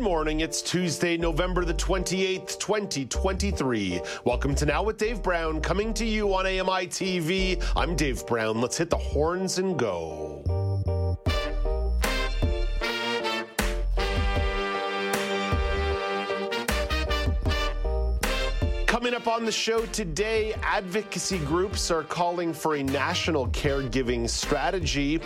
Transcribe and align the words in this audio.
Good 0.00 0.06
morning. 0.06 0.40
It's 0.40 0.62
Tuesday, 0.62 1.18
November 1.18 1.62
the 1.62 1.74
28th, 1.74 2.58
2023. 2.58 4.00
Welcome 4.24 4.54
to 4.54 4.64
Now 4.64 4.82
with 4.82 4.96
Dave 4.96 5.22
Brown, 5.22 5.60
coming 5.60 5.92
to 5.92 6.06
you 6.06 6.34
on 6.34 6.46
AMI 6.46 6.86
TV. 6.86 7.62
I'm 7.76 7.96
Dave 7.96 8.26
Brown. 8.26 8.62
Let's 8.62 8.78
hit 8.78 8.88
the 8.88 8.96
horns 8.96 9.58
and 9.58 9.78
go. 9.78 10.42
Coming 18.86 19.12
up 19.14 19.28
on 19.28 19.44
the 19.44 19.52
show 19.52 19.84
today, 19.86 20.54
advocacy 20.62 21.38
groups 21.40 21.90
are 21.90 22.04
calling 22.04 22.54
for 22.54 22.76
a 22.76 22.82
national 22.82 23.48
caregiving 23.48 24.28
strategy. 24.28 25.20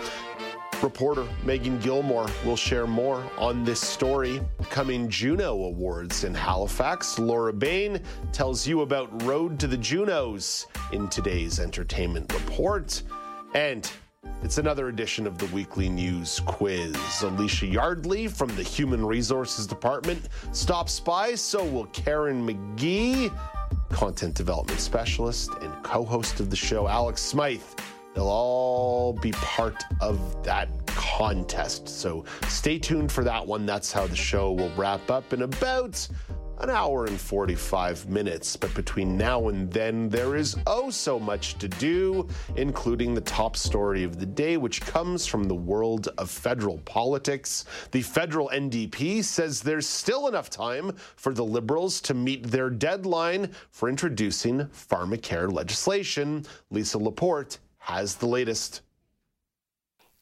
Reporter 0.85 1.27
Meagan 1.43 1.79
Gillmore 1.79 2.29
will 2.45 2.55
share 2.55 2.85
more 2.85 3.27
on 3.39 3.63
this 3.63 3.81
story. 3.81 4.39
Coming 4.69 5.09
Juno 5.09 5.63
Awards 5.63 6.23
in 6.23 6.35
Halifax, 6.35 7.17
Laura 7.17 7.51
Bain 7.51 7.99
tells 8.31 8.67
you 8.67 8.81
about 8.81 9.23
Road 9.23 9.59
to 9.61 9.65
the 9.65 9.77
Junos 9.77 10.67
in 10.93 11.07
today's 11.07 11.59
entertainment 11.59 12.31
report. 12.31 13.01
And 13.55 13.91
it's 14.43 14.59
another 14.59 14.89
edition 14.89 15.25
of 15.25 15.39
the 15.39 15.47
weekly 15.47 15.89
news 15.89 16.39
quiz. 16.45 16.93
Elysia 16.93 17.73
Yardley 17.73 18.27
from 18.27 18.55
the 18.55 18.61
Human 18.61 19.03
Resources 19.03 19.65
Department 19.65 20.29
stops 20.51 20.99
by, 20.99 21.33
so 21.33 21.65
will 21.65 21.87
Karen 21.87 22.45
Magee, 22.45 23.31
content 23.89 24.35
development 24.35 24.79
specialist 24.79 25.49
and 25.61 25.73
co 25.83 26.05
host 26.05 26.39
of 26.39 26.51
the 26.51 26.55
show, 26.55 26.87
Alex 26.87 27.23
Smyth. 27.23 27.75
They'll 28.15 28.27
all 28.27 29.13
be 29.13 29.31
part 29.33 29.83
of 29.99 30.43
that 30.45 30.69
contest. 30.87 31.89
So 31.89 32.23
stay 32.47 32.79
tuned 32.79 33.11
for 33.11 33.23
that 33.25 33.45
one. 33.45 33.65
That's 33.65 33.91
how 33.91 34.07
the 34.07 34.15
show 34.15 34.53
will 34.53 34.71
wrap 34.75 35.11
up 35.11 35.33
in 35.33 35.41
about 35.41 36.07
an 36.59 36.69
hour 36.69 37.05
and 37.05 37.19
45 37.19 38.07
minutes. 38.09 38.55
But 38.55 38.73
between 38.73 39.17
now 39.17 39.49
and 39.49 39.69
then, 39.71 40.09
there 40.09 40.35
is 40.35 40.55
oh 40.67 40.89
so 40.89 41.19
much 41.19 41.57
to 41.57 41.67
do, 41.67 42.27
including 42.55 43.13
the 43.13 43.21
top 43.21 43.57
story 43.57 44.03
of 44.03 44.19
the 44.19 44.25
day, 44.25 44.57
which 44.57 44.81
comes 44.81 45.25
from 45.25 45.43
the 45.43 45.55
world 45.55 46.07
of 46.17 46.29
federal 46.29 46.77
politics. 46.79 47.65
The 47.91 48.01
federal 48.01 48.49
NDP 48.49 49.23
says 49.23 49.61
there's 49.61 49.87
still 49.87 50.27
enough 50.27 50.49
time 50.49 50.93
for 51.15 51.33
the 51.33 51.43
Liberals 51.43 51.99
to 52.01 52.13
meet 52.13 52.43
their 52.43 52.69
deadline 52.69 53.51
for 53.71 53.89
introducing 53.89 54.65
pharmacare 54.67 55.51
legislation. 55.51 56.45
Lisa 56.71 56.97
Laporte 56.97 57.59
has 57.85 58.15
the 58.15 58.25
latest. 58.25 58.81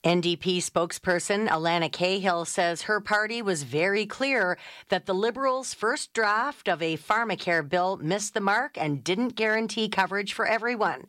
NDP 0.03 0.57
spokesperson 0.57 1.47
Alana 1.47 1.89
Cahill 1.89 2.43
says 2.43 2.83
her 2.83 2.99
party 2.99 3.41
was 3.41 3.63
very 3.63 4.05
clear 4.05 4.57
that 4.89 5.05
the 5.05 5.13
Liberals' 5.13 5.73
first 5.73 6.11
draft 6.11 6.67
of 6.67 6.81
a 6.81 6.97
pharmacare 6.97 7.67
bill 7.67 7.95
missed 7.95 8.33
the 8.33 8.41
mark 8.41 8.77
and 8.77 9.01
didn't 9.01 9.37
guarantee 9.37 9.87
coverage 9.87 10.33
for 10.33 10.45
everyone. 10.45 11.05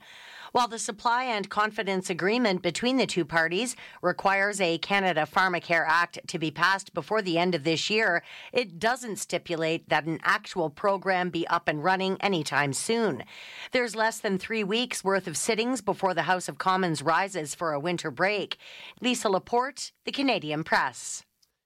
While 0.54 0.68
the 0.68 0.78
supply 0.78 1.24
and 1.24 1.50
confidence 1.50 2.10
agreement 2.10 2.62
between 2.62 2.96
the 2.96 3.08
two 3.08 3.24
parties 3.24 3.74
requires 4.02 4.60
a 4.60 4.78
Canada 4.78 5.26
Pharmacare 5.28 5.84
Act 5.84 6.20
to 6.28 6.38
be 6.38 6.52
passed 6.52 6.94
before 6.94 7.22
the 7.22 7.38
end 7.38 7.56
of 7.56 7.64
this 7.64 7.90
year, 7.90 8.22
it 8.52 8.78
doesn't 8.78 9.16
stipulate 9.16 9.88
that 9.88 10.04
an 10.06 10.20
actual 10.22 10.70
program 10.70 11.30
be 11.30 11.44
up 11.48 11.66
and 11.66 11.82
running 11.82 12.16
anytime 12.20 12.72
soon. 12.72 13.24
There's 13.72 13.96
less 13.96 14.20
than 14.20 14.38
three 14.38 14.62
weeks 14.62 15.02
worth 15.02 15.26
of 15.26 15.36
sittings 15.36 15.80
before 15.80 16.14
the 16.14 16.22
House 16.22 16.48
of 16.48 16.56
Commons 16.56 17.02
rises 17.02 17.56
for 17.56 17.72
a 17.72 17.80
winter 17.80 18.12
break. 18.12 18.56
Lisa 19.00 19.28
Laporte, 19.28 19.90
the 20.04 20.12
Canadian 20.12 20.62
Press. 20.62 21.24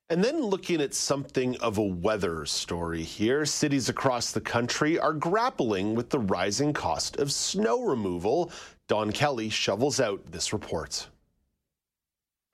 And 0.08 0.24
then 0.24 0.40
looking 0.40 0.80
at 0.80 0.94
something 0.94 1.58
of 1.58 1.76
a 1.76 1.82
weather 1.82 2.46
story 2.46 3.02
here, 3.02 3.44
cities 3.44 3.90
across 3.90 4.32
the 4.32 4.40
country 4.40 4.98
are 4.98 5.12
grappling 5.12 5.94
with 5.94 6.08
the 6.08 6.18
rising 6.20 6.72
cost 6.72 7.18
of 7.18 7.30
snow 7.30 7.82
removal. 7.82 8.50
Don 8.88 9.12
Kelly 9.12 9.50
shovels 9.50 10.00
out 10.00 10.32
this 10.32 10.54
report. 10.54 11.08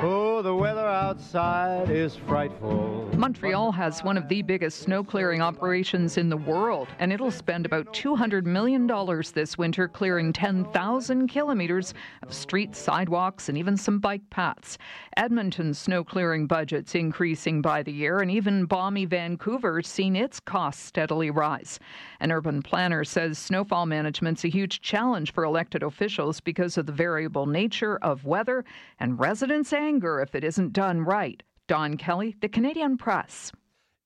Oh, 0.00 0.42
the 0.42 0.52
weather 0.52 0.80
outside 0.80 1.88
is 1.88 2.16
frightful. 2.16 3.08
Montreal 3.16 3.70
has 3.70 4.02
one 4.02 4.18
of 4.18 4.28
the 4.28 4.42
biggest 4.42 4.80
snow 4.80 5.04
clearing 5.04 5.40
operations 5.40 6.18
in 6.18 6.28
the 6.28 6.36
world, 6.36 6.88
and 6.98 7.12
it'll 7.12 7.30
spend 7.30 7.64
about 7.64 7.94
$200 7.94 8.44
million 8.44 8.88
this 9.32 9.56
winter 9.56 9.86
clearing 9.86 10.32
10,000 10.32 11.28
kilometers 11.28 11.94
of 12.24 12.34
streets, 12.34 12.80
sidewalks, 12.80 13.48
and 13.48 13.56
even 13.56 13.76
some 13.76 14.00
bike 14.00 14.28
paths. 14.30 14.76
Edmonton's 15.16 15.78
snow 15.78 16.02
clearing 16.02 16.48
budget's 16.48 16.96
increasing 16.96 17.62
by 17.62 17.84
the 17.84 17.92
year, 17.92 18.18
and 18.18 18.32
even 18.32 18.66
balmy 18.66 19.04
Vancouver's 19.04 19.86
seen 19.86 20.16
its 20.16 20.40
costs 20.40 20.84
steadily 20.84 21.30
rise. 21.30 21.78
An 22.24 22.32
urban 22.32 22.62
planner 22.62 23.04
says 23.04 23.36
snowfall 23.36 23.84
management's 23.84 24.44
a 24.44 24.48
huge 24.48 24.80
challenge 24.80 25.34
for 25.34 25.44
elected 25.44 25.82
officials 25.82 26.40
because 26.40 26.78
of 26.78 26.86
the 26.86 26.92
variable 26.92 27.44
nature 27.44 27.98
of 27.98 28.24
weather 28.24 28.64
and 28.98 29.20
residents' 29.20 29.74
anger 29.74 30.22
if 30.22 30.34
it 30.34 30.42
isn't 30.42 30.72
done 30.72 31.02
right. 31.02 31.42
Don 31.66 31.98
Kelly, 31.98 32.34
the 32.40 32.48
Canadian 32.48 32.96
Press. 32.96 33.52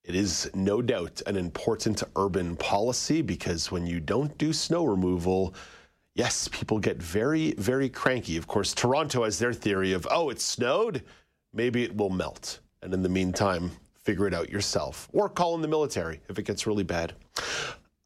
It 0.03 0.17
is 0.17 0.51
no 0.53 0.83
doubt 0.83 1.23
an 1.29 1.37
important 1.37 2.03
urban 2.17 2.57
policy 2.57 3.23
because 3.23 3.71
when 3.71 3.87
you 3.87 4.01
don't 4.01 4.37
do 4.37 4.53
snow 4.53 4.85
removal, 4.85 5.55
yes, 6.17 6.49
people 6.49 6.81
get 6.81 7.01
very, 7.01 7.53
very 7.53 7.89
cranky. 7.89 8.37
Of 8.37 8.49
course, 8.49 8.75
Toronto 8.75 9.23
has 9.23 9.39
their 9.39 9.53
theory 9.53 9.93
of, 9.93 10.09
oh, 10.11 10.31
it 10.31 10.41
snowed, 10.41 11.05
maybe 11.53 11.85
it 11.85 11.97
will 11.97 12.11
melt. 12.11 12.59
And 12.83 12.93
in 12.93 13.05
the 13.05 13.09
meantime, 13.09 13.71
figure 13.95 14.27
it 14.27 14.35
out 14.35 14.51
yourself 14.51 15.09
or 15.13 15.29
call 15.29 15.55
in 15.55 15.63
the 15.63 15.69
military 15.69 16.21
if 16.29 16.37
it 16.37 16.47
gets 16.47 16.67
really 16.67 16.83
bad. 16.83 17.13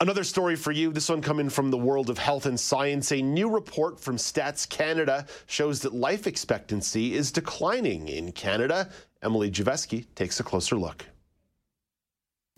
Another 0.03 0.25
story 0.25 0.57
for 0.57 0.73
you, 0.73 0.91
this 0.91 1.09
one 1.09 1.23
coming 1.23 1.49
from 1.49 1.71
the 1.71 1.79
world 1.79 2.11
of 2.11 2.19
health 2.19 2.47
and 2.47 2.59
science. 2.59 3.13
A 3.13 3.23
new 3.23 3.49
report 3.49 4.01
from 4.01 4.17
Stats 4.17 4.69
Canada 4.69 5.27
shows 5.47 5.79
that 5.83 5.95
life 5.95 6.27
expectancy 6.27 7.15
is 7.15 7.31
declining 7.31 8.09
in 8.09 8.33
Canada. 8.33 8.91
Emily 9.23 9.49
Javeski 9.49 10.07
takes 10.17 10.41
a 10.41 10.43
closer 10.43 10.75
look. 10.75 11.07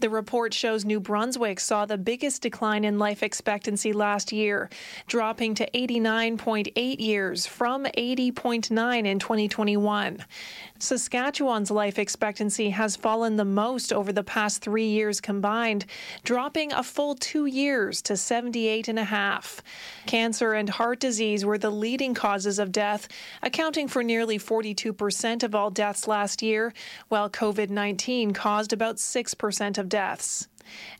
The 0.01 0.11
report 0.11 0.53
shows 0.53 0.85
New 0.85 1.01
Brunswick 1.01 1.61
saw 1.61 1.87
the 1.87 1.97
biggest 1.97 2.43
decline 2.43 2.83
in 2.85 2.99
life 2.99 3.23
expectancy 3.23 3.93
last 3.93 4.33
year, 4.33 4.69
dropping 5.07 5.55
to 5.57 5.71
89.8 5.71 7.01
years 7.01 7.47
from 7.47 7.85
80.9 7.85 9.07
in 9.07 9.19
2021. 9.19 10.25
Saskatchewan's 10.81 11.71
life 11.71 12.01
expectancy 12.01 12.71
has 12.71 12.97
fallen 12.97 13.37
the 13.37 13.45
most 13.45 13.93
over 13.93 14.13
the 14.13 14.25
past 14.25 14.61
three 14.61 14.89
years 14.89 15.21
combined, 15.21 15.87
dropping 16.25 16.73
a 16.73 16.83
full 16.83 17.15
two 17.15 17.47
years 17.47 18.03
to 18.03 18.17
78 18.17 18.89
and 18.89 18.99
a 18.99 19.05
half. 19.05 19.63
Cancer 20.07 20.53
and 20.53 20.69
heart 20.69 20.99
disease 20.99 21.45
were 21.45 21.59
the 21.59 21.71
leading 21.71 22.13
causes 22.13 22.59
of 22.59 22.73
death, 22.73 23.07
accounting 23.41 23.87
for 23.87 24.03
nearly 24.03 24.37
42% 24.37 25.45
of 25.45 25.55
all 25.55 25.71
deaths 25.71 26.09
last 26.09 26.43
year, 26.43 26.75
while 27.09 27.31
COVID 27.31 27.71
19 27.71 28.33
caused 28.33 28.73
about 28.73 28.97
6% 28.97 29.79
of 29.79 29.89
deaths. 29.89 30.49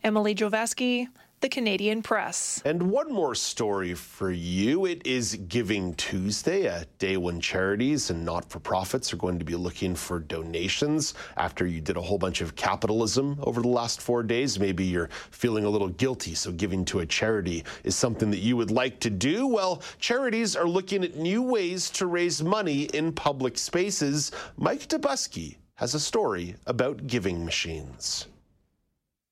Emily 0.05 0.37
Joveski, 0.37 1.09
the 1.45 1.49
Canadian 1.51 2.03
Press. 2.03 2.63
And 2.65 2.91
one 2.91 3.13
more 3.13 3.35
story 3.35 3.93
for 3.93 4.31
you. 4.31 4.87
It 4.87 5.07
is 5.07 5.35
Giving 5.47 5.93
Tuesday, 5.97 6.65
a 6.65 6.87
day 6.99 7.19
when 7.19 7.39
charities 7.39 8.09
and 8.09 8.25
not 8.25 8.49
for 8.49 8.61
profits 8.61 9.13
are 9.13 9.19
going 9.19 9.39
to 9.39 9.45
be 9.45 9.55
looking 9.55 9.95
for 9.95 10.21
donations 10.21 11.13
after 11.37 11.67
you 11.67 11.83
did 11.83 11.99
a 11.99 12.01
whole 12.01 12.17
bunch 12.17 12.41
of 12.41 12.57
capitalism 12.57 13.39
over 13.43 13.61
the 13.61 13.69
last 13.69 14.01
four 14.01 14.23
days. 14.23 14.59
Maybe 14.59 14.85
you're 14.85 15.11
feeling 15.33 15.67
a 15.67 15.69
little 15.69 15.91
guilty, 15.91 16.35
so 16.35 16.51
giving 16.51 16.83
to 16.87 17.01
a 17.01 17.07
charity 17.07 17.63
is 17.83 17.95
something 17.95 18.31
that 18.31 18.41
you 18.41 18.57
would 18.57 18.71
like 18.71 18.99
to 19.01 19.11
do. 19.11 19.47
Well, 19.47 19.83
charities 19.99 20.57
are 20.57 20.67
looking 20.67 21.05
at 21.05 21.17
new 21.17 21.43
ways 21.43 21.91
to 21.91 22.07
raise 22.07 22.43
money 22.43 22.85
in 22.95 23.13
public 23.13 23.59
spaces. 23.59 24.33
Mike 24.57 24.89
Dobuski 24.89 25.57
has 25.75 25.95
a 25.95 26.01
story 26.01 26.57
about 26.67 27.07
giving 27.07 27.45
machines. 27.45 28.29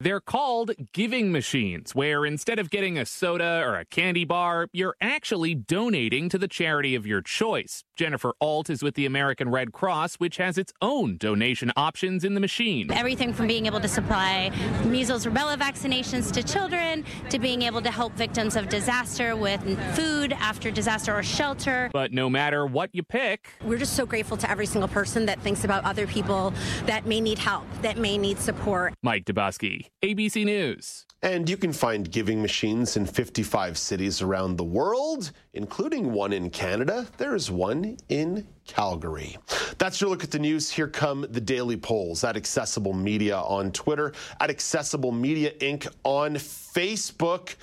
They're 0.02 0.18
called 0.18 0.72
giving 0.92 1.30
machines, 1.30 1.94
where 1.94 2.26
instead 2.26 2.58
of 2.58 2.70
getting 2.70 2.98
a 2.98 3.06
soda 3.06 3.62
or 3.64 3.76
a 3.76 3.84
candy 3.84 4.24
bar, 4.24 4.66
you're 4.72 4.96
actually 5.00 5.54
donating 5.54 6.28
to 6.30 6.38
the 6.38 6.48
charity 6.48 6.96
of 6.96 7.06
your 7.06 7.22
choice. 7.22 7.84
Jennifer 7.96 8.34
Alt 8.40 8.70
is 8.70 8.82
with 8.82 8.94
the 8.94 9.04
American 9.04 9.50
Red 9.50 9.72
Cross, 9.72 10.14
which 10.16 10.38
has 10.38 10.56
its 10.56 10.72
own 10.80 11.18
donation 11.18 11.70
options 11.76 12.24
in 12.24 12.32
the 12.32 12.40
machine. 12.40 12.90
Everything 12.90 13.34
from 13.34 13.46
being 13.46 13.66
able 13.66 13.80
to 13.80 13.88
supply 13.88 14.50
measles, 14.86 15.26
rubella 15.26 15.58
vaccinations 15.58 16.32
to 16.32 16.42
children 16.42 17.04
to 17.28 17.38
being 17.38 17.62
able 17.62 17.82
to 17.82 17.90
help 17.90 18.14
victims 18.14 18.56
of 18.56 18.70
disaster 18.70 19.36
with 19.36 19.60
food 19.94 20.32
after 20.32 20.70
disaster 20.70 21.14
or 21.14 21.22
shelter. 21.22 21.90
But 21.92 22.12
no 22.12 22.30
matter 22.30 22.66
what 22.66 22.94
you 22.94 23.02
pick, 23.02 23.50
we're 23.62 23.78
just 23.78 23.94
so 23.94 24.06
grateful 24.06 24.38
to 24.38 24.50
every 24.50 24.66
single 24.66 24.88
person 24.88 25.26
that 25.26 25.40
thinks 25.40 25.64
about 25.64 25.84
other 25.84 26.06
people 26.06 26.54
that 26.86 27.04
may 27.06 27.20
need 27.20 27.38
help, 27.38 27.64
that 27.82 27.98
may 27.98 28.16
need 28.16 28.38
support. 28.38 28.94
Mike 29.02 29.26
Dobuski, 29.26 29.90
ABC 30.02 30.46
News. 30.46 31.04
And 31.24 31.48
you 31.48 31.56
can 31.56 31.72
find 31.72 32.10
giving 32.10 32.42
machines 32.42 32.96
in 32.96 33.06
55 33.06 33.78
cities 33.78 34.20
around 34.22 34.56
the 34.56 34.64
world, 34.64 35.30
including 35.54 36.12
one 36.12 36.32
in 36.32 36.50
Canada. 36.50 37.06
There 37.16 37.36
is 37.36 37.48
one 37.48 37.81
in 38.08 38.46
Calgary. 38.66 39.36
That's 39.78 40.00
your 40.00 40.10
look 40.10 40.24
at 40.24 40.30
the 40.30 40.38
news. 40.38 40.70
Here 40.70 40.88
come 40.88 41.26
the 41.30 41.40
daily 41.40 41.76
polls 41.76 42.24
at 42.24 42.36
Accessible 42.36 42.92
Media 42.92 43.38
on 43.38 43.72
Twitter, 43.72 44.12
at 44.40 44.50
Accessible 44.50 45.12
Media 45.12 45.52
Inc. 45.60 45.88
on 46.04 46.34
Facebook. 46.34 47.54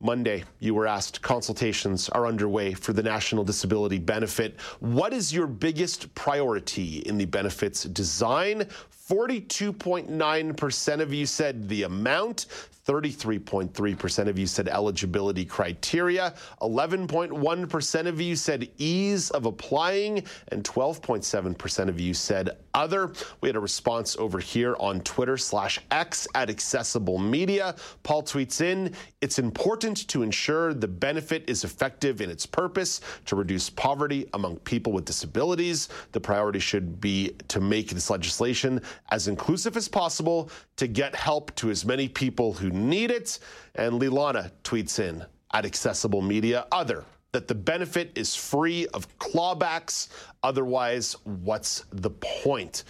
Monday, 0.00 0.44
you 0.60 0.74
were 0.74 0.86
asked 0.86 1.22
consultations 1.22 2.08
are 2.10 2.24
underway 2.24 2.72
for 2.72 2.92
the 2.92 3.02
National 3.02 3.42
Disability 3.42 3.98
Benefit. 3.98 4.60
What 4.78 5.12
is 5.12 5.32
your 5.32 5.48
biggest 5.48 6.14
priority 6.14 6.98
in 6.98 7.18
the 7.18 7.24
benefits 7.24 7.82
design? 7.82 8.68
42.9% 9.08 11.00
of 11.00 11.12
you 11.12 11.26
said 11.26 11.68
the 11.68 11.82
amount. 11.82 12.46
33.3% 12.88 14.28
of 14.28 14.38
you 14.38 14.46
said 14.46 14.66
eligibility 14.66 15.44
criteria. 15.44 16.32
11.1% 16.62 18.06
of 18.06 18.18
you 18.18 18.34
said 18.34 18.66
ease 18.78 19.30
of 19.30 19.44
applying. 19.44 20.24
And 20.48 20.64
12.7% 20.64 21.88
of 21.88 22.00
you 22.00 22.14
said 22.14 22.56
other. 22.72 23.12
We 23.42 23.50
had 23.50 23.56
a 23.56 23.60
response 23.60 24.16
over 24.16 24.38
here 24.38 24.74
on 24.80 25.00
Twitter 25.02 25.36
slash 25.36 25.78
X 25.90 26.26
at 26.34 26.48
Accessible 26.48 27.18
Media. 27.18 27.74
Paul 28.04 28.22
tweets 28.22 28.62
in 28.62 28.94
It's 29.20 29.38
important 29.38 30.08
to 30.08 30.22
ensure 30.22 30.72
the 30.72 30.88
benefit 30.88 31.44
is 31.46 31.64
effective 31.64 32.22
in 32.22 32.30
its 32.30 32.46
purpose 32.46 33.02
to 33.26 33.36
reduce 33.36 33.68
poverty 33.68 34.30
among 34.32 34.56
people 34.60 34.92
with 34.92 35.04
disabilities. 35.04 35.90
The 36.12 36.20
priority 36.20 36.58
should 36.58 37.00
be 37.00 37.32
to 37.48 37.60
make 37.60 37.90
this 37.90 38.08
legislation 38.08 38.80
as 39.10 39.28
inclusive 39.28 39.76
as 39.76 39.88
possible 39.88 40.50
to 40.76 40.86
get 40.86 41.14
help 41.14 41.54
to 41.56 41.70
as 41.70 41.84
many 41.84 42.08
people 42.08 42.52
who 42.52 42.70
need 42.78 43.10
it. 43.10 43.38
And 43.74 44.00
Lilana 44.00 44.50
tweets 44.64 44.98
in 44.98 45.24
at 45.52 45.64
Accessible 45.64 46.22
Media 46.22 46.66
Other 46.72 47.04
that 47.32 47.48
the 47.48 47.54
benefit 47.54 48.12
is 48.16 48.34
free 48.34 48.86
of 48.88 49.18
clawbacks. 49.18 50.08
Otherwise, 50.42 51.16
what's 51.24 51.84
the 51.90 52.10
point? 52.10 52.84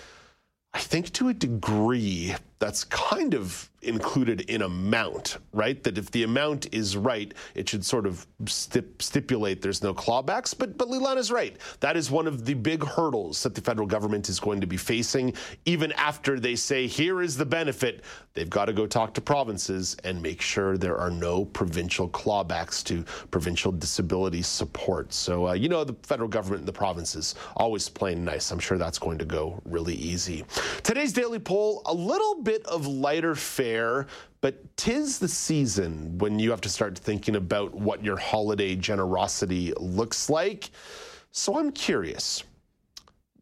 I 0.73 0.79
think 0.81 1.13
to 1.15 1.29
a 1.29 1.35
degree, 1.35 2.35
that's 2.59 2.85
kind 2.85 3.35
of 3.35 3.71
included 3.83 4.41
in 4.43 4.63
amount, 4.63 5.39
right? 5.53 5.83
That 5.85 5.99
if 5.99 6.11
the 6.11 6.25
amount 6.25 6.73
is 6.75 6.97
right, 6.97 7.33
it 7.55 7.69
should 7.69 7.85
sort 7.85 8.07
of 8.07 8.27
stip- 8.47 9.01
stipulate 9.01 9.63
there's 9.63 9.83
no 9.83 9.95
clawbacks. 9.95 10.57
But 10.57 10.77
but 10.77 10.89
Lilana's 10.89 11.31
right. 11.31 11.57
That 11.81 11.97
is 11.97 12.11
one 12.11 12.27
of 12.27 12.45
the 12.45 12.55
big 12.55 12.85
hurdles 12.85 13.43
that 13.45 13.55
the 13.55 13.61
federal 13.61 13.87
government 13.87 14.29
is 14.29 14.41
going 14.41 14.61
to 14.61 14.67
be 14.67 14.77
facing. 14.77 15.35
Even 15.65 15.93
after 15.93 16.41
they 16.41 16.57
say 16.57 16.87
here 16.87 17.23
is 17.23 17.37
the 17.37 17.47
benefit, 17.47 18.03
they've 18.35 18.51
got 18.51 18.65
to 18.65 18.73
go 18.73 18.87
talk 18.87 19.15
to 19.15 19.21
provinces 19.21 19.97
and 20.05 20.21
make 20.21 20.41
sure 20.41 20.77
there 20.77 20.99
are 20.99 21.11
no 21.11 21.45
provincial 21.45 22.09
clawbacks 22.09 22.83
to 22.85 23.05
provincial 23.31 23.71
disability 23.71 24.43
support. 24.43 25.13
So 25.13 25.49
uh, 25.49 25.53
you 25.53 25.69
know 25.69 25.85
the 25.85 25.97
federal 26.03 26.29
government 26.29 26.61
and 26.61 26.69
the 26.69 26.73
provinces 26.73 27.37
always 27.57 27.89
playing 27.89 28.25
nice. 28.25 28.51
I'm 28.51 28.59
sure 28.59 28.77
that's 28.77 28.99
going 28.99 29.19
to 29.19 29.25
go 29.25 29.61
really 29.65 29.95
easy. 29.95 30.45
Today's 30.83 31.13
daily 31.13 31.39
poll 31.39 31.83
a 31.87 31.95
little 31.95 32.43
bit 32.49 32.65
of 32.65 32.87
lighter 32.87 33.35
fare, 33.35 34.07
but 34.41 34.75
tis 34.79 35.19
the 35.19 35.29
season 35.29 36.17
when 36.17 36.39
you 36.39 36.49
have 36.51 36.63
to 36.63 36.69
start 36.71 36.97
thinking 36.97 37.37
about 37.37 37.75
what 37.75 38.03
your 38.03 38.17
holiday 38.17 38.75
generosity 38.75 39.71
looks 39.77 40.31
like. 40.31 40.71
So 41.31 41.59
I'm 41.59 41.71
curious. 41.71 42.43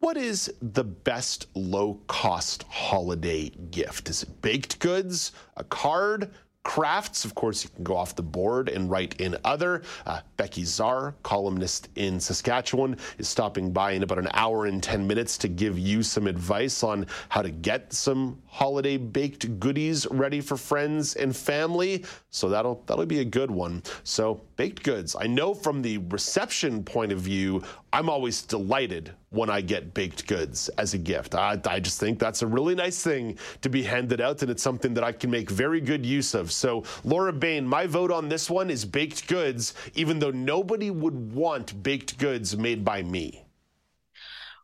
What 0.00 0.16
is 0.16 0.52
the 0.60 0.82
best 0.82 1.46
low 1.54 2.00
cost 2.08 2.64
holiday 2.64 3.50
gift? 3.70 4.10
Is 4.10 4.24
it 4.24 4.42
baked 4.42 4.80
goods, 4.80 5.30
a 5.56 5.62
card, 5.62 6.32
crafts. 6.66 7.24
Of 7.24 7.36
course, 7.36 7.62
you 7.62 7.70
can 7.70 7.84
go 7.84 7.96
off 7.96 8.16
the 8.16 8.24
board 8.24 8.68
and 8.68 8.90
write 8.90 9.20
in 9.20 9.36
other. 9.44 9.82
Uh, 10.04 10.20
Becki 10.36 10.64
Zerr, 10.64 11.14
columnist 11.22 11.88
in 11.94 12.18
Saskatchewan, 12.18 12.96
is 13.18 13.28
stopping 13.28 13.72
by 13.72 13.92
in 13.92 14.02
about 14.02 14.18
an 14.18 14.28
hour 14.34 14.66
and 14.66 14.82
10 14.82 15.06
minutes 15.06 15.38
to 15.38 15.48
give 15.48 15.78
you 15.78 16.02
some 16.02 16.26
advice 16.26 16.82
on 16.82 17.06
how 17.28 17.40
to 17.40 17.50
get 17.50 17.92
some 17.92 18.42
holiday 18.48 18.96
baked 18.96 19.60
goodies 19.60 20.08
ready 20.10 20.40
for 20.40 20.56
friends 20.56 21.14
and 21.14 21.36
family. 21.36 22.04
So 22.30 22.48
that'll 22.48 22.82
that'll 22.86 23.06
be 23.06 23.20
a 23.20 23.24
good 23.24 23.50
one. 23.50 23.84
So 24.02 24.40
baked 24.56 24.82
goods. 24.82 25.14
I 25.18 25.28
know 25.28 25.54
from 25.54 25.82
the 25.82 25.98
reception 25.98 26.82
point 26.82 27.12
of 27.12 27.20
view, 27.20 27.62
I'm 27.96 28.10
always 28.10 28.42
delighted 28.42 29.14
when 29.30 29.48
I 29.48 29.62
get 29.62 29.94
baked 29.94 30.26
goods 30.26 30.68
as 30.76 30.92
a 30.92 30.98
gift. 30.98 31.34
I, 31.34 31.58
I, 31.66 31.80
just 31.80 31.98
think 31.98 32.18
that's 32.18 32.42
a 32.42 32.46
really 32.46 32.74
nice 32.74 33.02
thing 33.02 33.38
to 33.62 33.70
be 33.70 33.82
handed 33.82 34.20
out, 34.20 34.42
and 34.42 34.50
it's 34.50 34.62
something 34.62 34.92
that 34.92 35.02
I 35.02 35.12
can 35.12 35.30
make 35.30 35.48
very 35.48 35.80
good 35.80 36.04
use 36.04 36.34
of. 36.34 36.52
So, 36.52 36.84
Laura 37.04 37.32
Bain, 37.32 37.66
my 37.66 37.86
vote 37.86 38.10
on 38.10 38.28
this 38.28 38.50
one 38.50 38.68
is 38.68 38.84
baked 38.84 39.28
goods, 39.28 39.72
even 39.94 40.18
though 40.18 40.30
nobody 40.30 40.90
would 40.90 41.32
want 41.32 41.82
baked 41.82 42.18
goods 42.18 42.54
made 42.54 42.84
by 42.84 43.02
me. 43.02 43.46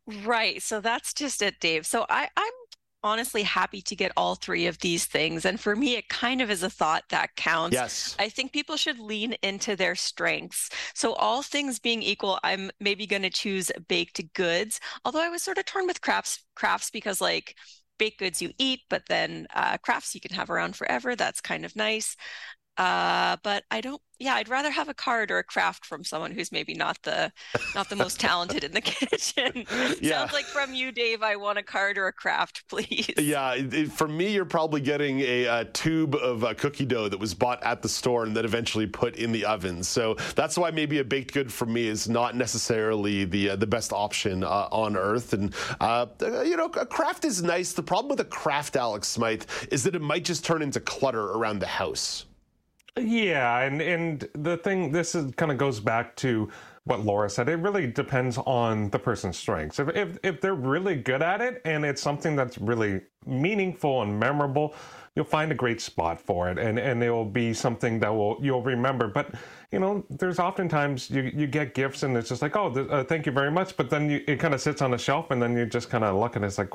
Right. 0.07 0.61
So 0.61 0.83
that's 0.83 1.15
just 1.15 1.41
it, 1.41 1.59
Dave. 1.59 1.87
So 1.87 2.05
I, 2.11 2.29
I'm 2.37 2.53
honestly 3.03 3.43
happy 3.43 3.83
to 3.83 3.97
get 3.97 4.13
all 4.17 4.35
three 4.35 4.67
of 4.67 4.79
these 4.79 5.07
things. 5.07 5.45
And 5.45 5.59
for 5.61 5.77
me, 5.77 5.97
it 5.97 6.09
kind 6.09 6.41
of 6.41 6.51
is 6.51 6.63
a 6.63 6.71
thought 6.71 7.05
that 7.11 7.35
counts. 7.37 7.75
Yes. 7.75 8.17
I 8.19 8.29
think 8.29 8.53
people 8.53 8.77
should 8.77 8.99
lean 8.99 9.35
into 9.43 9.77
their 9.77 9.95
strengths. 9.95 10.71
So, 10.95 11.15
all 11.15 11.43
things 11.43 11.79
being 11.79 12.03
equal, 12.03 12.39
I'm 12.43 12.71
maybe 12.81 13.07
going 13.07 13.23
to 13.23 13.31
choose 13.31 13.71
baked 13.89 14.21
goods. 14.35 14.81
Although 15.05 15.23
I 15.23 15.29
was 15.29 15.43
sort 15.43 15.59
of 15.59 15.65
torn 15.65 15.87
with 15.87 16.01
crafts, 16.01 16.45
crafts 16.55 16.91
because 16.91 17.21
like 17.21 17.57
baked 17.99 18.19
goods 18.19 18.43
you 18.43 18.51
eat, 18.59 18.81
but 18.91 19.03
then 19.09 19.47
uh, 19.55 19.79
crafts 19.79 20.15
you 20.15 20.21
can 20.21 20.35
have 20.35 20.51
around 20.51 20.77
forever. 20.77 21.15
That's 21.15 21.41
kind 21.41 21.65
of 21.65 21.77
nice. 21.77 22.17
Uh, 22.79 23.37
but 23.43 23.65
I 23.71 23.81
don't 23.81 24.01
yeah, 24.23 24.35
I'd 24.35 24.49
rather 24.49 24.71
have 24.71 24.89
a 24.89 24.95
card 24.95 25.33
or 25.33 25.39
a 25.39 25.45
craft 25.45 25.85
from 25.85 26.05
someone 26.05 26.31
who's 26.31 26.53
maybe 26.53 26.75
not 26.75 26.97
the 27.03 27.33
not 27.75 27.89
the 27.89 27.97
most 27.97 28.21
talented 28.21 28.63
in 28.63 28.73
the 28.73 28.81
kitchen. 28.81 29.67
yeah. 30.01 30.19
Sounds 30.19 30.33
like 30.33 30.45
from 30.45 30.75
you, 30.75 30.93
Dave. 30.93 31.23
I 31.23 31.35
want 31.37 31.59
a 31.59 31.63
card 31.63 31.99
or 31.99 32.07
a 32.07 32.13
craft, 32.13 32.63
please. 32.69 33.13
Yeah, 33.19 33.55
it, 33.55 33.91
for 33.91 34.07
me, 34.07 34.33
you're 34.33 34.45
probably 34.45 34.81
getting 34.81 35.21
a, 35.21 35.45
a 35.45 35.65
tube 35.65 36.15
of 36.15 36.45
uh, 36.45 36.55
cookie 36.55 36.85
dough 36.85 37.09
that 37.09 37.19
was 37.19 37.35
bought 37.35 37.63
at 37.65 37.83
the 37.83 37.89
store 37.89 38.25
and 38.25 38.37
then 38.37 38.45
eventually 38.45 38.87
put 38.87 39.17
in 39.17 39.33
the 39.33 39.45
oven. 39.45 39.83
So 39.83 40.15
that's 40.37 40.57
why 40.57 40.71
maybe 40.71 41.01
a 41.01 41.05
baked 41.05 41.35
good 41.35 41.53
for 41.53 41.67
me 41.67 41.89
is 41.89 42.09
not 42.09 42.37
necessarily 42.37 43.25
the 43.25 43.51
uh, 43.51 43.57
the 43.57 43.67
best 43.67 43.93
option 43.93 44.45
uh, 44.45 44.69
on 44.71 44.97
earth. 44.97 45.33
And 45.33 45.53
uh, 45.81 46.07
you 46.21 46.57
know, 46.57 46.67
a 46.67 46.87
craft 46.87 47.25
is 47.25 47.43
nice. 47.43 47.73
The 47.73 47.83
problem 47.83 48.09
with 48.09 48.21
a 48.21 48.25
craft, 48.25 48.77
Alex 48.77 49.09
Smyth, 49.09 49.67
is 49.73 49.83
that 49.83 49.97
it 49.97 50.03
might 50.03 50.25
just 50.25 50.45
turn 50.45 50.63
into 50.63 50.79
clutter 50.79 51.33
around 51.33 51.59
the 51.59 51.67
house. 51.67 52.27
Yeah, 52.99 53.61
and 53.61 53.81
and 53.81 54.29
the 54.35 54.59
thing 54.59 54.93
this 54.93 55.15
is 55.15 55.33
kind 55.37 55.51
of 55.51 55.57
goes 55.57 55.81
back 55.81 56.15
to 56.17 56.51
what 56.85 57.01
Laura 57.01 57.31
said. 57.31 57.49
It 57.49 57.57
really 57.57 57.87
depends 57.87 58.37
on 58.39 58.91
the 58.91 58.99
person's 58.99 59.39
strengths. 59.39 59.79
If 59.79 59.89
if 59.97 60.19
if 60.23 60.41
they're 60.43 60.55
really 60.55 60.97
good 60.97 61.23
at 61.23 61.41
it 61.41 61.63
and 61.65 61.87
it's 61.87 62.03
something 62.03 62.37
that's 62.37 62.59
really 62.59 63.01
meaningful 63.25 64.03
and 64.03 64.21
memorable, 64.21 64.75
you'll 65.17 65.25
find 65.25 65.51
a 65.51 65.55
great 65.55 65.81
spot 65.81 66.21
for 66.21 66.51
it, 66.51 66.59
and 66.59 66.79
and 66.79 67.03
it 67.03 67.11
will 67.11 67.25
be 67.25 67.55
something 67.55 67.99
that 68.01 68.11
will 68.15 68.37
you'll 68.43 68.63
remember. 68.63 69.09
But 69.09 69.35
you 69.71 69.79
know, 69.79 70.05
there's 70.11 70.39
oftentimes 70.39 71.09
you 71.09 71.23
you 71.35 71.47
get 71.47 71.73
gifts 71.73 72.03
and 72.03 72.15
it's 72.15 72.29
just 72.29 72.43
like, 72.43 72.57
oh, 72.57 72.67
uh, 72.91 73.05
thank 73.05 73.25
you 73.25 73.33
very 73.33 73.51
much, 73.51 73.75
but 73.75 73.89
then 73.89 74.11
you, 74.11 74.23
it 74.29 74.39
kind 74.39 74.53
of 74.53 74.61
sits 74.61 74.83
on 74.83 74.93
a 74.93 74.99
shelf, 74.99 75.31
and 75.31 75.41
then 75.41 75.57
you 75.57 75.65
just 75.65 75.89
kind 75.89 76.05
of 76.05 76.15
look 76.17 76.37
and 76.37 76.45
it's 76.45 76.59
like, 76.59 76.71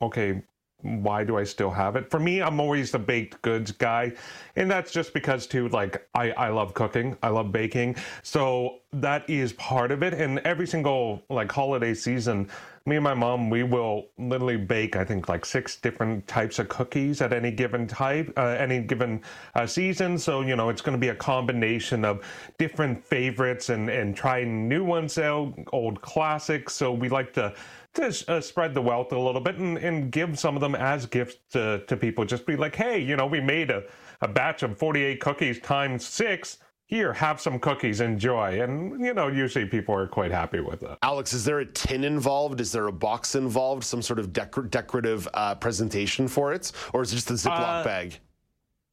okay, 0.00 0.42
why 0.82 1.24
do 1.24 1.36
I 1.36 1.44
still 1.44 1.70
have 1.70 1.96
it? 1.96 2.10
For 2.10 2.20
me, 2.20 2.42
I'm 2.42 2.60
always 2.60 2.90
the 2.90 2.98
baked 2.98 3.40
goods 3.42 3.72
guy. 3.72 4.12
And 4.56 4.70
that's 4.70 4.92
just 4.92 5.14
because, 5.14 5.46
too, 5.46 5.68
like, 5.70 6.06
I, 6.14 6.30
I 6.32 6.48
love 6.48 6.74
cooking, 6.74 7.16
I 7.22 7.28
love 7.28 7.50
baking. 7.50 7.96
So 8.22 8.78
that 8.92 9.28
is 9.28 9.52
part 9.54 9.90
of 9.90 10.02
it. 10.02 10.14
And 10.14 10.38
every 10.40 10.66
single, 10.66 11.22
like, 11.28 11.50
holiday 11.50 11.94
season, 11.94 12.48
me 12.84 12.96
and 12.96 13.02
my 13.02 13.14
mom, 13.14 13.50
we 13.50 13.64
will 13.64 14.06
literally 14.16 14.56
bake, 14.56 14.94
I 14.94 15.04
think, 15.04 15.28
like 15.28 15.44
six 15.44 15.76
different 15.76 16.26
types 16.28 16.58
of 16.60 16.68
cookies 16.68 17.20
at 17.20 17.32
any 17.32 17.50
given 17.50 17.88
type, 17.88 18.32
uh, 18.36 18.56
any 18.58 18.80
given 18.80 19.22
uh, 19.54 19.66
season. 19.66 20.16
So, 20.18 20.42
you 20.42 20.54
know, 20.54 20.68
it's 20.68 20.82
going 20.82 20.96
to 20.96 21.00
be 21.00 21.08
a 21.08 21.14
combination 21.14 22.04
of 22.04 22.24
different 22.58 23.04
favorites 23.04 23.70
and, 23.70 23.88
and 23.90 24.14
trying 24.14 24.68
new 24.68 24.84
ones 24.84 25.18
out, 25.18 25.52
old 25.72 26.00
classics. 26.00 26.74
So 26.74 26.92
we 26.92 27.08
like 27.08 27.32
to 27.32 27.54
to 27.96 28.24
uh, 28.28 28.40
spread 28.40 28.74
the 28.74 28.82
wealth 28.82 29.12
a 29.12 29.18
little 29.18 29.40
bit 29.40 29.56
and, 29.56 29.78
and 29.78 30.10
give 30.10 30.38
some 30.38 30.54
of 30.54 30.60
them 30.60 30.74
as 30.74 31.06
gifts 31.06 31.36
to, 31.50 31.82
to 31.86 31.96
people. 31.96 32.24
Just 32.24 32.46
be 32.46 32.56
like, 32.56 32.76
hey, 32.76 32.98
you 32.98 33.16
know, 33.16 33.26
we 33.26 33.40
made 33.40 33.70
a, 33.70 33.82
a 34.20 34.28
batch 34.28 34.62
of 34.62 34.78
48 34.78 35.20
cookies 35.20 35.60
times 35.60 36.06
six. 36.06 36.58
here, 36.86 37.12
have 37.12 37.40
some 37.40 37.58
cookies, 37.58 38.00
enjoy. 38.00 38.62
And, 38.62 39.04
you 39.04 39.12
know, 39.12 39.28
usually 39.28 39.66
people 39.66 39.94
are 39.94 40.06
quite 40.06 40.30
happy 40.30 40.60
with 40.60 40.82
it. 40.82 40.98
Alex, 41.02 41.32
is 41.32 41.44
there 41.44 41.58
a 41.60 41.66
tin 41.66 42.04
involved? 42.04 42.60
Is 42.60 42.72
there 42.72 42.86
a 42.86 42.92
box 42.92 43.34
involved? 43.34 43.84
Some 43.84 44.02
sort 44.02 44.18
of 44.18 44.32
decor- 44.32 44.62
decorative 44.62 45.26
uh, 45.34 45.54
presentation 45.56 46.28
for 46.28 46.52
it? 46.52 46.72
Or 46.92 47.02
is 47.02 47.12
it 47.12 47.16
just 47.16 47.30
a 47.30 47.34
Ziploc 47.34 47.80
uh, 47.80 47.84
bag? 47.84 48.18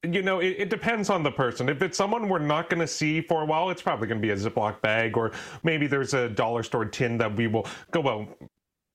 You 0.05 0.22
know, 0.22 0.39
it, 0.39 0.55
it, 0.57 0.69
depends 0.69 1.10
on 1.10 1.24
the 1.24 1.31
person. 1.31 1.69
If 1.69 1.81
it's 1.81 1.98
someone 1.98 2.27
we're 2.27 2.39
not 2.39 2.69
going 2.69 2.81
to 2.81 2.88
see 2.88 3.22
for 3.22 3.41
a 3.41 3.45
while, 3.45 3.69
it's 3.69 3.81
probably 3.81 4.07
going 4.07 4.22
to 4.22 4.22
be 4.22 4.31
a 4.31 4.36
Ziploc 4.36 4.81
bag, 4.81 5.15
or 5.15 5.31
maybe 5.63 5.88
there's 5.88 6.13
a 6.13 6.27
dollar 6.27 6.62
store 6.62 6.83
tin 6.83 7.17
that 7.19 7.33
we 7.33 7.48
will 7.48 7.65
go, 7.91 8.01
well, 8.01 8.27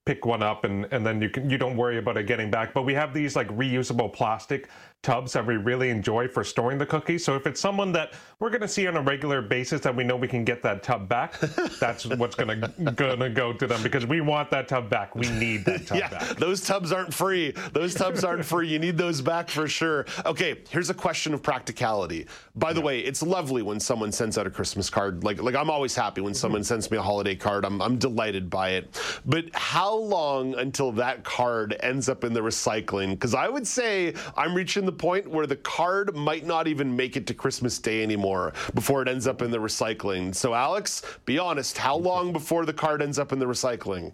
pick 0.09 0.25
one 0.25 0.43
up 0.43 0.65
and, 0.65 0.87
and 0.91 1.05
then 1.05 1.21
you 1.21 1.29
can 1.29 1.51
you 1.51 1.59
don't 1.59 1.77
worry 1.77 1.99
about 1.99 2.17
it 2.17 2.27
getting 2.27 2.51
back. 2.51 2.73
But 2.73 2.85
we 2.85 2.95
have 2.95 3.13
these 3.13 3.37
like 3.37 3.49
reusable 3.49 4.11
plastic 4.11 4.71
tubs 5.03 5.33
that 5.33 5.47
we 5.47 5.57
really 5.57 5.91
enjoy 5.91 6.27
for 6.27 6.43
storing 6.43 6.77
the 6.77 6.85
cookies. 6.85 7.25
So 7.25 7.37
if 7.37 7.47
it's 7.47 7.61
someone 7.61 7.93
that 7.93 8.15
we're 8.41 8.51
going 8.51 8.63
to 8.63 8.69
see 8.69 8.87
on 8.89 8.97
a 8.97 9.01
regular 9.01 9.41
basis 9.41 9.81
that 9.83 9.95
we 9.95 10.03
know 10.03 10.17
we 10.17 10.27
can 10.27 10.45
get 10.45 10.61
that 10.63 10.83
tub 10.83 11.09
back, 11.09 11.39
that's 11.81 12.05
what's 12.07 12.35
going 12.35 12.61
to 12.61 12.69
gonna 12.93 13.31
go 13.31 13.53
to 13.53 13.67
them 13.67 13.83
because 13.83 14.07
we 14.07 14.21
want 14.21 14.51
that 14.51 14.67
tub 14.67 14.91
back. 14.91 15.15
We 15.15 15.29
need 15.31 15.65
that 15.67 15.87
tub 15.87 15.99
yeah, 16.01 16.09
back. 16.09 16.37
Those 16.37 16.63
tubs 16.63 16.91
aren't 16.91 17.15
free. 17.15 17.53
Those 17.73 17.95
tubs 17.95 18.25
aren't 18.25 18.45
free. 18.45 18.69
You 18.69 18.81
need 18.81 18.99
those 18.99 19.21
back 19.21 19.49
for 19.49 19.69
sure. 19.69 20.05
Okay, 20.27 20.63
here's 20.69 20.91
a 20.91 20.95
question 20.95 21.33
of 21.33 21.43
practicality. 21.43 22.27
By 22.57 22.73
the 22.73 22.81
yeah. 22.81 22.87
way, 22.87 23.01
it's 23.01 23.23
lovely 23.23 23.63
when 23.63 23.79
someone 23.79 24.11
sends 24.11 24.37
out 24.37 24.47
a 24.49 24.51
Christmas 24.51 24.91
card. 24.91 25.23
Like 25.23 25.41
like 25.41 25.55
I'm 25.55 25.71
always 25.71 25.95
happy 25.95 26.21
when 26.21 26.35
someone 26.35 26.63
mm-hmm. 26.63 26.67
sends 26.67 26.91
me 26.91 26.99
a 26.99 27.03
holiday 27.03 27.37
card. 27.37 27.65
I'm 27.65 27.81
I'm 27.81 27.99
delighted 27.99 28.51
by 28.51 28.71
it. 28.71 29.01
But 29.25 29.55
how 29.55 29.95
long 29.95 30.55
until 30.57 30.91
that 30.93 31.23
card 31.23 31.77
ends 31.81 32.09
up 32.09 32.25
in 32.25 32.33
the 32.33 32.41
recycling? 32.41 33.11
Because 33.11 33.35
I 33.35 33.49
would 33.49 33.67
say 33.67 34.15
I'm 34.37 34.55
reaching 34.55 34.88
the 34.89 34.93
point 34.93 35.29
where 35.29 35.47
the 35.47 35.57
card 35.57 36.17
might 36.17 36.47
not 36.47 36.67
even 36.67 36.97
make 36.97 37.15
it 37.15 37.27
to 37.27 37.35
Christmas 37.35 37.79
Day 37.79 38.03
anymore 38.03 38.55
before 38.73 39.03
it 39.03 39.09
ends 39.09 39.27
up 39.27 39.43
in 39.43 39.51
the 39.51 39.59
recycling. 39.59 40.35
So, 40.35 40.55
Alex, 40.55 41.03
be 41.27 41.39
honest, 41.39 41.77
how 41.77 41.95
long 41.95 42.33
before 42.33 42.65
the 42.65 42.73
card 42.73 43.03
ends 43.03 43.19
up 43.19 43.31
in 43.31 43.39
the 43.39 43.45
recycling? 43.45 44.13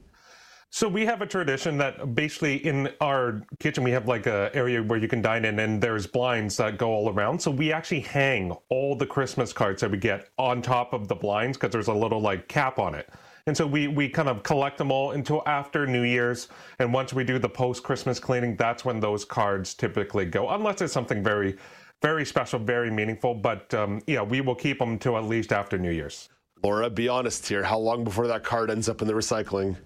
So 0.71 0.89
we 0.89 1.07
have 1.07 1.23
a 1.23 1.27
tradition 1.27 1.79
that 1.79 2.17
basically 2.17 2.57
in 2.67 2.89
our 3.01 3.47
kitchen 3.61 3.85
we 3.85 3.93
have 3.93 4.09
like 4.09 4.27
a 4.27 4.51
area 4.53 4.83
where 4.83 4.99
you 4.99 5.07
can 5.07 5.23
dine 5.23 5.45
in 5.45 5.61
and 5.61 5.81
there's 5.81 6.09
blinds 6.09 6.57
that 6.57 6.77
go 6.77 6.91
all 6.91 7.09
around. 7.09 7.39
So 7.39 7.53
we 7.53 7.73
actually 7.73 8.01
hang 8.01 8.51
all 8.71 8.97
the 8.97 9.07
Christmas 9.07 9.53
cards 9.53 9.83
that 9.83 9.93
we 9.93 9.99
get 9.99 10.31
on 10.37 10.61
top 10.61 10.93
of 10.93 11.07
the 11.07 11.15
blinds 11.15 11.57
because 11.57 11.71
there's 11.71 11.87
a 11.87 11.95
little 11.95 12.21
like 12.21 12.49
cap 12.49 12.81
on 12.81 12.97
it. 12.97 13.09
And 13.47 13.55
so 13.55 13.67
we, 13.67 13.89
we 13.89 14.09
kind 14.09 14.29
of 14.31 14.43
collect 14.43 14.79
them 14.79 14.91
all 14.91 15.11
until 15.11 15.43
after 15.47 15.87
New 15.87 16.03
Year's. 16.03 16.49
And 16.79 16.95
once 16.95 17.13
we 17.13 17.25
do 17.25 17.39
the 17.39 17.49
post 17.49 17.83
Christmas 17.83 18.19
cleaning, 18.19 18.57
that's 18.57 18.87
when 18.87 19.01
those 19.01 19.27
cards 19.27 19.75
typically 19.75 20.25
go, 20.25 20.49
unless 20.49 20.81
it's 20.81 20.95
something 20.95 21.23
very, 21.23 21.59
very 22.01 22.25
special, 22.25 22.59
very 22.59 22.91
meaningful. 22.91 23.35
But 23.35 23.75
um, 23.75 24.01
yeah, 24.07 24.23
we 24.23 24.41
will 24.41 24.55
keep 24.55 24.79
them 24.79 24.93
until 24.93 25.19
at 25.19 25.25
least 25.25 25.53
after 25.53 25.77
New 25.77 25.91
Year's. 25.91 26.31
Laura, 26.63 26.89
be 26.89 27.07
honest 27.07 27.47
here. 27.47 27.63
How 27.63 27.79
long 27.79 28.03
before 28.03 28.27
that 28.29 28.45
card 28.45 28.71
ends 28.71 28.89
up 28.89 29.03
in 29.03 29.09
the 29.09 29.13
recycling? 29.13 29.77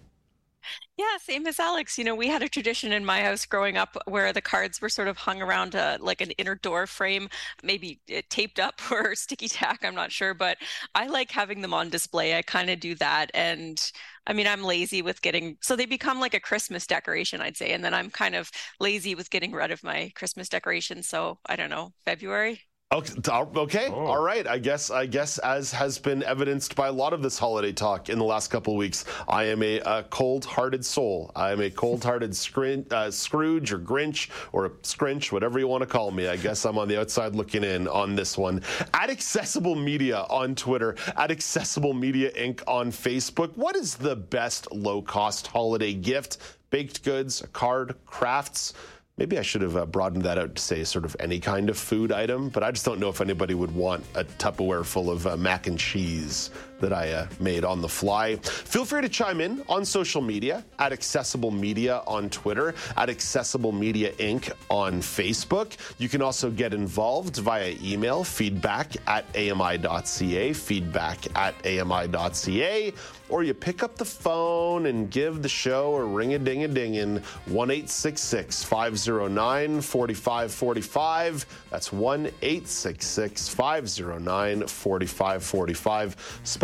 Yeah, 0.97 1.17
same 1.21 1.47
as 1.47 1.61
Alex. 1.61 1.97
You 1.97 2.05
know, 2.05 2.15
we 2.15 2.27
had 2.27 2.43
a 2.43 2.49
tradition 2.49 2.93
in 2.93 3.05
my 3.05 3.23
house 3.23 3.47
growing 3.47 3.77
up 3.77 3.97
where 4.07 4.33
the 4.33 4.41
cards 4.41 4.81
were 4.81 4.89
sort 4.89 5.07
of 5.09 5.17
hung 5.17 5.41
around 5.41 5.75
a, 5.77 5.97
like 6.01 6.21
an 6.21 6.33
inner 6.33 6.57
door 6.57 6.87
frame, 6.89 7.29
maybe 7.63 8.01
eh, 8.09 8.23
taped 8.29 8.59
up 8.59 8.81
or 8.91 9.15
sticky 9.15 9.49
tack, 9.49 9.85
I'm 9.85 9.95
not 9.95 10.11
sure, 10.13 10.35
but 10.35 10.59
I 10.95 11.07
like 11.07 11.31
having 11.31 11.61
them 11.63 11.73
on 11.75 11.89
display. 11.89 12.37
I 12.37 12.43
kind 12.43 12.69
of 12.71 12.81
do 12.81 12.95
that. 12.97 13.31
And 13.35 13.81
I 14.27 14.33
mean, 14.33 14.47
I'm 14.49 14.63
lazy 14.65 15.01
with 15.03 15.23
getting, 15.23 15.57
so 15.63 15.77
they 15.77 15.87
become 15.87 16.19
like 16.21 16.35
a 16.35 16.41
Christmas 16.41 16.87
decoration, 16.87 17.41
I'd 17.41 17.57
say. 17.57 17.71
And 17.73 17.85
then 17.85 17.95
I'm 17.95 18.11
kind 18.11 18.35
of 18.35 18.51
lazy 18.81 19.15
with 19.15 19.31
getting 19.31 19.53
rid 19.53 19.71
of 19.71 19.85
my 19.85 20.11
Christmas 20.17 20.49
decorations. 20.49 21.09
So 21.09 21.39
I 21.47 21.55
don't 21.57 21.71
know, 21.71 21.93
February. 22.05 22.68
Okay, 22.91 23.13
okay. 23.29 23.89
Oh. 23.89 24.07
all 24.07 24.23
right. 24.23 24.47
I 24.47 24.57
guess, 24.57 24.91
I 24.91 25.05
guess, 25.05 25.37
as 25.37 25.71
has 25.73 25.99
been 25.99 26.23
evidenced 26.23 26.75
by 26.75 26.89
a 26.89 26.93
lot 26.93 27.13
of 27.13 27.21
this 27.21 27.39
holiday 27.39 27.71
talk 27.71 28.09
in 28.09 28.19
the 28.19 28.25
last 28.25 28.49
couple 28.49 28.73
of 28.73 28.79
weeks, 28.79 29.05
I 29.29 29.45
am 29.45 29.63
a, 29.63 29.79
a 29.81 30.05
cold-hearted 30.05 30.83
soul. 30.83 31.31
I 31.37 31.53
am 31.53 31.61
a 31.61 31.69
cold-hearted 31.69 32.31
scrin- 32.35 32.91
uh, 32.91 33.11
Scrooge 33.11 33.73
or 33.73 33.79
Grinch 33.79 34.31
or 34.53 34.65
a 34.65 34.71
Scrinch, 34.71 35.31
whatever 35.31 35.59
you 35.59 35.69
want 35.69 35.83
to 35.83 35.87
call 35.87 36.11
me. 36.11 36.29
I 36.29 36.37
guess 36.37 36.65
I'm 36.65 36.79
on 36.79 36.89
the 36.89 36.99
outside 36.99 37.37
looking 37.37 37.63
in 37.63 37.89
on 37.89 38.17
this 38.17 38.39
one. 38.39 38.63
At 38.95 39.11
Accessible 39.11 39.77
Media 39.77 40.25
on 40.31 40.55
Twitter, 40.55 40.97
at 41.15 41.31
Accessible 41.31 41.93
Media 41.93 42.31
Inc. 42.33 42.63
on 42.67 42.91
Facebook. 42.91 43.55
What 43.55 43.77
is 43.77 43.97
the 43.97 44.17
best 44.17 44.73
low-cost 44.73 45.47
holiday 45.49 45.93
gift? 45.93 46.39
Baked 46.71 47.05
goods, 47.05 47.43
a 47.43 47.49
card, 47.49 47.97
crafts. 48.07 48.73
Maybe 49.19 49.37
I 49.37 49.43
should 49.43 49.63
have 49.63 49.77
uh, 49.77 49.85
broadened 49.85 50.23
that 50.23 50.39
out 50.39 50.55
to 50.55 50.63
say 50.63 50.85
sort 50.85 51.05
of 51.05 51.17
any 51.19 51.41
kind 51.41 51.69
of 51.69 51.77
food 51.77 52.13
item, 52.13 52.51
but 52.51 52.63
I 52.63 52.71
just 52.71 52.85
don't 52.87 53.01
know 53.01 53.09
if 53.09 53.21
anybody 53.21 53.53
would 53.53 53.75
want 53.75 54.05
a 54.15 54.23
Tupperware 54.25 54.85
full 54.85 55.11
of 55.11 55.27
uh, 55.27 55.37
mac 55.37 55.67
and 55.67 55.77
cheese 55.77 56.51
that 56.81 56.93
I 56.93 57.13
uh, 57.13 57.29
made 57.41 57.65
on 57.65 57.81
the 57.81 57.89
fly. 57.89 58.37
Feel 58.37 58.85
free 58.85 59.01
to 59.03 59.09
chime 59.09 59.41
in 59.41 59.63
on 59.69 59.85
social 59.85 60.21
media 60.21 60.65
at 60.79 60.93
Accessible 60.93 61.51
Media 61.51 62.03
on 62.07 62.31
Twitter, 62.31 62.75
at 62.97 63.11
Accessible 63.11 63.73
Media 63.73 64.13
Inc. 64.13 64.53
on 64.71 65.01
Facebook. 65.01 65.77
You 65.99 66.09
can 66.09 66.23
also 66.23 66.51
get 66.51 66.73
involved 66.75 67.37
via 67.37 67.75
email, 67.83 68.25
feedback 68.25 68.97
at 69.07 69.25
ami.ca, 69.37 70.53
feedback 70.53 71.19
at 71.37 71.55
ami.ca, 71.67 72.93
or 73.29 73.43
you 73.43 73.55
pick 73.55 73.83
up 73.83 73.97
the 73.97 74.05
phone 74.05 74.87
and 74.87 75.11
give 75.11 75.43
the 75.43 75.49
show 75.49 75.97
a 75.97 76.05
ring 76.05 76.35
a 76.35 76.39
ding 76.39 76.63
a 76.65 76.69
ding 76.69 76.95
in 76.95 77.19
1 77.47 77.87
509 77.87 79.81
4545. 79.81 81.47
That's 81.71 81.93
1 81.93 82.31
509 82.41 84.67
4545 84.67 86.17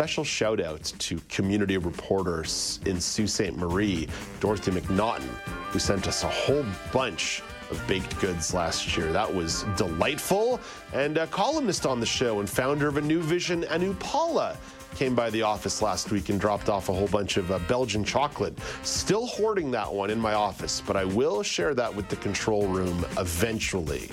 special 0.05 0.23
shout 0.23 0.61
out 0.61 0.83
to 0.99 1.19
community 1.29 1.79
reporters 1.79 2.79
in 2.85 3.01
Sault 3.01 3.27
Ste. 3.27 3.55
Marie, 3.55 4.07
Dorothy 4.39 4.69
McNaughton, 4.69 5.27
who 5.71 5.79
sent 5.79 6.07
us 6.07 6.23
a 6.23 6.27
whole 6.27 6.63
bunch 6.93 7.41
of 7.71 7.83
baked 7.87 8.19
goods 8.21 8.53
last 8.53 8.95
year. 8.95 9.11
That 9.11 9.33
was 9.33 9.65
delightful. 9.75 10.59
And 10.93 11.17
a 11.17 11.25
columnist 11.25 11.87
on 11.87 11.99
the 11.99 12.05
show 12.05 12.39
and 12.39 12.47
founder 12.47 12.87
of 12.87 12.97
A 12.97 13.01
New 13.01 13.19
Vision, 13.19 13.65
Anu 13.71 13.95
Paula, 13.95 14.55
came 14.93 15.15
by 15.15 15.31
the 15.31 15.41
office 15.41 15.81
last 15.81 16.11
week 16.11 16.29
and 16.29 16.39
dropped 16.39 16.69
off 16.69 16.89
a 16.89 16.93
whole 16.93 17.07
bunch 17.07 17.37
of 17.37 17.51
uh, 17.51 17.57
Belgian 17.67 18.03
chocolate. 18.03 18.55
Still 18.83 19.25
hoarding 19.25 19.71
that 19.71 19.91
one 19.91 20.11
in 20.11 20.19
my 20.19 20.35
office, 20.35 20.83
but 20.85 20.95
I 20.95 21.05
will 21.05 21.41
share 21.41 21.73
that 21.73 21.93
with 21.95 22.09
the 22.09 22.17
control 22.17 22.67
room 22.67 23.03
eventually. 23.17 24.11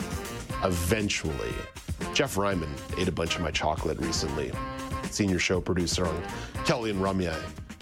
Eventually. 0.64 1.52
Jeff 2.14 2.38
Ryman 2.38 2.74
ate 2.96 3.08
a 3.08 3.12
bunch 3.12 3.36
of 3.36 3.42
my 3.42 3.50
chocolate 3.50 3.98
recently 3.98 4.52
senior 5.12 5.38
show 5.38 5.60
producer 5.60 6.06
on 6.06 6.22
Kelly 6.64 6.90
and 6.90 7.00
Ramya. 7.00 7.40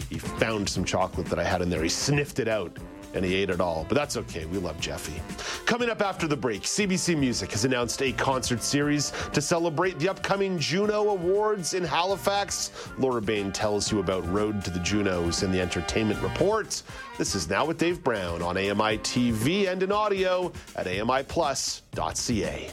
He 0.09 0.17
found 0.17 0.67
some 0.67 0.83
chocolate 0.83 1.27
that 1.27 1.39
I 1.39 1.43
had 1.43 1.61
in 1.61 1.69
there. 1.69 1.83
He 1.83 1.89
sniffed 1.89 2.39
it 2.39 2.47
out 2.47 2.77
and 3.13 3.25
he 3.25 3.35
ate 3.35 3.49
it 3.49 3.59
all. 3.59 3.85
But 3.87 3.95
that's 3.95 4.17
okay. 4.17 4.45
We 4.45 4.57
love 4.57 4.79
Jeffy. 4.79 5.21
Coming 5.65 5.89
up 5.89 6.01
after 6.01 6.27
the 6.27 6.35
break, 6.35 6.63
CBC 6.63 7.17
Music 7.17 7.51
has 7.51 7.65
announced 7.65 8.01
a 8.01 8.11
concert 8.11 8.63
series 8.63 9.11
to 9.33 9.41
celebrate 9.41 9.99
the 9.99 10.09
upcoming 10.09 10.59
Juno 10.59 11.09
Awards 11.09 11.73
in 11.73 11.83
Halifax. 11.83 12.71
Laura 12.97 13.21
Bain 13.21 13.51
tells 13.51 13.91
you 13.91 13.99
about 13.99 14.27
Road 14.31 14.63
to 14.65 14.71
the 14.71 14.79
Junos 14.79 15.43
in 15.43 15.51
the 15.51 15.61
Entertainment 15.61 16.21
Report. 16.21 16.81
This 17.17 17.35
is 17.35 17.49
Now 17.49 17.65
with 17.65 17.77
Dave 17.77 18.03
Brown 18.03 18.41
on 18.41 18.57
AMI 18.57 18.97
TV 18.99 19.71
and 19.71 19.83
in 19.83 19.91
audio 19.91 20.51
at 20.75 20.87
AMIplus.ca. 20.87 22.71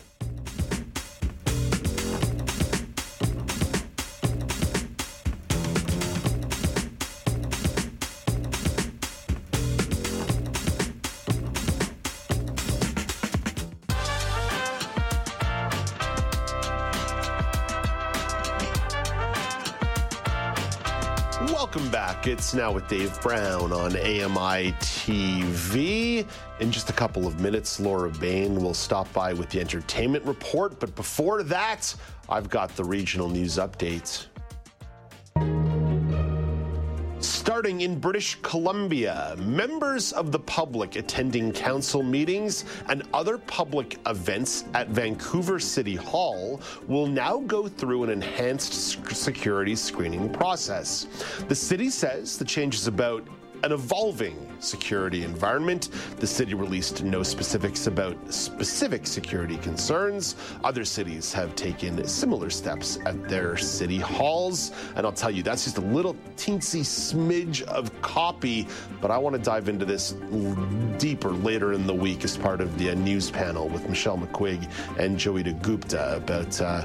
It's 22.49 22.55
Now 22.55 22.73
with 22.73 22.89
Dave 22.89 23.21
Brown 23.21 23.75
on 23.75 23.95
AMI 23.95 24.73
TV. 24.81 26.27
In 26.61 26.73
just 26.73 26.89
a 26.89 26.95
couple 26.95 27.27
of 27.27 27.41
minutes, 27.41 27.79
Laura 27.79 28.09
Bain 28.09 28.63
will 28.63 28.73
stop 28.73 29.13
by 29.13 29.35
with 29.35 29.51
the 29.51 29.61
entertainment 29.61 30.25
report. 30.25 30.81
But 30.81 30.97
before 30.97 31.43
that, 31.43 31.95
I've 32.27 32.49
got 32.49 32.75
the 32.75 32.85
regional 32.85 33.29
news 33.29 33.59
updates. 33.59 34.29
Starting 37.59 37.81
in 37.81 37.99
British 37.99 38.39
Columbia, 38.43 39.35
members 39.41 40.13
of 40.13 40.31
the 40.31 40.39
public 40.39 40.95
attending 40.95 41.51
council 41.51 42.05
meetings 42.05 42.65
and 42.89 43.03
other 43.13 43.37
public 43.37 43.99
events 44.07 44.65
at 44.75 44.87
Vancouver 44.91 45.59
City 45.59 45.97
Hall 45.97 46.61
will 46.87 47.09
now 47.09 47.39
go 47.49 47.67
through 47.67 48.05
an 48.05 48.11
enhanced 48.11 49.05
security 49.13 49.75
screening 49.75 50.33
process. 50.33 51.09
The 51.49 51.55
city 51.57 51.91
says 51.91 52.39
the 52.39 52.45
change 52.45 52.77
is 52.77 52.87
about 52.87 53.27
an 53.63 53.73
evolving 53.73 54.49
security 54.61 55.25
environment. 55.25 55.91
The 56.19 56.27
city 56.27 56.55
released 56.55 57.03
no 57.03 57.23
specifics 57.23 57.87
about 57.87 58.17
specific 58.33 59.07
security 59.07 59.57
concerns. 59.59 60.37
Other 60.65 60.85
cities 60.85 61.33
have 61.33 61.55
taken 61.55 62.07
similar 62.07 62.51
steps 62.51 62.99
at 63.07 63.29
their 63.29 63.57
city 63.57 63.99
halls. 63.99 64.73
And 64.97 65.07
I'll 65.07 65.13
tell 65.13 65.31
you, 65.31 65.43
that's 65.43 65.65
just 65.65 65.79
a 65.79 65.83
little 65.83 66.15
teensy 66.37 66.81
smidge 66.81 67.63
of 67.63 68.01
copy. 68.03 68.67
But 69.01 69.11
I 69.11 69.19
want 69.19 69.37
to 69.37 69.43
dive 69.43 69.69
into 69.69 69.85
this 69.85 70.13
deeper 70.99 71.31
later 71.31 71.73
in 71.73 71.87
the 71.87 71.95
week 71.95 72.25
as 72.25 72.37
part 72.37 72.61
of 72.61 72.79
the 72.79 72.95
news 72.95 73.31
panel 73.31 73.69
with 73.69 73.89
Michelle 73.89 74.19
McQuigge 74.19 74.71
and 74.99 75.19
Joey 75.19 75.45
DeGupta 75.45 76.17
about. 76.17 76.61
Uh, 76.61 76.85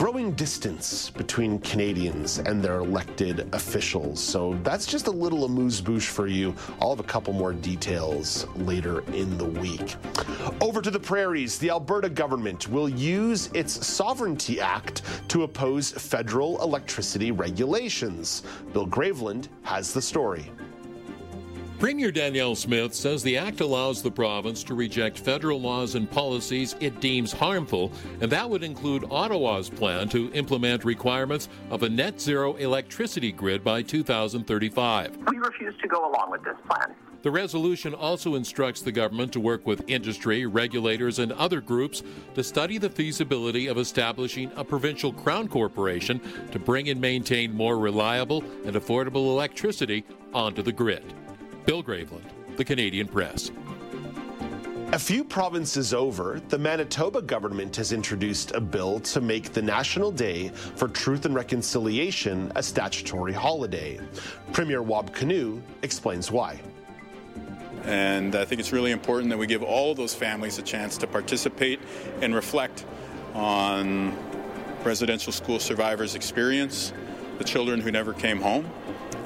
growing 0.00 0.32
distance 0.32 1.10
between 1.10 1.58
Canadians 1.58 2.38
and 2.38 2.62
their 2.62 2.76
elected 2.76 3.46
officials. 3.52 4.18
So 4.18 4.58
that's 4.62 4.86
just 4.86 5.08
a 5.08 5.10
little 5.10 5.44
amuse 5.44 5.82
bouche 5.82 6.08
for 6.08 6.26
you. 6.26 6.54
I'll 6.80 6.88
have 6.88 7.00
a 7.00 7.02
couple 7.02 7.34
more 7.34 7.52
details 7.52 8.46
later 8.56 9.00
in 9.12 9.36
the 9.36 9.44
week. 9.44 9.96
Over 10.62 10.80
to 10.80 10.90
the 10.90 10.98
prairies, 10.98 11.58
the 11.58 11.68
Alberta 11.68 12.08
government 12.08 12.66
will 12.68 12.88
use 12.88 13.50
its 13.52 13.86
Sovereignty 13.86 14.58
Act 14.58 15.02
to 15.28 15.42
oppose 15.42 15.90
federal 15.90 16.62
electricity 16.62 17.30
regulations. 17.30 18.42
Bill 18.72 18.86
Graveland 18.86 19.48
has 19.64 19.92
the 19.92 20.00
story. 20.00 20.50
Premier 21.80 22.12
Danielle 22.12 22.54
Smith 22.54 22.92
says 22.94 23.22
the 23.22 23.38
act 23.38 23.62
allows 23.62 24.02
the 24.02 24.10
province 24.10 24.62
to 24.64 24.74
reject 24.74 25.18
federal 25.18 25.58
laws 25.58 25.94
and 25.94 26.10
policies 26.10 26.76
it 26.78 27.00
deems 27.00 27.32
harmful, 27.32 27.90
and 28.20 28.30
that 28.30 28.50
would 28.50 28.62
include 28.62 29.06
Ottawa's 29.10 29.70
plan 29.70 30.06
to 30.10 30.30
implement 30.34 30.84
requirements 30.84 31.48
of 31.70 31.82
a 31.82 31.88
net 31.88 32.20
zero 32.20 32.56
electricity 32.56 33.32
grid 33.32 33.64
by 33.64 33.80
2035. 33.80 35.16
We 35.30 35.38
refuse 35.38 35.74
to 35.80 35.88
go 35.88 36.06
along 36.06 36.30
with 36.30 36.44
this 36.44 36.58
plan. 36.68 36.94
The 37.22 37.30
resolution 37.30 37.94
also 37.94 38.34
instructs 38.34 38.82
the 38.82 38.92
government 38.92 39.32
to 39.32 39.40
work 39.40 39.66
with 39.66 39.88
industry, 39.88 40.44
regulators, 40.44 41.18
and 41.18 41.32
other 41.32 41.62
groups 41.62 42.02
to 42.34 42.44
study 42.44 42.76
the 42.76 42.90
feasibility 42.90 43.68
of 43.68 43.78
establishing 43.78 44.52
a 44.54 44.64
provincial 44.64 45.14
crown 45.14 45.48
corporation 45.48 46.20
to 46.52 46.58
bring 46.58 46.90
and 46.90 47.00
maintain 47.00 47.54
more 47.54 47.78
reliable 47.78 48.44
and 48.66 48.76
affordable 48.76 49.28
electricity 49.30 50.04
onto 50.34 50.60
the 50.60 50.72
grid. 50.72 51.14
Bill 51.66 51.82
Graveland, 51.82 52.24
The 52.56 52.64
Canadian 52.64 53.06
Press. 53.06 53.50
A 54.92 54.98
few 54.98 55.22
provinces 55.22 55.94
over, 55.94 56.40
the 56.48 56.58
Manitoba 56.58 57.22
government 57.22 57.76
has 57.76 57.92
introduced 57.92 58.52
a 58.52 58.60
bill 58.60 58.98
to 59.00 59.20
make 59.20 59.52
the 59.52 59.62
National 59.62 60.10
Day 60.10 60.48
for 60.48 60.88
Truth 60.88 61.26
and 61.26 61.34
Reconciliation 61.34 62.50
a 62.56 62.62
statutory 62.62 63.32
holiday. 63.32 64.00
Premier 64.52 64.82
Wab 64.82 65.14
Kinew 65.14 65.60
explains 65.82 66.32
why. 66.32 66.60
And 67.84 68.34
I 68.34 68.44
think 68.44 68.60
it's 68.60 68.72
really 68.72 68.90
important 68.90 69.30
that 69.30 69.38
we 69.38 69.46
give 69.46 69.62
all 69.62 69.92
of 69.92 69.96
those 69.96 70.14
families 70.14 70.58
a 70.58 70.62
chance 70.62 70.96
to 70.98 71.06
participate 71.06 71.78
and 72.20 72.34
reflect 72.34 72.84
on 73.34 74.16
residential 74.82 75.32
school 75.32 75.60
survivors' 75.60 76.14
experience, 76.14 76.92
the 77.38 77.44
children 77.44 77.80
who 77.80 77.92
never 77.92 78.12
came 78.12 78.40
home, 78.40 78.68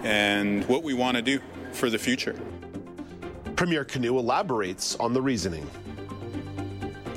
and 0.03 0.67
what 0.69 0.83
we 0.83 0.93
want 0.93 1.17
to 1.17 1.23
do 1.23 1.41
for 1.75 1.91
the 1.91 1.99
future. 1.99 2.35
Premier 3.57 3.85
Kinew 3.85 4.19
elaborates 4.19 4.97
on 4.97 5.13
the 5.13 5.21
reasoning. 5.21 5.69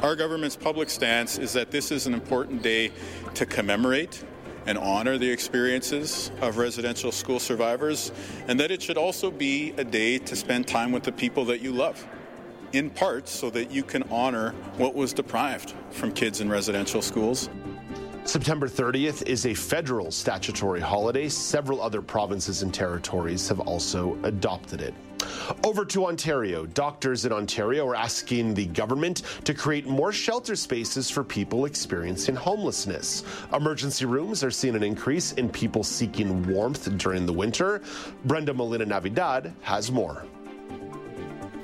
Our 0.02 0.16
government's 0.16 0.56
public 0.56 0.90
stance 0.90 1.38
is 1.38 1.54
that 1.54 1.72
this 1.72 1.92
is 1.92 2.06
an 2.06 2.14
important 2.14 2.62
day 2.62 2.92
to 3.34 3.46
commemorate 3.46 4.24
and 4.68 4.78
honor 4.78 5.18
the 5.18 5.30
experiences 5.30 6.30
of 6.42 6.58
residential 6.58 7.12
school 7.12 7.40
survivors, 7.40 8.12
and 8.48 8.60
that 8.60 8.70
it 8.70 8.82
should 8.82 8.98
also 8.98 9.32
be 9.32 9.74
a 9.78 9.84
day 9.84 10.18
to 10.20 10.36
spend 10.36 10.68
time 10.68 10.92
with 10.92 11.04
the 11.04 11.12
people 11.12 11.46
that 11.46 11.62
you 11.62 11.72
love, 11.72 12.06
in 12.74 12.90
part 12.90 13.30
so 13.30 13.50
that 13.50 13.72
you 13.72 13.82
can 13.82 14.04
honor 14.12 14.52
what 14.76 14.94
was 14.94 15.14
deprived 15.14 15.74
from 15.92 16.12
kids 16.12 16.42
in 16.42 16.50
residential 16.50 17.02
schools. 17.02 17.50
September 18.28 18.68
30th 18.68 19.26
is 19.26 19.46
a 19.46 19.54
federal 19.54 20.12
statutory 20.12 20.82
holiday. 20.82 21.30
Several 21.30 21.82
other 21.82 22.02
provinces 22.02 22.62
and 22.62 22.74
territories 22.74 23.48
have 23.48 23.62
also 23.62 24.18
adopted 24.24 24.82
it. 24.82 24.94
Over 25.64 25.86
to 25.86 26.08
Ontario. 26.08 26.66
Doctors 26.66 27.24
in 27.24 27.32
Ontario 27.32 27.88
are 27.88 27.96
asking 27.96 28.54
the 28.54 28.66
government 28.66 29.22
to 29.46 29.54
create 29.54 29.88
more 29.88 30.12
shelter 30.12 30.58
spaces 30.58 31.10
for 31.10 31.24
people 31.24 31.64
experiencing 31.64 32.36
homelessness. 32.36 33.24
Emergency 33.54 34.04
rooms 34.04 34.44
are 34.44 34.52
seeing 34.52 34.76
an 34.76 34.84
increase 34.84 35.32
in 35.32 35.48
people 35.48 35.82
seeking 35.82 36.46
warmth 36.54 36.98
during 36.98 37.26
the 37.26 37.34
winter. 37.34 37.82
Brenda 38.26 38.54
Molina 38.54 38.86
Navidad 38.86 39.54
has 39.62 39.90
more. 39.90 40.26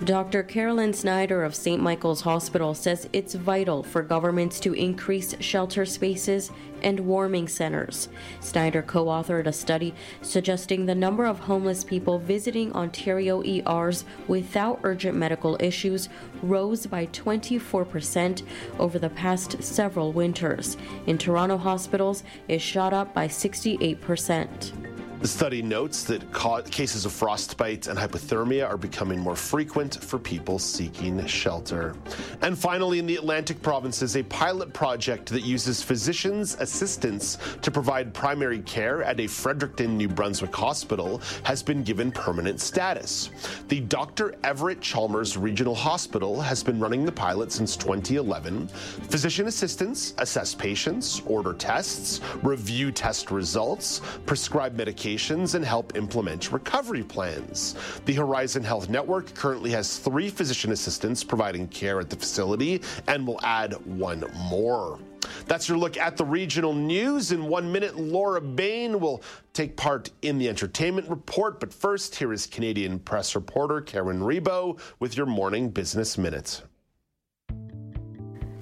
Dr. 0.06 0.44
Carolyn 0.44 0.92
Snider 0.92 1.46
of 1.46 1.56
St. 1.56 1.82
Michael's 1.82 2.20
Hospital 2.20 2.74
says 2.74 3.08
it's 3.14 3.36
vital 3.36 3.84
for 3.84 4.02
governments 4.02 4.60
to 4.60 4.74
increase 4.74 5.34
shelter 5.40 5.86
spaces 5.86 6.52
and 6.82 7.00
warming 7.00 7.48
centers. 7.48 8.10
Snider 8.42 8.82
co 8.82 9.06
authored 9.06 9.48
a 9.48 9.54
study 9.54 9.94
suggesting 10.22 10.86
the 10.86 10.94
number 10.94 11.26
of 11.26 11.40
homeless 11.40 11.86
people 11.86 12.20
visiting 12.20 12.74
Ontario 12.74 13.42
ERs 13.46 14.04
without 14.28 14.82
urgent 14.84 15.18
medical 15.18 15.56
issues 15.62 16.10
rose 16.42 16.86
by 16.86 17.06
24% 17.08 18.44
over 18.80 19.00
the 19.00 19.10
past 19.12 19.64
several 19.64 20.12
winters. 20.12 20.76
In 21.08 21.18
Toronto 21.18 21.56
hospitals, 21.56 22.26
it 22.50 22.60
shot 22.60 22.92
up 22.92 23.14
by 23.14 23.30
68%. 23.30 24.93
The 25.24 25.30
study 25.30 25.62
notes 25.62 26.04
that 26.04 26.34
ca- 26.34 26.64
cases 26.64 27.06
of 27.06 27.14
frostbite 27.14 27.88
and 27.88 27.98
hypothermia 27.98 28.68
are 28.68 28.76
becoming 28.76 29.22
more 29.22 29.38
frequent 29.38 30.04
for 30.04 30.20
people 30.20 30.60
seeking 30.60 31.26
shelter. 31.28 31.96
And 32.42 32.60
finally, 32.60 33.00
in 33.00 33.06
the 33.06 33.16
Atlantic 33.16 33.62
provinces, 33.62 34.18
a 34.18 34.24
pilot 34.24 34.74
project 34.74 35.30
that 35.30 35.46
uses 35.46 35.82
physicians' 35.82 36.58
assistants 36.60 37.38
to 37.62 37.72
provide 37.72 38.14
primary 38.14 38.60
care 38.64 39.02
at 39.02 39.22
a 39.22 39.28
Fredericton, 39.28 39.98
New 39.98 40.10
Brunswick 40.10 40.54
hospital 40.54 41.22
has 41.44 41.64
been 41.64 41.84
given 41.84 42.12
permanent 42.12 42.60
status. 42.60 43.30
The 43.70 43.80
Dr. 43.80 44.36
Everett 44.44 44.82
Chalmers 44.82 45.38
Regional 45.38 45.74
Hospital 45.74 46.42
has 46.42 46.62
been 46.66 46.82
running 46.82 47.06
the 47.06 47.14
pilot 47.14 47.54
since 47.54 47.78
2011. 47.78 48.68
Physician 48.68 49.48
assistants 49.48 50.16
assess 50.18 50.54
patients, 50.54 51.22
order 51.26 51.54
tests, 51.54 52.20
review 52.42 52.92
test 52.92 53.32
results, 53.32 54.02
prescribe 54.26 54.76
medication 54.76 55.13
and 55.54 55.64
help 55.64 55.96
implement 55.96 56.52
recovery 56.52 57.04
plans. 57.04 57.76
The 58.06 58.14
Horizon 58.14 58.64
Health 58.64 58.90
Network 58.90 59.34
currently 59.36 59.72
has 59.72 60.00
three 60.00 60.30
physician 60.30 60.72
assistants 60.72 61.24
providing 61.24 61.68
care 61.68 62.00
at 62.00 62.10
the 62.10 62.16
facility 62.16 62.82
and 63.08 63.26
will 63.28 63.40
add 63.44 63.74
one 63.86 64.24
more. 64.50 65.00
That's 65.46 65.70
your 65.70 65.78
look 65.78 65.98
at 65.98 66.18
the 66.18 66.26
regional 66.26 66.74
news. 66.74 67.32
In 67.32 67.48
one 67.48 67.72
minute, 67.72 67.96
Laura 67.98 68.42
Bain 68.42 69.00
will 69.00 69.24
take 69.54 69.78
part 69.78 70.10
in 70.22 70.38
the 70.38 70.50
entertainment 70.50 71.10
report. 71.10 71.60
But 71.60 71.74
first, 71.74 72.16
here 72.16 72.34
is 72.34 72.48
Canadian 72.48 73.00
press 73.00 73.36
reporter 73.36 73.82
Karen 73.82 74.20
Rebo 74.20 74.80
with 75.00 75.16
your 75.16 75.26
morning 75.26 75.70
business 75.70 76.18
minute. 76.18 76.64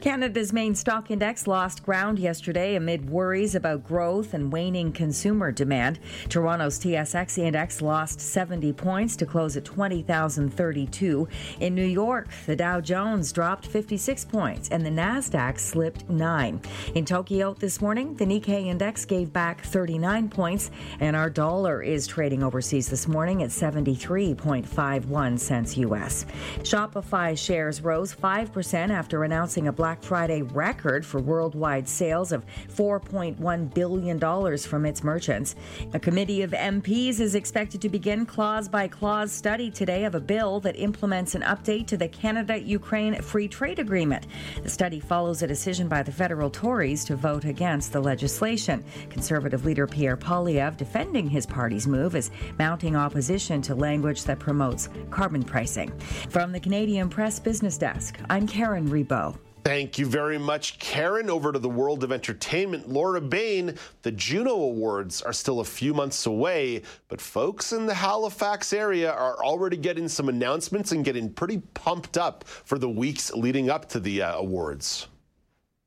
Canada's 0.01 0.51
main 0.51 0.73
stock 0.73 1.11
index 1.11 1.45
lost 1.45 1.83
ground 1.83 2.17
yesterday 2.17 2.73
amid 2.73 3.07
worries 3.07 3.53
about 3.53 3.83
growth 3.83 4.33
and 4.33 4.51
waning 4.51 4.91
consumer 4.91 5.51
demand. 5.51 5.99
Toronto's 6.27 6.79
TSX 6.79 7.37
index 7.37 7.83
lost 7.83 8.19
70 8.19 8.73
points 8.73 9.15
to 9.17 9.27
close 9.27 9.55
at 9.55 9.63
20,032. 9.63 11.27
In 11.59 11.75
New 11.75 11.85
York, 11.85 12.29
the 12.47 12.55
Dow 12.55 12.81
Jones 12.81 13.31
dropped 13.31 13.67
56 13.67 14.25
points 14.25 14.69
and 14.69 14.83
the 14.83 14.89
Nasdaq 14.89 15.59
slipped 15.59 16.09
9. 16.09 16.59
In 16.95 17.05
Tokyo 17.05 17.53
this 17.53 17.79
morning, 17.79 18.15
the 18.15 18.25
Nikkei 18.25 18.65
index 18.65 19.05
gave 19.05 19.31
back 19.31 19.61
39 19.61 20.29
points 20.29 20.71
and 20.99 21.15
our 21.15 21.29
dollar 21.29 21.83
is 21.83 22.07
trading 22.07 22.41
overseas 22.41 22.89
this 22.89 23.07
morning 23.07 23.43
at 23.43 23.51
73.51 23.51 25.39
cents 25.39 25.77
US. 25.77 26.25
Shopify 26.61 27.37
shares 27.37 27.83
rose 27.83 28.15
5% 28.15 28.89
after 28.89 29.23
announcing 29.23 29.67
a 29.67 29.71
Black 29.71 29.90
Friday 29.99 30.41
record 30.41 31.05
for 31.05 31.19
worldwide 31.19 31.87
sales 31.87 32.31
of 32.31 32.45
$4.1 32.69 33.73
billion 33.73 34.57
from 34.57 34.85
its 34.85 35.03
merchants. 35.03 35.55
A 35.93 35.99
committee 35.99 36.41
of 36.41 36.51
MPs 36.51 37.19
is 37.19 37.35
expected 37.35 37.81
to 37.81 37.89
begin 37.89 38.25
clause 38.25 38.67
by 38.67 38.87
clause 38.87 39.31
study 39.31 39.69
today 39.71 40.05
of 40.05 40.15
a 40.15 40.19
bill 40.19 40.59
that 40.61 40.75
implements 40.75 41.35
an 41.35 41.41
update 41.41 41.87
to 41.87 41.97
the 41.97 42.07
Canada 42.07 42.57
Ukraine 42.57 43.21
Free 43.21 43.47
Trade 43.47 43.79
Agreement. 43.79 44.27
The 44.63 44.69
study 44.69 44.99
follows 44.99 45.41
a 45.41 45.47
decision 45.47 45.87
by 45.87 46.03
the 46.03 46.11
federal 46.11 46.49
Tories 46.49 47.03
to 47.05 47.15
vote 47.15 47.45
against 47.45 47.91
the 47.91 48.01
legislation. 48.01 48.83
Conservative 49.09 49.65
leader 49.65 49.87
Pierre 49.87 50.17
Poilievre 50.17 50.77
defending 50.77 51.29
his 51.29 51.45
party's 51.45 51.87
move 51.87 52.15
as 52.15 52.31
mounting 52.57 52.95
opposition 52.95 53.61
to 53.63 53.75
language 53.75 54.23
that 54.23 54.39
promotes 54.39 54.89
carbon 55.09 55.43
pricing. 55.43 55.91
From 56.29 56.51
the 56.51 56.59
Canadian 56.59 57.09
Press 57.09 57.39
Business 57.39 57.77
Desk, 57.77 58.19
I'm 58.29 58.47
Karen 58.47 58.89
Rebo. 58.89 59.50
Thank 59.63 59.99
you 59.99 60.07
very 60.07 60.39
much, 60.39 60.79
Karen. 60.79 61.29
Over 61.29 61.51
to 61.51 61.59
the 61.59 61.69
world 61.69 62.03
of 62.03 62.11
entertainment. 62.11 62.89
Laura 62.89 63.21
Bain, 63.21 63.77
the 64.01 64.11
Juno 64.11 64.53
Awards 64.53 65.21
are 65.21 65.33
still 65.33 65.59
a 65.59 65.65
few 65.65 65.93
months 65.93 66.25
away, 66.25 66.81
but 67.09 67.21
folks 67.21 67.71
in 67.71 67.85
the 67.85 67.93
Halifax 67.93 68.73
area 68.73 69.11
are 69.11 69.37
already 69.43 69.77
getting 69.77 70.07
some 70.07 70.29
announcements 70.29 70.93
and 70.93 71.05
getting 71.05 71.31
pretty 71.31 71.59
pumped 71.75 72.17
up 72.17 72.43
for 72.43 72.79
the 72.79 72.89
weeks 72.89 73.31
leading 73.33 73.69
up 73.69 73.87
to 73.89 73.99
the 73.99 74.23
uh, 74.23 74.37
awards. 74.37 75.07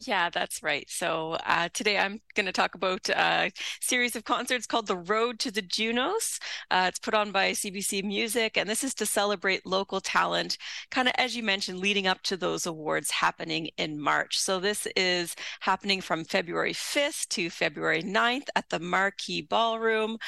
Yeah, 0.06 0.28
that's 0.28 0.62
right. 0.62 0.84
So 0.90 1.38
uh, 1.46 1.68
today 1.72 1.96
I'm 1.98 2.20
going 2.34 2.46
to 2.46 2.52
talk 2.52 2.74
about 2.74 3.08
a 3.08 3.50
series 3.80 4.16
of 4.16 4.24
concerts 4.24 4.66
called 4.66 4.86
The 4.86 4.96
Road 4.96 5.38
to 5.40 5.50
the 5.50 5.62
Junos. 5.62 6.40
Uh, 6.70 6.86
it's 6.88 6.98
put 6.98 7.14
on 7.14 7.32
by 7.32 7.52
CBC 7.52 8.04
Music, 8.04 8.56
and 8.56 8.68
this 8.68 8.84
is 8.84 8.92
to 8.94 9.06
celebrate 9.06 9.64
local 9.64 10.00
talent, 10.00 10.58
kind 10.90 11.08
of 11.08 11.14
as 11.16 11.36
you 11.36 11.42
mentioned, 11.42 11.78
leading 11.78 12.06
up 12.06 12.20
to 12.22 12.36
those 12.36 12.66
awards 12.66 13.10
happening 13.10 13.70
in 13.78 13.98
March. 13.98 14.38
So 14.38 14.60
this 14.60 14.86
is 14.96 15.36
happening 15.60 16.00
from 16.00 16.24
February 16.24 16.74
5th 16.74 17.28
to 17.28 17.48
February 17.48 18.02
9th 18.02 18.48
at 18.56 18.68
the 18.70 18.80
Marquee 18.80 19.42
Ballroom. 19.42 20.18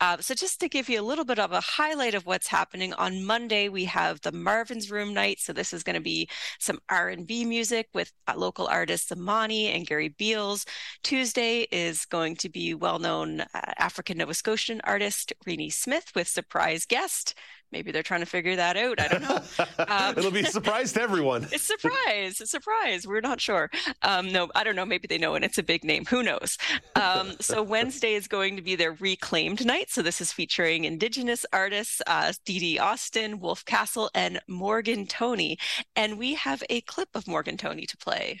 Uh, 0.00 0.18
so 0.20 0.34
just 0.34 0.60
to 0.60 0.68
give 0.68 0.88
you 0.88 1.00
a 1.00 1.02
little 1.02 1.24
bit 1.24 1.38
of 1.38 1.52
a 1.52 1.60
highlight 1.60 2.14
of 2.14 2.26
what's 2.26 2.48
happening 2.48 2.92
on 2.94 3.24
Monday, 3.24 3.68
we 3.68 3.84
have 3.86 4.20
the 4.20 4.32
Marvin's 4.32 4.90
Room 4.90 5.14
night. 5.14 5.38
So 5.40 5.52
this 5.52 5.72
is 5.72 5.82
going 5.82 5.94
to 5.94 6.02
be 6.02 6.28
some 6.58 6.80
R&B 6.90 7.44
music 7.44 7.88
with 7.94 8.12
uh, 8.28 8.34
local 8.36 8.66
artists 8.66 9.10
Amani 9.22 9.68
and 9.68 9.86
Gary 9.86 10.08
Beals. 10.08 10.66
Tuesday 11.04 11.68
is 11.70 12.06
going 12.06 12.34
to 12.36 12.48
be 12.48 12.74
well 12.74 12.98
known 12.98 13.42
uh, 13.42 13.46
African 13.78 14.18
Nova 14.18 14.34
Scotian 14.34 14.80
artist 14.82 15.32
Reeny 15.46 15.70
Smith 15.70 16.10
with 16.16 16.26
surprise 16.26 16.86
guest. 16.86 17.34
Maybe 17.70 17.90
they're 17.90 18.02
trying 18.02 18.20
to 18.20 18.26
figure 18.26 18.56
that 18.56 18.76
out. 18.76 19.00
I 19.00 19.08
don't 19.08 19.22
know. 19.22 19.38
Um, 19.88 20.16
It'll 20.16 20.30
be 20.30 20.40
a 20.40 20.46
surprise 20.46 20.92
to 20.92 21.02
everyone. 21.02 21.46
it's 21.52 21.64
surprise, 21.64 22.40
a 22.40 22.46
surprise. 22.46 23.06
We're 23.06 23.20
not 23.20 23.40
sure. 23.40 23.70
Um, 24.02 24.30
no, 24.30 24.48
I 24.54 24.64
don't 24.64 24.76
know. 24.76 24.86
Maybe 24.86 25.06
they 25.06 25.18
know, 25.18 25.34
and 25.34 25.44
it's 25.44 25.58
a 25.58 25.62
big 25.62 25.82
name. 25.84 26.04
Who 26.06 26.22
knows? 26.22 26.56
Um, 26.94 27.32
so 27.40 27.62
Wednesday 27.74 28.14
is 28.14 28.28
going 28.28 28.56
to 28.56 28.62
be 28.62 28.76
their 28.76 28.92
reclaimed 28.92 29.64
night. 29.64 29.90
So 29.90 30.02
this 30.02 30.20
is 30.20 30.32
featuring 30.32 30.84
Indigenous 30.84 31.44
artists, 31.52 32.00
uh, 32.06 32.32
Dee 32.44 32.58
Dee 32.58 32.78
Austin, 32.78 33.40
Wolf 33.40 33.64
Castle, 33.64 34.10
and 34.14 34.40
Morgan 34.48 35.06
Toney. 35.06 35.58
And 35.96 36.18
we 36.18 36.34
have 36.34 36.62
a 36.70 36.80
clip 36.82 37.08
of 37.14 37.26
Morgan 37.26 37.56
Toney 37.56 37.86
to 37.86 37.96
play. 37.96 38.40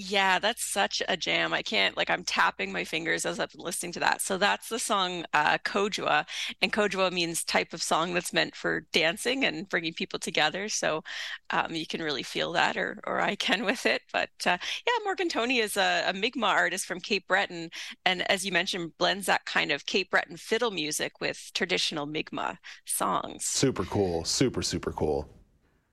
Yeah, 0.00 0.38
that's 0.38 0.62
such 0.64 1.02
a 1.08 1.16
jam. 1.16 1.52
I 1.52 1.60
can't 1.60 1.96
like 1.96 2.08
I'm 2.08 2.22
tapping 2.22 2.70
my 2.70 2.84
fingers 2.84 3.26
as 3.26 3.40
I'm 3.40 3.48
listening 3.56 3.90
to 3.94 4.00
that. 4.00 4.22
So 4.22 4.38
that's 4.38 4.68
the 4.68 4.78
song 4.78 5.24
uh 5.34 5.58
Kojua. 5.64 6.24
And 6.62 6.72
Kojua 6.72 7.10
means 7.10 7.42
type 7.42 7.72
of 7.72 7.82
song 7.82 8.14
that's 8.14 8.32
meant 8.32 8.54
for 8.54 8.86
dancing 8.92 9.44
and 9.44 9.68
bringing 9.68 9.92
people 9.92 10.20
together. 10.20 10.68
So 10.68 11.02
um, 11.50 11.74
you 11.74 11.84
can 11.84 12.00
really 12.00 12.22
feel 12.22 12.52
that 12.52 12.76
or 12.76 13.00
or 13.08 13.20
I 13.20 13.34
can 13.34 13.64
with 13.70 13.86
it. 13.86 14.02
But 14.12 14.30
uh, 14.46 14.58
yeah, 14.86 15.04
Morgan 15.04 15.28
Toney 15.28 15.58
is 15.58 15.76
a, 15.76 16.04
a 16.06 16.12
Mi'kmaq 16.12 16.54
artist 16.54 16.86
from 16.86 17.00
Cape 17.00 17.26
Breton 17.26 17.68
and 18.06 18.30
as 18.30 18.46
you 18.46 18.52
mentioned 18.52 18.96
blends 18.98 19.26
that 19.26 19.46
kind 19.46 19.72
of 19.72 19.84
Cape 19.86 20.12
Breton 20.12 20.36
fiddle 20.36 20.70
music 20.70 21.20
with 21.20 21.50
traditional 21.54 22.06
Mi'kmaq 22.06 22.58
songs. 22.84 23.46
Super 23.46 23.82
cool. 23.84 24.24
Super 24.24 24.62
super 24.62 24.92
cool. 24.92 25.28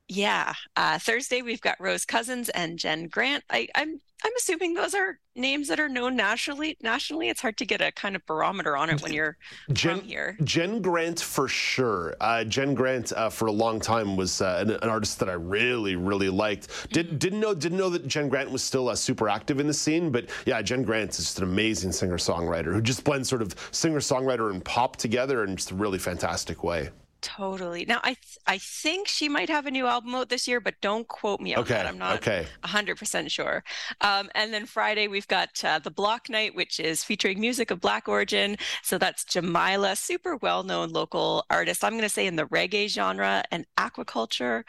Yeah. 0.07 0.53
Uh, 0.75 0.99
Thursday 0.99 1.41
we've 1.41 1.61
got 1.61 1.77
Rose 1.79 2.05
Cousins 2.05 2.49
and 2.49 2.77
Jen 2.77 3.07
Grant. 3.07 3.43
I, 3.49 3.67
I'm 3.75 3.99
I'm 4.23 4.31
assuming 4.37 4.73
those 4.73 4.95
are 4.95 5.19
names 5.35 5.67
that 5.67 5.79
are 5.79 5.89
known 5.89 6.15
nationally. 6.15 6.77
Nationally, 6.81 7.29
it's 7.29 7.41
hard 7.41 7.57
to 7.57 7.65
get 7.65 7.81
a 7.81 7.91
kind 7.91 8.15
of 8.15 8.25
barometer 8.25 8.75
on 8.75 8.89
it 8.89 9.01
when 9.01 9.13
you're 9.13 9.37
Jen, 9.73 9.99
from 9.99 10.07
here. 10.07 10.37
Jen 10.43 10.81
Grant 10.81 11.19
for 11.19 11.47
sure. 11.47 12.15
Uh, 12.21 12.43
Jen 12.43 12.73
Grant 12.73 13.11
uh, 13.13 13.29
for 13.29 13.47
a 13.47 13.51
long 13.51 13.79
time 13.79 14.15
was 14.15 14.41
uh, 14.41 14.57
an, 14.61 14.71
an, 14.71 14.89
artist 14.89 15.19
that 15.19 15.29
I 15.29 15.33
really 15.33 15.95
really 15.95 16.29
liked. 16.29 16.91
Did 16.91 17.07
mm-hmm. 17.07 17.17
didn't 17.17 17.39
know 17.39 17.53
didn't 17.53 17.77
know 17.77 17.89
that 17.89 18.07
Jen 18.07 18.29
Grant 18.29 18.49
was 18.49 18.63
still 18.63 18.89
uh, 18.89 18.95
super 18.95 19.27
active 19.27 19.59
in 19.59 19.67
the 19.67 19.73
scene, 19.73 20.11
but 20.11 20.29
yeah, 20.45 20.61
Jen 20.61 20.83
Grant 20.83 21.11
is 21.11 21.17
just 21.17 21.37
an 21.39 21.43
amazing 21.43 21.91
singer 21.91 22.17
songwriter 22.17 22.73
who 22.73 22.81
just 22.81 23.03
blends 23.03 23.27
sort 23.27 23.41
of 23.41 23.55
singer 23.71 23.99
songwriter 23.99 24.51
and 24.51 24.63
pop 24.63 24.95
together 24.95 25.43
in 25.43 25.55
just 25.55 25.71
a 25.71 25.75
really 25.75 25.99
fantastic 25.99 26.63
way. 26.63 26.89
Totally. 27.25 27.85
Now, 27.85 28.01
I 28.03 28.13
th- 28.13 28.37
I 28.45 28.59
think 28.59 29.07
she 29.07 29.27
might 29.27 29.49
have 29.49 29.65
a 29.65 29.71
new 29.71 29.87
album 29.87 30.13
out 30.13 30.29
this 30.29 30.47
year, 30.47 30.59
but 30.59 30.75
don't 30.79 31.07
quote 31.07 31.41
me 31.41 31.55
on 31.55 31.61
okay. 31.61 31.73
that. 31.73 31.87
I'm 31.87 31.97
not 31.97 32.17
okay. 32.17 32.45
100% 32.63 33.31
sure. 33.31 33.63
Um, 34.01 34.29
and 34.35 34.53
then 34.53 34.67
Friday, 34.67 35.07
we've 35.07 35.27
got 35.27 35.49
uh, 35.65 35.79
the 35.79 35.89
Block 35.89 36.29
Night, 36.29 36.53
which 36.53 36.79
is 36.79 37.03
featuring 37.03 37.39
music 37.39 37.71
of 37.71 37.81
Black 37.81 38.07
origin. 38.07 38.57
So 38.83 38.99
that's 38.99 39.23
Jah'Mila, 39.23 39.97
super 39.97 40.35
well 40.35 40.61
known 40.61 40.89
local 40.89 41.43
artist. 41.49 41.83
I'm 41.83 41.93
going 41.93 42.03
to 42.03 42.09
say 42.09 42.27
in 42.27 42.35
the 42.35 42.45
reggae 42.45 42.87
genre 42.89 43.43
and 43.49 43.65
aquaculture. 43.75 44.63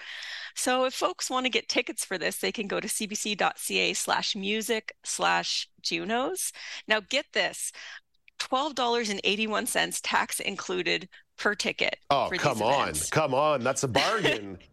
So 0.55 0.87
if 0.87 0.95
folks 0.95 1.29
want 1.29 1.45
to 1.45 1.51
get 1.51 1.69
tickets 1.69 2.07
for 2.07 2.17
this, 2.17 2.39
they 2.39 2.53
can 2.53 2.69
go 2.69 2.81
to 2.81 2.89
cbc.ca 2.89 3.93
slash 3.93 4.35
music 4.35 4.95
slash 5.05 5.69
Junos. 5.83 6.53
Now, 6.89 7.01
get 7.01 7.27
this. 7.35 7.71
$12.81 8.39 10.01
tax 10.03 10.41
included 10.41 11.09
per 11.37 11.55
ticket. 11.55 11.99
Oh, 12.11 12.31
come 12.37 12.63
on. 12.63 12.95
Come 13.11 13.35
on. 13.35 13.63
That's 13.63 13.83
a 13.83 13.89
bargain. 13.89 14.59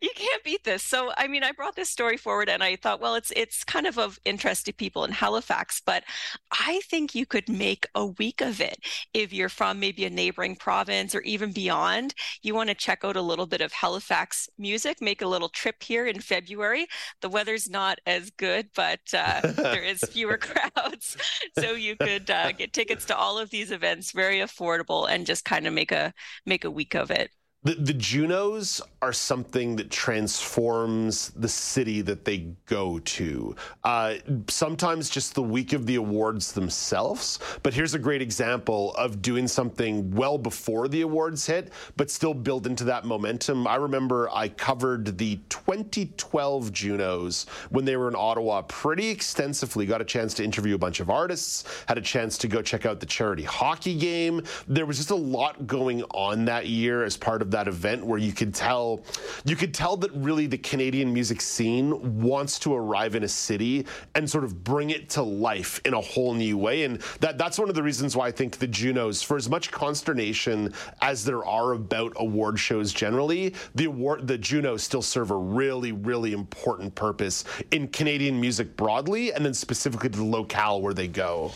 you 0.00 0.10
can't 0.14 0.42
beat 0.44 0.64
this. 0.64 0.82
So, 0.82 1.12
I 1.16 1.28
mean, 1.28 1.42
I 1.42 1.52
brought 1.52 1.76
this 1.76 1.88
story 1.88 2.16
forward 2.16 2.48
and 2.48 2.62
I 2.62 2.76
thought, 2.76 3.00
well, 3.00 3.14
it's 3.14 3.32
it's 3.36 3.64
kind 3.64 3.86
of 3.86 3.98
of 3.98 4.18
interest 4.24 4.66
to 4.66 4.72
people 4.72 5.04
in 5.04 5.12
Halifax, 5.12 5.80
but 5.84 6.04
I 6.50 6.80
think 6.84 7.14
you 7.14 7.26
could 7.26 7.48
make 7.48 7.86
a 7.94 8.06
week 8.06 8.40
of 8.40 8.60
it 8.60 8.78
if 9.14 9.32
you're 9.32 9.48
from 9.48 9.80
maybe 9.80 10.04
a 10.04 10.10
neighboring 10.10 10.56
province 10.56 11.14
or 11.14 11.20
even 11.22 11.52
beyond. 11.52 12.14
You 12.42 12.54
want 12.54 12.68
to 12.68 12.74
check 12.74 13.04
out 13.04 13.16
a 13.16 13.22
little 13.22 13.46
bit 13.46 13.60
of 13.60 13.72
Halifax 13.72 14.48
music, 14.58 15.00
make 15.00 15.22
a 15.22 15.26
little 15.26 15.48
trip 15.48 15.82
here 15.82 16.06
in 16.06 16.20
February. 16.20 16.86
The 17.20 17.28
weather's 17.28 17.68
not 17.70 17.98
as 18.06 18.30
good, 18.30 18.68
but 18.74 19.00
uh, 19.14 19.40
there 19.56 19.82
is 19.82 20.00
fewer 20.10 20.38
crowds, 20.38 21.16
so 21.58 21.72
you 21.72 21.96
could 21.96 22.30
uh, 22.30 22.52
get 22.52 22.72
tickets 22.72 23.04
to 23.06 23.16
all 23.16 23.38
of 23.38 23.50
these 23.50 23.70
events 23.70 24.12
very 24.12 24.38
affordable 24.38 25.08
and 25.08 25.26
just 25.26 25.44
kind 25.44 25.66
of 25.66 25.72
make 25.72 25.92
a 25.92 26.12
make 26.46 26.64
a 26.64 26.70
week 26.70 26.94
of 26.94 27.10
it. 27.10 27.30
The, 27.64 27.74
the 27.74 27.92
Junos 27.92 28.82
are 29.02 29.12
something 29.12 29.76
that 29.76 29.88
transforms 29.88 31.30
the 31.30 31.48
city 31.48 32.02
that 32.02 32.24
they 32.24 32.48
go 32.66 32.98
to. 32.98 33.54
Uh, 33.84 34.14
sometimes 34.48 35.08
just 35.08 35.36
the 35.36 35.42
week 35.42 35.72
of 35.72 35.86
the 35.86 35.94
awards 35.94 36.50
themselves. 36.50 37.38
But 37.62 37.72
here's 37.72 37.94
a 37.94 38.00
great 38.00 38.20
example 38.20 38.94
of 38.94 39.22
doing 39.22 39.46
something 39.46 40.10
well 40.10 40.38
before 40.38 40.88
the 40.88 41.02
awards 41.02 41.46
hit, 41.46 41.72
but 41.96 42.10
still 42.10 42.34
build 42.34 42.66
into 42.66 42.82
that 42.84 43.04
momentum. 43.04 43.68
I 43.68 43.76
remember 43.76 44.28
I 44.32 44.48
covered 44.48 45.16
the 45.16 45.38
2012 45.48 46.72
Junos 46.72 47.46
when 47.70 47.84
they 47.84 47.96
were 47.96 48.08
in 48.08 48.16
Ottawa 48.16 48.62
pretty 48.62 49.08
extensively. 49.08 49.86
Got 49.86 50.00
a 50.00 50.04
chance 50.04 50.34
to 50.34 50.44
interview 50.44 50.74
a 50.74 50.78
bunch 50.78 50.98
of 50.98 51.10
artists, 51.10 51.64
had 51.86 51.96
a 51.96 52.02
chance 52.02 52.36
to 52.38 52.48
go 52.48 52.60
check 52.60 52.86
out 52.86 52.98
the 52.98 53.06
charity 53.06 53.44
hockey 53.44 53.96
game. 53.96 54.42
There 54.66 54.84
was 54.84 54.96
just 54.96 55.12
a 55.12 55.14
lot 55.14 55.68
going 55.68 56.02
on 56.10 56.44
that 56.46 56.66
year 56.66 57.04
as 57.04 57.16
part 57.16 57.40
of 57.40 57.51
that 57.52 57.68
event 57.68 58.04
where 58.04 58.18
you 58.18 58.32
could 58.32 58.54
tell 58.54 59.02
you 59.44 59.56
could 59.56 59.72
tell 59.72 59.96
that 59.98 60.10
really 60.12 60.46
the 60.46 60.58
Canadian 60.58 61.12
music 61.12 61.40
scene 61.40 62.20
wants 62.20 62.58
to 62.60 62.74
arrive 62.74 63.14
in 63.14 63.22
a 63.22 63.28
city 63.28 63.86
and 64.14 64.28
sort 64.28 64.44
of 64.44 64.62
bring 64.64 64.90
it 64.90 65.08
to 65.10 65.22
life 65.22 65.80
in 65.84 65.94
a 65.94 66.00
whole 66.00 66.34
new 66.34 66.58
way. 66.58 66.84
And 66.84 67.00
that 67.20 67.38
that's 67.38 67.58
one 67.58 67.68
of 67.68 67.74
the 67.74 67.82
reasons 67.82 68.16
why 68.16 68.26
I 68.26 68.32
think 68.32 68.58
the 68.58 68.66
Junos, 68.66 69.22
for 69.22 69.36
as 69.36 69.48
much 69.48 69.70
consternation 69.70 70.72
as 71.00 71.24
there 71.24 71.44
are 71.44 71.72
about 71.72 72.12
award 72.16 72.58
shows 72.58 72.92
generally, 72.92 73.54
the 73.74 73.84
award 73.86 74.26
the 74.26 74.38
Junos 74.38 74.82
still 74.82 75.02
serve 75.02 75.30
a 75.30 75.36
really, 75.36 75.92
really 75.92 76.32
important 76.32 76.94
purpose 76.94 77.44
in 77.70 77.88
Canadian 77.88 78.40
music 78.40 78.76
broadly 78.76 79.32
and 79.32 79.44
then 79.44 79.54
specifically 79.54 80.10
to 80.10 80.18
the 80.18 80.24
locale 80.24 80.80
where 80.80 80.94
they 80.94 81.08
go. 81.08 81.52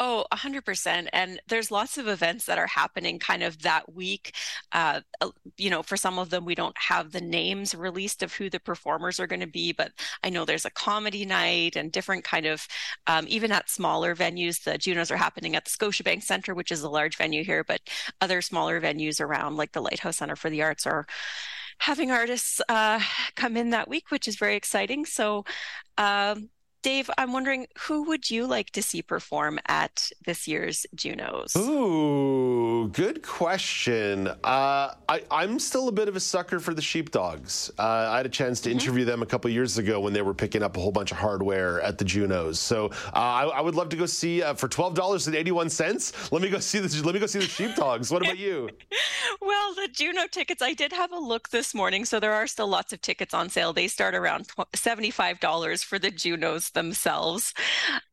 Oh, 0.00 0.24
100%. 0.32 1.08
And 1.12 1.40
there's 1.48 1.72
lots 1.72 1.98
of 1.98 2.06
events 2.06 2.46
that 2.46 2.56
are 2.56 2.68
happening 2.68 3.18
kind 3.18 3.42
of 3.42 3.62
that 3.62 3.92
week. 3.92 4.32
Uh, 4.70 5.00
you 5.56 5.70
know, 5.70 5.82
for 5.82 5.96
some 5.96 6.20
of 6.20 6.30
them, 6.30 6.44
we 6.44 6.54
don't 6.54 6.76
have 6.78 7.10
the 7.10 7.20
names 7.20 7.74
released 7.74 8.22
of 8.22 8.32
who 8.32 8.48
the 8.48 8.60
performers 8.60 9.18
are 9.18 9.26
going 9.26 9.40
to 9.40 9.46
be, 9.48 9.72
but 9.72 9.90
I 10.22 10.30
know 10.30 10.44
there's 10.44 10.64
a 10.64 10.70
comedy 10.70 11.24
night 11.24 11.74
and 11.74 11.90
different 11.90 12.22
kind 12.22 12.46
of, 12.46 12.68
um, 13.08 13.24
even 13.28 13.50
at 13.50 13.68
smaller 13.68 14.14
venues, 14.14 14.62
the 14.62 14.78
Junos 14.78 15.10
are 15.10 15.16
happening 15.16 15.56
at 15.56 15.64
the 15.64 15.70
Scotiabank 15.70 16.22
Center, 16.22 16.54
which 16.54 16.70
is 16.70 16.82
a 16.82 16.88
large 16.88 17.16
venue 17.16 17.42
here, 17.42 17.64
but 17.64 17.80
other 18.20 18.40
smaller 18.40 18.80
venues 18.80 19.20
around, 19.20 19.56
like 19.56 19.72
the 19.72 19.82
Lighthouse 19.82 20.18
Center 20.18 20.36
for 20.36 20.48
the 20.48 20.62
Arts, 20.62 20.86
are 20.86 21.06
having 21.78 22.10
artists 22.12 22.60
uh, 22.68 23.00
come 23.34 23.56
in 23.56 23.70
that 23.70 23.88
week, 23.88 24.10
which 24.10 24.28
is 24.28 24.36
very 24.36 24.54
exciting. 24.56 25.04
So, 25.04 25.44
um, 25.96 26.50
Dave, 26.88 27.10
I'm 27.18 27.34
wondering 27.34 27.66
who 27.80 28.04
would 28.04 28.30
you 28.30 28.46
like 28.46 28.70
to 28.70 28.80
see 28.80 29.02
perform 29.02 29.60
at 29.66 30.10
this 30.24 30.48
year's 30.48 30.86
Junos? 30.94 31.54
Ooh, 31.54 32.88
good 32.88 33.22
question. 33.22 34.28
Uh, 34.28 34.94
I, 35.06 35.20
am 35.30 35.58
still 35.58 35.88
a 35.88 35.92
bit 35.92 36.08
of 36.08 36.16
a 36.16 36.20
sucker 36.20 36.58
for 36.58 36.72
the 36.72 36.80
sheepdogs. 36.80 37.70
Uh, 37.78 37.82
I 37.82 38.16
had 38.16 38.24
a 38.24 38.30
chance 38.30 38.62
to 38.62 38.70
mm-hmm. 38.70 38.78
interview 38.78 39.04
them 39.04 39.20
a 39.20 39.26
couple 39.26 39.50
years 39.50 39.76
ago 39.76 40.00
when 40.00 40.14
they 40.14 40.22
were 40.22 40.32
picking 40.32 40.62
up 40.62 40.78
a 40.78 40.80
whole 40.80 40.90
bunch 40.90 41.12
of 41.12 41.18
hardware 41.18 41.78
at 41.82 41.98
the 41.98 42.06
Junos. 42.06 42.58
So 42.58 42.86
uh, 42.86 43.10
I, 43.12 43.42
I, 43.56 43.60
would 43.60 43.74
love 43.74 43.90
to 43.90 43.96
go 43.96 44.06
see 44.06 44.42
uh, 44.42 44.54
for 44.54 44.68
twelve 44.68 44.94
dollars 44.94 45.26
and 45.26 45.36
eighty 45.36 45.50
one 45.50 45.68
cents. 45.68 46.32
Let 46.32 46.40
me 46.40 46.48
go 46.48 46.58
see 46.58 46.78
the 46.78 47.02
let 47.04 47.12
me 47.12 47.20
go 47.20 47.26
see 47.26 47.40
the 47.40 47.44
sheepdogs. 47.44 48.10
What 48.10 48.22
about 48.22 48.38
you? 48.38 48.70
well, 49.42 49.74
the 49.74 49.88
Juno 49.92 50.26
tickets. 50.26 50.62
I 50.62 50.72
did 50.72 50.94
have 50.94 51.12
a 51.12 51.18
look 51.18 51.50
this 51.50 51.74
morning, 51.74 52.06
so 52.06 52.18
there 52.18 52.32
are 52.32 52.46
still 52.46 52.68
lots 52.68 52.94
of 52.94 53.02
tickets 53.02 53.34
on 53.34 53.50
sale. 53.50 53.74
They 53.74 53.88
start 53.88 54.14
around 54.14 54.46
seventy 54.74 55.10
five 55.10 55.38
dollars 55.38 55.82
for 55.82 55.98
the 55.98 56.10
Junos 56.10 56.70
themselves. 56.78 57.52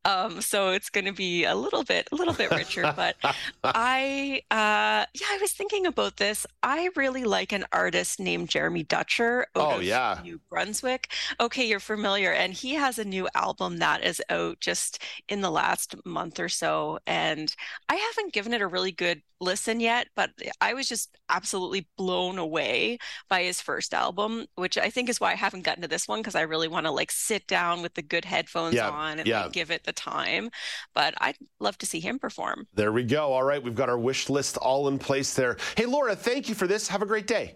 Um, 0.05 0.41
so 0.41 0.69
it's 0.69 0.89
going 0.89 1.05
to 1.05 1.13
be 1.13 1.45
a 1.45 1.55
little 1.55 1.83
bit, 1.83 2.09
a 2.11 2.15
little 2.15 2.33
bit 2.33 2.51
richer. 2.51 2.81
but 2.95 3.15
I, 3.63 4.41
uh, 4.51 5.05
yeah, 5.13 5.27
I 5.29 5.37
was 5.39 5.53
thinking 5.53 5.85
about 5.85 6.17
this. 6.17 6.47
I 6.63 6.89
really 6.95 7.23
like 7.23 7.51
an 7.51 7.65
artist 7.71 8.19
named 8.19 8.49
Jeremy 8.49 8.83
Dutcher. 8.83 9.45
oh 9.55 9.79
yeah, 9.79 10.19
New 10.23 10.39
Brunswick. 10.49 11.11
Okay, 11.39 11.67
you're 11.67 11.79
familiar, 11.79 12.31
and 12.31 12.53
he 12.53 12.73
has 12.73 12.97
a 12.99 13.05
new 13.05 13.27
album 13.35 13.77
that 13.77 14.03
is 14.03 14.21
out 14.29 14.59
just 14.59 15.01
in 15.29 15.41
the 15.41 15.51
last 15.51 15.95
month 16.05 16.39
or 16.39 16.49
so, 16.49 16.99
and 17.05 17.55
I 17.87 17.95
haven't 17.95 18.33
given 18.33 18.53
it 18.53 18.61
a 18.61 18.67
really 18.67 18.91
good 18.91 19.21
listen 19.39 19.79
yet, 19.79 20.07
but 20.15 20.31
I 20.61 20.73
was 20.73 20.87
just 20.87 21.17
absolutely 21.29 21.87
blown 21.97 22.37
away 22.37 22.97
by 23.29 23.43
his 23.43 23.61
first 23.61 23.93
album, 23.93 24.45
which 24.55 24.77
I 24.77 24.89
think 24.89 25.09
is 25.09 25.19
why 25.19 25.31
I 25.31 25.35
haven't 25.35 25.63
gotten 25.63 25.81
to 25.81 25.87
this 25.87 26.07
one 26.07 26.19
because 26.19 26.35
I 26.35 26.41
really 26.41 26.67
want 26.67 26.85
to 26.85 26.91
like 26.91 27.11
sit 27.11 27.47
down 27.47 27.81
with 27.81 27.93
the 27.93 28.01
good 28.01 28.25
headphones 28.45 28.75
yeah, 28.75 28.89
on 28.89 29.19
and 29.19 29.27
yeah. 29.27 29.43
like, 29.43 29.53
give 29.53 29.71
it 29.71 29.83
the 29.83 29.93
time. 29.93 30.49
But 30.93 31.13
I'd 31.19 31.37
love 31.59 31.77
to 31.79 31.85
see 31.85 31.99
him 31.99 32.19
perform. 32.19 32.67
There 32.73 32.91
we 32.91 33.03
go. 33.03 33.33
All 33.33 33.43
right, 33.43 33.61
we've 33.61 33.75
got 33.75 33.89
our 33.89 33.97
wish 33.97 34.29
list 34.29 34.57
all 34.57 34.87
in 34.87 34.99
place 34.99 35.33
there. 35.33 35.57
Hey, 35.75 35.85
Laura, 35.85 36.15
thank 36.15 36.49
you 36.49 36.55
for 36.55 36.67
this. 36.67 36.87
Have 36.87 37.01
a 37.01 37.05
great 37.05 37.27
day. 37.27 37.55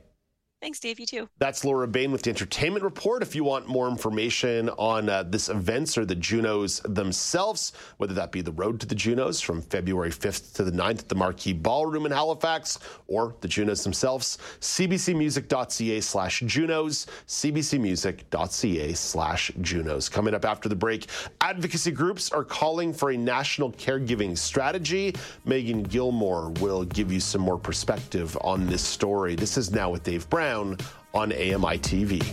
Thanks, 0.61 0.81
Dave. 0.81 0.99
You 0.99 1.05
too. 1.05 1.29
That's 1.37 1.63
Laura 1.63 1.87
Bain 1.87 2.11
with 2.11 2.23
the 2.23 2.31
Entertainment 2.31 2.83
Report. 2.83 3.23
If 3.23 3.33
you 3.33 3.45
want 3.45 3.67
more 3.67 3.87
information 3.87 4.67
on 4.71 5.07
uh, 5.07 5.23
this 5.23 5.47
events 5.47 5.97
or 5.97 6.03
the 6.03 6.15
Junos 6.15 6.81
themselves, 6.83 7.71
whether 7.95 8.13
that 8.15 8.33
be 8.33 8.41
the 8.41 8.51
Road 8.51 8.81
to 8.81 8.85
the 8.85 8.95
Junos 8.95 9.39
from 9.39 9.61
February 9.61 10.09
5th 10.09 10.53
to 10.55 10.65
the 10.65 10.71
9th 10.71 10.99
at 10.99 11.09
the 11.09 11.15
Marquee 11.15 11.53
Ballroom 11.53 12.05
in 12.05 12.11
Halifax, 12.11 12.77
or 13.07 13.35
the 13.39 13.47
Junos 13.47 13.85
themselves, 13.85 14.37
cbcmusic.ca 14.59 16.01
slash 16.01 16.41
Junos, 16.41 17.07
cbcmusic.ca 17.25 18.93
slash 18.93 19.51
Junos. 19.61 20.09
Coming 20.09 20.33
up 20.33 20.43
after 20.43 20.67
the 20.67 20.75
break, 20.75 21.07
advocacy 21.39 21.91
groups 21.91 22.33
are 22.33 22.43
calling 22.43 22.91
for 22.91 23.11
a 23.11 23.17
national 23.17 23.71
caregiving 23.73 24.37
strategy. 24.37 25.15
Meagan 25.45 25.83
Gillmore 25.83 26.49
will 26.59 26.83
give 26.83 27.13
you 27.13 27.21
some 27.21 27.41
more 27.41 27.57
perspective 27.57 28.37
on 28.41 28.67
this 28.67 28.81
story. 28.81 29.35
This 29.35 29.57
is 29.57 29.71
now 29.71 29.89
with 29.89 30.03
Dave 30.03 30.29
Brown 30.29 30.48
Brown 30.49 30.75
on 31.13 31.31
AMI 31.31 31.77
TV. 31.77 32.23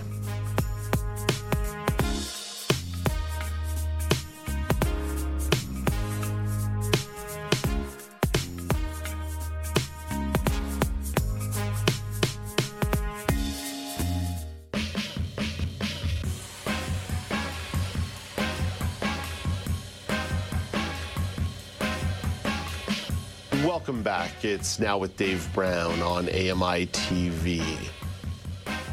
Welcome 23.62 24.02
back. 24.02 24.42
It's 24.42 24.78
now 24.80 24.96
with 24.96 25.18
Dave 25.18 25.46
Brown 25.52 26.00
on 26.00 26.30
AMI 26.30 26.86
TV 26.86 27.62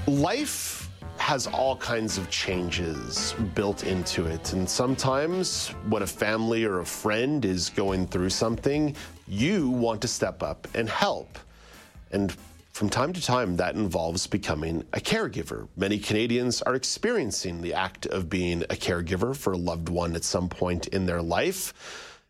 life 0.08 0.90
has 1.18 1.48
all 1.48 1.78
kinds 1.78 2.18
of 2.18 2.30
changes 2.30 3.34
built 3.56 3.86
into 3.86 4.26
it. 4.26 4.54
And 4.54 4.70
sometimes 4.70 5.70
when 5.88 6.02
a 6.02 6.08
family 6.08 6.66
or 6.66 6.80
a 6.80 6.86
friend 6.86 7.46
is 7.46 7.70
going 7.70 8.08
through 8.08 8.30
something, 8.30 8.96
you 9.28 9.70
want 9.70 10.02
to 10.02 10.08
step 10.08 10.44
up 10.44 10.68
and 10.74 10.90
help. 10.90 11.40
And 12.12 12.36
from 12.74 12.90
time 12.90 13.14
to 13.14 13.22
time, 13.22 13.56
that 13.58 13.76
involves 13.76 14.28
becoming 14.28 14.84
a 14.94 15.00
caregiver. 15.00 15.68
Many 15.78 16.00
Canadians 16.00 16.62
are 16.64 16.76
experiencing 16.76 17.62
the 17.62 17.74
act 17.74 18.06
of 18.08 18.30
being 18.30 18.64
a 18.64 18.76
caregiver 18.76 19.36
for 19.36 19.54
a 19.54 19.58
loved 19.58 19.90
one 19.90 20.16
at 20.16 20.24
some 20.24 20.50
point 20.50 20.88
in 20.88 21.06
their 21.06 21.22
life, 21.22 21.74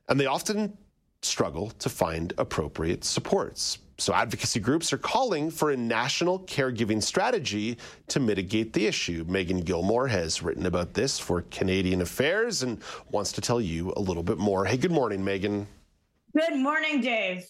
and 0.09 0.19
they 0.19 0.25
often 0.25 0.77
struggle 1.21 1.69
to 1.79 1.89
find 1.89 2.33
appropriate 2.37 3.05
supports. 3.05 3.79
So, 3.97 4.13
advocacy 4.13 4.59
groups 4.59 4.91
are 4.91 4.97
calling 4.97 5.51
for 5.51 5.71
a 5.71 5.77
national 5.77 6.39
caregiving 6.39 7.01
strategy 7.01 7.77
to 8.07 8.19
mitigate 8.19 8.73
the 8.73 8.87
issue. 8.87 9.23
Meagan 9.27 9.61
Gillmore 9.61 10.07
has 10.07 10.41
written 10.41 10.65
about 10.65 10.93
this 10.93 11.19
for 11.19 11.43
Canadian 11.51 12.01
Affairs 12.01 12.63
and 12.63 12.81
wants 13.11 13.31
to 13.33 13.41
tell 13.41 13.61
you 13.61 13.93
a 13.95 13.99
little 13.99 14.23
bit 14.23 14.39
more. 14.39 14.65
Hey, 14.65 14.77
good 14.77 14.91
morning, 14.91 15.23
Meagan. 15.23 15.67
Good 16.35 16.57
morning, 16.57 17.01
Dave. 17.01 17.47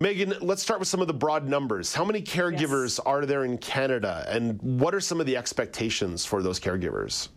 Meagan, 0.00 0.34
let's 0.40 0.62
start 0.62 0.80
with 0.80 0.88
some 0.88 1.00
of 1.00 1.06
the 1.06 1.14
broad 1.14 1.46
numbers. 1.46 1.94
How 1.94 2.04
many 2.04 2.22
caregivers 2.22 2.98
yes. 2.98 3.00
are 3.00 3.24
there 3.24 3.44
in 3.44 3.58
Canada, 3.58 4.26
and 4.28 4.60
what 4.62 4.94
are 4.94 5.00
some 5.00 5.20
of 5.20 5.26
the 5.26 5.36
expectations 5.36 6.24
for 6.24 6.42
those 6.42 6.60
caregivers? 6.60 7.28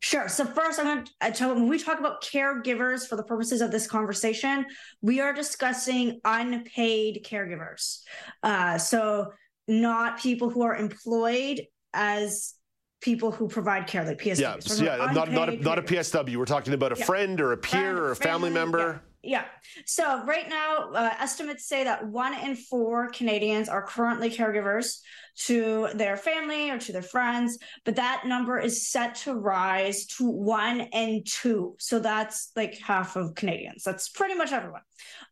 Sure. 0.00 0.28
So 0.28 0.46
first, 0.46 0.78
I'm 0.78 0.86
going 0.86 1.06
to 1.20 1.30
tell 1.32 1.54
when 1.54 1.68
we 1.68 1.78
talk 1.78 1.98
about 1.98 2.24
caregivers 2.24 3.06
for 3.06 3.16
the 3.16 3.22
purposes 3.22 3.60
of 3.60 3.70
this 3.70 3.86
conversation, 3.86 4.64
we 5.02 5.20
are 5.20 5.34
discussing 5.34 6.20
unpaid 6.24 7.26
caregivers. 7.28 8.00
Uh, 8.42 8.78
so 8.78 9.32
not 9.68 10.18
people 10.18 10.48
who 10.48 10.62
are 10.62 10.74
employed 10.74 11.62
as 11.92 12.54
people 13.02 13.30
who 13.30 13.46
provide 13.46 13.86
care, 13.86 14.04
like 14.04 14.18
PSW. 14.18 14.40
Yeah, 14.40 14.56
so 14.60 14.82
yeah, 14.82 14.96
not 15.12 15.30
not 15.30 15.48
a, 15.50 15.56
not 15.56 15.78
a 15.78 15.82
PSW. 15.82 16.36
We're 16.36 16.44
talking 16.46 16.72
about 16.72 16.92
a 16.92 16.98
yeah. 16.98 17.04
friend 17.04 17.40
or 17.40 17.52
a 17.52 17.58
peer 17.58 17.98
or 17.98 18.12
a 18.12 18.16
family, 18.16 18.48
family 18.48 18.50
member. 18.50 19.02
Yeah. 19.22 19.42
yeah. 19.42 19.44
So 19.84 20.24
right 20.24 20.48
now, 20.48 20.92
uh, 20.92 21.14
estimates 21.18 21.66
say 21.66 21.84
that 21.84 22.06
one 22.06 22.34
in 22.34 22.56
four 22.56 23.10
Canadians 23.10 23.68
are 23.68 23.82
currently 23.82 24.30
caregivers 24.30 25.00
to 25.46 25.88
their 25.94 26.16
family 26.16 26.70
or 26.70 26.78
to 26.78 26.92
their 26.92 27.02
friends, 27.02 27.58
but 27.84 27.96
that 27.96 28.24
number 28.26 28.58
is 28.58 28.88
set 28.88 29.14
to 29.14 29.34
rise 29.34 30.06
to 30.06 30.28
one 30.28 30.82
and 30.92 31.26
two. 31.26 31.76
So 31.78 31.98
that's 31.98 32.52
like 32.56 32.78
half 32.78 33.16
of 33.16 33.34
Canadians. 33.34 33.82
That's 33.84 34.08
pretty 34.08 34.34
much 34.34 34.52
everyone. 34.52 34.82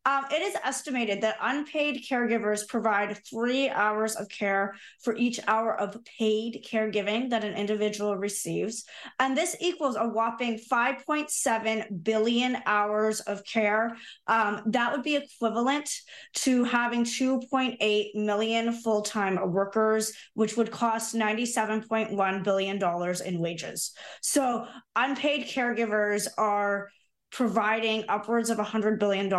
Um, 0.05 0.25
it 0.31 0.41
is 0.41 0.57
estimated 0.65 1.21
that 1.21 1.37
unpaid 1.43 2.05
caregivers 2.09 2.67
provide 2.67 3.19
three 3.29 3.69
hours 3.69 4.17
of 4.17 4.29
care 4.29 4.75
for 5.03 5.15
each 5.17 5.39
hour 5.47 5.79
of 5.79 5.99
paid 6.19 6.65
caregiving 6.67 7.29
that 7.31 7.45
an 7.45 7.55
individual 7.55 8.17
receives. 8.17 8.85
And 9.19 9.37
this 9.37 9.57
equals 9.61 9.97
a 9.97 10.09
whopping 10.09 10.61
5.7 10.71 12.03
billion 12.03 12.57
hours 12.65 13.21
of 13.21 13.45
care. 13.45 13.97
Um, 14.27 14.63
that 14.67 14.93
would 14.93 15.03
be 15.03 15.17
equivalent 15.17 15.91
to 16.37 16.65
having 16.65 17.05
2.8 17.05 18.15
million 18.15 18.73
full 18.73 19.03
time 19.03 19.39
workers, 19.53 19.98
which 20.35 20.57
would 20.57 20.71
cost 20.71 21.15
$97.1 21.15 22.45
billion 22.45 23.23
in 23.25 23.39
wages. 23.41 23.93
So 24.23 24.67
unpaid 24.97 25.47
caregivers 25.47 26.27
are 26.37 26.89
providing 27.31 28.05
upwards 28.09 28.51
of 28.51 28.59
$100 28.59 28.99
billion 28.99 29.33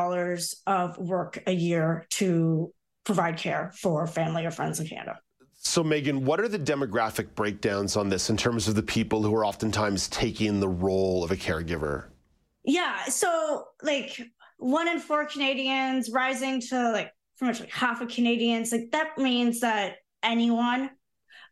of 0.68 0.98
work 0.98 1.44
a 1.48 1.52
year 1.52 2.06
to 2.12 2.72
provide 3.04 3.38
care 3.38 3.72
for 3.76 4.06
family 4.06 4.46
or 4.46 4.52
friends 4.52 4.80
in 4.80 4.88
Canada. 4.88 5.20
So, 5.62 5.84
Meagan, 5.84 6.24
what 6.24 6.40
are 6.40 6.48
the 6.48 6.60
demographic 6.60 7.36
breakdowns 7.36 7.98
on 7.98 8.08
this 8.08 8.30
in 8.30 8.38
terms 8.38 8.68
of 8.68 8.76
the 8.76 8.84
people 8.84 9.24
who 9.24 9.36
are 9.36 9.46
oftentimes 9.46 10.08
taking 10.08 10.60
the 10.60 10.70
role 10.70 11.24
of 11.24 11.32
a 11.32 11.36
caregiver? 11.36 12.06
Yeah. 12.64 13.04
So, 13.06 13.66
like, 13.82 14.22
one 14.58 14.88
in 14.88 15.00
four 15.00 15.26
Canadians 15.26 16.10
rising 16.12 16.62
to 16.62 16.92
like 16.92 17.12
pretty 17.38 17.52
much 17.52 17.60
like 17.62 17.72
half 17.72 18.02
of 18.02 18.10
Canadians, 18.10 18.72
like, 18.72 18.92
that 18.92 19.18
means 19.18 19.60
that 19.62 19.96
anyone 20.24 20.90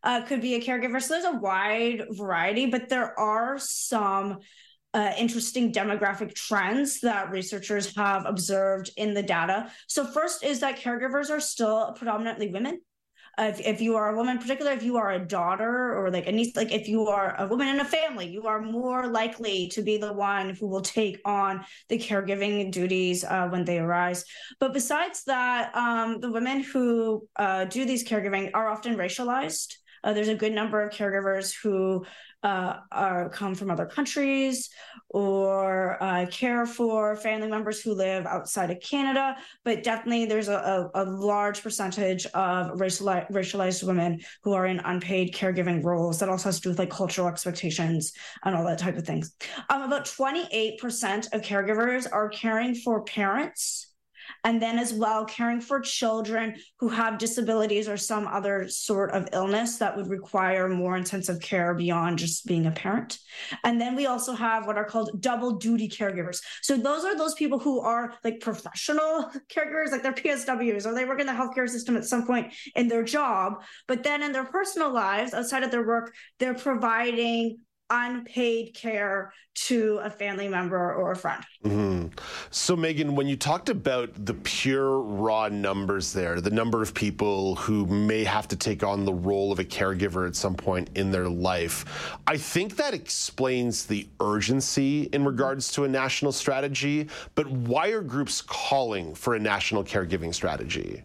uh, 0.02 0.22
could 0.22 0.40
be 0.40 0.54
a 0.54 0.60
caregiver. 0.60 1.02
So, 1.02 1.14
there's 1.14 1.24
a 1.24 1.38
wide 1.38 2.04
variety, 2.10 2.66
but 2.66 2.88
there 2.88 3.18
are 3.18 3.58
some 3.58 4.38
uh, 4.94 5.12
interesting 5.18 5.72
demographic 5.72 6.34
trends 6.34 7.00
that 7.00 7.30
researchers 7.30 7.94
have 7.96 8.24
observed 8.26 8.90
in 8.96 9.14
the 9.14 9.22
data. 9.22 9.70
So, 9.86 10.04
first 10.04 10.44
is 10.44 10.60
that 10.60 10.78
caregivers 10.78 11.30
are 11.30 11.40
still 11.40 11.92
predominantly 11.92 12.48
women. 12.48 12.80
If, 13.38 13.60
if 13.60 13.80
you 13.80 13.94
are 13.96 14.12
a 14.12 14.16
woman, 14.16 14.38
particularly 14.38 14.76
if 14.76 14.82
you 14.82 14.96
are 14.96 15.12
a 15.12 15.18
daughter 15.18 15.96
or 15.96 16.10
like 16.10 16.26
a 16.26 16.32
niece, 16.32 16.56
like 16.56 16.72
if 16.72 16.88
you 16.88 17.06
are 17.06 17.36
a 17.38 17.46
woman 17.46 17.68
in 17.68 17.78
a 17.78 17.84
family, 17.84 18.26
you 18.26 18.46
are 18.46 18.60
more 18.60 19.06
likely 19.06 19.68
to 19.68 19.82
be 19.82 19.96
the 19.96 20.12
one 20.12 20.50
who 20.50 20.66
will 20.66 20.80
take 20.80 21.20
on 21.24 21.64
the 21.88 21.98
caregiving 21.98 22.72
duties 22.72 23.22
uh, 23.22 23.46
when 23.48 23.64
they 23.64 23.78
arise. 23.78 24.24
But 24.58 24.72
besides 24.72 25.24
that, 25.24 25.74
um, 25.76 26.20
the 26.20 26.32
women 26.32 26.62
who 26.62 27.28
uh, 27.36 27.66
do 27.66 27.84
these 27.84 28.06
caregiving 28.06 28.50
are 28.54 28.68
often 28.68 28.96
racialized. 28.96 29.74
Uh, 30.04 30.12
there's 30.12 30.28
a 30.28 30.34
good 30.34 30.52
number 30.52 30.80
of 30.80 30.92
caregivers 30.92 31.54
who 31.60 32.04
uh, 32.42 32.76
are 32.92 33.28
come 33.30 33.54
from 33.54 33.70
other 33.70 33.86
countries 33.86 34.70
or 35.10 36.02
uh, 36.02 36.26
care 36.26 36.66
for 36.66 37.16
family 37.16 37.48
members 37.48 37.80
who 37.80 37.94
live 37.94 38.26
outside 38.26 38.70
of 38.70 38.80
Canada. 38.80 39.36
But 39.64 39.82
definitely, 39.82 40.26
there's 40.26 40.48
a, 40.48 40.90
a, 40.94 41.02
a 41.02 41.04
large 41.04 41.62
percentage 41.62 42.26
of 42.26 42.78
racialized, 42.78 43.30
racialized 43.30 43.82
women 43.84 44.20
who 44.42 44.52
are 44.52 44.66
in 44.66 44.80
unpaid 44.80 45.34
caregiving 45.34 45.82
roles. 45.82 46.20
That 46.20 46.28
also 46.28 46.48
has 46.48 46.56
to 46.56 46.62
do 46.62 46.68
with 46.70 46.78
like 46.78 46.90
cultural 46.90 47.28
expectations 47.28 48.12
and 48.44 48.54
all 48.54 48.64
that 48.66 48.78
type 48.78 48.96
of 48.96 49.06
things. 49.06 49.34
Um, 49.68 49.82
about 49.82 50.04
28% 50.04 51.32
of 51.32 51.42
caregivers 51.42 52.06
are 52.10 52.28
caring 52.28 52.74
for 52.74 53.02
parents 53.02 53.87
and 54.48 54.62
then 54.62 54.78
as 54.78 54.94
well 54.94 55.26
caring 55.26 55.60
for 55.60 55.78
children 55.78 56.56
who 56.78 56.88
have 56.88 57.18
disabilities 57.18 57.86
or 57.86 57.98
some 57.98 58.26
other 58.26 58.66
sort 58.66 59.10
of 59.10 59.28
illness 59.34 59.76
that 59.76 59.94
would 59.94 60.08
require 60.08 60.70
more 60.70 60.96
intensive 60.96 61.38
care 61.42 61.74
beyond 61.74 62.18
just 62.18 62.46
being 62.46 62.64
a 62.64 62.70
parent. 62.70 63.18
And 63.62 63.78
then 63.78 63.94
we 63.94 64.06
also 64.06 64.32
have 64.32 64.66
what 64.66 64.78
are 64.78 64.86
called 64.86 65.20
double 65.20 65.56
duty 65.56 65.86
caregivers. 65.86 66.40
So 66.62 66.78
those 66.78 67.04
are 67.04 67.14
those 67.14 67.34
people 67.34 67.58
who 67.58 67.80
are 67.80 68.14
like 68.24 68.40
professional 68.40 69.30
caregivers, 69.54 69.90
like 69.92 70.02
they're 70.02 70.14
PSWs 70.14 70.86
or 70.86 70.94
they 70.94 71.04
work 71.04 71.20
in 71.20 71.26
the 71.26 71.32
healthcare 71.34 71.68
system 71.68 71.94
at 71.94 72.06
some 72.06 72.26
point 72.26 72.54
in 72.74 72.88
their 72.88 73.02
job, 73.02 73.62
but 73.86 74.02
then 74.02 74.22
in 74.22 74.32
their 74.32 74.46
personal 74.46 74.90
lives 74.90 75.34
outside 75.34 75.62
of 75.62 75.70
their 75.70 75.86
work, 75.86 76.14
they're 76.38 76.54
providing 76.54 77.58
unpaid 77.90 78.74
care 78.74 79.32
to 79.54 79.98
a 80.04 80.10
family 80.10 80.46
member 80.46 80.94
or 80.94 81.12
a 81.12 81.16
friend. 81.16 81.42
Mm-hmm. 81.64 82.18
So, 82.50 82.76
Meagan, 82.76 83.16
when 83.16 83.26
you 83.26 83.36
talked 83.36 83.68
about 83.68 84.24
the 84.24 84.34
pure 84.34 85.00
raw 85.00 85.48
numbers 85.48 86.12
there, 86.12 86.40
the 86.40 86.50
number 86.50 86.80
of 86.80 86.94
people 86.94 87.56
who 87.56 87.86
may 87.86 88.24
have 88.24 88.46
to 88.48 88.56
take 88.56 88.84
on 88.84 89.04
the 89.04 89.12
role 89.12 89.50
of 89.50 89.58
a 89.58 89.64
caregiver 89.64 90.28
at 90.28 90.36
some 90.36 90.54
point 90.54 90.90
in 90.94 91.10
their 91.10 91.28
life, 91.28 92.18
I 92.26 92.36
think 92.36 92.76
that 92.76 92.94
explains 92.94 93.86
the 93.86 94.08
urgency 94.20 95.04
in 95.12 95.24
regards 95.24 95.72
to 95.72 95.84
a 95.84 95.88
national 95.88 96.32
strategy. 96.32 97.08
But 97.34 97.48
why 97.48 97.88
are 97.88 98.02
groups 98.02 98.40
calling 98.40 99.14
for 99.14 99.34
a 99.34 99.40
national 99.40 99.82
caregiving 99.82 100.34
strategy? 100.34 101.02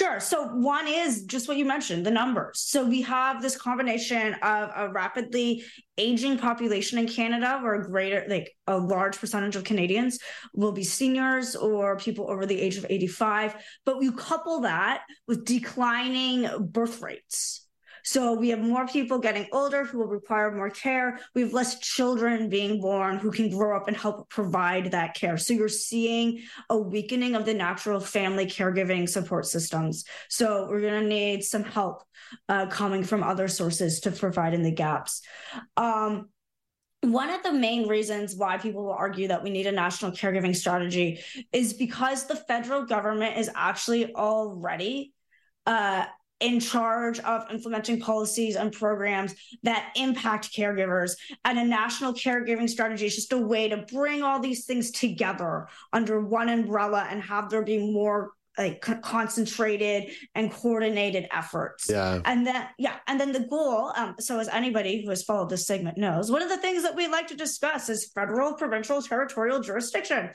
Sure. 0.00 0.20
So 0.20 0.46
one 0.48 0.88
is 0.88 1.24
just 1.24 1.48
what 1.48 1.58
you 1.58 1.64
mentioned, 1.64 2.06
the 2.06 2.10
numbers. 2.10 2.60
So 2.60 2.84
we 2.84 3.02
have 3.02 3.42
this 3.42 3.56
combination 3.56 4.34
of 4.34 4.70
a 4.74 4.90
rapidly 4.90 5.64
aging 5.98 6.38
population 6.38 6.98
in 6.98 7.06
Canada, 7.06 7.58
where 7.62 7.74
a 7.74 7.84
greater, 7.84 8.24
like 8.26 8.52
a 8.66 8.78
large 8.78 9.18
percentage 9.18 9.54
of 9.54 9.64
Canadians 9.64 10.18
will 10.54 10.72
be 10.72 10.82
seniors 10.82 11.54
or 11.54 11.98
people 11.98 12.30
over 12.30 12.46
the 12.46 12.58
age 12.58 12.78
of 12.78 12.86
85. 12.88 13.54
But 13.84 13.98
we 13.98 14.10
couple 14.12 14.60
that 14.60 15.02
with 15.28 15.44
declining 15.44 16.48
birth 16.70 17.02
rates. 17.02 17.61
So 18.04 18.34
we 18.34 18.48
have 18.50 18.60
more 18.60 18.86
people 18.86 19.18
getting 19.18 19.46
older 19.52 19.84
who 19.84 19.98
will 19.98 20.06
require 20.06 20.50
more 20.50 20.70
care. 20.70 21.20
We 21.34 21.42
have 21.42 21.52
less 21.52 21.78
children 21.78 22.48
being 22.48 22.80
born 22.80 23.18
who 23.18 23.30
can 23.30 23.50
grow 23.50 23.76
up 23.76 23.88
and 23.88 23.96
help 23.96 24.28
provide 24.28 24.90
that 24.92 25.14
care. 25.14 25.36
So 25.36 25.54
you're 25.54 25.68
seeing 25.68 26.42
a 26.68 26.76
weakening 26.76 27.34
of 27.34 27.44
the 27.44 27.54
natural 27.54 28.00
family 28.00 28.46
caregiving 28.46 29.08
support 29.08 29.46
systems. 29.46 30.04
So 30.28 30.66
we're 30.68 30.80
going 30.80 31.02
to 31.02 31.08
need 31.08 31.44
some 31.44 31.64
help 31.64 32.02
uh, 32.48 32.66
coming 32.66 33.04
from 33.04 33.22
other 33.22 33.48
sources 33.48 34.00
to 34.00 34.10
provide 34.10 34.54
in 34.54 34.62
the 34.62 34.72
gaps. 34.72 35.22
Um, 35.76 36.28
one 37.02 37.30
of 37.30 37.42
the 37.42 37.52
main 37.52 37.88
reasons 37.88 38.36
why 38.36 38.58
people 38.58 38.84
will 38.84 38.92
argue 38.92 39.28
that 39.28 39.42
we 39.42 39.50
need 39.50 39.66
a 39.66 39.72
national 39.72 40.12
caregiving 40.12 40.54
strategy 40.54 41.20
is 41.52 41.72
because 41.72 42.26
the 42.26 42.36
federal 42.36 42.86
government 42.86 43.38
is 43.38 43.50
actually 43.56 44.14
already 44.14 45.12
uh, 45.66 46.04
in 46.42 46.58
charge 46.58 47.20
of 47.20 47.50
implementing 47.50 48.00
policies 48.00 48.56
and 48.56 48.72
programs 48.72 49.34
that 49.62 49.92
impact 49.94 50.52
caregivers. 50.52 51.12
And 51.44 51.58
a 51.58 51.64
national 51.64 52.12
caregiving 52.12 52.68
strategy 52.68 53.06
is 53.06 53.14
just 53.14 53.32
a 53.32 53.38
way 53.38 53.68
to 53.68 53.78
bring 53.78 54.22
all 54.22 54.40
these 54.40 54.64
things 54.64 54.90
together 54.90 55.68
under 55.92 56.20
one 56.20 56.48
umbrella 56.48 57.06
and 57.08 57.22
have 57.22 57.48
there 57.48 57.62
be 57.62 57.78
more 57.78 58.32
like 58.58 58.80
concentrated 59.02 60.10
and 60.34 60.52
coordinated 60.52 61.26
efforts. 61.32 61.88
Yeah. 61.88 62.20
And 62.24 62.46
then 62.46 62.68
yeah, 62.78 62.96
and 63.06 63.20
then 63.20 63.32
the 63.32 63.46
goal. 63.46 63.92
Um, 63.96 64.14
so 64.20 64.38
as 64.38 64.48
anybody 64.48 65.02
who 65.02 65.10
has 65.10 65.22
followed 65.22 65.50
this 65.50 65.66
segment 65.66 65.96
knows, 65.96 66.30
one 66.30 66.42
of 66.42 66.48
the 66.48 66.58
things 66.58 66.82
that 66.82 66.94
we 66.94 67.08
like 67.08 67.26
to 67.28 67.36
discuss 67.36 67.88
is 67.88 68.10
federal, 68.14 68.54
provincial, 68.54 69.00
territorial 69.00 69.60
jurisdiction. 69.60 70.30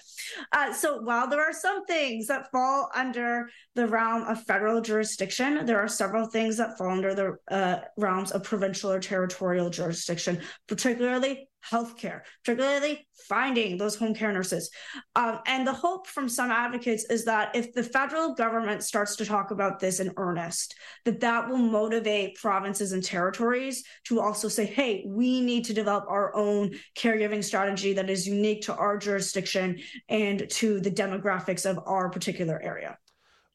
Uh, 0.51 0.73
so 0.73 1.01
while 1.01 1.29
there 1.29 1.41
are 1.41 1.53
some 1.53 1.85
things 1.85 2.27
that 2.27 2.49
fall 2.51 2.89
under 2.95 3.49
the 3.75 3.87
realm 3.87 4.23
of 4.23 4.43
federal 4.43 4.81
jurisdiction, 4.81 5.65
there 5.65 5.79
are 5.79 5.87
several 5.87 6.27
things 6.27 6.57
that 6.57 6.77
fall 6.77 6.89
under 6.89 7.13
the 7.13 7.37
uh, 7.49 7.81
realms 7.97 8.31
of 8.31 8.43
provincial 8.43 8.91
or 8.91 8.99
territorial 8.99 9.69
jurisdiction, 9.69 10.39
particularly 10.67 11.47
healthcare, 11.65 12.21
particularly 12.43 13.07
finding 13.27 13.77
those 13.77 13.95
home 13.95 14.13
care 14.13 14.31
nurses. 14.31 14.69
Um, 15.15 15.39
and 15.45 15.67
the 15.67 15.73
hope 15.73 16.07
from 16.07 16.29
some 16.29 16.51
advocates 16.51 17.05
is 17.09 17.25
that 17.25 17.55
if 17.55 17.73
the 17.73 17.83
federal 17.83 18.33
government 18.33 18.83
starts 18.83 19.15
to 19.17 19.25
talk 19.25 19.51
about 19.51 19.79
this 19.79 19.99
in 19.99 20.13
earnest, 20.17 20.75
that 21.05 21.19
that 21.19 21.49
will 21.49 21.57
motivate 21.57 22.35
provinces 22.35 22.91
and 22.91 23.03
territories 23.03 23.83
to 24.05 24.19
also 24.19 24.47
say, 24.47 24.65
hey, 24.65 25.03
we 25.07 25.41
need 25.41 25.65
to 25.65 25.73
develop 25.73 26.05
our 26.07 26.35
own 26.35 26.71
caregiving 26.97 27.43
strategy 27.43 27.93
that 27.93 28.09
is 28.09 28.27
unique 28.27 28.61
to 28.61 28.75
our 28.75 28.97
jurisdiction 28.97 29.79
and 30.09 30.49
to 30.49 30.79
the 30.79 30.91
demographics 30.91 31.69
of 31.69 31.79
our 31.85 32.09
particular 32.09 32.61
area. 32.61 32.97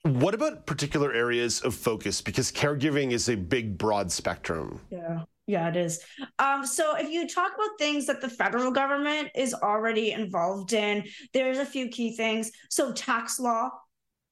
What 0.04 0.34
about 0.34 0.66
particular 0.66 1.12
areas 1.12 1.60
of 1.60 1.74
focus? 1.74 2.20
Because 2.20 2.50
caregiving 2.50 3.12
is 3.12 3.28
a 3.28 3.36
big, 3.36 3.78
broad 3.78 4.10
spectrum. 4.10 4.80
Yeah. 4.90 5.22
Yeah, 5.52 5.68
it 5.68 5.76
is. 5.76 6.00
Um, 6.38 6.64
so 6.64 6.96
if 6.96 7.10
you 7.10 7.28
talk 7.28 7.52
about 7.54 7.78
things 7.78 8.06
that 8.06 8.22
the 8.22 8.28
federal 8.30 8.70
government 8.70 9.28
is 9.34 9.52
already 9.52 10.12
involved 10.12 10.72
in, 10.72 11.04
there's 11.34 11.58
a 11.58 11.66
few 11.66 11.88
key 11.88 12.16
things. 12.16 12.50
So 12.70 12.90
tax 12.94 13.38
law. 13.38 13.68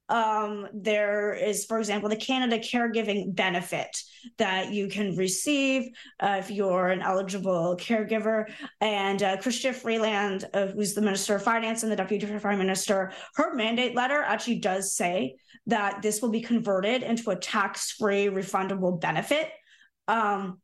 Um, 0.08 0.66
there 0.72 1.34
is, 1.34 1.66
for 1.66 1.78
example, 1.78 2.08
the 2.08 2.16
Canada 2.16 2.58
Caregiving 2.58 3.34
Benefit 3.34 3.94
that 4.38 4.72
you 4.72 4.88
can 4.88 5.14
receive 5.14 5.90
uh, 6.20 6.36
if 6.38 6.50
you're 6.50 6.88
an 6.88 7.02
eligible 7.02 7.76
caregiver. 7.78 8.50
And 8.80 9.22
uh, 9.22 9.36
Chrystia 9.36 9.74
Freeland, 9.74 10.46
uh, 10.54 10.68
who's 10.68 10.94
the 10.94 11.02
Minister 11.02 11.34
of 11.34 11.42
Finance 11.42 11.82
and 11.82 11.92
the 11.92 11.96
Deputy 11.96 12.26
Prime 12.38 12.58
Minister, 12.58 13.12
her 13.34 13.54
mandate 13.54 13.94
letter 13.94 14.22
actually 14.22 14.60
does 14.60 14.94
say 14.94 15.36
that 15.66 16.00
this 16.00 16.22
will 16.22 16.30
be 16.30 16.40
converted 16.40 17.02
into 17.02 17.28
a 17.30 17.36
tax-free 17.36 18.28
refundable 18.28 18.98
benefit. 18.98 19.50
Um, 20.08 20.62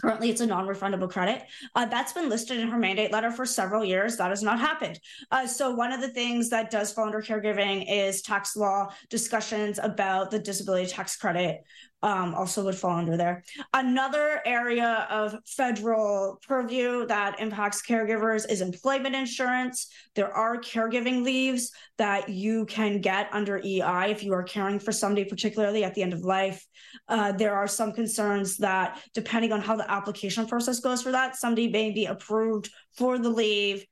Currently, 0.00 0.30
it's 0.30 0.40
a 0.40 0.46
non 0.46 0.66
refundable 0.66 1.10
credit. 1.10 1.42
Uh, 1.74 1.86
that's 1.86 2.12
been 2.12 2.28
listed 2.28 2.58
in 2.58 2.68
her 2.68 2.78
mandate 2.78 3.12
letter 3.12 3.30
for 3.30 3.44
several 3.44 3.84
years. 3.84 4.16
That 4.16 4.30
has 4.30 4.42
not 4.42 4.60
happened. 4.60 5.00
Uh, 5.30 5.46
so, 5.46 5.74
one 5.74 5.92
of 5.92 6.00
the 6.00 6.08
things 6.08 6.50
that 6.50 6.70
does 6.70 6.92
fall 6.92 7.06
under 7.06 7.20
caregiving 7.20 7.84
is 7.88 8.22
tax 8.22 8.56
law 8.56 8.92
discussions 9.10 9.78
about 9.82 10.30
the 10.30 10.38
disability 10.38 10.86
tax 10.86 11.16
credit 11.16 11.64
um, 12.02 12.34
also 12.34 12.64
would 12.64 12.76
fall 12.76 12.96
under 12.96 13.16
there. 13.16 13.42
Another 13.74 14.40
area 14.46 15.06
of 15.10 15.36
federal 15.46 16.38
purview 16.46 17.06
that 17.06 17.40
impacts 17.40 17.82
caregivers 17.82 18.48
is 18.48 18.60
employment 18.60 19.14
insurance. 19.14 19.88
There 20.14 20.32
are 20.32 20.58
caregiving 20.58 21.24
leaves 21.24 21.72
that 21.96 22.28
you 22.28 22.66
can 22.66 23.00
get 23.00 23.28
under 23.32 23.58
EI 23.58 24.10
if 24.10 24.22
you 24.22 24.32
are 24.32 24.44
caring 24.44 24.78
for 24.78 24.92
somebody, 24.92 25.24
particularly 25.24 25.84
at 25.84 25.94
the 25.94 26.02
end 26.02 26.12
of 26.12 26.20
life. 26.20 26.64
Uh, 27.08 27.32
there 27.32 27.54
are 27.54 27.66
some 27.66 27.92
concerns 27.92 28.56
that, 28.58 29.00
depending 29.14 29.52
on 29.52 29.60
how 29.60 29.76
the 29.76 29.90
application 29.90 30.46
process 30.46 30.80
goes 30.80 31.02
for 31.02 31.12
that, 31.12 31.36
somebody 31.36 31.68
may 31.68 31.90
be 31.90 32.06
approved 32.06 32.70
for 32.96 33.18
the 33.18 33.28
leave 33.28 33.84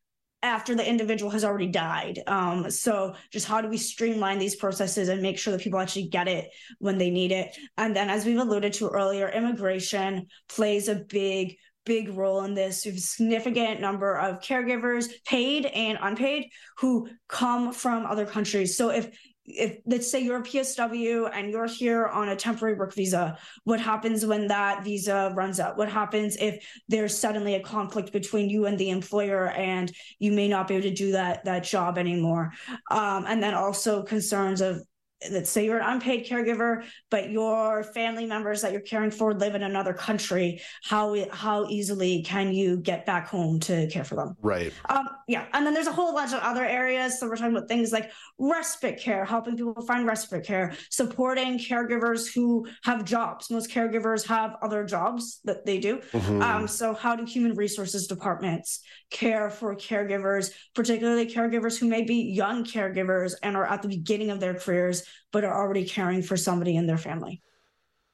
after 0.43 0.75
the 0.75 0.89
individual 0.89 1.31
has 1.31 1.45
already 1.45 1.67
died. 1.67 2.21
Um, 2.27 2.71
so 2.71 3.15
just 3.33 3.47
how 3.47 3.61
do 3.61 3.69
we 3.69 3.79
streamline 3.79 4.39
these 4.39 4.57
processes 4.57 5.09
and 5.09 5.23
make 5.23 5.39
sure 5.39 5.53
that 5.53 5.63
people 5.63 5.81
actually 5.81 6.09
get 6.09 6.29
it 6.29 6.51
when 6.79 6.99
they 6.99 7.11
need 7.11 7.33
it? 7.33 7.57
And 7.77 7.97
then, 7.97 8.11
as 8.11 8.25
we've 8.25 8.39
alluded 8.39 8.73
to 8.75 8.89
earlier, 8.89 9.29
immigration 9.29 10.27
plays 10.49 10.89
a 10.89 10.97
big 10.97 11.57
big 11.85 12.11
role 12.11 12.43
in 12.43 12.53
this. 12.53 12.85
We 12.85 12.91
have 12.91 12.99
a 12.99 13.01
significant 13.01 13.81
number 13.81 14.17
of 14.19 14.41
caregivers, 14.41 15.09
paid 15.25 15.67
and 15.67 15.97
unpaid, 16.03 16.51
who 16.79 17.09
come 17.29 17.73
from 17.73 18.05
other 18.05 18.27
countries. 18.27 18.77
So 18.77 18.91
if 18.91 19.17
if 19.47 19.79
let's 19.87 20.11
say 20.11 20.21
you're 20.21 20.41
a 20.41 20.43
PSW 20.43 21.31
and 21.33 21.51
you're 21.51 21.67
here 21.67 22.07
on 22.07 22.29
a 22.29 22.37
temporary 22.37 22.75
work 22.75 22.95
visa, 22.95 23.39
what 23.65 23.81
happens 23.81 24.27
when 24.27 24.49
that 24.49 24.85
visa 24.85 25.33
runs 25.35 25.61
out? 25.61 25.77
What 25.77 25.89
happens 25.89 26.37
if 26.37 26.65
there's 26.89 27.17
suddenly 27.17 27.55
a 27.55 27.61
conflict 27.61 28.13
between 28.13 28.51
you 28.51 28.67
and 28.67 28.79
the 28.79 28.91
employer 28.91 29.49
and 29.49 29.93
you 30.19 30.33
may 30.33 30.49
not 30.49 30.69
be 30.69 30.75
able 30.75 30.89
to 30.89 30.95
do 30.95 31.13
that 31.13 31.45
that 31.45 31.65
job 31.65 31.99
anymore? 31.99 32.53
Um, 32.91 33.25
and 33.27 33.43
then 33.43 33.55
also 33.55 34.03
concerns 34.03 34.61
of 34.61 34.83
let's 35.31 35.51
say 35.51 35.65
you're 35.65 35.79
an 35.79 35.95
unpaid 35.95 36.27
caregiver, 36.27 36.85
but 37.11 37.31
your 37.31 37.83
family 37.83 38.27
members 38.27 38.63
that 38.63 38.73
you're 38.73 38.81
caring 38.81 39.11
for 39.11 39.35
live 39.35 39.55
in 39.55 39.63
another 39.63 39.93
country. 39.93 40.61
How 40.83 41.17
how 41.31 41.67
easily 41.69 42.23
can 42.23 42.53
you 42.53 42.79
get 42.79 43.07
back 43.07 43.29
home 43.29 43.61
to 43.61 43.87
care 43.89 44.05
for 44.05 44.17
them? 44.17 44.37
Right. 44.41 44.73
Um, 44.89 45.09
yeah, 45.29 45.47
and 45.53 45.67
then 45.67 45.75
there's 45.75 45.87
a 45.87 45.93
whole 45.93 46.13
bunch 46.13 46.33
of 46.33 46.41
other 46.41 46.65
areas. 46.65 47.19
So 47.19 47.29
we're 47.29 47.37
talking 47.37 47.57
about 47.57 47.69
things 47.69 47.93
like 47.93 48.11
respite 48.39 48.99
care, 49.01 49.25
helping 49.25 49.57
people 49.57 49.81
find 49.87 50.07
respite 50.07 50.45
care, 50.45 50.75
supporting 50.91 51.59
caregivers 51.59 52.33
who 52.33 52.67
have 52.85 53.05
jobs. 53.05 53.51
Most 53.51 53.71
caregivers 53.71 54.27
have 54.27 54.57
other 54.63 54.85
jobs 54.85 55.41
that 55.45 55.65
they 55.67 55.79
do. 55.79 55.99
Mm-hmm. 56.13 56.43
Um, 56.43 56.69
so 56.69 56.95
how 56.95 57.17
do 57.17 57.25
human 57.25 57.55
resources 57.55 58.07
departments 58.07 58.81
care 59.11 59.51
for 59.51 59.75
caregivers, 59.77 60.53
particularly 60.75 61.27
caregivers 61.27 61.79
who 61.79 61.89
may 61.89 62.03
be 62.03 62.17
young 62.17 62.65
caregivers 62.65 63.35
and 63.43 63.57
are 63.57 63.67
at 63.67 63.83
the 63.83 63.89
beginning 63.89 64.31
of 64.31 64.41
their 64.41 64.55
careers, 64.55 65.05
but 65.33 65.45
are 65.45 65.55
already 65.55 65.85
caring 65.85 66.23
for 66.23 66.37
somebody 66.37 66.77
in 66.77 66.87
their 66.87 66.99
family? 66.99 67.43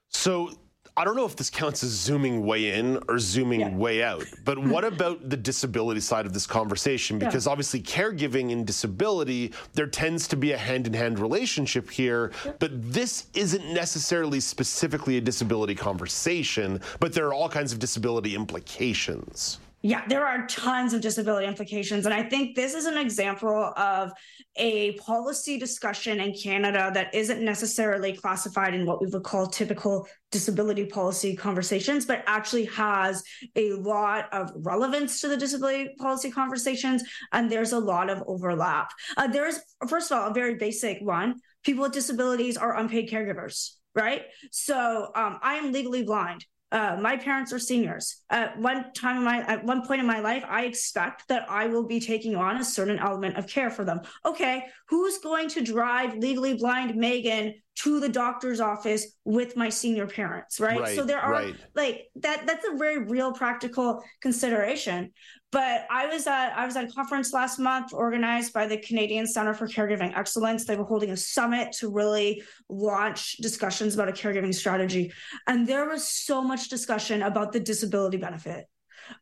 So 0.08 0.50
I 0.94 1.04
don't 1.04 1.16
know 1.16 1.24
if 1.24 1.36
this 1.36 1.48
counts 1.48 1.82
as 1.82 1.90
zooming 1.90 2.44
way 2.44 2.78
in 2.78 2.98
or 3.08 3.18
zooming 3.18 3.60
yeah. 3.60 3.74
way 3.74 4.02
out, 4.02 4.26
but 4.44 4.58
what 4.62 4.84
about 4.84 5.28
the 5.28 5.36
disability 5.36 6.00
side 6.00 6.26
of 6.26 6.34
this 6.34 6.46
conversation? 6.46 7.18
Because 7.18 7.46
yeah. 7.46 7.52
obviously, 7.52 7.80
caregiving 7.80 8.52
and 8.52 8.66
disability, 8.66 9.52
there 9.72 9.86
tends 9.86 10.28
to 10.28 10.36
be 10.36 10.52
a 10.52 10.58
hand 10.58 10.86
in 10.86 10.92
hand 10.92 11.18
relationship 11.18 11.88
here, 11.88 12.32
yeah. 12.44 12.52
but 12.58 12.70
this 12.92 13.26
isn't 13.32 13.72
necessarily 13.72 14.38
specifically 14.38 15.16
a 15.16 15.20
disability 15.20 15.74
conversation, 15.74 16.80
but 17.00 17.14
there 17.14 17.26
are 17.26 17.34
all 17.34 17.48
kinds 17.48 17.72
of 17.72 17.78
disability 17.78 18.34
implications. 18.34 19.58
Yeah, 19.84 20.06
there 20.06 20.24
are 20.24 20.46
tons 20.46 20.92
of 20.92 21.00
disability 21.00 21.46
implications. 21.46 22.06
And 22.06 22.14
I 22.14 22.22
think 22.22 22.54
this 22.54 22.72
is 22.72 22.86
an 22.86 22.96
example 22.96 23.72
of 23.76 24.12
a 24.54 24.92
policy 24.92 25.58
discussion 25.58 26.20
in 26.20 26.34
Canada 26.34 26.92
that 26.94 27.12
isn't 27.12 27.44
necessarily 27.44 28.12
classified 28.12 28.74
in 28.74 28.86
what 28.86 29.00
we 29.00 29.08
would 29.08 29.24
call 29.24 29.48
typical 29.48 30.06
disability 30.30 30.86
policy 30.86 31.34
conversations, 31.34 32.06
but 32.06 32.22
actually 32.26 32.66
has 32.66 33.24
a 33.56 33.72
lot 33.72 34.32
of 34.32 34.52
relevance 34.54 35.20
to 35.20 35.28
the 35.28 35.36
disability 35.36 35.90
policy 35.98 36.30
conversations. 36.30 37.02
And 37.32 37.50
there's 37.50 37.72
a 37.72 37.78
lot 37.80 38.08
of 38.08 38.22
overlap. 38.28 38.92
Uh, 39.16 39.26
there's, 39.26 39.58
first 39.88 40.12
of 40.12 40.18
all, 40.18 40.30
a 40.30 40.34
very 40.34 40.54
basic 40.54 40.98
one 41.00 41.40
people 41.64 41.82
with 41.82 41.92
disabilities 41.92 42.56
are 42.56 42.76
unpaid 42.76 43.08
caregivers 43.08 43.72
right? 43.94 44.22
So 44.50 45.10
um, 45.14 45.38
I 45.42 45.54
am 45.54 45.72
legally 45.72 46.02
blind. 46.02 46.46
Uh, 46.72 46.96
my 46.98 47.18
parents 47.18 47.52
are 47.52 47.58
seniors. 47.58 48.22
At 48.30 48.58
one 48.58 48.92
time 48.94 49.18
in 49.18 49.24
my, 49.24 49.46
at 49.46 49.62
one 49.62 49.86
point 49.86 50.00
in 50.00 50.06
my 50.06 50.20
life, 50.20 50.42
I 50.48 50.64
expect 50.64 51.28
that 51.28 51.44
I 51.50 51.66
will 51.66 51.84
be 51.84 52.00
taking 52.00 52.34
on 52.34 52.56
a 52.56 52.64
certain 52.64 52.98
element 52.98 53.36
of 53.36 53.46
care 53.46 53.70
for 53.70 53.84
them. 53.84 54.00
Okay, 54.24 54.64
who's 54.88 55.18
going 55.18 55.50
to 55.50 55.62
drive 55.62 56.16
legally 56.16 56.54
blind 56.54 56.96
Meagan 56.96 57.54
to 57.74 58.00
the 58.00 58.08
doctor's 58.08 58.60
office 58.60 59.16
with 59.24 59.56
my 59.56 59.68
senior 59.68 60.06
parents? 60.06 60.60
Right. 60.60 60.80
right 60.80 60.96
so 60.96 61.04
there 61.04 61.18
are 61.18 61.32
right. 61.32 61.54
like 61.74 62.08
that. 62.16 62.46
That's 62.46 62.66
a 62.66 62.76
very 62.76 62.98
real 63.04 63.32
practical 63.32 64.02
consideration. 64.20 65.12
But 65.50 65.86
I 65.90 66.06
was 66.06 66.26
at 66.26 66.56
I 66.56 66.64
was 66.66 66.76
at 66.76 66.84
a 66.84 66.92
conference 66.92 67.32
last 67.32 67.58
month 67.58 67.92
organized 67.92 68.52
by 68.52 68.66
the 68.66 68.78
Canadian 68.78 69.26
Center 69.26 69.54
for 69.54 69.66
Caregiving 69.66 70.16
Excellence. 70.16 70.64
They 70.64 70.76
were 70.76 70.84
holding 70.84 71.10
a 71.10 71.16
summit 71.16 71.72
to 71.78 71.90
really 71.90 72.42
launch 72.68 73.36
discussions 73.38 73.94
about 73.94 74.08
a 74.08 74.12
caregiving 74.12 74.54
strategy, 74.54 75.12
and 75.46 75.66
there 75.66 75.88
was 75.88 76.08
so 76.08 76.42
much 76.42 76.68
discussion 76.68 77.22
about 77.22 77.52
the 77.52 77.60
disability 77.60 78.16
benefit. 78.16 78.66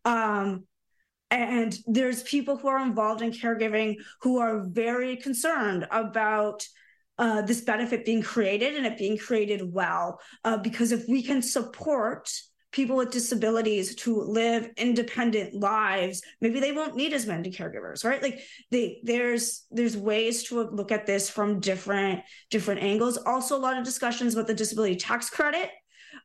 Um, 0.04 0.64
and 1.30 1.76
there's 1.86 2.22
people 2.24 2.56
who 2.56 2.68
are 2.68 2.84
involved 2.84 3.22
in 3.22 3.30
caregiving 3.30 3.96
who 4.22 4.38
are 4.38 4.64
very 4.68 5.16
concerned 5.16 5.86
about 5.90 6.64
uh, 7.20 7.42
this 7.42 7.60
benefit 7.60 8.06
being 8.06 8.22
created 8.22 8.74
and 8.74 8.86
it 8.86 8.96
being 8.96 9.18
created 9.18 9.60
well. 9.72 10.18
Uh, 10.42 10.56
because 10.56 10.90
if 10.90 11.04
we 11.06 11.22
can 11.22 11.42
support 11.42 12.32
people 12.72 12.96
with 12.96 13.10
disabilities 13.10 13.94
to 13.96 14.16
live 14.20 14.70
independent 14.76 15.52
lives 15.52 16.22
maybe 16.40 16.60
they 16.60 16.70
won't 16.70 16.94
need 16.94 17.12
as 17.12 17.26
many 17.26 17.50
caregivers 17.50 18.04
right 18.04 18.22
like 18.22 18.38
they 18.70 19.00
there's 19.02 19.66
there's 19.72 19.96
ways 19.96 20.44
to 20.44 20.62
look 20.62 20.92
at 20.92 21.04
this 21.04 21.28
from 21.28 21.58
different 21.58 22.20
different 22.48 22.80
angles 22.80 23.16
also 23.26 23.56
a 23.56 23.58
lot 23.58 23.76
of 23.76 23.84
discussions 23.84 24.34
about 24.34 24.46
the 24.46 24.54
disability 24.54 24.94
tax 24.94 25.28
credit 25.28 25.68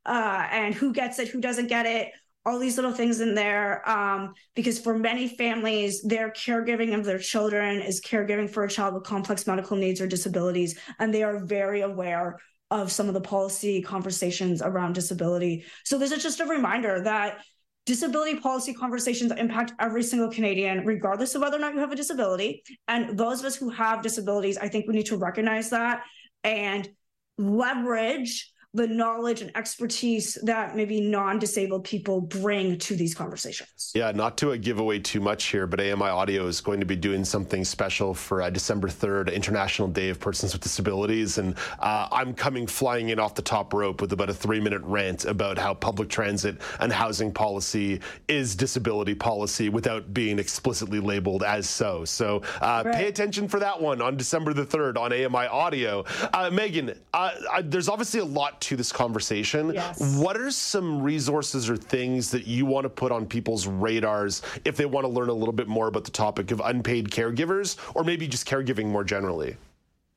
uh, 0.05 0.47
and 0.51 0.75
who 0.75 0.93
gets 0.93 1.17
it 1.17 1.29
who 1.29 1.41
doesn't 1.41 1.67
get 1.67 1.87
it 1.87 2.11
all 2.45 2.59
these 2.59 2.75
little 2.77 2.91
things 2.91 3.21
in 3.21 3.33
there 3.33 3.87
um, 3.89 4.33
because 4.55 4.79
for 4.79 4.97
many 4.97 5.27
families 5.27 6.01
their 6.03 6.29
caregiving 6.29 6.97
of 6.97 7.03
their 7.03 7.17
children 7.17 7.81
is 7.81 8.01
caregiving 8.01 8.49
for 8.49 8.63
a 8.63 8.69
child 8.69 8.93
with 8.93 9.03
complex 9.03 9.47
medical 9.47 9.75
needs 9.75 9.99
or 9.99 10.07
disabilities 10.07 10.77
and 10.99 11.13
they 11.13 11.23
are 11.23 11.43
very 11.45 11.81
aware 11.81 12.37
of 12.71 12.91
some 12.91 13.07
of 13.07 13.13
the 13.13 13.21
policy 13.21 13.81
conversations 13.81 14.61
around 14.61 14.93
disability. 14.93 15.65
So 15.83 15.97
this 15.97 16.11
is 16.11 16.23
just 16.23 16.39
a 16.39 16.45
reminder 16.45 17.01
that 17.03 17.43
disability 17.85 18.39
policy 18.39 18.73
conversations 18.73 19.31
impact 19.31 19.73
every 19.79 20.01
single 20.01 20.31
Canadian, 20.31 20.85
regardless 20.85 21.35
of 21.35 21.41
whether 21.41 21.57
or 21.57 21.59
not 21.59 21.75
you 21.75 21.79
have 21.79 21.91
a 21.91 21.95
disability. 21.95 22.63
And 22.87 23.17
those 23.17 23.39
of 23.39 23.45
us 23.45 23.55
who 23.55 23.69
have 23.69 24.01
disabilities, 24.01 24.57
I 24.57 24.67
think 24.67 24.87
we 24.87 24.95
need 24.95 25.05
to 25.07 25.17
recognize 25.17 25.69
that 25.69 26.03
and 26.43 26.89
leverage 27.37 28.51
the 28.75 28.85
knowledge 28.85 29.41
and 29.41 29.55
expertise 29.55 30.37
that 30.43 30.75
maybe 30.75 30.99
non-disabled 30.99 31.85
people 31.85 32.19
bring 32.19 32.77
to 32.77 32.95
these 32.95 33.15
conversations. 33.15 33.93
Yeah, 33.95 34.11
not 34.11 34.37
to 34.39 34.57
give 34.57 34.79
away 34.79 34.99
too 34.99 35.21
much 35.21 35.45
here, 35.45 35.65
but 35.65 35.79
AMI 35.79 36.09
Audio 36.09 36.45
is 36.47 36.59
going 36.59 36.81
to 36.81 36.85
be 36.85 36.97
doing 36.97 37.23
something 37.23 37.63
special 37.63 38.13
for 38.13 38.41
uh, 38.41 38.49
December 38.49 38.89
3rd, 38.89 39.33
International 39.33 39.87
Day 39.87 40.09
of 40.09 40.19
Persons 40.19 40.51
with 40.51 40.61
Disabilities, 40.61 41.37
and 41.37 41.55
uh, 41.79 42.09
I'm 42.11 42.33
coming 42.33 42.67
flying 42.67 43.09
in 43.09 43.19
off 43.19 43.33
the 43.33 43.41
top 43.41 43.73
rope 43.73 44.01
with 44.01 44.11
about 44.11 44.29
a 44.29 44.33
three-minute 44.33 44.81
rant 44.83 45.23
about 45.23 45.57
how 45.57 45.73
public 45.73 46.09
transit 46.09 46.57
and 46.81 46.91
housing 46.91 47.31
policy 47.31 48.01
is 48.27 48.55
disability 48.55 49.15
policy 49.15 49.69
without 49.69 50.13
being 50.13 50.37
explicitly 50.37 50.99
labeled 50.99 51.43
as 51.43 51.69
so. 51.69 52.03
So 52.03 52.41
uh, 52.61 52.83
right. 52.85 52.95
pay 52.95 53.07
attention 53.07 53.47
for 53.47 53.61
that 53.61 53.81
one 53.81 54.01
on 54.01 54.17
December 54.17 54.53
the 54.53 54.65
3rd 54.65 54.97
on 54.97 55.13
AMI 55.13 55.47
Audio. 55.47 56.03
Uh, 56.33 56.49
Meagan, 56.51 56.99
uh, 57.13 57.31
there's 57.63 57.87
obviously 57.87 58.19
a 58.19 58.25
lot 58.25 58.59
to 58.65 58.75
this 58.75 58.91
conversation. 58.91 59.73
Yes. 59.73 60.17
What 60.17 60.37
are 60.37 60.51
some 60.51 61.01
resources 61.01 61.69
or 61.69 61.77
things 61.77 62.31
that 62.31 62.47
you 62.47 62.65
want 62.65 62.85
to 62.85 62.89
put 62.89 63.11
on 63.11 63.25
people's 63.25 63.67
radars 63.67 64.41
if 64.65 64.75
they 64.75 64.85
want 64.85 65.05
to 65.05 65.07
learn 65.07 65.29
a 65.29 65.33
little 65.33 65.53
bit 65.53 65.67
more 65.67 65.87
about 65.87 66.03
the 66.03 66.11
topic 66.11 66.51
of 66.51 66.61
unpaid 66.63 67.09
caregivers 67.09 67.77
or 67.93 68.03
maybe 68.03 68.27
just 68.27 68.47
caregiving 68.47 68.87
more 68.87 69.03
generally? 69.03 69.55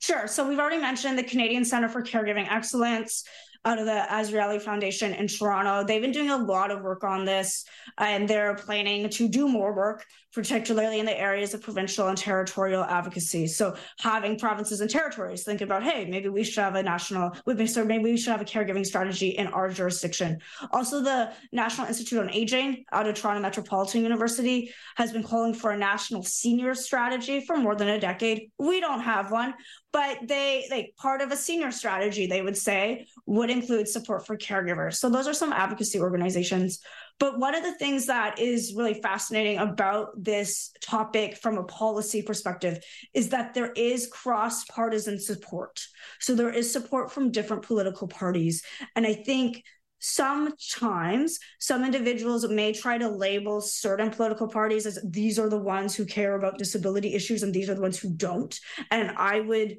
Sure. 0.01 0.27
So 0.27 0.49
we've 0.49 0.59
already 0.59 0.81
mentioned 0.81 1.19
the 1.19 1.25
Canadian 1.25 1.65
Center 1.65 1.89
for 1.89 2.03
Caregiving 2.03 2.51
Excellence 2.51 3.25
out 3.65 3.79
of 3.79 3.87
the 3.87 4.07
Azrieli 4.09 4.63
Foundation 4.63 5.13
in 5.13 5.27
Toronto. 5.27 5.85
They've 5.85 6.01
been 6.01 6.13
doing 6.13 6.31
a 6.31 6.37
lot 6.37 6.71
of 6.71 6.83
work 6.83 7.05
on 7.05 7.25
this, 7.25 7.65
and 7.99 8.29
they're 8.29 8.55
planning 8.55 9.11
to 9.11 9.29
do 9.29 9.49
more 9.49 9.75
work, 9.75 10.07
particularly 10.33 10.99
in 10.99 11.07
the 11.07 11.19
areas 11.19 11.55
of 11.55 11.63
provincial 11.63 12.09
and 12.09 12.19
territorial 12.19 12.85
advocacy. 12.85 13.47
So, 13.47 13.77
having 13.99 14.39
provinces 14.39 14.81
and 14.81 14.91
territories 14.91 15.43
think 15.43 15.61
about, 15.61 15.83
hey, 15.83 16.05
maybe 16.05 16.29
we 16.29 16.45
should 16.45 16.63
have 16.63 16.75
a 16.75 16.83
national, 16.83 17.37
so 17.67 17.85
maybe 17.85 18.05
we 18.05 18.17
should 18.17 18.33
have 18.33 18.41
a 18.41 18.45
caregiving 18.45 18.85
strategy 18.85 19.29
in 19.29 19.47
our 19.49 19.71
jurisdiction. 19.71 20.39
Also, 20.73 21.01
the 21.01 21.33
National 21.53 21.87
Institute 21.87 22.19
on 22.19 22.31
Aging 22.31 22.85
out 22.93 23.07
of 23.07 23.15
Toronto 23.15 23.41
Metropolitan 23.41 24.03
University 24.03 24.73
has 24.97 25.13
been 25.13 25.23
calling 25.23 25.55
for 25.55 25.71
a 25.71 25.79
national 25.79 26.23
senior 26.23 26.75
strategy 26.75 27.41
for 27.41 27.57
more 27.57 27.75
than 27.75 27.89
a 27.89 28.01
decade. 28.01 28.51
We 28.59 28.81
don't 28.81 29.01
have 29.01 29.31
one, 29.31 29.55
but 29.93 30.19
they 30.27 30.67
like 30.71 30.95
part 30.97 31.21
of 31.21 31.33
a 31.33 31.37
senior 31.37 31.71
strategy 31.71 32.27
they 32.27 32.43
would 32.43 32.57
say 32.57 33.07
would 33.27 33.51
include 33.51 33.89
support 33.89 34.27
for 34.27 34.37
caregivers 34.37 34.95
so 34.95 35.09
those 35.09 35.27
are 35.27 35.35
some 35.35 35.53
advocacy 35.53 35.99
organizations 35.99 36.81
but 37.19 37.39
one 37.39 37.55
of 37.55 37.65
the 37.65 37.75
things 37.75 38.07
that 38.07 38.39
is 38.39 38.75
really 38.77 38.95
fascinating 38.95 39.59
about 39.59 40.11
this 40.17 40.71
topic 40.81 41.37
from 41.37 41.59
a 41.59 41.65
policy 41.65 42.23
perspective 42.23 42.79
is 43.13 43.31
that 43.31 43.55
there 43.55 43.73
is 43.73 44.07
cross 44.07 44.65
partisan 44.65 45.19
support. 45.19 45.81
So 46.21 46.35
there 46.35 46.51
is 46.51 46.73
support 46.73 47.11
from 47.11 47.31
different 47.31 47.63
political 47.65 48.09
parties. 48.09 48.63
And 48.95 49.07
i 49.07 49.15
think 49.15 49.63
sometimes 50.01 51.41
some 51.59 51.85
individuals 51.85 52.49
may 52.49 52.73
try 52.73 52.97
to 52.97 53.09
label 53.09 53.61
certain 53.61 54.11
political 54.11 54.47
parties 54.47 54.87
as 54.87 54.97
these 55.05 55.41
are 55.41 55.49
the 55.49 55.59
ones 55.59 55.97
who 55.97 56.07
care 56.07 56.37
about 56.37 56.57
disability 56.57 57.15
issues 57.15 57.43
and 57.43 57.53
these 57.53 57.69
are 57.69 57.75
the 57.75 57.83
ones 57.83 57.99
who 57.99 58.11
don't. 58.15 58.59
And 58.93 59.11
i 59.17 59.41
would 59.41 59.79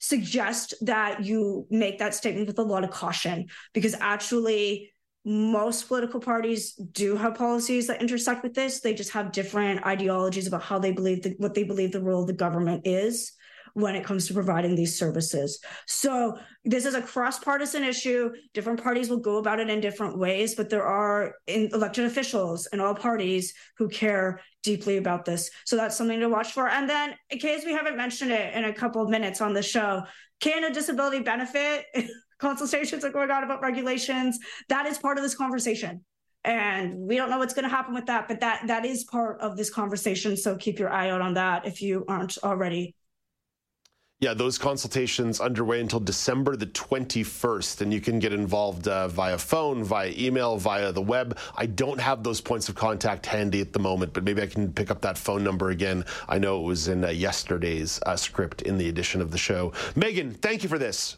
suggest 0.00 0.74
that 0.80 1.24
you 1.24 1.66
make 1.70 1.98
that 1.98 2.14
statement 2.14 2.46
with 2.46 2.58
a 2.58 2.62
lot 2.62 2.84
of 2.84 2.90
caution 2.90 3.46
because 3.74 3.94
actually 4.00 4.89
most 5.24 5.86
political 5.88 6.20
parties 6.20 6.72
do 6.92 7.14
have 7.16 7.34
policies 7.34 7.86
that 7.86 8.00
intersect 8.00 8.42
with 8.42 8.54
this 8.54 8.80
they 8.80 8.94
just 8.94 9.10
have 9.10 9.32
different 9.32 9.84
ideologies 9.84 10.46
about 10.46 10.62
how 10.62 10.78
they 10.78 10.92
believe 10.92 11.22
the, 11.22 11.34
what 11.38 11.54
they 11.54 11.62
believe 11.62 11.92
the 11.92 12.00
role 12.00 12.22
of 12.22 12.26
the 12.26 12.32
government 12.32 12.86
is 12.86 13.32
when 13.74 13.94
it 13.94 14.04
comes 14.04 14.26
to 14.26 14.34
providing 14.34 14.74
these 14.74 14.98
services. 14.98 15.60
So 15.86 16.38
this 16.64 16.84
is 16.84 16.94
a 16.94 17.02
cross-partisan 17.02 17.84
issue. 17.84 18.30
Different 18.54 18.82
parties 18.82 19.08
will 19.08 19.18
go 19.18 19.38
about 19.38 19.60
it 19.60 19.70
in 19.70 19.80
different 19.80 20.18
ways, 20.18 20.54
but 20.54 20.70
there 20.70 20.84
are 20.84 21.34
elected 21.46 22.04
officials 22.04 22.66
in 22.72 22.80
all 22.80 22.94
parties 22.94 23.54
who 23.76 23.88
care 23.88 24.40
deeply 24.62 24.96
about 24.96 25.24
this. 25.24 25.50
So 25.64 25.76
that's 25.76 25.96
something 25.96 26.20
to 26.20 26.28
watch 26.28 26.52
for. 26.52 26.68
And 26.68 26.88
then, 26.88 27.14
in 27.30 27.38
case 27.38 27.64
we 27.64 27.72
haven't 27.72 27.96
mentioned 27.96 28.30
it 28.30 28.54
in 28.54 28.64
a 28.64 28.74
couple 28.74 29.02
of 29.02 29.08
minutes 29.08 29.40
on 29.40 29.54
the 29.54 29.62
show, 29.62 30.02
Canada 30.40 30.74
Disability 30.74 31.20
Benefit 31.20 31.86
consultations 32.40 33.04
are 33.04 33.10
going 33.10 33.30
on 33.30 33.44
about 33.44 33.62
regulations. 33.62 34.38
That 34.68 34.86
is 34.86 34.98
part 34.98 35.18
of 35.18 35.22
this 35.22 35.34
conversation 35.34 36.04
and 36.44 36.96
we 36.96 37.16
don't 37.16 37.28
know 37.28 37.38
what's 37.38 37.52
going 37.52 37.64
to 37.64 37.68
happen 37.68 37.92
with 37.92 38.06
that 38.06 38.26
but 38.26 38.40
that 38.40 38.66
that 38.66 38.86
is 38.86 39.04
part 39.04 39.38
of 39.40 39.58
this 39.58 39.68
conversation 39.68 40.36
so 40.36 40.56
keep 40.56 40.78
your 40.78 40.90
eye 40.90 41.10
out 41.10 41.20
on 41.20 41.34
that 41.34 41.66
if 41.66 41.82
you 41.82 42.02
aren't 42.08 42.38
already 42.42 42.94
yeah, 44.20 44.34
those 44.34 44.58
consultations 44.58 45.40
underway 45.40 45.80
until 45.80 45.98
December 45.98 46.54
the 46.54 46.66
21st, 46.66 47.80
and 47.80 47.90
you 47.90 48.02
can 48.02 48.18
get 48.18 48.34
involved 48.34 48.86
uh, 48.86 49.08
via 49.08 49.38
phone, 49.38 49.82
via 49.82 50.12
email, 50.14 50.58
via 50.58 50.92
the 50.92 51.00
web. 51.00 51.38
I 51.56 51.64
don't 51.64 51.98
have 51.98 52.22
those 52.22 52.38
points 52.38 52.68
of 52.68 52.74
contact 52.74 53.24
handy 53.24 53.62
at 53.62 53.72
the 53.72 53.78
moment, 53.78 54.12
but 54.12 54.22
maybe 54.22 54.42
I 54.42 54.46
can 54.46 54.74
pick 54.74 54.90
up 54.90 55.00
that 55.00 55.16
phone 55.16 55.42
number 55.42 55.70
again. 55.70 56.04
I 56.28 56.36
know 56.38 56.60
it 56.60 56.64
was 56.64 56.88
in 56.88 57.02
uh, 57.02 57.08
yesterday's 57.08 57.98
uh, 58.04 58.14
script 58.14 58.60
in 58.60 58.76
the 58.76 58.90
edition 58.90 59.22
of 59.22 59.30
the 59.30 59.38
show. 59.38 59.72
Meagan, 59.96 60.34
thank 60.34 60.62
you 60.62 60.68
for 60.68 60.78
this. 60.78 61.16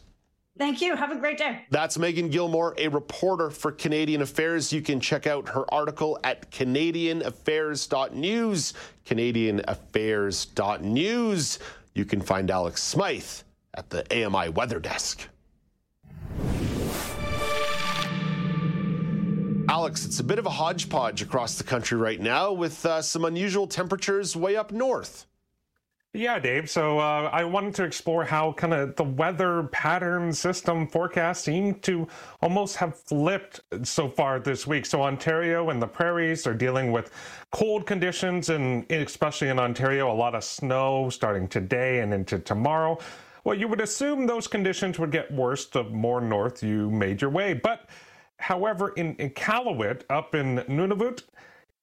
Thank 0.57 0.81
you. 0.81 0.95
Have 0.95 1.11
a 1.11 1.15
great 1.15 1.37
day. 1.39 1.65
That's 1.71 1.97
Meagan 1.97 2.29
Gillmore, 2.29 2.75
a 2.77 2.87
reporter 2.87 3.49
for 3.49 3.71
Canadian 3.71 4.21
Affairs. 4.21 4.71
You 4.71 4.83
can 4.83 4.99
check 4.99 5.25
out 5.25 5.49
her 5.49 5.65
article 5.73 6.19
at 6.23 6.51
CanadianAffairs.news. 6.51 8.73
CanadianAffairs.news. 9.05 11.59
You 11.95 12.05
can 12.05 12.21
find 12.21 12.51
Alex 12.51 12.83
Smyth 12.83 13.43
at 13.73 13.89
the 13.89 14.25
AMI 14.25 14.49
Weather 14.49 14.79
Desk. 14.79 15.27
Alex, 19.69 20.05
it's 20.05 20.19
a 20.19 20.23
bit 20.23 20.37
of 20.37 20.45
a 20.45 20.51
hodgepodge 20.51 21.23
across 21.23 21.57
the 21.57 21.63
country 21.63 21.97
right 21.97 22.19
now 22.19 22.51
with 22.51 22.85
uh, 22.85 23.01
some 23.01 23.25
unusual 23.25 23.65
temperatures 23.65 24.35
way 24.35 24.55
up 24.55 24.71
north. 24.71 25.25
Yeah, 26.15 26.37
Dave. 26.37 26.69
So 26.69 26.99
uh, 26.99 27.31
I 27.33 27.43
wanted 27.43 27.73
to 27.75 27.83
explore 27.83 28.23
how 28.23 28.53
kind 28.53 28.71
of 28.71 28.95
the 28.95 29.03
weather 29.03 29.63
pattern 29.71 30.31
system 30.31 30.87
forecast 30.87 31.43
seem 31.43 31.73
to 31.79 32.07
almost 32.39 32.75
have 32.75 32.95
flipped 32.95 33.61
so 33.81 34.07
far 34.07 34.39
this 34.39 34.67
week. 34.67 34.85
So 34.85 35.01
Ontario 35.01 35.71
and 35.71 35.81
the 35.81 35.87
prairies 35.87 36.45
are 36.45 36.53
dealing 36.53 36.91
with 36.91 37.09
cold 37.51 37.87
conditions, 37.87 38.49
and 38.49 38.89
especially 38.91 39.49
in 39.49 39.57
Ontario, 39.57 40.11
a 40.11 40.13
lot 40.13 40.35
of 40.35 40.43
snow 40.43 41.09
starting 41.09 41.47
today 41.47 42.01
and 42.01 42.13
into 42.13 42.37
tomorrow. 42.37 42.99
Well, 43.43 43.57
you 43.57 43.67
would 43.67 43.81
assume 43.81 44.27
those 44.27 44.47
conditions 44.47 44.99
would 44.99 45.11
get 45.11 45.31
worse 45.33 45.65
the 45.65 45.83
more 45.83 46.21
north 46.21 46.61
you 46.61 46.91
made 46.91 47.21
your 47.21 47.31
way. 47.31 47.55
But 47.55 47.89
however, 48.37 48.89
in, 48.89 49.15
in 49.15 49.31
Iqaluit, 49.31 50.03
up 50.11 50.35
in 50.35 50.57
Nunavut, 50.69 51.23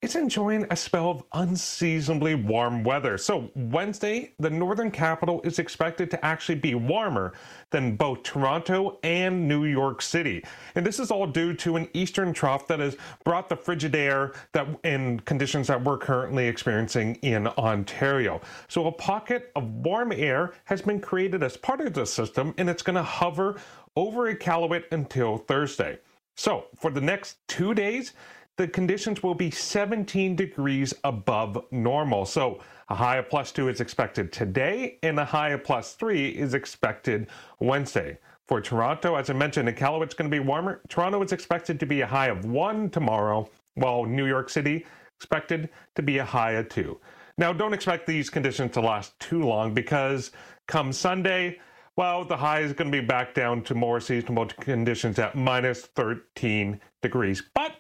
is 0.02 0.16
enjoying 0.16 0.66
a 0.70 0.76
spell 0.76 1.10
of 1.10 1.22
unseasonably 1.34 2.34
warm 2.34 2.82
weather. 2.82 3.18
So, 3.18 3.50
Wednesday, 3.54 4.32
the 4.38 4.48
northern 4.48 4.90
capital 4.90 5.42
is 5.44 5.58
expected 5.58 6.10
to 6.10 6.24
actually 6.24 6.54
be 6.54 6.74
warmer 6.74 7.34
than 7.70 7.96
both 7.96 8.22
Toronto 8.22 8.98
and 9.02 9.46
New 9.46 9.66
York 9.66 10.00
City. 10.00 10.42
And 10.74 10.86
this 10.86 11.00
is 11.00 11.10
all 11.10 11.26
due 11.26 11.52
to 11.54 11.76
an 11.76 11.86
eastern 11.92 12.32
trough 12.32 12.66
that 12.68 12.80
has 12.80 12.96
brought 13.24 13.50
the 13.50 13.56
frigid 13.56 13.94
air 13.94 14.32
that 14.52 14.66
in 14.84 15.20
conditions 15.20 15.66
that 15.66 15.84
we're 15.84 15.98
currently 15.98 16.48
experiencing 16.48 17.16
in 17.16 17.46
Ontario. 17.46 18.40
So, 18.68 18.86
a 18.86 18.92
pocket 18.92 19.52
of 19.54 19.64
warm 19.64 20.12
air 20.12 20.54
has 20.64 20.80
been 20.80 21.00
created 21.00 21.42
as 21.42 21.58
part 21.58 21.82
of 21.82 21.92
the 21.92 22.06
system 22.06 22.54
and 22.56 22.70
it's 22.70 22.82
going 22.82 22.96
to 22.96 23.02
hover 23.02 23.60
over 23.96 24.34
Iqaluit 24.34 24.84
until 24.92 25.36
Thursday. 25.36 25.98
So, 26.36 26.64
for 26.78 26.90
the 26.90 27.02
next 27.02 27.36
2 27.48 27.74
days, 27.74 28.14
the 28.60 28.68
conditions 28.68 29.22
will 29.22 29.34
be 29.34 29.50
17 29.50 30.36
degrees 30.36 30.92
above 31.04 31.64
normal. 31.70 32.26
So 32.26 32.60
a 32.90 32.94
high 32.94 33.16
of 33.16 33.30
plus 33.30 33.52
two 33.52 33.70
is 33.70 33.80
expected 33.80 34.34
today, 34.34 34.98
and 35.02 35.18
a 35.18 35.24
high 35.24 35.48
of 35.50 35.64
plus 35.64 35.94
three 35.94 36.28
is 36.28 36.52
expected 36.52 37.28
Wednesday. 37.58 38.18
For 38.46 38.60
Toronto, 38.60 39.14
as 39.14 39.30
I 39.30 39.32
mentioned, 39.32 39.70
Iqaluit's 39.70 40.12
going 40.12 40.30
to 40.30 40.34
be 40.34 40.44
warmer. 40.46 40.82
Toronto 40.90 41.22
is 41.22 41.32
expected 41.32 41.80
to 41.80 41.86
be 41.86 42.02
a 42.02 42.06
high 42.06 42.26
of 42.26 42.44
one 42.44 42.90
tomorrow, 42.90 43.48
while 43.76 44.04
New 44.04 44.26
York 44.26 44.50
City 44.50 44.84
expected 45.16 45.70
to 45.94 46.02
be 46.02 46.18
a 46.18 46.24
high 46.26 46.52
of 46.52 46.68
two. 46.68 47.00
Now, 47.38 47.54
don't 47.54 47.72
expect 47.72 48.06
these 48.06 48.28
conditions 48.28 48.72
to 48.72 48.82
last 48.82 49.18
too 49.18 49.42
long 49.42 49.72
because 49.72 50.32
come 50.68 50.92
Sunday, 50.92 51.58
well, 51.96 52.26
the 52.26 52.36
high 52.36 52.60
is 52.60 52.74
going 52.74 52.92
to 52.92 53.00
be 53.00 53.06
back 53.06 53.32
down 53.32 53.62
to 53.62 53.74
more 53.74 54.00
seasonable 54.00 54.44
conditions 54.60 55.18
at 55.18 55.34
minus 55.34 55.86
13 55.86 56.78
degrees. 57.00 57.42
But 57.54 57.72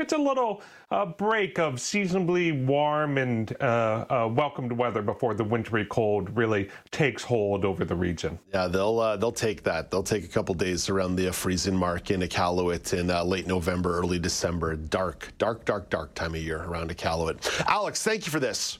it's 0.00 0.12
a 0.12 0.18
little 0.18 0.62
uh, 0.90 1.06
break 1.06 1.58
of 1.58 1.80
seasonably 1.80 2.52
warm 2.52 3.18
and 3.18 3.54
uh, 3.60 4.04
uh, 4.08 4.28
welcomed 4.32 4.72
weather 4.72 5.02
before 5.02 5.34
the 5.34 5.44
wintry 5.44 5.84
cold 5.84 6.34
really 6.36 6.68
takes 6.90 7.22
hold 7.22 7.64
over 7.64 7.84
the 7.84 7.94
region. 7.94 8.38
Yeah, 8.52 8.66
they'll 8.66 8.98
uh, 8.98 9.16
they'll 9.16 9.32
take 9.32 9.62
that. 9.64 9.90
They'll 9.90 10.02
take 10.02 10.24
a 10.24 10.28
couple 10.28 10.54
days 10.54 10.88
around 10.88 11.16
the 11.16 11.32
freezing 11.32 11.76
mark 11.76 12.10
in 12.10 12.20
Iqaluit 12.20 12.98
in 12.98 13.10
uh, 13.10 13.22
late 13.24 13.46
November, 13.46 13.98
early 13.98 14.18
December. 14.18 14.76
Dark, 14.76 15.32
dark, 15.38 15.64
dark, 15.64 15.90
dark 15.90 16.14
time 16.14 16.34
of 16.34 16.40
year 16.40 16.62
around 16.62 16.90
Iqaluit. 16.90 17.64
Alex, 17.66 18.02
thank 18.02 18.26
you 18.26 18.32
for 18.32 18.40
this. 18.40 18.78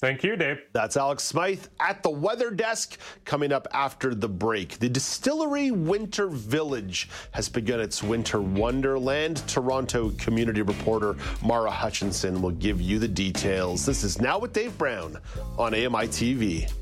Thank 0.00 0.24
you, 0.24 0.34
Dave. 0.34 0.62
That's 0.72 0.96
Alex 0.96 1.24
Smyth 1.24 1.68
at 1.78 2.02
the 2.02 2.08
weather 2.08 2.50
desk 2.50 2.98
coming 3.26 3.52
up 3.52 3.68
after 3.74 4.14
the 4.14 4.28
break. 4.28 4.78
The 4.78 4.88
Distillery 4.88 5.72
Winter 5.72 6.28
Village 6.28 7.10
has 7.32 7.50
begun 7.50 7.80
its 7.80 8.02
winter 8.02 8.40
wonderland. 8.40 9.46
Toronto 9.46 10.08
community 10.12 10.62
reporter 10.62 11.16
Mara 11.44 11.70
Hutchinson 11.70 12.40
will 12.40 12.52
give 12.52 12.80
you 12.80 12.98
the 12.98 13.08
details. 13.08 13.84
This 13.84 14.02
is 14.02 14.18
Now 14.18 14.38
with 14.38 14.54
Dave 14.54 14.76
Brown 14.78 15.18
on 15.58 15.74
AMI 15.74 16.08
TV. 16.08 16.72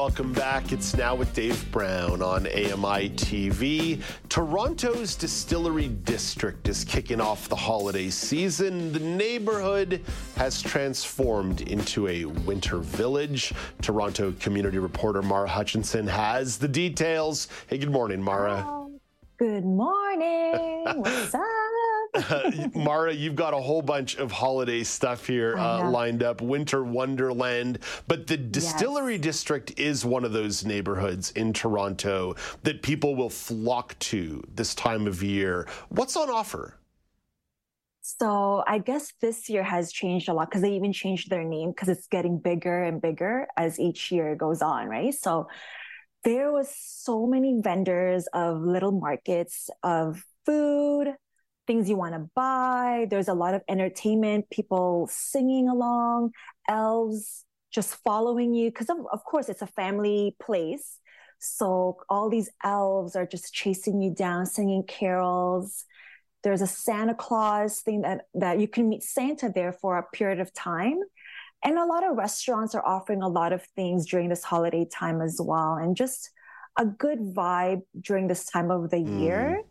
Welcome 0.00 0.32
back. 0.32 0.72
It's 0.72 0.96
now 0.96 1.14
with 1.14 1.34
Dave 1.34 1.70
Brown 1.70 2.22
on 2.22 2.46
AMI 2.46 3.10
TV. 3.10 4.00
Toronto's 4.30 5.14
Distillery 5.14 5.88
District 5.88 6.66
is 6.66 6.84
kicking 6.84 7.20
off 7.20 7.50
the 7.50 7.54
holiday 7.54 8.08
season. 8.08 8.94
The 8.94 8.98
neighborhood 8.98 10.00
has 10.36 10.62
transformed 10.62 11.60
into 11.60 12.08
a 12.08 12.24
winter 12.24 12.78
village. 12.78 13.52
Toronto 13.82 14.32
community 14.40 14.78
reporter 14.78 15.20
Mara 15.20 15.46
Hutchinson 15.46 16.06
has 16.06 16.56
the 16.56 16.66
details. 16.66 17.48
Hey, 17.66 17.76
good 17.76 17.92
morning, 17.92 18.22
Mara. 18.22 18.88
Good 19.36 19.66
morning. 19.66 20.84
What's 20.96 21.34
up? 21.34 21.59
Mara, 22.74 23.12
you've 23.12 23.36
got 23.36 23.54
a 23.54 23.58
whole 23.58 23.82
bunch 23.82 24.16
of 24.16 24.32
holiday 24.32 24.82
stuff 24.82 25.26
here 25.26 25.56
uh, 25.56 25.88
lined 25.88 26.22
up. 26.22 26.40
Winter 26.40 26.82
Wonderland, 26.82 27.78
but 28.08 28.26
the 28.26 28.36
Distillery 28.36 29.14
yes. 29.14 29.22
District 29.22 29.78
is 29.78 30.04
one 30.04 30.24
of 30.24 30.32
those 30.32 30.64
neighborhoods 30.64 31.30
in 31.32 31.52
Toronto 31.52 32.34
that 32.62 32.82
people 32.82 33.14
will 33.14 33.30
flock 33.30 33.98
to 34.00 34.42
this 34.54 34.74
time 34.74 35.06
of 35.06 35.22
year. 35.22 35.68
What's 35.88 36.16
on 36.16 36.30
offer? 36.30 36.80
So 38.02 38.64
I 38.66 38.78
guess 38.78 39.12
this 39.20 39.48
year 39.48 39.62
has 39.62 39.92
changed 39.92 40.28
a 40.28 40.34
lot 40.34 40.50
because 40.50 40.62
they 40.62 40.72
even 40.72 40.92
changed 40.92 41.30
their 41.30 41.44
name 41.44 41.70
because 41.70 41.88
it's 41.88 42.08
getting 42.08 42.38
bigger 42.38 42.82
and 42.82 43.00
bigger 43.00 43.46
as 43.56 43.78
each 43.78 44.10
year 44.10 44.34
goes 44.34 44.62
on, 44.62 44.88
right? 44.88 45.14
So 45.14 45.46
there 46.24 46.50
was 46.50 46.74
so 46.76 47.26
many 47.26 47.60
vendors 47.62 48.26
of 48.32 48.62
little 48.62 48.92
markets 48.92 49.70
of 49.82 50.24
food, 50.44 51.14
things 51.70 51.88
you 51.88 51.96
want 51.96 52.14
to 52.14 52.28
buy. 52.34 53.06
There's 53.08 53.28
a 53.28 53.34
lot 53.34 53.54
of 53.54 53.62
entertainment, 53.68 54.50
people 54.50 55.08
singing 55.08 55.68
along, 55.68 56.32
elves 56.68 57.44
just 57.70 57.94
following 58.02 58.54
you. 58.54 58.70
Because, 58.70 58.90
of, 58.90 58.96
of 59.12 59.24
course, 59.24 59.48
it's 59.48 59.62
a 59.62 59.68
family 59.68 60.34
place. 60.42 60.98
So 61.38 61.98
all 62.08 62.28
these 62.28 62.50
elves 62.64 63.14
are 63.14 63.24
just 63.24 63.54
chasing 63.54 64.02
you 64.02 64.12
down, 64.12 64.46
singing 64.46 64.82
carols. 64.82 65.84
There's 66.42 66.60
a 66.60 66.66
Santa 66.66 67.14
Claus 67.14 67.82
thing 67.82 68.00
that, 68.00 68.22
that 68.34 68.58
you 68.58 68.66
can 68.66 68.88
meet 68.88 69.04
Santa 69.04 69.48
there 69.54 69.72
for 69.72 69.96
a 69.96 70.02
period 70.02 70.40
of 70.40 70.52
time. 70.52 70.98
And 71.62 71.78
a 71.78 71.86
lot 71.86 72.02
of 72.04 72.16
restaurants 72.16 72.74
are 72.74 72.84
offering 72.84 73.22
a 73.22 73.28
lot 73.28 73.52
of 73.52 73.62
things 73.76 74.06
during 74.06 74.28
this 74.28 74.42
holiday 74.42 74.88
time 74.92 75.22
as 75.22 75.38
well. 75.40 75.74
And 75.74 75.94
just 75.94 76.30
a 76.76 76.84
good 76.84 77.20
vibe 77.20 77.82
during 78.00 78.26
this 78.26 78.46
time 78.46 78.72
of 78.72 78.90
the 78.90 78.96
mm. 78.96 79.20
year 79.20 79.62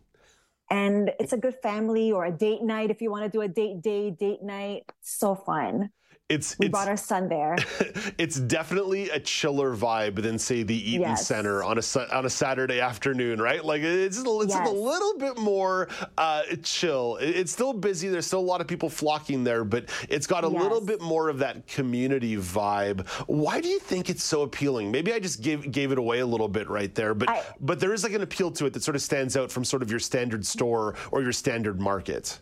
And 0.70 1.10
it's 1.18 1.32
a 1.32 1.36
good 1.36 1.56
family 1.62 2.12
or 2.12 2.24
a 2.24 2.32
date 2.32 2.62
night 2.62 2.90
if 2.90 3.02
you 3.02 3.10
want 3.10 3.24
to 3.24 3.30
do 3.30 3.42
a 3.42 3.48
date 3.48 3.82
day, 3.82 4.10
date 4.10 4.42
night. 4.42 4.84
So 5.00 5.34
fun 5.34 5.90
it's 6.30 6.56
we 6.58 6.66
it's, 6.66 6.72
brought 6.72 6.88
our 6.88 6.96
son 6.96 7.28
there. 7.28 7.56
it's 8.18 8.38
definitely 8.40 9.10
a 9.10 9.18
chiller 9.20 9.76
vibe 9.76 10.22
than 10.22 10.38
say 10.38 10.62
the 10.62 10.74
Eaton 10.74 11.02
Yes. 11.02 11.26
Center 11.26 11.62
on 11.62 11.76
a 11.78 12.16
on 12.16 12.24
a 12.24 12.30
Saturday 12.30 12.80
afternoon, 12.80 13.40
right? 13.42 13.64
Like 13.64 13.82
it's 13.82 14.18
it's 14.18 14.54
Yes. 14.54 14.68
a 14.68 14.72
little 14.72 15.18
bit 15.18 15.36
more 15.38 15.88
uh, 16.16 16.42
chill. 16.62 17.18
It's 17.20 17.52
still 17.52 17.72
busy. 17.72 18.08
There's 18.08 18.26
still 18.26 18.40
a 18.40 18.50
lot 18.52 18.60
of 18.60 18.66
people 18.68 18.88
flocking 18.88 19.42
there, 19.44 19.64
but 19.64 19.90
it's 20.08 20.26
got 20.26 20.44
a 20.44 20.48
little 20.48 20.80
bit 20.80 21.00
more 21.00 21.28
of 21.28 21.38
that 21.38 21.66
community 21.66 22.36
vibe. 22.36 23.06
Why 23.26 23.60
do 23.60 23.68
you 23.68 23.80
think 23.80 24.08
it's 24.08 24.22
so 24.22 24.42
appealing? 24.42 24.90
Maybe 24.90 25.12
I 25.12 25.18
just 25.18 25.42
gave 25.42 25.70
gave 25.72 25.90
it 25.92 25.98
away 25.98 26.20
a 26.20 26.26
little 26.26 26.48
bit 26.48 26.68
right 26.70 26.94
there, 26.94 27.12
but 27.14 27.56
but 27.60 27.80
there 27.80 27.92
is 27.92 28.04
like 28.04 28.12
an 28.12 28.22
appeal 28.22 28.52
to 28.52 28.66
it 28.66 28.72
that 28.74 28.82
sort 28.84 28.94
of 28.94 29.02
stands 29.02 29.36
out 29.36 29.50
from 29.50 29.64
sort 29.64 29.82
of 29.82 29.90
your 29.90 30.00
standard 30.00 30.46
store 30.46 30.94
or 31.10 31.22
your 31.22 31.32
standard 31.32 31.80
market. 31.80 32.38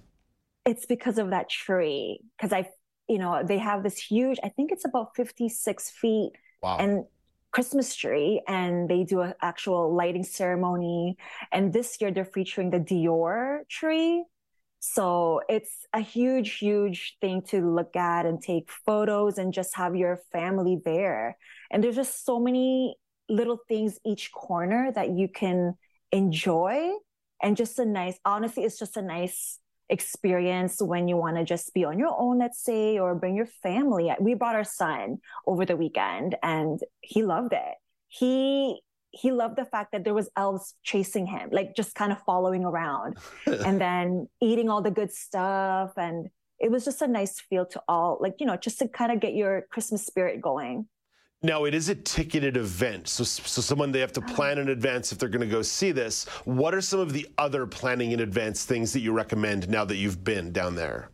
it's 0.66 0.84
because 0.84 1.16
of 1.18 1.30
that 1.30 1.48
tree. 1.48 2.20
Because 2.36 2.52
I, 2.52 2.68
you 3.08 3.18
know, 3.18 3.42
they 3.44 3.58
have 3.58 3.82
this 3.82 3.98
huge, 3.98 4.38
I 4.44 4.48
think 4.50 4.72
it's 4.72 4.84
about 4.84 5.16
56 5.16 5.90
feet 5.90 6.32
Wow. 6.62 6.78
and 6.78 7.04
Christmas 7.50 7.94
tree, 7.94 8.42
and 8.46 8.88
they 8.88 9.04
do 9.04 9.20
an 9.20 9.34
actual 9.40 9.94
lighting 9.94 10.24
ceremony. 10.24 11.16
And 11.50 11.72
this 11.72 12.00
year 12.00 12.10
they're 12.10 12.24
featuring 12.24 12.70
the 12.70 12.80
Dior 12.80 13.66
tree. 13.68 14.24
So 14.80 15.40
it's 15.48 15.86
a 15.92 16.00
huge, 16.00 16.58
huge 16.58 17.16
thing 17.20 17.42
to 17.48 17.60
look 17.74 17.96
at 17.96 18.26
and 18.26 18.40
take 18.40 18.70
photos 18.86 19.38
and 19.38 19.52
just 19.52 19.74
have 19.76 19.96
your 19.96 20.20
family 20.32 20.78
there. 20.84 21.36
And 21.70 21.82
there's 21.82 21.96
just 21.96 22.24
so 22.24 22.38
many 22.38 22.96
little 23.28 23.58
things 23.68 23.98
each 24.04 24.30
corner 24.32 24.92
that 24.92 25.10
you 25.10 25.28
can 25.28 25.74
enjoy. 26.12 26.90
And 27.42 27.56
just 27.56 27.78
a 27.78 27.84
nice, 27.84 28.18
honestly, 28.24 28.64
it's 28.64 28.78
just 28.78 28.96
a 28.96 29.02
nice 29.02 29.58
experience 29.90 30.80
when 30.80 31.08
you 31.08 31.16
want 31.16 31.36
to 31.36 31.44
just 31.44 31.72
be 31.74 31.84
on 31.84 31.98
your 31.98 32.14
own, 32.18 32.38
let's 32.38 32.62
say, 32.62 32.98
or 32.98 33.14
bring 33.14 33.36
your 33.36 33.48
family. 33.62 34.12
We 34.20 34.34
brought 34.34 34.54
our 34.54 34.64
son 34.64 35.18
over 35.46 35.64
the 35.64 35.76
weekend 35.76 36.36
and 36.42 36.80
he 37.00 37.22
loved 37.22 37.52
it. 37.52 37.74
He 38.08 38.80
he 39.10 39.32
loved 39.32 39.56
the 39.56 39.64
fact 39.64 39.92
that 39.92 40.04
there 40.04 40.14
was 40.14 40.28
elves 40.36 40.74
chasing 40.82 41.26
him, 41.26 41.48
like 41.50 41.74
just 41.74 41.94
kind 41.94 42.12
of 42.12 42.22
following 42.22 42.64
around 42.64 43.16
and 43.46 43.80
then 43.80 44.28
eating 44.40 44.68
all 44.68 44.82
the 44.82 44.90
good 44.90 45.12
stuff. 45.12 45.92
And 45.96 46.28
it 46.58 46.70
was 46.70 46.84
just 46.84 47.02
a 47.02 47.06
nice 47.06 47.40
feel 47.40 47.64
to 47.66 47.82
all, 47.88 48.18
like, 48.20 48.34
you 48.38 48.46
know, 48.46 48.56
just 48.56 48.78
to 48.80 48.88
kind 48.88 49.10
of 49.10 49.20
get 49.20 49.34
your 49.34 49.62
Christmas 49.70 50.04
spirit 50.04 50.42
going. 50.42 50.88
Now 51.42 51.66
it 51.66 51.74
is 51.74 51.88
a 51.88 51.94
ticketed 51.94 52.56
event, 52.56 53.06
so 53.06 53.22
so 53.22 53.62
someone 53.62 53.92
they 53.92 54.00
have 54.00 54.12
to 54.14 54.20
plan 54.20 54.58
in 54.58 54.70
advance 54.70 55.12
if 55.12 55.18
they're 55.18 55.28
going 55.28 55.48
to 55.48 55.54
go 55.54 55.62
see 55.62 55.92
this. 55.92 56.24
What 56.44 56.74
are 56.74 56.80
some 56.80 56.98
of 56.98 57.12
the 57.12 57.28
other 57.38 57.64
planning 57.64 58.10
in 58.10 58.20
advance 58.20 58.64
things 58.64 58.92
that 58.92 59.00
you 59.00 59.12
recommend 59.12 59.68
now 59.68 59.84
that 59.84 59.96
you've 59.96 60.24
been 60.24 60.50
down 60.52 60.74
there? 60.74 61.10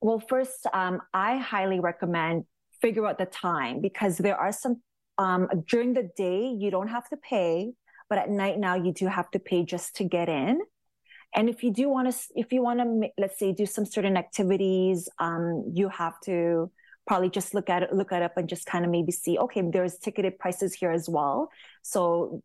Well, 0.00 0.18
first, 0.18 0.66
um, 0.72 1.02
I 1.12 1.36
highly 1.36 1.78
recommend 1.78 2.44
figure 2.80 3.06
out 3.06 3.18
the 3.18 3.26
time 3.26 3.82
because 3.82 4.16
there 4.16 4.36
are 4.36 4.52
some 4.52 4.80
um, 5.18 5.48
during 5.68 5.92
the 5.92 6.08
day 6.16 6.46
you 6.46 6.70
don't 6.70 6.88
have 6.88 7.06
to 7.10 7.18
pay, 7.18 7.72
but 8.08 8.16
at 8.16 8.30
night 8.30 8.58
now 8.58 8.76
you 8.76 8.94
do 8.94 9.08
have 9.08 9.30
to 9.32 9.38
pay 9.38 9.62
just 9.62 9.96
to 9.96 10.04
get 10.04 10.30
in. 10.30 10.60
And 11.34 11.50
if 11.50 11.62
you 11.62 11.70
do 11.70 11.90
want 11.90 12.10
to, 12.10 12.18
if 12.34 12.50
you 12.50 12.62
want 12.62 12.80
to, 12.80 13.10
let's 13.18 13.38
say, 13.38 13.52
do 13.52 13.66
some 13.66 13.84
certain 13.84 14.16
activities, 14.16 15.10
um, 15.18 15.70
you 15.74 15.90
have 15.90 16.18
to 16.20 16.70
probably 17.06 17.30
just 17.30 17.54
look 17.54 17.70
at 17.70 17.82
it, 17.82 17.92
look 17.92 18.12
it 18.12 18.22
up, 18.22 18.36
and 18.36 18.48
just 18.48 18.66
kind 18.66 18.84
of 18.84 18.90
maybe 18.90 19.12
see, 19.12 19.38
okay, 19.38 19.62
there's 19.70 19.98
ticketed 19.98 20.38
prices 20.38 20.74
here 20.74 20.90
as 20.90 21.08
well. 21.08 21.50
So, 21.82 22.42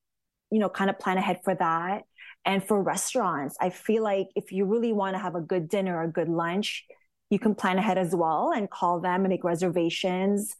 you 0.51 0.59
know, 0.59 0.70
kind 0.70 0.89
of 0.89 0.99
plan 0.99 1.18
ahead 1.18 1.39
for 1.43 1.55
that. 1.55 2.03
And 2.45 2.64
for 2.64 2.82
restaurants, 2.82 3.55
I 3.59 3.70
feel 3.70 4.03
like 4.03 4.28
if 4.36 4.51
you 4.51 4.66
really 4.66 4.93
want 4.93 5.16
to 5.16 5.20
have 5.20 5.36
a 5.36 5.41
good 5.41 5.70
dinner 5.70 5.97
or 5.97 6.03
a 6.03 6.12
good 6.12 6.30
lunch, 6.30 6.86
you 7.30 7.39
can 7.39 7.55
plan 7.55 7.78
ahead 7.78 7.97
as 7.97 8.16
well 8.16 8.51
and 8.51 8.70
call 8.70 8.99
them 8.99 9.22
and 9.22 9.30
make 9.30 9.43
reservations. 9.43 10.55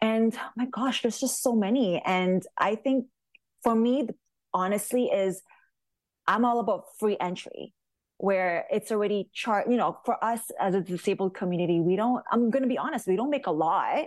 And 0.00 0.34
oh 0.36 0.50
my 0.56 0.66
gosh, 0.66 1.02
there's 1.02 1.20
just 1.20 1.42
so 1.42 1.54
many. 1.54 2.00
And 2.04 2.42
I 2.56 2.74
think 2.74 3.06
for 3.62 3.74
me, 3.74 4.08
honestly, 4.54 5.06
is 5.06 5.42
I'm 6.26 6.44
all 6.44 6.60
about 6.60 6.84
free 6.98 7.16
entry 7.20 7.74
where 8.20 8.66
it's 8.70 8.92
already 8.92 9.30
chart, 9.32 9.66
you 9.70 9.76
know, 9.78 9.98
for 10.04 10.22
us 10.22 10.42
as 10.60 10.74
a 10.74 10.80
disabled 10.82 11.34
community, 11.34 11.80
we 11.80 11.96
don't, 11.96 12.22
I'm 12.30 12.50
going 12.50 12.62
to 12.62 12.68
be 12.68 12.76
honest, 12.76 13.06
we 13.06 13.16
don't 13.16 13.30
make 13.30 13.46
a 13.46 13.52
lot. 13.52 14.04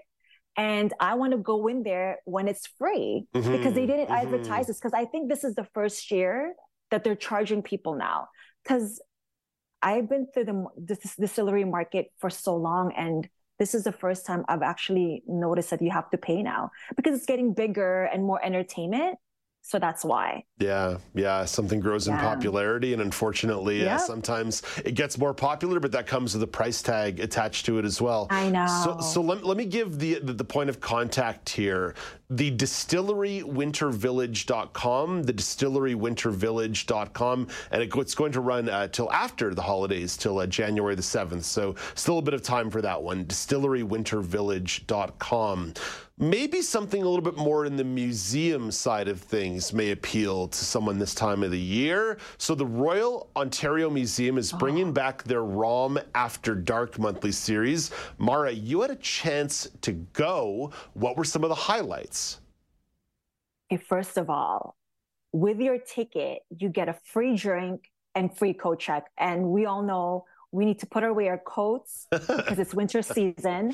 And 0.55 0.93
I 0.99 1.15
want 1.15 1.31
to 1.31 1.39
go 1.39 1.67
in 1.67 1.81
there 1.81 2.19
when 2.25 2.47
it's 2.47 2.67
free 2.77 3.25
Mhm, 3.33 3.51
because 3.51 3.73
they 3.73 3.87
didn't 3.87 4.09
mhm. 4.09 4.21
advertise 4.21 4.67
this. 4.67 4.77
Because 4.79 4.93
I 4.93 5.05
think 5.05 5.29
this 5.29 5.43
is 5.43 5.55
the 5.55 5.67
first 5.73 6.11
year 6.11 6.53
that 6.91 7.03
they're 7.03 7.15
charging 7.15 7.63
people 7.63 7.95
now. 7.95 8.27
Because 8.61 9.01
I've 9.81 10.07
been 10.07 10.27
through 10.33 10.45
the 10.45 10.67
dis- 10.85 11.15
distillery 11.15 11.65
market 11.65 12.07
for 12.19 12.29
so 12.29 12.55
long, 12.55 12.93
and 12.95 13.27
this 13.59 13.75
is 13.75 13.83
the 13.83 13.91
first 13.91 14.25
time 14.25 14.45
I've 14.47 14.61
actually 14.61 15.23
noticed 15.27 15.71
that 15.71 15.81
you 15.81 15.91
have 15.91 16.09
to 16.11 16.17
pay 16.17 16.41
now 16.43 16.71
because 16.95 17.15
it's 17.17 17.25
getting 17.25 17.53
bigger 17.53 18.03
and 18.05 18.23
more 18.23 18.43
entertainment. 18.43 19.17
So 19.65 19.79
that's 19.79 20.03
why. 20.03 20.43
Yeah, 20.59 20.97
yeah, 21.15 21.45
something 21.45 21.79
grows 21.79 22.09
in 22.09 22.17
popularity, 22.17 22.91
and 22.91 23.01
unfortunately, 23.01 23.81
uh, 23.81 23.91
Yep. 23.91 23.99
sometimes 24.01 24.61
it 24.83 24.93
gets 24.95 25.17
more 25.17 25.33
popular, 25.33 25.79
but 25.79 25.93
that 25.93 26.05
comes 26.05 26.33
with 26.33 26.43
a 26.43 26.47
price 26.47 26.81
tag 26.81 27.21
attached 27.21 27.65
to 27.67 27.79
it 27.79 27.85
as 27.85 28.01
well. 28.01 28.27
I 28.29 28.49
know. 28.49 28.67
So, 28.83 28.99
so 28.99 29.21
let, 29.21 29.45
let 29.45 29.55
me 29.55 29.65
give 29.65 29.99
the, 29.99 30.19
the 30.19 30.33
the 30.33 30.43
point 30.43 30.69
of 30.69 30.81
contact 30.81 31.49
here: 31.49 31.95
the 32.29 32.51
DistilleryWinterVillage.com, 32.51 35.23
the 35.23 35.33
DistilleryWinterVillage.com, 35.33 37.47
and 37.71 37.81
it, 37.81 37.91
it's 37.95 38.15
going 38.15 38.31
to 38.31 38.39
run 38.41 38.69
uh, 38.69 38.87
till 38.87 39.11
after 39.11 39.53
the 39.53 39.61
holidays, 39.61 40.15
till 40.17 40.39
uh, 40.39 40.47
January 40.47 40.95
the 40.95 41.03
seventh. 41.03 41.45
So 41.45 41.75
still 41.95 42.19
a 42.19 42.21
bit 42.21 42.33
of 42.33 42.41
time 42.41 42.69
for 42.69 42.81
that 42.81 43.01
one. 43.01 43.25
DistilleryWinterVillage.com. 43.25 45.73
Maybe 46.19 46.61
something 46.61 47.01
a 47.01 47.09
little 47.09 47.23
bit 47.23 47.37
more 47.37 47.65
in 47.65 47.75
the 47.75 47.83
museum 47.83 48.69
side 48.69 49.07
of 49.07 49.19
things 49.19 49.73
may 49.73 49.89
appeal 49.89 50.47
to 50.47 50.63
someone 50.63 50.99
this 50.99 51.15
time 51.15 51.41
of 51.41 51.49
the 51.49 51.59
year. 51.59 52.19
So, 52.37 52.53
the 52.53 52.67
Royal 52.67 53.31
Ontario 53.35 53.89
Museum 53.89 54.37
is 54.37 54.51
bringing 54.51 54.93
back 54.93 55.23
their 55.23 55.43
ROM 55.43 55.97
After 56.13 56.53
Dark 56.53 56.99
monthly 56.99 57.31
series. 57.31 57.89
Mara, 58.19 58.51
you 58.51 58.81
had 58.81 58.91
a 58.91 58.95
chance 58.97 59.67
to 59.81 59.93
go. 60.13 60.71
What 60.93 61.17
were 61.17 61.25
some 61.25 61.43
of 61.43 61.49
the 61.49 61.55
highlights? 61.55 62.22
First 63.77 64.17
of 64.17 64.29
all, 64.29 64.75
with 65.31 65.59
your 65.59 65.77
ticket, 65.79 66.39
you 66.55 66.69
get 66.69 66.89
a 66.89 66.95
free 67.05 67.35
drink 67.35 67.91
and 68.15 68.35
free 68.35 68.53
coat 68.53 68.79
check. 68.79 69.05
And 69.17 69.49
we 69.49 69.65
all 69.65 69.83
know 69.83 70.25
we 70.51 70.65
need 70.65 70.79
to 70.79 70.85
put 70.85 71.03
away 71.03 71.27
our 71.29 71.39
coats 71.39 72.07
because 72.11 72.59
it's 72.59 72.73
winter 72.73 73.01
season. 73.01 73.73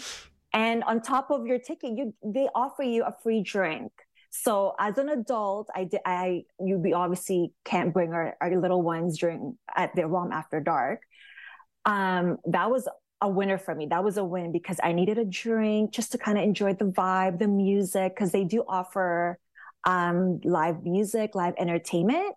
And 0.53 0.83
on 0.85 1.01
top 1.01 1.29
of 1.29 1.45
your 1.45 1.59
ticket, 1.59 1.91
you 1.97 2.13
they 2.23 2.47
offer 2.55 2.83
you 2.83 3.03
a 3.03 3.13
free 3.21 3.43
drink. 3.43 3.91
So 4.31 4.75
as 4.79 4.97
an 4.97 5.09
adult, 5.09 5.69
I 5.75 5.83
did 5.83 6.01
I 6.05 6.43
you 6.59 6.77
we 6.77 6.93
obviously 6.93 7.53
can't 7.65 7.93
bring 7.93 8.13
our, 8.13 8.35
our 8.41 8.55
little 8.59 8.81
ones 8.81 9.19
during 9.19 9.57
at 9.75 9.95
the 9.95 10.07
ROM 10.07 10.31
after 10.31 10.59
dark. 10.59 11.03
Um, 11.85 12.37
that 12.45 12.71
was 12.71 12.87
a 13.21 13.29
winner 13.29 13.57
for 13.57 13.75
me. 13.75 13.87
That 13.87 14.03
was 14.03 14.17
a 14.17 14.23
win 14.23 14.51
because 14.51 14.79
I 14.81 14.93
needed 14.93 15.17
a 15.17 15.25
drink 15.25 15.91
just 15.91 16.13
to 16.13 16.17
kind 16.17 16.37
of 16.37 16.43
enjoy 16.43 16.73
the 16.73 16.85
vibe, 16.85 17.39
the 17.39 17.47
music, 17.47 18.15
because 18.15 18.31
they 18.31 18.45
do 18.45 18.63
offer 18.67 19.37
um, 19.85 20.39
live 20.43 20.83
music, 20.83 21.35
live 21.35 21.53
entertainment. 21.57 22.35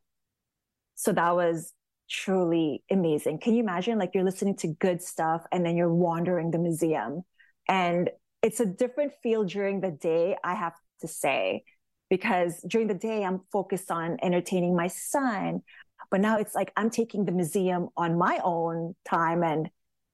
So 0.95 1.13
that 1.13 1.35
was 1.35 1.73
truly 2.09 2.85
amazing. 2.91 3.39
Can 3.39 3.55
you 3.55 3.63
imagine 3.63 3.99
like 3.99 4.11
you're 4.15 4.25
listening 4.25 4.57
to 4.59 4.69
good 4.69 5.03
stuff 5.03 5.43
and 5.51 5.65
then 5.65 5.77
you're 5.77 5.93
wandering 5.93 6.51
the 6.51 6.59
museum? 6.59 7.23
And 7.69 8.11
it's 8.43 8.61
a 8.61 8.67
different 8.67 9.13
feel 9.23 9.45
during 9.45 9.81
the 9.81 9.91
day, 9.91 10.37
I 10.45 10.55
have 10.55 10.75
to 11.01 11.09
say, 11.09 11.65
because 12.11 12.61
during 12.69 12.89
the 12.89 12.95
day 12.95 13.25
I'm 13.25 13.41
focused 13.53 13.91
on 13.91 14.19
entertaining 14.23 14.77
my 14.77 14.89
son. 14.89 15.63
But 16.11 16.21
now 16.21 16.39
it's 16.39 16.55
like 16.55 16.73
I'm 16.77 16.91
taking 16.91 17.25
the 17.25 17.33
museum 17.33 17.89
on 17.97 18.19
my 18.19 18.41
own 18.45 18.95
time 19.09 19.43
and 19.43 19.71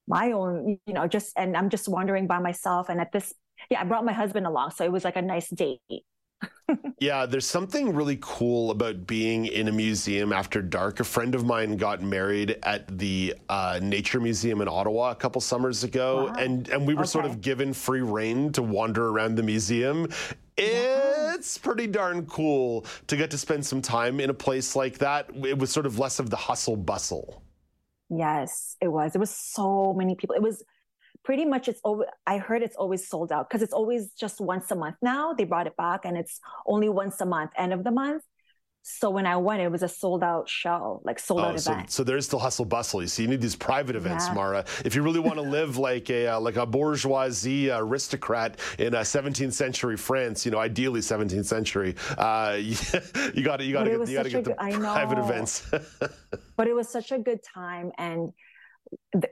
my 0.07 0.33
own, 0.33 0.79
you 0.87 0.95
know, 0.95 1.09
just, 1.09 1.33
and 1.37 1.57
I'm 1.57 1.69
just 1.69 1.89
wandering 1.89 2.27
by 2.27 2.39
myself. 2.39 2.89
And 2.89 3.01
at 3.01 3.13
this, 3.13 3.35
yeah, 3.71 3.81
I 3.81 3.85
brought 3.85 4.05
my 4.05 4.13
husband 4.13 4.47
along. 4.47 4.71
So 4.71 4.85
it 4.85 4.93
was 4.93 5.05
like 5.05 5.17
a 5.17 5.23
nice 5.23 5.49
date. 5.49 5.81
Yeah, 7.01 7.27
there's 7.27 7.47
something 7.47 7.95
really 7.95 8.19
cool 8.21 8.73
about 8.73 9.07
being 9.07 9.47
in 9.47 9.69
a 9.69 9.73
museum 9.73 10.33
after 10.33 10.61
dark. 10.61 10.99
A 10.99 11.05
friend 11.05 11.35
of 11.37 11.45
mine 11.45 11.77
got 11.77 12.03
married 12.03 12.59
at 12.65 12.99
the 12.99 13.37
uh, 13.49 13.79
Nature 13.81 14.19
Museum 14.19 14.61
in 14.61 14.69
Ottawa 14.69 15.13
a 15.13 15.15
couple 15.15 15.41
summers 15.41 15.85
ago, 15.85 16.33
and 16.37 16.69
and 16.69 16.87
we 16.87 16.95
were 16.95 17.05
sort 17.05 17.25
of 17.25 17.41
given 17.41 17.73
free 17.73 18.01
reign 18.01 18.51
to 18.53 18.63
wander 18.63 19.09
around 19.09 19.37
the 19.37 19.45
museum. 19.45 20.09
It's 20.57 21.57
pretty 21.57 21.87
darn 21.87 22.27
cool 22.27 22.85
to 23.07 23.17
get 23.17 23.31
to 23.31 23.39
spend 23.39 23.65
some 23.65 23.81
time 23.81 24.19
in 24.19 24.29
a 24.29 24.35
place 24.35 24.75
like 24.75 24.99
that. 24.99 25.31
It 25.45 25.57
was 25.57 25.71
sort 25.71 25.87
of 25.87 26.01
less 26.01 26.19
of 26.19 26.31
the 26.31 26.37
hustle 26.37 26.77
bustle. 26.77 27.43
Yes, 28.11 28.77
it 28.81 28.89
was. 28.89 29.15
It 29.15 29.19
was 29.19 29.31
so 29.31 29.93
many 29.95 30.15
people. 30.15 30.35
It 30.35 30.43
was 30.43 30.65
pretty 31.29 31.45
much 31.45 31.69
it's 31.69 31.83
over. 31.85 32.07
I 32.27 32.39
heard 32.39 32.63
it's 32.63 32.75
always 32.77 33.07
sold 33.07 33.31
out 33.33 33.51
because 33.51 33.61
it's 33.61 33.75
always 33.75 34.13
just 34.13 34.41
once 34.41 34.71
a 34.71 34.75
month 34.75 34.97
now. 35.03 35.35
They 35.35 35.45
brought 35.45 35.67
it 35.67 35.77
back 35.77 36.07
and 36.07 36.17
it's 36.17 36.41
only 36.65 36.89
once 36.89 37.21
a 37.21 37.27
month, 37.27 37.51
end 37.55 37.75
of 37.75 37.85
the 37.85 37.91
month. 37.91 38.23
So 38.83 39.11
when 39.11 39.27
I 39.27 39.37
went, 39.37 39.61
it 39.61 39.71
was 39.71 39.83
a 39.83 39.89
sold 39.89 40.25
out 40.25 40.49
show, 40.49 41.03
like 41.05 41.19
sold 41.19 41.41
out 41.43 41.53
Oh, 41.53 41.57
so, 41.59 41.73
event. 41.73 41.91
so 41.91 42.03
there's 42.03 42.25
still 42.25 42.39
hustle 42.39 42.65
bustle. 42.65 43.03
You 43.03 43.09
see, 43.09 43.25
you 43.25 43.29
need 43.29 43.43
these 43.43 43.57
private 43.57 43.95
events, 43.95 44.27
Yeah. 44.29 44.33
Mara. 44.37 44.65
If 44.87 44.95
you 44.95 45.03
really 45.03 45.21
want 45.21 45.35
to 45.35 45.43
live 45.43 45.77
like 45.91 46.09
a 46.09 46.29
uh, 46.29 46.41
like 46.41 46.57
a 46.57 46.65
bourgeoisie 46.65 47.69
aristocrat 47.71 48.59
in 48.79 48.95
uh, 48.95 49.01
17th 49.01 49.53
century 49.53 49.99
France, 49.99 50.47
you 50.47 50.53
know, 50.53 50.59
ideally 50.59 51.01
17th 51.01 51.45
century, 51.45 51.95
uh, 52.17 52.57
you 53.35 53.43
got 53.43 53.59
to 53.59 53.65
you 53.67 53.75
got 53.75 53.85
to 53.85 53.91
get 53.91 54.09
you 54.09 54.17
got 54.17 54.23
to 54.23 54.31
get 54.31 54.45
the 54.45 54.55
good- 54.55 54.81
private 54.81 55.19
events. 55.19 55.71
but 56.57 56.67
it 56.67 56.73
was 56.75 56.89
such 56.89 57.13
a 57.13 57.19
good 57.19 57.41
time 57.43 57.93
and 57.99 58.33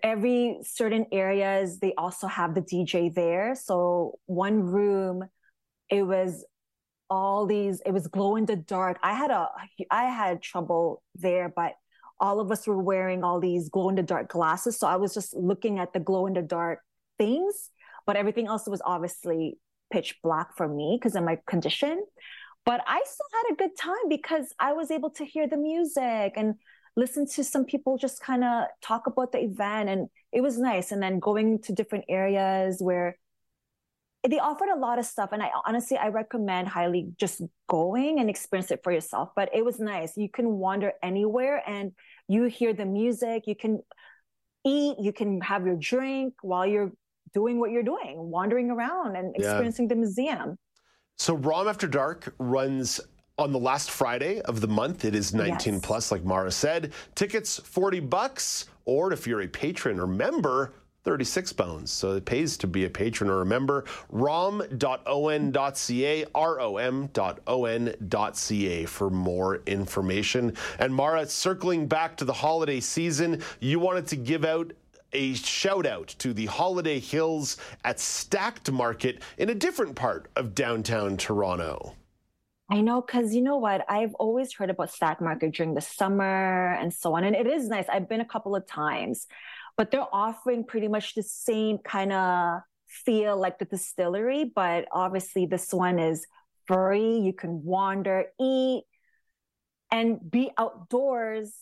every 0.02 0.58
certain 0.62 1.06
areas 1.12 1.78
they 1.78 1.94
also 1.96 2.26
have 2.26 2.54
the 2.54 2.62
dj 2.62 3.14
there. 3.14 3.54
So 3.54 4.18
one 4.26 4.62
room 4.62 5.24
it 5.90 6.02
was 6.02 6.44
all 7.08 7.46
these 7.46 7.80
it 7.86 7.92
was 7.92 8.06
glow 8.06 8.36
in 8.36 8.46
the 8.46 8.56
dark. 8.56 8.98
I 9.02 9.14
had 9.14 9.30
a 9.30 9.48
i 9.90 10.04
had 10.04 10.42
trouble 10.42 11.02
there 11.14 11.52
but 11.54 11.74
all 12.18 12.40
of 12.40 12.50
us 12.50 12.66
were 12.66 12.82
wearing 12.82 13.22
all 13.22 13.40
these 13.40 13.68
glow 13.68 13.88
in 13.90 13.94
the 13.94 14.02
dark 14.02 14.28
glasses. 14.28 14.78
So 14.78 14.86
i 14.86 14.96
was 14.96 15.14
just 15.14 15.34
looking 15.34 15.78
at 15.78 15.92
the 15.92 16.00
glow 16.00 16.26
in 16.26 16.34
the 16.34 16.42
dark 16.42 16.80
things 17.18 17.70
but 18.06 18.16
everything 18.16 18.46
else 18.46 18.66
was 18.66 18.80
obviously 18.84 19.58
pitch 19.92 20.16
black 20.22 20.56
for 20.56 20.68
me 20.68 20.96
because 20.98 21.16
of 21.16 21.24
my 21.24 21.38
condition. 21.46 22.04
But 22.64 22.80
I 22.86 23.00
still 23.04 23.26
had 23.32 23.52
a 23.52 23.56
good 23.56 23.76
time 23.78 24.08
because 24.08 24.52
I 24.58 24.72
was 24.72 24.90
able 24.90 25.10
to 25.10 25.24
hear 25.24 25.48
the 25.48 25.56
music 25.56 26.32
and 26.36 26.54
listen 26.96 27.26
to 27.26 27.44
some 27.44 27.64
people 27.64 27.98
just 27.98 28.20
kind 28.20 28.42
of 28.42 28.64
talk 28.80 29.06
about 29.06 29.32
the 29.32 29.38
event 29.38 29.88
and 29.88 30.08
it 30.32 30.40
was 30.40 30.58
nice. 30.58 30.92
And 30.92 31.02
then 31.02 31.18
going 31.18 31.60
to 31.62 31.72
different 31.72 32.06
areas 32.08 32.78
where 32.80 33.18
they 34.28 34.38
offered 34.40 34.70
a 34.70 34.78
lot 34.78 34.98
of 34.98 35.04
stuff. 35.04 35.30
And 35.32 35.42
I 35.42 35.50
honestly 35.66 35.96
I 35.96 36.08
recommend 36.08 36.68
highly 36.68 37.08
just 37.20 37.42
going 37.68 38.18
and 38.18 38.28
experience 38.28 38.70
it 38.70 38.80
for 38.82 38.92
yourself. 38.92 39.30
But 39.36 39.50
it 39.54 39.64
was 39.64 39.78
nice. 39.78 40.16
You 40.16 40.28
can 40.28 40.52
wander 40.52 40.92
anywhere 41.02 41.62
and 41.66 41.92
you 42.28 42.44
hear 42.44 42.72
the 42.72 42.86
music. 42.86 43.44
You 43.46 43.54
can 43.54 43.80
eat. 44.64 44.96
You 44.98 45.12
can 45.12 45.40
have 45.42 45.64
your 45.66 45.76
drink 45.76 46.34
while 46.42 46.66
you're 46.66 46.92
doing 47.34 47.60
what 47.60 47.70
you're 47.70 47.82
doing 47.84 48.16
wandering 48.18 48.70
around 48.70 49.16
and 49.16 49.34
Yeah. 49.38 49.44
experiencing 49.44 49.88
the 49.88 49.94
museum. 49.96 50.58
So 51.18 51.34
Rom 51.34 51.68
After 51.68 51.86
Dark 51.86 52.34
runs 52.38 53.00
on 53.38 53.52
the 53.52 53.58
last 53.58 53.90
Friday 53.90 54.40
of 54.42 54.60
the 54.60 54.68
month. 54.68 55.04
It 55.04 55.14
is 55.14 55.34
19 55.34 55.74
Yes. 55.74 55.82
plus, 55.84 56.10
like 56.10 56.24
Mara 56.24 56.50
said. 56.50 56.92
Tickets 57.14 57.58
40 57.58 58.00
bucks, 58.00 58.66
or 58.84 59.12
if 59.12 59.26
you're 59.26 59.42
a 59.42 59.48
patron 59.48 60.00
or 60.00 60.06
member, 60.06 60.72
36 61.04 61.52
bones. 61.52 61.90
So 61.92 62.16
it 62.16 62.24
pays 62.24 62.56
to 62.56 62.66
be 62.66 62.84
a 62.86 62.90
patron 62.90 63.30
or 63.30 63.42
a 63.42 63.46
member. 63.46 63.84
rom.on.ca, 64.08 66.24
rom.on.ca 66.34 67.14
for 68.86 69.10
more 69.10 69.56
information. 69.66 70.56
And 70.78 70.94
Mara, 70.94 71.26
circling 71.26 71.86
back 71.86 72.16
to 72.16 72.24
the 72.24 72.32
holiday 72.32 72.80
season, 72.80 73.42
you 73.60 73.78
wanted 73.78 74.06
to 74.08 74.16
give 74.16 74.44
out 74.44 74.72
a 75.12 75.34
shout 75.34 75.86
out 75.86 76.08
to 76.18 76.32
the 76.32 76.46
Holiday 76.46 76.98
Hills 76.98 77.58
at 77.84 77.98
Stackt 77.98 78.72
Market 78.72 79.22
in 79.38 79.50
a 79.50 79.54
different 79.54 79.94
part 79.94 80.28
of 80.34 80.54
downtown 80.54 81.16
Toronto. 81.16 81.94
I 82.68 82.80
know, 82.80 83.00
because 83.00 83.32
you 83.32 83.42
know 83.42 83.58
what? 83.58 83.84
I've 83.88 84.14
always 84.14 84.52
heard 84.52 84.70
about 84.70 84.90
Stackt 84.90 85.20
Market 85.20 85.54
during 85.54 85.74
the 85.74 85.80
summer 85.80 86.74
and 86.74 86.92
so 86.92 87.14
on. 87.14 87.22
And 87.22 87.36
it 87.36 87.46
is 87.46 87.68
nice. 87.68 87.86
I've 87.88 88.08
been 88.08 88.20
a 88.20 88.26
couple 88.26 88.56
of 88.56 88.66
times, 88.66 89.28
but 89.76 89.92
they're 89.92 90.12
offering 90.12 90.64
pretty 90.64 90.88
much 90.88 91.14
the 91.14 91.22
same 91.22 91.78
kind 91.78 92.12
of 92.12 92.60
feel 92.88 93.36
like 93.38 93.60
the 93.60 93.66
distillery. 93.66 94.50
But 94.52 94.86
obviously, 94.90 95.46
this 95.46 95.72
one 95.72 96.00
is 96.00 96.26
free. 96.66 97.18
You 97.18 97.32
can 97.32 97.62
wander, 97.64 98.26
eat, 98.40 98.82
and 99.92 100.18
be 100.28 100.50
outdoors 100.58 101.54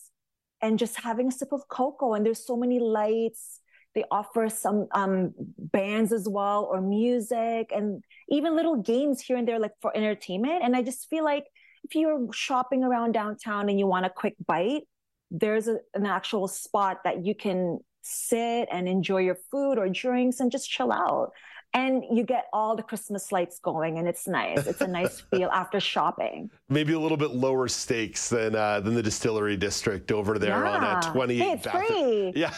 and 0.61 0.79
just 0.79 0.99
having 0.99 1.27
a 1.27 1.31
sip 1.31 1.49
of 1.51 1.67
cocoa. 1.67 2.15
And 2.15 2.25
there's 2.25 2.47
so 2.47 2.57
many 2.57 2.79
lights. 2.79 3.61
They 3.95 4.03
offer 4.11 4.49
some 4.49 4.87
um, 4.91 5.33
bands 5.57 6.11
as 6.11 6.27
well 6.29 6.67
or 6.69 6.81
music 6.81 7.71
and 7.73 8.03
even 8.29 8.55
little 8.55 8.75
games 8.81 9.21
here 9.21 9.37
and 9.37 9.47
there, 9.47 9.59
like 9.59 9.71
for 9.81 9.95
entertainment. 9.95 10.63
And 10.63 10.75
I 10.75 10.81
just 10.81 11.09
feel 11.09 11.23
like 11.23 11.45
if 11.85 11.95
you're 11.95 12.27
shopping 12.33 12.83
around 12.83 13.13
downtown 13.13 13.69
and 13.69 13.79
you 13.79 13.87
want 13.87 14.05
a 14.05 14.09
quick 14.09 14.35
bite, 14.45 14.83
there's 15.31 15.67
a, 15.67 15.77
an 15.93 16.05
actual 16.05 16.47
spot 16.47 16.99
that 17.03 17.25
you 17.25 17.35
can 17.35 17.79
sit 18.01 18.67
and 18.71 18.87
enjoy 18.87 19.21
your 19.21 19.37
food 19.51 19.77
or 19.77 19.89
drinks 19.89 20.39
and 20.39 20.51
just 20.51 20.69
chill 20.69 20.91
out. 20.91 21.31
And 21.75 22.03
you 22.09 22.23
get 22.23 22.47
all 22.53 22.77
the 22.77 22.83
Christmas 22.83 23.33
lights 23.33 23.59
going, 23.59 23.97
and 23.97 24.07
it's 24.07 24.29
nice. 24.29 24.65
It's 24.65 24.79
a 24.79 24.87
nice 24.87 25.19
feel 25.29 25.49
after 25.49 25.81
shopping. 25.81 26.49
Maybe 26.69 26.93
a 26.93 26.99
little 26.99 27.17
bit 27.17 27.31
lower 27.31 27.67
stakes 27.67 28.29
than 28.29 28.55
uh, 28.55 28.79
than 28.79 28.93
the 28.95 29.03
distillery 29.03 29.57
district 29.57 30.13
over 30.13 30.39
there 30.39 30.65
on 30.65 30.85
uh, 30.85 31.01
28 31.01 31.37
Hey, 31.37 31.51
it's 31.51 31.65
Bathurst. 31.65 31.87
free. 31.89 32.31
Yeah, 32.35 32.53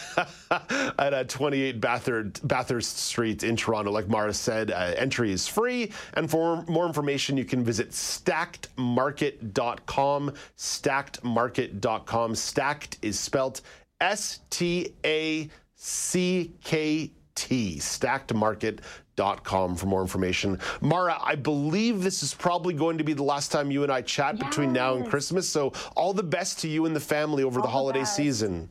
at 1.00 1.14
uh, 1.14 1.24
28 1.24 1.80
Bathurst, 1.80 2.46
Bathurst 2.46 2.96
Street 2.98 3.42
in 3.42 3.56
Toronto. 3.56 3.90
Like 3.90 4.08
Mara 4.08 4.32
said, 4.32 4.70
uh, 4.70 4.94
entry 4.96 5.32
is 5.32 5.48
free. 5.48 5.90
And 6.14 6.30
for 6.30 6.62
more 6.68 6.86
information, 6.86 7.36
you 7.36 7.44
can 7.44 7.64
visit 7.64 7.90
stacktmarket.com. 7.90 10.32
Stacktmarket.com. 10.56 12.32
Stackt 12.34 12.98
is 13.02 13.18
spelt 13.18 13.62
S 14.00 14.38
T 14.50 14.94
A 15.04 15.48
C 15.74 16.52
K 16.62 17.10
T. 17.34 17.78
Stacktmarket.com 17.78 18.78
for 19.18 19.86
more 19.86 20.00
information. 20.00 20.58
Mara, 20.80 21.18
I 21.22 21.34
believe 21.34 22.02
this 22.02 22.22
is 22.22 22.34
probably 22.34 22.74
going 22.74 22.98
to 22.98 23.04
be 23.04 23.12
the 23.12 23.22
last 23.22 23.50
time 23.50 23.70
you 23.70 23.82
and 23.82 23.92
I 23.92 24.02
chat 24.02 24.38
between 24.38 24.72
now 24.72 24.94
and 24.94 25.08
Christmas. 25.08 25.48
So 25.48 25.72
all 25.96 26.12
the 26.12 26.22
best 26.22 26.58
to 26.60 26.68
you 26.68 26.86
and 26.86 26.94
the 26.94 27.00
family 27.00 27.42
over 27.42 27.60
the 27.60 27.60
All 27.60 27.66
the 27.66 27.72
holiday 27.72 28.04
season. 28.04 28.70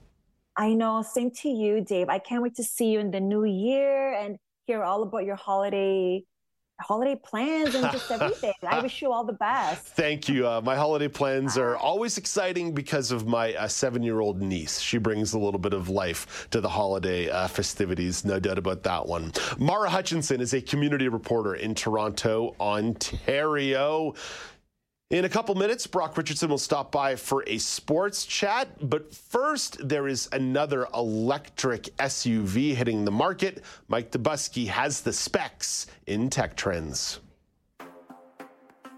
I 0.56 0.74
know. 0.74 1.02
Same 1.04 1.32
to 1.42 1.50
you, 1.50 1.82
Dave. 1.82 2.10
I 2.10 2.20
can't 2.20 2.42
wait 2.42 2.56
to 2.56 2.64
see 2.64 2.88
you 2.92 3.00
in 3.00 3.12
the 3.12 3.20
new 3.20 3.44
year 3.46 4.14
and 4.14 4.38
hear 4.66 4.84
all 4.84 5.04
about 5.04 5.24
your 5.24 5.36
holiday 5.36 6.24
holiday 6.80 7.16
plans 7.16 7.76
and 7.76 7.92
just 7.92 8.10
everything. 8.12 8.54
I 8.68 8.80
wish 8.84 9.02
you 9.02 9.12
all 9.12 9.24
the 9.24 9.34
best. 9.34 9.84
Thank 9.84 10.30
you. 10.30 10.48
Uh, 10.48 10.62
my 10.62 10.76
holiday 10.76 11.08
plans 11.08 11.58
are 11.58 11.76
always 11.76 12.18
exciting 12.18 12.74
because 12.74 13.12
of 13.12 13.28
my 13.28 13.54
uh, 13.56 13.68
seven 13.68 14.04
year 14.04 14.20
old 14.20 14.42
niece. 14.42 14.80
She 14.80 14.98
brings 14.98 15.34
a 15.34 15.40
little 15.40 15.60
bit 15.60 15.74
of 15.74 15.90
life 15.90 16.48
to 16.52 16.62
the 16.62 16.70
holiday 16.70 17.30
uh, 17.30 17.48
festivities, 17.48 18.24
no 18.26 18.40
doubt 18.40 18.58
about 18.58 18.84
that 18.84 19.06
one. 19.06 19.34
Mara 19.58 19.90
Hutchinson 19.90 20.42
is 20.42 20.54
a 20.54 20.62
community 20.62 21.08
reporter 21.08 21.56
in 21.56 21.74
Toronto, 21.74 22.56
Ontario. 22.60 24.14
In 25.10 25.24
a 25.24 25.30
couple 25.30 25.56
minutes, 25.56 25.88
Brock 25.88 26.18
Richardson 26.18 26.50
will 26.50 26.58
stop 26.58 26.92
by 26.92 27.16
for 27.16 27.42
a 27.48 27.60
sports 27.60 28.26
chat. 28.26 28.90
But 28.90 29.16
first, 29.16 29.88
there 29.88 30.06
is 30.06 30.28
another 30.34 30.86
electric 30.94 31.84
SUV 31.96 32.76
hitting 32.76 33.06
the 33.06 33.12
market. 33.12 33.64
Mike 33.88 34.12
Dobuski 34.12 34.68
has 34.68 35.00
the 35.00 35.14
specs 35.14 35.88
in 36.08 36.30
Tech 36.30 36.58
Trends. 36.58 37.22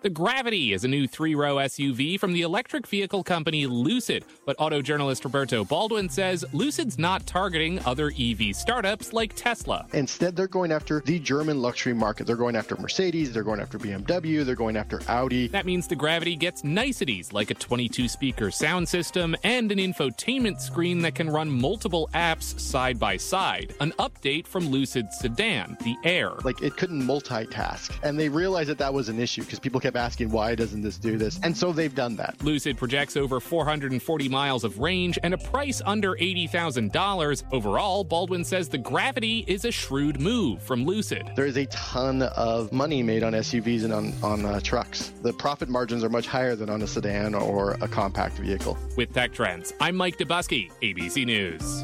The 0.01 0.09
Gravity 0.09 0.71
is 0.71 0.85
a 0.85 0.87
new 0.87 1.07
three 1.07 1.35
row 1.35 1.57
SUV 1.57 2.17
from 2.17 2.31
the 2.31 2.43
electric 2.43 2.87
vehicle 2.87 3.21
company 3.21 3.67
Lucid, 3.67 4.23
but 4.45 4.55
auto 4.57 4.81
journalist 4.81 5.25
Roberto 5.25 5.65
Baldwin 5.65 6.07
says 6.07 6.45
Lucid's 6.53 6.97
not 6.97 7.27
targeting 7.27 7.85
other 7.85 8.13
EV 8.17 8.55
startups 8.55 9.11
like 9.11 9.33
Tesla. 9.35 9.85
Instead, 9.91 10.37
they're 10.37 10.47
going 10.47 10.71
after 10.71 11.01
the 11.01 11.19
German 11.19 11.61
luxury 11.61 11.93
market. 11.93 12.25
They're 12.25 12.37
going 12.37 12.55
after 12.55 12.77
Mercedes, 12.77 13.33
they're 13.33 13.43
going 13.43 13.59
after 13.59 13.77
BMW, 13.77 14.45
they're 14.45 14.55
going 14.55 14.77
after 14.77 15.01
Audi. 15.09 15.49
That 15.49 15.65
means 15.65 15.85
the 15.85 15.97
Gravity 15.97 16.37
gets 16.37 16.63
niceties 16.63 17.33
like 17.33 17.51
a 17.51 17.55
22 17.55 18.07
speaker 18.07 18.51
sound 18.51 18.87
system 18.87 19.35
and 19.43 19.69
an 19.69 19.79
infotainment 19.79 20.61
screen 20.61 21.01
that 21.01 21.13
can 21.15 21.29
run 21.29 21.49
multiple 21.49 22.09
apps 22.13 22.57
side 22.57 22.99
by 22.99 23.17
side. 23.17 23.73
An 23.81 23.91
update 23.99 24.47
from 24.47 24.69
Lucid's 24.69 25.19
sedan, 25.19 25.75
the 25.83 25.97
Air. 26.05 26.35
Like 26.45 26.61
it 26.61 26.77
couldn't 26.77 27.03
multitask. 27.03 27.91
And 28.01 28.17
they 28.17 28.29
realized 28.29 28.69
that 28.69 28.77
that 28.77 28.93
was 28.93 29.09
an 29.09 29.19
issue 29.19 29.41
because 29.41 29.59
people 29.59 29.81
kept 29.81 29.88
asking, 29.95 30.31
why 30.31 30.55
doesn't 30.55 30.81
this 30.81 30.97
do 30.97 31.17
this? 31.17 31.39
And 31.43 31.55
so 31.55 31.71
they've 31.71 31.93
done 31.93 32.15
that. 32.17 32.35
Lucid 32.43 32.77
projects 32.77 33.17
over 33.17 33.39
440 33.39 34.29
miles 34.29 34.63
of 34.63 34.79
range 34.79 35.17
and 35.23 35.33
a 35.33 35.37
price 35.37 35.81
under 35.85 36.15
$80,000. 36.15 37.43
Overall, 37.51 38.03
Baldwin 38.03 38.43
says 38.43 38.69
the 38.69 38.77
Gravity 38.77 39.43
is 39.47 39.65
a 39.65 39.71
shrewd 39.71 40.19
move 40.19 40.61
from 40.61 40.85
Lucid. 40.85 41.29
There 41.35 41.45
is 41.45 41.57
a 41.57 41.65
ton 41.67 42.23
of 42.23 42.71
money 42.71 43.03
made 43.03 43.23
on 43.23 43.33
SUVs 43.33 43.83
and 43.83 43.93
on, 43.93 44.13
on 44.23 44.45
uh, 44.45 44.59
trucks. 44.59 45.11
The 45.21 45.33
profit 45.33 45.69
margins 45.69 46.03
are 46.03 46.09
much 46.09 46.27
higher 46.27 46.55
than 46.55 46.69
on 46.69 46.81
a 46.81 46.87
sedan 46.87 47.35
or 47.35 47.77
a 47.81 47.87
compact 47.87 48.37
vehicle. 48.37 48.77
With 48.95 49.13
Tech 49.13 49.33
Trends, 49.33 49.73
I'm 49.79 49.95
Mike 49.95 50.17
Dobuski, 50.17 50.71
ABC 50.81 51.25
News. 51.25 51.83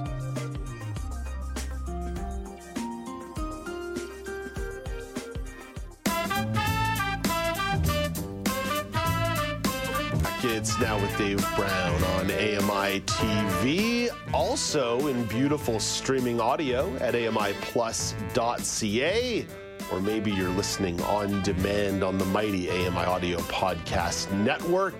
Kids 10.56 10.80
now 10.80 10.98
with 10.98 11.18
Dave 11.18 11.46
Brown 11.58 12.02
on 12.02 12.32
AMI 12.32 13.02
TV. 13.02 14.08
Also 14.34 15.08
in 15.08 15.26
beautiful 15.26 15.82
streaming 15.82 16.40
audio 16.40 16.96
at 17.02 17.14
AMIplus.ca. 17.14 17.86
Or 19.92 20.00
maybe 20.00 20.32
you're 20.32 20.48
listening 20.52 21.02
on 21.02 21.44
demand 21.44 22.06
on 22.06 22.18
the 22.18 22.24
mighty 22.24 22.70
AMI 22.70 23.04
Audio 23.04 23.40
Podcast 23.40 24.32
Network. 24.32 24.96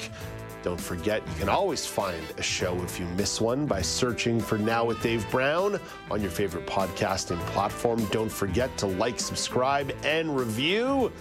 Don't 0.62 0.82
forget, 0.82 1.26
you 1.26 1.34
can 1.36 1.48
always 1.48 1.86
find 1.86 2.22
a 2.38 2.44
show 2.44 2.76
if 2.82 3.00
you 3.00 3.06
miss 3.16 3.40
one 3.40 3.66
by 3.66 3.82
searching 3.82 4.42
for 4.42 4.58
Now 4.58 4.84
with 4.84 5.02
Dave 5.02 5.26
Brown 5.32 5.80
on 6.12 6.22
your 6.22 6.32
favorite 6.32 6.68
podcasting 6.68 7.40
platform. 7.52 8.04
Don't 8.12 8.32
forget 8.32 8.78
to 8.80 8.88
like, 8.88 9.22
subscribe, 9.22 9.96
and 10.04 10.36
review. 10.36 11.14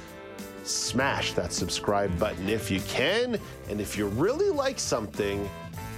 Smash 0.64 1.34
that 1.34 1.52
subscribe 1.52 2.18
button 2.18 2.48
if 2.48 2.70
you 2.70 2.80
can. 2.88 3.38
And 3.68 3.80
if 3.80 3.98
you 3.98 4.06
really 4.08 4.48
like 4.48 4.78
something, 4.78 5.46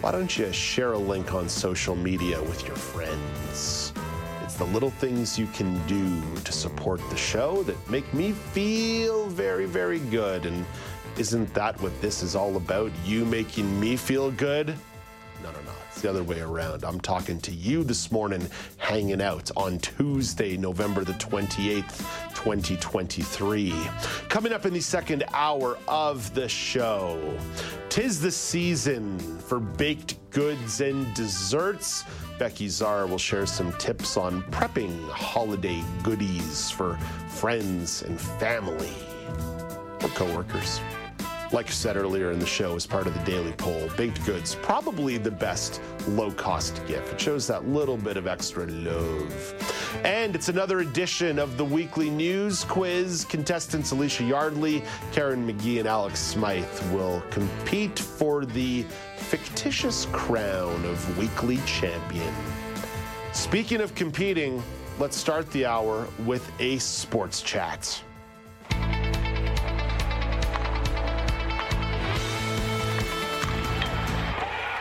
why 0.01 0.11
don't 0.11 0.37
you 0.37 0.53
share 0.53 0.93
a 0.93 0.99
link 0.99 1.33
on 1.33 1.49
social 1.49 1.95
media 1.95 2.43
with 2.43 2.67
your 2.67 2.77
friends? 2.77 3.93
It's 4.43 4.55
the 4.55 4.65
little 4.65 4.91
things 4.91 5.39
you 5.39 5.47
can 5.49 5.85
do 5.87 6.21
to 6.41 6.53
support 6.53 7.01
the 7.11 7.17
show 7.17 7.63
that 7.63 7.91
make 7.91 8.13
me 8.13 8.33
feel 8.33 9.27
very, 9.29 9.67
very 9.67 10.01
good. 10.01 10.47
And 10.47 10.67
isn't 11.17 11.55
that 11.55 11.81
what 11.81 11.99
this 12.01 12.23
is 12.23 12.35
all 12.35 12.57
about? 12.57 12.91
You 13.05 13.25
making 13.25 13.79
me 13.79 13.97
feel 13.97 14.33
good? 14.33 14.75
The 16.07 16.13
other 16.13 16.23
way 16.23 16.41
around. 16.41 16.85
I'm 16.85 17.01
talking 17.01 17.41
to 17.41 17.51
you 17.51 17.83
this 17.83 18.13
morning, 18.13 18.49
hanging 18.77 19.21
out 19.21 19.51
on 19.57 19.81
Tuesday, 19.81 20.57
November 20.57 21.03
the 21.03 21.15
28th, 21.15 21.99
2023. 22.33 23.75
Coming 24.29 24.53
up 24.53 24.67
in 24.67 24.73
the 24.73 24.81
second 24.81 25.25
hour 25.35 25.77
of 25.89 26.33
the 26.33 26.49
show, 26.49 27.37
tis 27.89 28.21
the 28.21 28.31
season 28.31 29.19
for 29.19 29.59
baked 29.59 30.15
goods 30.31 30.81
and 30.81 31.13
desserts. 31.15 32.05
Becki 32.39 32.69
Zerr 32.69 33.09
will 33.09 33.19
share 33.19 33.45
some 33.45 33.73
tips 33.73 34.17
on 34.17 34.45
prepping 34.45 35.09
holiday 35.09 35.83
goodies 36.05 36.71
for 36.71 36.97
friends 37.27 38.03
and 38.03 38.21
family 38.21 38.95
or 40.05 40.09
coworkers. 40.11 40.81
Like 41.57 41.69
I 41.69 41.71
said 41.71 41.97
earlier 41.97 42.33
in 42.33 42.39
the 42.39 42.45
show, 42.45 42.77
as 42.77 42.85
part 42.85 43.07
of 43.07 43.15
the 43.15 43.25
daily 43.25 43.53
poll, 43.53 43.89
baked 43.97 44.23
goods 44.27 44.55
probably 44.57 45.17
the 45.17 45.31
best 45.31 45.81
low 46.07 46.31
cost 46.31 46.87
gift. 46.87 47.15
It 47.15 47.19
shows 47.19 47.47
that 47.47 47.67
little 47.67 47.97
bit 47.97 48.19
of 48.19 48.27
extra 48.27 48.67
love. 48.67 50.03
And 50.05 50.35
it's 50.35 50.51
another 50.51 50.81
edition 50.81 51.39
of 51.39 51.57
the 51.57 51.65
weekly 51.65 52.11
news 52.11 52.63
quiz. 52.65 53.25
Contestants 53.25 53.91
Elysia 53.91 54.29
Yardley, 54.29 54.85
Karen 55.13 55.47
Magee, 55.47 55.79
and 55.79 55.89
Alex 55.89 56.21
Smyth 56.21 56.93
will 56.93 57.23
compete 57.31 57.99
for 57.99 58.45
the 58.45 58.83
fictitious 59.17 60.09
crown 60.13 60.85
of 60.85 61.19
weekly 61.19 61.57
champion. 61.65 62.35
Speaking 63.33 63.81
of 63.81 63.95
competing, 63.95 64.63
let's 64.99 65.17
start 65.17 65.51
the 65.53 65.65
hour 65.65 66.07
with 66.27 66.53
a 66.61 66.77
sports 66.81 67.41
chat. 67.41 68.03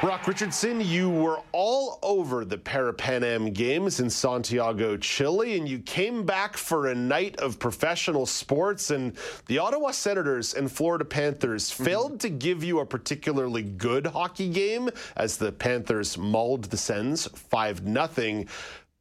Brock 0.06 0.28
Richardson, 0.28 0.82
you 0.82 1.10
were 1.10 1.42
all 1.52 1.98
over 2.04 2.46
the 2.46 2.60
Parapan 2.60 3.24
Am 3.24 3.52
Games 3.52 4.00
in 4.00 4.08
Santiago, 4.08 4.98
Chile, 4.98 5.58
and 5.58 5.68
you 5.68 5.80
came 5.80 6.24
back 6.28 6.58
for 6.58 6.90
a 6.90 6.94
night 6.94 7.36
of 7.38 7.58
professional 7.58 8.28
sports. 8.28 8.92
And 8.92 9.18
the 9.48 9.58
Ottawa 9.58 9.90
Senators 9.90 10.54
and 10.54 10.72
Florida 10.72 11.06
Panthers 11.06 11.72
mm-hmm. 11.72 11.86
failed 11.86 12.20
to 12.20 12.30
give 12.30 12.64
you 12.64 12.82
a 12.82 12.86
particularly 12.86 13.64
good 13.64 14.06
hockey 14.06 14.48
game 14.48 14.92
as 15.16 15.38
the 15.38 15.52
Panthers 15.52 16.20
mauled 16.20 16.66
the 16.66 16.78
Sens 16.78 17.26
5 17.26 17.82
0. 18.14 18.46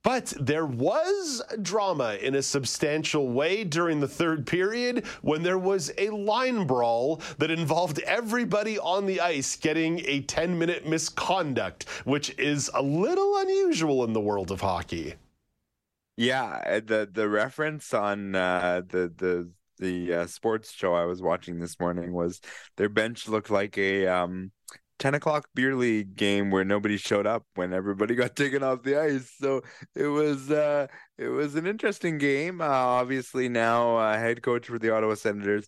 But 0.05 0.35
there 0.39 0.67
was 0.67 1.43
drama 1.63 2.19
in 2.21 2.35
a 2.35 2.43
substantial 2.43 3.31
way 3.31 3.65
during 3.65 4.01
the 4.01 4.07
third 4.07 4.47
period 4.47 5.07
when 5.23 5.43
there 5.43 5.59
was 5.59 5.91
a 5.97 6.11
line 6.11 6.67
brawl 6.67 7.23
that 7.39 7.51
involved 7.51 7.99
everybody 8.01 8.79
on 8.79 9.07
the 9.07 9.21
ice 9.21 9.57
getting 9.57 10.01
a 10.05 10.21
10 10.21 10.59
minute 10.59 10.87
misconduct, 10.87 11.89
which 12.05 12.39
is 12.39 12.71
a 12.75 12.83
little 12.83 13.39
unusual 13.39 14.05
in 14.05 14.13
the 14.13 14.21
world 14.21 14.51
of 14.51 14.61
hockey. 14.61 15.15
Yeah, 16.17 16.63
uh, 16.65 16.81
the 16.85 17.09
the 17.11 17.29
reference 17.29 17.93
on 17.93 18.37
uh, 18.37 18.83
the 18.87 19.13
the 19.17 19.51
the 19.79 20.15
uh, 20.15 20.27
sports 20.27 20.71
show 20.71 20.95
I 20.95 21.07
was 21.07 21.21
watching 21.23 21.59
this 21.59 21.81
morning 21.81 22.13
was 22.13 22.41
their 22.77 22.89
bench 22.89 23.27
looked 23.27 23.51
like 23.51 23.77
a 23.79 24.07
um, 24.07 24.53
10 24.99 25.15
o'clock 25.15 25.49
beer 25.55 25.75
league 25.75 26.17
game 26.17 26.51
where 26.51 26.65
nobody 26.65 26.97
showed 26.97 27.27
up 27.27 27.45
when 27.55 27.73
everybody 27.73 28.15
got 28.15 28.37
taken 28.37 28.63
off 28.63 28.83
the 28.83 29.01
ice. 29.01 29.33
So 29.41 29.63
it 29.95 30.07
was 30.07 30.51
uh 30.51 30.87
it 31.19 31.29
was 31.29 31.55
an 31.55 31.67
interesting 31.67 32.19
game. 32.19 32.61
Uh, 32.61 32.67
obviously 32.67 33.49
now 33.49 33.97
uh, 33.97 34.17
head 34.17 34.43
coach 34.43 34.67
for 34.67 34.79
the 34.79 34.91
ottawa 34.95 35.15
senators 35.15 35.67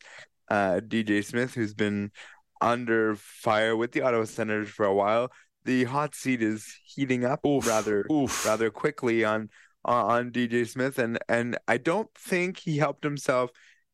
uh 0.48 0.80
dj 0.86 1.24
smith 1.24 1.54
who's 1.54 1.74
been 1.74 2.12
under 2.60 3.16
fire 3.16 3.76
with 3.76 3.90
the 3.92 4.02
ottawa 4.02 4.24
senators 4.24 4.68
for 4.68 4.86
a 4.86 4.94
while. 4.94 5.30
The 5.64 5.84
hot 5.84 6.14
seat 6.14 6.42
is 6.42 6.72
heating 6.84 7.24
up 7.24 7.44
oof, 7.44 7.66
rather 7.66 8.06
oof. 8.10 8.46
rather 8.46 8.70
quickly 8.70 9.24
on 9.24 9.50
on 9.84 10.30
dj 10.30 10.68
smith. 10.68 10.98
And 10.98 11.18
and 11.28 11.58
i 11.66 11.78
don't 11.78 12.08
think 12.14 12.58
he 12.58 12.78
helped 12.78 13.02
himself 13.02 13.50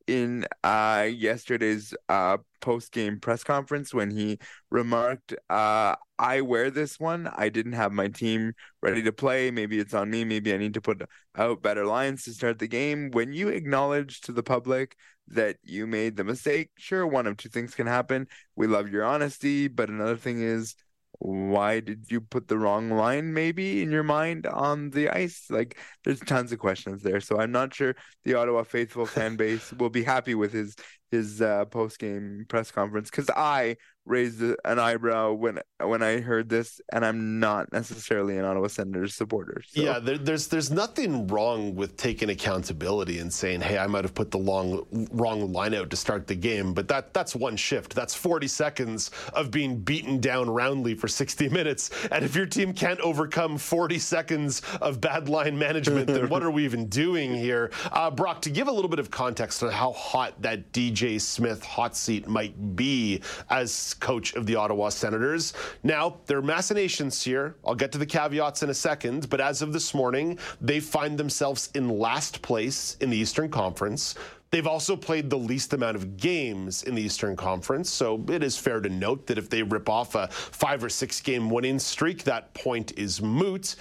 in 0.07 0.45
uh, 0.63 1.07
yesterday's 1.09 1.93
uh, 2.09 2.37
post 2.61 2.91
game 2.91 3.19
press 3.19 3.43
conference 3.43 3.93
when 3.93 4.11
he 4.11 4.39
remarked, 4.69 5.33
uh, 5.49 5.95
I 6.19 6.41
wear 6.41 6.69
this 6.69 6.99
one. 6.99 7.29
I 7.35 7.49
didn't 7.49 7.73
have 7.73 7.91
my 7.91 8.07
team 8.07 8.53
ready 8.81 9.01
to 9.03 9.11
play. 9.11 9.51
Maybe 9.51 9.79
it's 9.79 9.93
on 9.93 10.09
me. 10.09 10.25
Maybe 10.25 10.53
I 10.53 10.57
need 10.57 10.73
to 10.75 10.81
put 10.81 11.01
out 11.35 11.61
better 11.61 11.85
lines 11.85 12.23
to 12.23 12.33
start 12.33 12.59
the 12.59 12.67
game. 12.67 13.11
When 13.11 13.33
you 13.33 13.49
acknowledge 13.49 14.21
to 14.21 14.31
the 14.31 14.43
public 14.43 14.95
that 15.27 15.57
you 15.63 15.87
made 15.87 16.15
the 16.15 16.23
mistake, 16.23 16.71
sure, 16.77 17.07
one 17.07 17.27
of 17.27 17.37
two 17.37 17.49
things 17.49 17.75
can 17.75 17.87
happen. 17.87 18.27
We 18.55 18.67
love 18.67 18.89
your 18.89 19.03
honesty, 19.03 19.67
but 19.67 19.89
another 19.89 20.17
thing 20.17 20.41
is 20.41 20.75
why 21.23 21.79
did 21.79 22.05
you 22.09 22.19
put 22.19 22.49
the 22.49 22.57
wrong 22.57 22.89
line 22.89 23.33
maybe 23.33 23.81
in 23.81 23.91
your 23.91 24.03
mind 24.03 24.45
on 24.45 24.89
the 24.89 25.09
ice? 25.09 25.45
Like 25.49 25.77
there's 26.03 26.19
tons 26.19 26.51
of 26.51 26.59
questions 26.59 27.01
there. 27.01 27.21
So 27.21 27.39
i'm 27.39 27.51
not 27.51 27.73
sure 27.73 27.95
the 28.25 28.33
ottawa 28.35 28.63
faithful 28.63 29.05
fan 29.05 29.37
base 29.37 29.71
will 29.73 29.89
be 29.89 30.03
happy 30.03 30.35
with 30.35 30.51
his 30.51 30.75
his 31.11 31.41
uh, 31.41 31.65
post 31.65 31.99
game 31.99 32.45
press 32.49 32.71
conference 32.71 33.09
because 33.09 33.29
I 33.29 33.77
raised 34.05 34.41
an 34.41 34.79
eyebrow 34.79 35.33
when 35.33 35.59
when 35.79 36.01
I 36.01 36.19
heard 36.19 36.49
this, 36.49 36.81
and 36.91 37.05
I'm 37.05 37.39
not 37.39 37.71
necessarily 37.71 38.37
an 38.37 38.45
Ottawa 38.45 38.67
Senators 38.67 39.15
supporter. 39.15 39.61
So. 39.67 39.81
Yeah, 39.81 39.99
there, 39.99 40.17
there's 40.17 40.47
there's 40.47 40.71
nothing 40.71 41.27
wrong 41.27 41.75
with 41.75 41.97
taking 41.97 42.29
accountability 42.29 43.19
and 43.19 43.31
saying, 43.31 43.61
"Hey, 43.61 43.77
I 43.77 43.87
might 43.87 44.03
have 44.03 44.13
put 44.13 44.31
the 44.31 44.37
long 44.37 44.85
wrong 45.11 45.51
line 45.51 45.73
out 45.73 45.89
to 45.89 45.97
start 45.97 46.27
the 46.27 46.35
game," 46.35 46.73
but 46.73 46.87
that 46.87 47.13
that's 47.13 47.35
one 47.35 47.57
shift. 47.57 47.93
That's 47.93 48.15
40 48.15 48.47
seconds 48.47 49.11
of 49.33 49.51
being 49.51 49.79
beaten 49.79 50.19
down 50.19 50.49
roundly 50.49 50.95
for 50.95 51.07
60 51.07 51.49
minutes, 51.49 51.89
and 52.11 52.23
if 52.23 52.35
your 52.35 52.45
team 52.45 52.73
can't 52.73 52.99
overcome 53.01 53.57
40 53.57 53.99
seconds 53.99 54.61
of 54.81 55.01
bad 55.01 55.29
line 55.29 55.57
management, 55.57 56.07
then 56.07 56.29
what 56.29 56.43
are 56.43 56.51
we 56.51 56.65
even 56.65 56.87
doing 56.87 57.33
here? 57.33 57.71
Uh, 57.91 58.09
Brock, 58.09 58.41
to 58.43 58.49
give 58.49 58.67
a 58.67 58.71
little 58.71 58.89
bit 58.89 58.99
of 58.99 59.11
context 59.11 59.63
on 59.63 59.71
how 59.71 59.91
hot 59.91 60.41
that 60.41 60.71
DJ 60.71 60.93
DJ 60.93 61.19
Smith 61.19 61.63
hot 61.63 61.95
seat 61.95 62.27
might 62.27 62.75
be 62.75 63.21
as 63.49 63.71
coach 63.93 64.33
of 64.35 64.45
the 64.45 64.55
Ottawa 64.55 64.89
Senators. 64.89 65.53
Now, 65.83 66.17
there 66.25 66.37
are 66.37 66.41
machinations 66.41 67.21
here. 67.23 67.55
I'll 67.65 67.75
get 67.75 67.91
to 67.93 67.97
the 67.97 68.05
caveats 68.05 68.63
in 68.63 68.69
a 68.69 68.73
second, 68.73 69.29
but 69.29 69.41
as 69.41 69.61
of 69.61 69.73
this 69.73 69.93
morning, 69.93 70.37
they 70.61 70.79
find 70.79 71.17
themselves 71.17 71.69
in 71.75 71.89
last 71.89 72.41
place 72.41 72.97
in 72.99 73.09
the 73.09 73.17
Eastern 73.17 73.49
Conference. 73.49 74.15
They've 74.51 74.67
also 74.67 74.95
played 74.95 75.31
the 75.31 75.37
least 75.37 75.73
amount 75.73 75.95
of 75.95 76.15
games 76.15 76.83
in 76.83 76.93
the 76.93 77.01
Eastern 77.01 77.35
Conference, 77.35 77.89
so 77.89 78.23
it 78.29 78.43
is 78.43 78.55
fair 78.55 78.81
to 78.81 78.89
note 78.89 79.25
that 79.25 79.39
if 79.39 79.49
they 79.49 79.63
rip 79.63 79.89
off 79.89 80.13
a 80.13 80.27
five 80.27 80.83
or 80.83 80.89
six 80.89 81.19
game 81.21 81.49
winning 81.49 81.79
streak, 81.79 82.23
that 82.25 82.53
point 82.53 82.91
is 82.95 83.19
moot. 83.19 83.75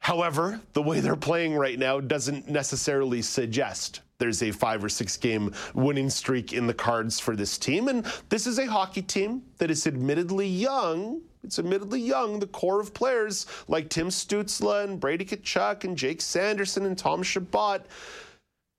However, 0.00 0.60
the 0.74 0.82
way 0.82 1.00
they're 1.00 1.16
playing 1.16 1.54
right 1.54 1.78
now 1.78 1.98
doesn't 2.00 2.46
necessarily 2.46 3.22
suggest 3.22 4.02
there's 4.22 4.42
a 4.44 4.52
five 4.52 4.84
or 4.84 4.88
six 4.88 5.16
game 5.16 5.52
winning 5.74 6.08
streak 6.08 6.52
in 6.52 6.68
the 6.68 6.74
cards 6.74 7.18
for 7.18 7.34
this 7.34 7.58
team. 7.58 7.88
And 7.88 8.06
this 8.28 8.46
is 8.46 8.60
a 8.60 8.66
hockey 8.66 9.02
team 9.02 9.42
that 9.58 9.68
is 9.68 9.84
admittedly 9.84 10.46
young. 10.46 11.20
It's 11.42 11.58
admittedly 11.58 12.00
young. 12.00 12.38
The 12.38 12.46
core 12.46 12.80
of 12.80 12.94
players 12.94 13.46
like 13.66 13.88
Tim 13.88 14.10
Stützle 14.10 14.84
and 14.84 15.00
Brady 15.00 15.24
Tkachuk 15.24 15.82
and 15.82 15.98
Jake 15.98 16.20
Sanderson 16.20 16.86
and 16.86 16.96
Tom 16.96 17.24
Chabot 17.24 17.80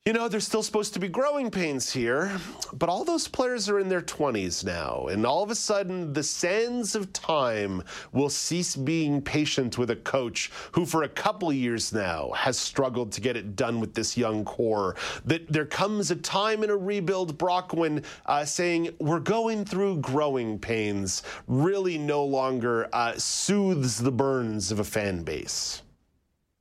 you 0.05 0.11
know, 0.11 0.27
there's 0.27 0.45
still 0.45 0.61
supposed 0.61 0.93
to 0.93 0.99
be 0.99 1.07
growing 1.07 1.49
pains 1.49 1.89
here, 1.89 2.37
but 2.73 2.89
all 2.89 3.05
those 3.05 3.25
players 3.25 3.69
are 3.69 3.79
in 3.79 3.87
their 3.87 4.01
20s 4.01 4.65
now, 4.65 5.07
and 5.07 5.25
all 5.25 5.41
of 5.41 5.49
a 5.49 5.55
sudden, 5.55 6.11
the 6.11 6.21
sands 6.21 6.93
of 6.93 7.13
time 7.13 7.81
will 8.11 8.29
cease 8.29 8.75
being 8.75 9.21
patient 9.21 9.77
with 9.77 9.91
a 9.91 9.95
coach 9.95 10.51
who, 10.73 10.85
for 10.85 11.03
a 11.03 11.07
couple 11.07 11.53
years 11.53 11.93
now, 11.93 12.31
has 12.31 12.59
struggled 12.59 13.13
to 13.13 13.21
get 13.21 13.37
it 13.37 13.55
done 13.55 13.79
with 13.79 13.93
this 13.93 14.17
young 14.17 14.43
core. 14.43 14.97
That 15.23 15.49
there 15.49 15.65
comes 15.65 16.11
a 16.11 16.17
time 16.17 16.65
in 16.65 16.69
a 16.69 16.75
rebuild, 16.75 17.37
Brock, 17.37 17.71
when 17.71 18.03
uh, 18.25 18.43
saying 18.43 18.89
we're 18.99 19.21
going 19.21 19.63
through 19.63 20.01
growing 20.01 20.59
pains 20.59 21.23
really 21.47 21.97
no 21.97 22.25
longer 22.25 22.89
uh, 22.91 23.13
soothes 23.13 23.99
the 23.99 24.11
burns 24.11 24.69
of 24.69 24.79
a 24.79 24.83
fan 24.83 25.23
base. 25.23 25.81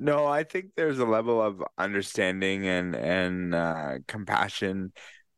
No, 0.03 0.26
I 0.26 0.42
think 0.42 0.72
there's 0.76 0.98
a 0.98 1.05
level 1.07 1.40
of 1.40 1.62
understanding 1.78 2.66
and 2.66 2.96
and 2.96 3.55
uh, 3.55 3.98
compassion 4.09 4.92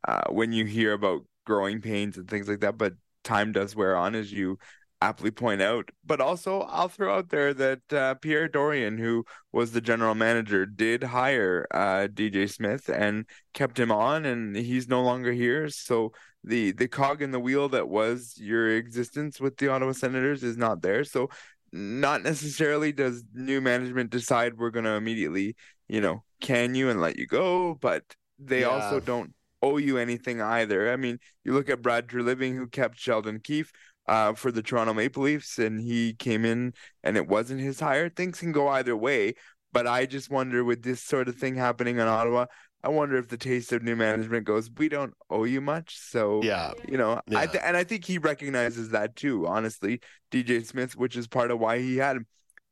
uh, 0.09 0.23
when 0.31 0.53
you 0.53 0.65
hear 0.65 0.95
about 0.95 1.27
growing 1.45 1.83
pains 1.83 2.17
and 2.17 2.27
things 2.29 2.49
like 2.49 2.61
that. 2.61 2.79
But 2.79 2.95
time 3.25 3.53
does 3.53 3.77
wear 3.77 3.95
on, 3.95 4.15
as 4.15 4.33
you 4.33 4.59
aptly 5.03 5.31
point 5.31 5.61
out. 5.61 5.91
But 6.07 6.23
also, 6.23 6.63
I'll 6.63 6.89
throw 6.89 7.15
out 7.15 7.29
there 7.29 7.53
that 7.53 7.93
uh, 7.93 8.15
Pierre 8.15 8.49
Dorion, 8.49 8.99
who 8.99 9.27
was 9.53 9.73
the 9.73 9.83
general 9.83 10.15
manager, 10.15 10.65
did 10.65 11.03
hire 11.05 11.67
uh, 11.71 12.09
DJ 12.09 12.47
Smith 12.47 12.89
and 12.89 13.27
kept 13.53 13.79
him 13.79 13.93
on, 13.93 14.25
and 14.25 14.57
he's 14.57 14.89
no 14.89 15.03
longer 15.03 15.33
here. 15.33 15.69
So 15.69 16.15
the 16.43 16.73
the 16.73 16.89
cog 16.89 17.21
in 17.21 17.33
the 17.33 17.41
wheel 17.41 17.69
that 17.69 17.91
was 17.91 18.35
your 18.39 18.71
existence 18.71 19.41
with 19.41 19.59
the 19.59 19.69
Ottawa 19.69 19.93
Senators 19.93 20.43
is 20.43 20.57
not 20.57 20.81
there. 20.81 21.05
So 21.05 21.29
not 21.75 22.23
necessarily 22.23 22.93
does 22.93 23.25
new 23.35 23.61
management 23.61 24.11
decide 24.11 24.57
we're 24.57 24.71
going 24.71 24.85
to 24.85 24.93
immediately, 24.93 25.57
you 25.89 26.01
know, 26.01 26.23
can 26.41 26.77
you 26.77 26.89
and 26.89 27.01
let 27.01 27.19
you 27.19 27.27
go, 27.27 27.75
but 27.75 28.05
they 28.39 28.61
yeah. 28.61 28.69
also 28.69 29.01
don't 29.01 29.35
owe 29.61 29.79
you 29.79 29.99
anything 29.99 30.41
either. 30.41 30.93
I 30.93 30.97
mean, 30.97 31.19
you 31.43 31.53
look 31.53 31.69
at 31.69 31.83
Brad 31.83 32.07
Treliving, 32.07 32.55
who 32.55 32.69
kept 32.69 33.01
Sheldon 33.01 33.41
Keefe 33.41 33.73
uh, 34.07 34.35
for 34.35 34.53
the 34.53 34.63
Toronto 34.63 34.95
Maple 34.95 35.25
Leafs, 35.25 35.59
and 35.59 35.81
he 35.81 36.15
came 36.15 36.45
in 36.45 36.75
and 37.03 37.17
it 37.17 37.27
wasn't 37.27 37.61
his 37.61 37.81
hire. 37.81 38.09
Things 38.09 38.39
can 38.39 38.53
go 38.53 38.69
either 38.69 38.97
way, 38.97 39.35
but 39.73 39.89
I 39.89 40.07
just 40.07 40.31
wonder 40.31 40.63
with 40.63 40.83
this 40.83 41.03
sort 41.03 41.27
of 41.27 41.35
thing 41.35 41.57
happening 41.57 41.97
in 41.97 42.07
Ottawa, 42.07 42.47
I 42.85 42.89
wonder 42.91 43.17
if 43.17 43.29
the 43.29 43.39
taste 43.39 43.73
of 43.73 43.83
new 43.83 43.97
management 43.97 44.45
goes, 44.45 44.71
we 44.77 44.91
don't 44.91 45.15
owe 45.31 45.45
you 45.45 45.63
much. 45.63 45.97
So, 45.99 46.43
yeah, 46.43 46.73
you 46.87 46.99
know, 46.99 47.21
yeah. 47.27 47.39
I 47.41 47.47
th- 47.47 47.65
and 47.65 47.79
I 47.79 47.83
think 47.83 48.05
he 48.05 48.19
recognizes 48.19 48.91
that 48.91 49.17
too, 49.17 49.47
honestly, 49.47 50.01
DJ 50.31 50.61
Smith, 50.61 50.95
which 50.95 51.17
is 51.17 51.27
part 51.27 51.51
of 51.51 51.59
why 51.59 51.79
he 51.79 51.97
had 51.97 52.19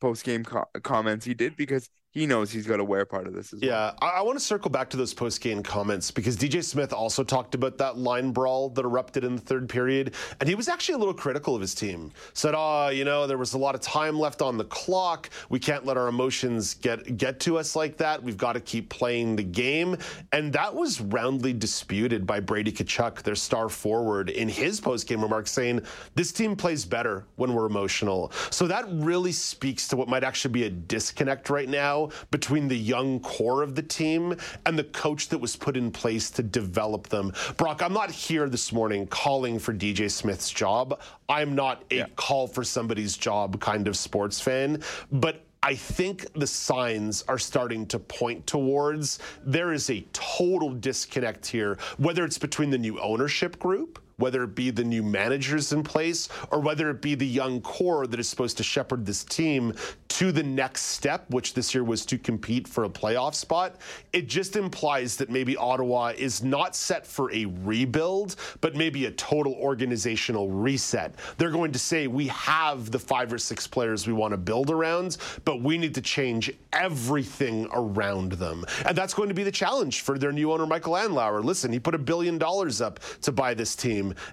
post 0.02 0.24
game 0.24 0.44
co- 0.44 0.66
comments 0.82 1.24
he 1.24 1.32
did 1.32 1.56
because 1.56 1.88
he 2.12 2.26
knows 2.26 2.50
he's 2.50 2.66
got 2.66 2.76
to 2.76 2.84
wear 2.84 3.06
part 3.06 3.26
of 3.26 3.32
this 3.32 3.54
as 3.54 3.62
yeah, 3.62 3.70
well. 3.70 3.96
Yeah, 4.02 4.08
I, 4.08 4.18
I 4.18 4.20
want 4.20 4.38
to 4.38 4.44
circle 4.44 4.70
back 4.70 4.90
to 4.90 4.98
those 4.98 5.14
post 5.14 5.40
game 5.40 5.62
comments 5.62 6.10
because 6.10 6.36
DJ 6.36 6.62
Smith 6.62 6.92
also 6.92 7.24
talked 7.24 7.54
about 7.54 7.78
that 7.78 7.96
line 7.96 8.32
brawl 8.32 8.68
that 8.68 8.84
erupted 8.84 9.24
in 9.24 9.34
the 9.34 9.40
third 9.40 9.66
period, 9.66 10.14
and 10.38 10.46
he 10.46 10.54
was 10.54 10.68
actually 10.68 10.96
a 10.96 10.98
little 10.98 11.14
critical 11.14 11.54
of 11.54 11.62
his 11.62 11.74
team. 11.74 12.12
Said, 12.34 12.54
"Oh, 12.54 12.88
you 12.88 13.06
know, 13.06 13.26
there 13.26 13.38
was 13.38 13.54
a 13.54 13.58
lot 13.58 13.74
of 13.74 13.80
time 13.80 14.18
left 14.18 14.42
on 14.42 14.58
the 14.58 14.64
clock. 14.64 15.30
We 15.48 15.58
can't 15.58 15.86
let 15.86 15.96
our 15.96 16.08
emotions 16.08 16.74
get 16.74 17.16
get 17.16 17.40
to 17.40 17.56
us 17.56 17.74
like 17.74 17.96
that. 17.96 18.22
We've 18.22 18.36
got 18.36 18.52
to 18.52 18.60
keep 18.60 18.90
playing 18.90 19.36
the 19.36 19.42
game." 19.42 19.96
And 20.32 20.52
that 20.52 20.74
was 20.74 21.00
roundly 21.00 21.54
disputed 21.54 22.26
by 22.26 22.40
Brady 22.40 22.72
Tkachuk, 22.72 23.22
their 23.22 23.34
star 23.34 23.70
forward, 23.70 24.28
in 24.28 24.50
his 24.50 24.82
post 24.82 25.08
game 25.08 25.22
remarks, 25.22 25.50
saying, 25.50 25.80
"This 26.14 26.30
team 26.30 26.56
plays 26.56 26.84
better 26.84 27.24
when 27.36 27.54
we're 27.54 27.66
emotional." 27.66 28.32
So 28.50 28.66
that 28.66 28.84
really 28.90 29.32
speaks 29.32 29.88
to 29.88 29.96
what 29.96 30.08
might 30.08 30.24
actually 30.24 30.52
be 30.52 30.64
a 30.64 30.70
disconnect 30.70 31.48
right 31.48 31.70
now 31.70 32.01
between 32.30 32.68
the 32.68 32.76
young 32.76 33.20
core 33.20 33.62
of 33.62 33.74
the 33.74 33.82
team 33.82 34.36
and 34.66 34.78
the 34.78 34.84
coach 34.84 35.28
that 35.28 35.38
was 35.38 35.56
put 35.56 35.76
in 35.76 35.90
place 35.90 36.30
to 36.30 36.42
develop 36.42 37.08
them. 37.08 37.32
Brock, 37.56 37.82
I'm 37.82 37.92
not 37.92 38.10
here 38.10 38.48
this 38.48 38.72
morning 38.72 39.06
calling 39.06 39.58
for 39.58 39.74
DJ 39.74 40.10
Smith's 40.10 40.50
job. 40.50 41.00
I'm 41.28 41.54
not 41.54 41.84
a 41.90 41.96
yeah. 41.96 42.06
call 42.16 42.46
for 42.46 42.64
somebody's 42.64 43.16
job 43.16 43.60
kind 43.60 43.88
of 43.88 43.96
sports 43.96 44.40
fan, 44.40 44.82
but 45.10 45.44
I 45.64 45.76
think 45.76 46.32
the 46.32 46.46
signs 46.46 47.22
are 47.28 47.38
starting 47.38 47.86
to 47.86 47.98
point 48.00 48.46
towards 48.48 49.20
there 49.44 49.72
is 49.72 49.90
a 49.90 50.04
total 50.12 50.70
disconnect 50.70 51.46
here, 51.46 51.78
whether 51.98 52.24
it's 52.24 52.38
between 52.38 52.70
the 52.70 52.78
new 52.78 53.00
ownership 53.00 53.60
group 53.60 54.00
whether 54.22 54.44
it 54.44 54.54
be 54.54 54.70
the 54.70 54.84
new 54.84 55.02
managers 55.02 55.72
in 55.72 55.82
place 55.82 56.28
or 56.52 56.60
whether 56.60 56.88
it 56.90 57.02
be 57.02 57.16
the 57.16 57.26
young 57.26 57.60
core 57.60 58.06
that 58.06 58.20
is 58.20 58.28
supposed 58.28 58.56
to 58.56 58.62
shepherd 58.62 59.04
this 59.04 59.24
team 59.24 59.74
to 60.06 60.30
the 60.30 60.42
next 60.42 60.82
step, 60.82 61.28
which 61.30 61.54
this 61.54 61.74
year 61.74 61.82
was 61.82 62.06
to 62.06 62.16
compete 62.16 62.68
for 62.68 62.84
a 62.84 62.88
playoff 62.88 63.34
spot, 63.34 63.76
it 64.12 64.28
just 64.28 64.54
implies 64.54 65.16
that 65.16 65.28
maybe 65.28 65.56
Ottawa 65.56 66.12
is 66.16 66.44
not 66.44 66.76
set 66.76 67.04
for 67.04 67.32
a 67.32 67.46
rebuild, 67.46 68.36
but 68.60 68.76
maybe 68.76 69.06
a 69.06 69.10
total 69.12 69.54
organizational 69.54 70.50
reset. 70.50 71.14
They're 71.38 71.50
going 71.50 71.72
to 71.72 71.78
say, 71.78 72.06
we 72.06 72.28
have 72.28 72.92
the 72.92 73.00
five 73.00 73.32
or 73.32 73.38
six 73.38 73.66
players 73.66 74.06
we 74.06 74.12
want 74.12 74.32
to 74.32 74.36
build 74.36 74.70
around, 74.70 75.16
but 75.44 75.62
we 75.62 75.78
need 75.78 75.94
to 75.96 76.00
change 76.00 76.52
everything 76.72 77.66
around 77.72 78.32
them. 78.32 78.64
And 78.86 78.96
that's 78.96 79.14
going 79.14 79.30
to 79.30 79.34
be 79.34 79.42
the 79.42 79.50
challenge 79.50 80.02
for 80.02 80.16
their 80.16 80.30
new 80.30 80.52
owner, 80.52 80.66
Michael 80.66 80.92
Andlauer. 80.92 81.42
Listen, 81.42 81.72
he 81.72 81.80
put 81.80 81.96
a 81.96 81.98
billion 81.98 82.38
dollars 82.38 82.80
up 82.80 83.00
to 83.22 83.32
buy 83.32 83.54
this 83.54 83.74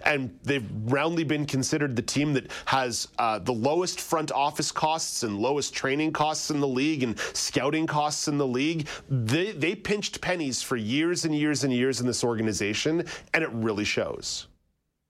and 0.03 0.37
they've 0.43 0.67
roundly 0.85 1.23
been 1.23 1.45
considered 1.45 1.95
the 1.95 2.01
team 2.01 2.33
that 2.33 2.51
has 2.65 3.07
uh, 3.17 3.39
the 3.39 3.53
lowest 3.53 4.01
front 4.01 4.31
office 4.31 4.71
costs 4.71 5.23
and 5.23 5.37
lowest 5.39 5.73
training 5.73 6.11
costs 6.11 6.51
in 6.51 6.59
the 6.59 6.67
league 6.67 7.03
and 7.03 7.19
scouting 7.33 7.87
costs 7.87 8.27
in 8.27 8.37
the 8.37 8.47
league. 8.47 8.87
They, 9.09 9.51
they 9.51 9.75
pinched 9.75 10.21
pennies 10.21 10.61
for 10.61 10.75
years 10.75 11.25
and 11.25 11.35
years 11.35 11.63
and 11.63 11.73
years 11.73 12.01
in 12.01 12.07
this 12.07 12.23
organization, 12.23 13.05
and 13.33 13.43
it 13.43 13.49
really 13.51 13.85
shows. 13.85 14.47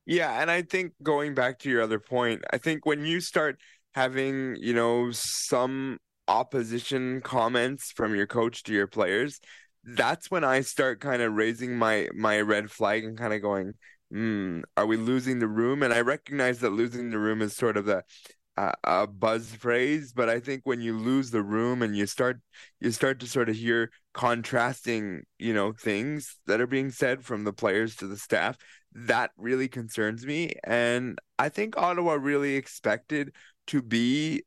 Yeah, 0.05 0.41
and 0.41 0.49
I 0.49 0.63
think 0.63 0.93
going 1.03 1.36
back 1.36 1.59
to 1.59 1.70
your 1.70 1.84
other 1.84 1.99
point, 1.99 2.43
I 2.51 2.57
think 2.57 2.86
when 2.86 3.05
you 3.05 3.22
start 3.22 3.59
having, 3.93 4.55
you 4.59 4.74
know, 4.74 5.11
some 5.11 5.99
opposition 6.28 7.22
comments 7.22 7.91
from 7.91 8.15
your 8.15 8.26
coach 8.28 8.63
to 8.63 8.74
your 8.74 8.88
players, 8.88 9.39
that's 9.84 10.32
when 10.32 10.43
I 10.43 10.61
start 10.61 10.99
kind 10.99 11.22
of 11.22 11.34
raising 11.34 11.78
my 11.78 12.09
my 12.15 12.41
red 12.41 12.72
flag 12.72 13.05
and 13.05 13.17
kind 13.17 13.34
of 13.34 13.41
going, 13.41 13.74
hmm, 14.12 14.62
are 14.78 14.86
we 14.86 14.97
losing 14.97 15.39
the 15.39 15.47
room? 15.47 15.84
And 15.84 15.93
I 15.93 16.01
recognize 16.01 16.60
that 16.60 16.72
losing 16.72 17.12
the 17.12 17.20
room 17.20 17.41
is 17.41 17.55
sort 17.55 17.78
of 17.78 17.86
the 17.86 18.03
a, 18.84 19.07
buzz 19.07 19.53
phrase, 19.55 20.12
but 20.14 20.30
I 20.30 20.39
think 20.39 20.62
when 20.66 20.82
you 20.82 20.97
lose 20.97 21.32
the 21.32 21.43
room 21.43 21.82
and 21.82 21.95
you 21.95 22.05
start 22.05 22.41
you 22.80 22.91
start 22.91 23.20
to 23.20 23.28
sort 23.28 23.49
of 23.49 23.55
hear 23.55 23.91
contrasting, 24.14 25.24
you 25.38 25.53
know, 25.53 25.72
things 25.72 26.38
that 26.45 26.60
are 26.60 26.68
being 26.68 26.91
said 26.91 27.24
from 27.24 27.43
the 27.43 27.53
players 27.53 27.95
to 27.97 28.07
the 28.07 28.18
staff, 28.18 28.57
that 28.93 29.32
really 29.38 29.68
concerns 29.68 30.26
me. 30.26 30.53
And 30.64 31.20
I 31.38 31.49
think 31.49 31.78
Ottawa 31.78 32.14
really 32.14 32.55
expected 32.55 33.34
to 33.68 33.82
be 33.82 34.43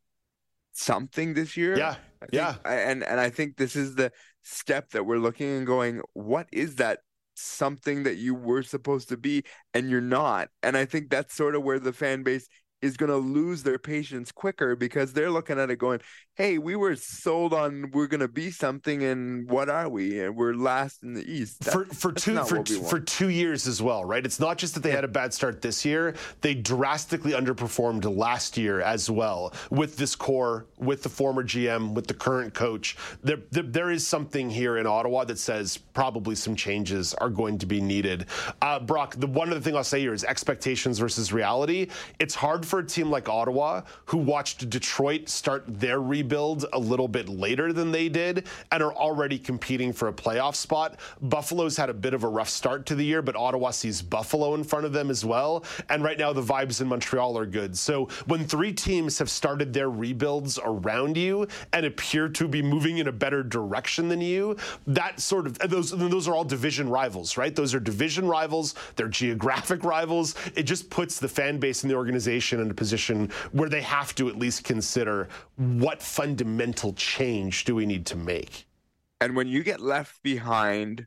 something 0.73 1.33
this 1.33 1.57
year. 1.57 1.77
Yeah. 1.77 1.95
Think, 2.19 2.33
yeah. 2.33 2.55
And 2.65 3.03
and 3.03 3.19
I 3.19 3.29
think 3.29 3.57
this 3.57 3.75
is 3.75 3.95
the 3.95 4.11
step 4.43 4.91
that 4.91 5.05
we're 5.05 5.17
looking 5.17 5.49
and 5.49 5.65
going, 5.65 6.01
what 6.13 6.47
is 6.51 6.75
that 6.75 6.99
something 7.43 8.03
that 8.03 8.15
you 8.17 8.35
were 8.35 8.63
supposed 8.63 9.09
to 9.09 9.17
be 9.17 9.43
and 9.73 9.89
you're 9.89 10.01
not? 10.01 10.49
And 10.63 10.77
I 10.77 10.85
think 10.85 11.09
that's 11.09 11.35
sort 11.35 11.55
of 11.55 11.63
where 11.63 11.79
the 11.79 11.93
fan 11.93 12.23
base 12.23 12.47
is 12.83 12.97
going 12.97 13.09
to 13.09 13.17
lose 13.17 13.63
their 13.63 13.79
patience 13.79 14.31
quicker 14.31 14.75
because 14.75 15.13
they're 15.13 15.31
looking 15.31 15.57
at 15.57 15.71
it 15.71 15.77
going, 15.77 16.01
hey, 16.35 16.57
we 16.57 16.75
were 16.75 16.95
sold 16.95 17.53
on 17.53 17.91
we're 17.91 18.07
going 18.07 18.19
to 18.19 18.27
be 18.27 18.49
something, 18.49 19.03
and 19.03 19.49
what 19.49 19.69
are 19.69 19.87
we? 19.87 20.19
And 20.19 20.35
we're 20.35 20.53
last 20.53 21.03
in 21.03 21.13
the 21.13 21.23
East. 21.31 21.63
That, 21.63 21.71
for 21.71 21.85
for 21.85 22.11
two 22.11 22.43
for, 22.43 22.65
for 22.65 22.99
two 22.99 23.29
years 23.29 23.67
as 23.67 23.81
well, 23.81 24.03
right? 24.03 24.25
It's 24.25 24.39
not 24.39 24.57
just 24.57 24.73
that 24.73 24.81
they 24.81 24.91
had 24.91 25.03
a 25.03 25.07
bad 25.07 25.33
start 25.33 25.61
this 25.61 25.85
year; 25.85 26.15
they 26.41 26.53
drastically 26.53 27.31
underperformed 27.31 28.03
last 28.17 28.57
year 28.57 28.81
as 28.81 29.09
well 29.09 29.53
with 29.69 29.95
this 29.95 30.15
core, 30.15 30.65
with 30.77 31.03
the 31.03 31.09
former 31.09 31.43
GM, 31.43 31.93
with 31.93 32.07
the 32.07 32.13
current 32.13 32.53
coach. 32.53 32.97
There, 33.23 33.37
there, 33.51 33.63
there 33.63 33.91
is 33.91 34.05
something 34.05 34.49
here 34.49 34.77
in 34.77 34.87
Ottawa 34.87 35.23
that 35.25 35.39
says 35.39 35.77
probably 35.77 36.35
some 36.35 36.55
changes 36.55 37.13
are 37.15 37.29
going 37.29 37.57
to 37.59 37.65
be 37.65 37.79
needed. 37.79 38.25
Uh, 38.61 38.79
Brock, 38.79 39.15
the 39.17 39.27
one 39.27 39.51
other 39.51 39.59
thing 39.59 39.75
I'll 39.75 39.83
say 39.83 39.99
here 39.99 40.13
is 40.13 40.23
expectations 40.23 40.99
versus 40.99 41.31
reality. 41.31 41.87
It's 42.19 42.35
hard 42.35 42.65
for 42.65 42.72
a 42.79 42.85
team 42.85 43.09
like 43.09 43.29
Ottawa, 43.29 43.81
who 44.05 44.17
watched 44.17 44.69
Detroit 44.69 45.29
start 45.29 45.63
their 45.67 46.01
rebuild 46.01 46.65
a 46.73 46.79
little 46.79 47.07
bit 47.07 47.29
later 47.29 47.73
than 47.73 47.91
they 47.91 48.09
did 48.09 48.47
and 48.71 48.83
are 48.83 48.93
already 48.93 49.37
competing 49.37 49.93
for 49.93 50.07
a 50.07 50.13
playoff 50.13 50.55
spot. 50.55 50.99
Buffalo's 51.21 51.77
had 51.77 51.89
a 51.89 51.93
bit 51.93 52.13
of 52.13 52.23
a 52.23 52.27
rough 52.27 52.49
start 52.49 52.85
to 52.87 52.95
the 52.95 53.05
year, 53.05 53.21
but 53.21 53.35
Ottawa 53.35 53.71
sees 53.71 54.01
Buffalo 54.01 54.55
in 54.55 54.63
front 54.63 54.85
of 54.85 54.93
them 54.93 55.09
as 55.09 55.25
well. 55.25 55.65
And 55.89 56.03
right 56.03 56.17
now, 56.17 56.33
the 56.33 56.41
vibes 56.41 56.81
in 56.81 56.87
Montreal 56.87 57.37
are 57.37 57.45
good. 57.45 57.77
So 57.77 58.07
when 58.25 58.45
three 58.45 58.73
teams 58.73 59.17
have 59.19 59.29
started 59.29 59.73
their 59.73 59.89
rebuilds 59.89 60.59
around 60.63 61.17
you 61.17 61.47
and 61.71 61.85
appear 61.85 62.29
to 62.29 62.47
be 62.47 62.61
moving 62.61 62.97
in 62.97 63.07
a 63.07 63.11
better 63.11 63.43
direction 63.43 64.07
than 64.07 64.21
you, 64.21 64.57
that 64.87 65.19
sort 65.19 65.47
of 65.47 65.57
those 65.59 65.91
those 65.91 66.27
are 66.27 66.33
all 66.33 66.43
division 66.43 66.89
rivals, 66.89 67.37
right? 67.37 67.55
Those 67.55 67.73
are 67.73 67.79
division 67.79 68.27
rivals. 68.27 68.75
They're 68.95 69.07
geographic 69.07 69.83
rivals. 69.83 70.35
It 70.55 70.63
just 70.63 70.89
puts 70.89 71.19
the 71.19 71.27
fan 71.27 71.59
base 71.59 71.83
and 71.83 71.91
the 71.91 71.95
organization 71.95 72.59
in 72.63 72.71
a 72.71 72.73
position 72.73 73.29
where 73.51 73.69
they 73.69 73.81
have 73.81 74.15
to 74.15 74.29
at 74.29 74.35
least 74.35 74.63
consider 74.63 75.27
what 75.57 76.01
fundamental 76.01 76.93
change 76.93 77.65
do 77.65 77.75
we 77.75 77.85
need 77.85 78.05
to 78.07 78.17
make. 78.17 78.65
And 79.21 79.35
when 79.35 79.47
you 79.47 79.63
get 79.63 79.79
left 79.79 80.23
behind, 80.23 81.05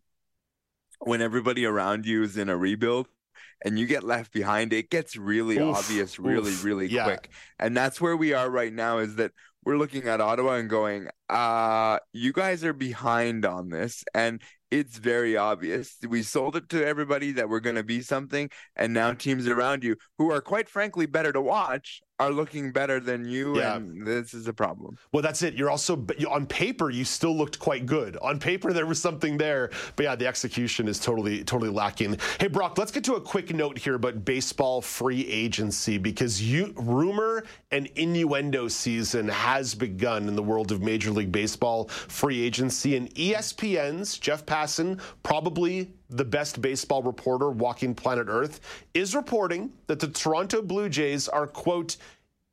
when 1.00 1.20
everybody 1.20 1.66
around 1.66 2.06
you 2.06 2.22
is 2.22 2.36
in 2.36 2.48
a 2.48 2.56
rebuild, 2.56 3.08
and 3.64 3.78
you 3.78 3.86
get 3.86 4.04
left 4.04 4.32
behind, 4.32 4.72
it 4.72 4.90
gets 4.90 5.16
really 5.16 5.58
oof, 5.58 5.76
obvious 5.76 6.18
really, 6.18 6.50
oof, 6.50 6.64
really 6.64 6.86
yeah. 6.86 7.04
quick. 7.04 7.30
And 7.58 7.76
that's 7.76 8.00
where 8.00 8.16
we 8.16 8.32
are 8.34 8.50
right 8.50 8.72
now 8.72 8.98
is 8.98 9.16
that 9.16 9.32
we're 9.64 9.78
looking 9.78 10.06
at 10.06 10.20
Ottawa 10.20 10.54
and 10.54 10.70
going, 10.70 11.08
uh, 11.28 11.98
you 12.12 12.32
guys 12.32 12.64
are 12.64 12.72
behind 12.72 13.44
on 13.44 13.68
this. 13.70 14.04
And 14.14 14.40
it's 14.70 14.98
very 14.98 15.36
obvious. 15.36 15.96
We 16.06 16.22
sold 16.22 16.56
it 16.56 16.68
to 16.70 16.84
everybody 16.84 17.32
that 17.32 17.48
we're 17.48 17.60
going 17.60 17.76
to 17.76 17.84
be 17.84 18.00
something, 18.00 18.50
and 18.74 18.92
now 18.92 19.12
teams 19.12 19.46
around 19.46 19.84
you 19.84 19.96
who 20.18 20.30
are 20.32 20.40
quite 20.40 20.68
frankly 20.68 21.06
better 21.06 21.32
to 21.32 21.40
watch 21.40 22.02
are 22.18 22.30
looking 22.30 22.72
better 22.72 22.98
than 22.98 23.26
you, 23.28 23.58
Yeah. 23.58 23.76
and 23.76 24.06
this 24.06 24.32
is 24.32 24.48
a 24.48 24.52
problem. 24.52 24.96
Well, 25.12 25.22
that's 25.22 25.42
it. 25.42 25.54
You're 25.54 25.68
also 25.70 26.06
on 26.30 26.46
paper. 26.46 26.88
You 26.90 27.04
still 27.04 27.36
looked 27.36 27.58
quite 27.58 27.84
good. 27.84 28.16
On 28.22 28.38
paper, 28.38 28.72
there 28.72 28.86
was 28.86 29.00
something 29.00 29.36
there, 29.36 29.70
but 29.96 30.04
yeah, 30.04 30.16
the 30.16 30.26
execution 30.26 30.88
is 30.88 30.98
totally, 30.98 31.44
totally 31.44 31.70
lacking. 31.70 32.16
Hey, 32.40 32.46
Brock, 32.46 32.78
let's 32.78 32.90
get 32.90 33.04
to 33.04 33.14
a 33.16 33.20
quick 33.20 33.54
note 33.54 33.76
here 33.78 33.94
about 33.94 34.24
baseball 34.24 34.80
free 34.80 35.26
agency 35.26 35.98
because 35.98 36.40
you 36.42 36.72
rumor 36.76 37.44
and 37.70 37.86
innuendo 37.96 38.68
season 38.68 39.28
has 39.28 39.74
begun 39.74 40.26
in 40.28 40.36
the 40.36 40.42
world 40.42 40.72
of 40.72 40.80
Major 40.82 41.10
League 41.10 41.32
Baseball 41.32 41.88
free 41.88 42.40
agency, 42.42 42.96
and 42.96 43.14
ESPN's 43.14 44.18
Jeff 44.18 44.46
Passan, 44.46 45.00
probably 45.22 45.92
the 46.08 46.24
best 46.24 46.60
baseball 46.60 47.02
reporter 47.02 47.50
walking 47.50 47.94
planet 47.94 48.26
Earth, 48.28 48.60
is 48.94 49.14
reporting 49.14 49.72
that 49.86 50.00
the 50.00 50.08
Toronto 50.08 50.62
Blue 50.62 50.88
Jays 50.88 51.28
are 51.28 51.46
quote 51.46 51.96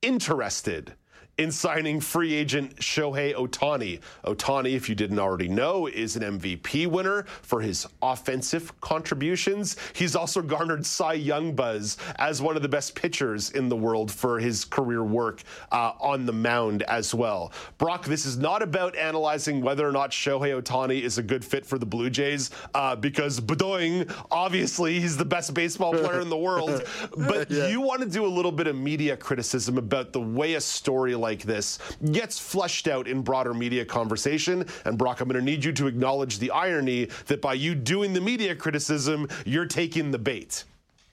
interested 0.02 0.94
in 1.38 1.52
signing 1.52 2.00
free 2.00 2.34
agent 2.34 2.76
Shohei 2.76 3.34
Ohtani. 3.34 4.00
Ohtani, 4.24 4.74
if 4.74 4.88
you 4.88 4.94
didn't 4.94 5.18
already 5.18 5.48
know, 5.48 5.88
is 5.88 6.16
an 6.16 6.40
MVP 6.40 6.86
winner 6.88 7.24
for 7.42 7.62
his 7.62 7.88
offensive 8.04 8.80
contributions. 8.82 9.76
He's 9.94 10.16
also 10.16 10.44
garnered 10.44 10.86
Cy 10.86 11.14
Young 11.14 11.56
buzz 11.56 11.98
as 12.18 12.42
one 12.42 12.56
of 12.56 12.62
the 12.62 12.70
best 12.70 12.94
pitchers 12.94 13.50
in 13.52 13.68
the 13.68 13.76
world 13.76 14.12
for 14.12 14.40
his 14.40 14.64
career 14.64 15.04
work 15.04 15.42
uh, 15.72 15.94
on 16.00 16.28
the 16.28 16.34
mound 16.34 16.84
as 16.84 17.16
well. 17.16 17.52
Brock, 17.80 18.06
this 18.06 18.28
is 18.28 18.38
not 18.38 18.62
about 18.62 18.96
analyzing 18.96 19.62
whether 19.62 19.88
or 19.88 19.92
not 19.92 20.12
Shohei 20.12 20.62
Ohtani 20.62 21.02
is 21.02 21.18
a 21.18 21.24
good 21.24 21.44
fit 21.44 21.66
for 21.66 21.80
the 21.80 21.86
Blue 21.86 22.12
Jays, 22.12 22.52
uh, 22.76 22.96
because 22.96 23.40
Bedoing, 23.40 24.14
obviously, 24.30 25.00
he's 25.00 25.18
the 25.18 25.26
best 25.26 25.54
baseball 25.56 25.94
player 25.94 26.20
in 26.20 26.30
the 26.30 26.38
world. 26.38 26.84
But 27.18 27.50
you 27.50 27.82
want 27.82 28.02
to 28.02 28.08
do 28.08 28.26
a 28.26 28.28
little 28.28 28.52
bit 28.52 28.68
of 28.68 28.76
media 28.76 29.16
criticism 29.16 29.78
about 29.78 30.14
the 30.14 30.20
way 30.20 30.56
a 30.56 30.62
story 30.62 31.16
like 31.24 31.42
this 31.42 31.80
gets 32.12 32.38
flushed 32.38 32.88
out 32.88 33.08
in 33.08 33.22
broader 33.24 33.54
media 33.54 33.84
conversation. 33.84 34.66
And 34.86 34.98
Brock, 34.98 35.22
I'm 35.22 35.28
going 35.28 35.44
to 35.44 35.46
need 35.46 35.64
you 35.64 35.74
to 35.74 35.88
acknowledge 35.88 36.38
the 36.38 36.52
irony 36.52 37.06
that 37.26 37.42
by 37.42 37.54
you 37.54 37.74
doing 37.74 38.14
the 38.14 38.22
media 38.22 38.56
criticism, 38.56 39.28
you're 39.46 39.66
taking 39.66 40.12
the 40.12 40.20
bait. 40.20 40.66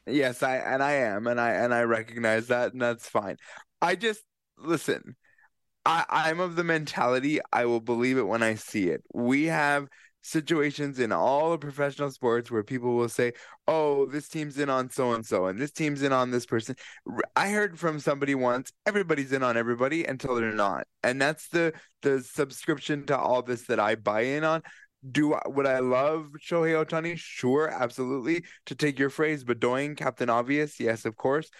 Yes, 0.06 0.42
I 0.42 0.56
and 0.56 0.82
I 0.82 0.92
am, 0.92 1.26
and 1.26 1.40
I 1.40 1.50
and 1.52 1.72
I 1.72 1.82
recognize 1.82 2.48
that, 2.48 2.72
and 2.72 2.82
that's 2.82 3.08
fine. 3.08 3.36
I 3.80 3.94
just 3.94 4.22
listen. 4.58 5.16
I, 5.86 6.04
I'm 6.10 6.40
of 6.40 6.56
the 6.56 6.64
mentality 6.64 7.40
I 7.52 7.64
will 7.64 7.80
believe 7.80 8.18
it 8.18 8.26
when 8.26 8.42
I 8.42 8.56
see 8.56 8.90
it. 8.90 9.02
We 9.14 9.46
have 9.46 9.88
situations 10.22 10.98
in 10.98 11.12
all 11.12 11.52
of 11.52 11.60
professional 11.60 12.10
sports 12.10 12.50
where 12.50 12.62
people 12.62 12.94
will 12.94 13.08
say, 13.08 13.32
"Oh, 13.66 14.06
this 14.06 14.28
team's 14.28 14.58
in 14.58 14.70
on 14.70 14.90
so 14.90 15.12
and 15.12 15.24
so, 15.24 15.46
and 15.46 15.58
this 15.58 15.72
team's 15.72 16.02
in 16.02 16.12
on 16.12 16.30
this 16.30 16.46
person." 16.46 16.76
I 17.36 17.50
heard 17.50 17.78
from 17.78 18.00
somebody 18.00 18.34
once, 18.34 18.72
"Everybody's 18.86 19.32
in 19.32 19.42
on 19.42 19.56
everybody 19.56 20.04
until 20.04 20.34
they're 20.34 20.52
not," 20.52 20.86
and 21.02 21.20
that's 21.20 21.48
the 21.48 21.72
the 22.02 22.22
subscription 22.22 23.06
to 23.06 23.18
all 23.18 23.42
this 23.42 23.62
that 23.66 23.80
I 23.80 23.94
buy 23.94 24.22
in 24.22 24.44
on. 24.44 24.62
Do 25.10 25.34
I, 25.34 25.42
would 25.46 25.66
I 25.66 25.78
love 25.78 26.28
Shohei 26.38 26.84
Ohtani? 26.84 27.16
Sure, 27.16 27.68
absolutely. 27.68 28.44
To 28.66 28.74
take 28.74 28.98
your 28.98 29.10
phrase, 29.10 29.44
Bedoing, 29.44 29.96
Captain 29.96 30.28
Obvious, 30.28 30.78
yes, 30.78 31.04
of 31.06 31.16
course. 31.16 31.50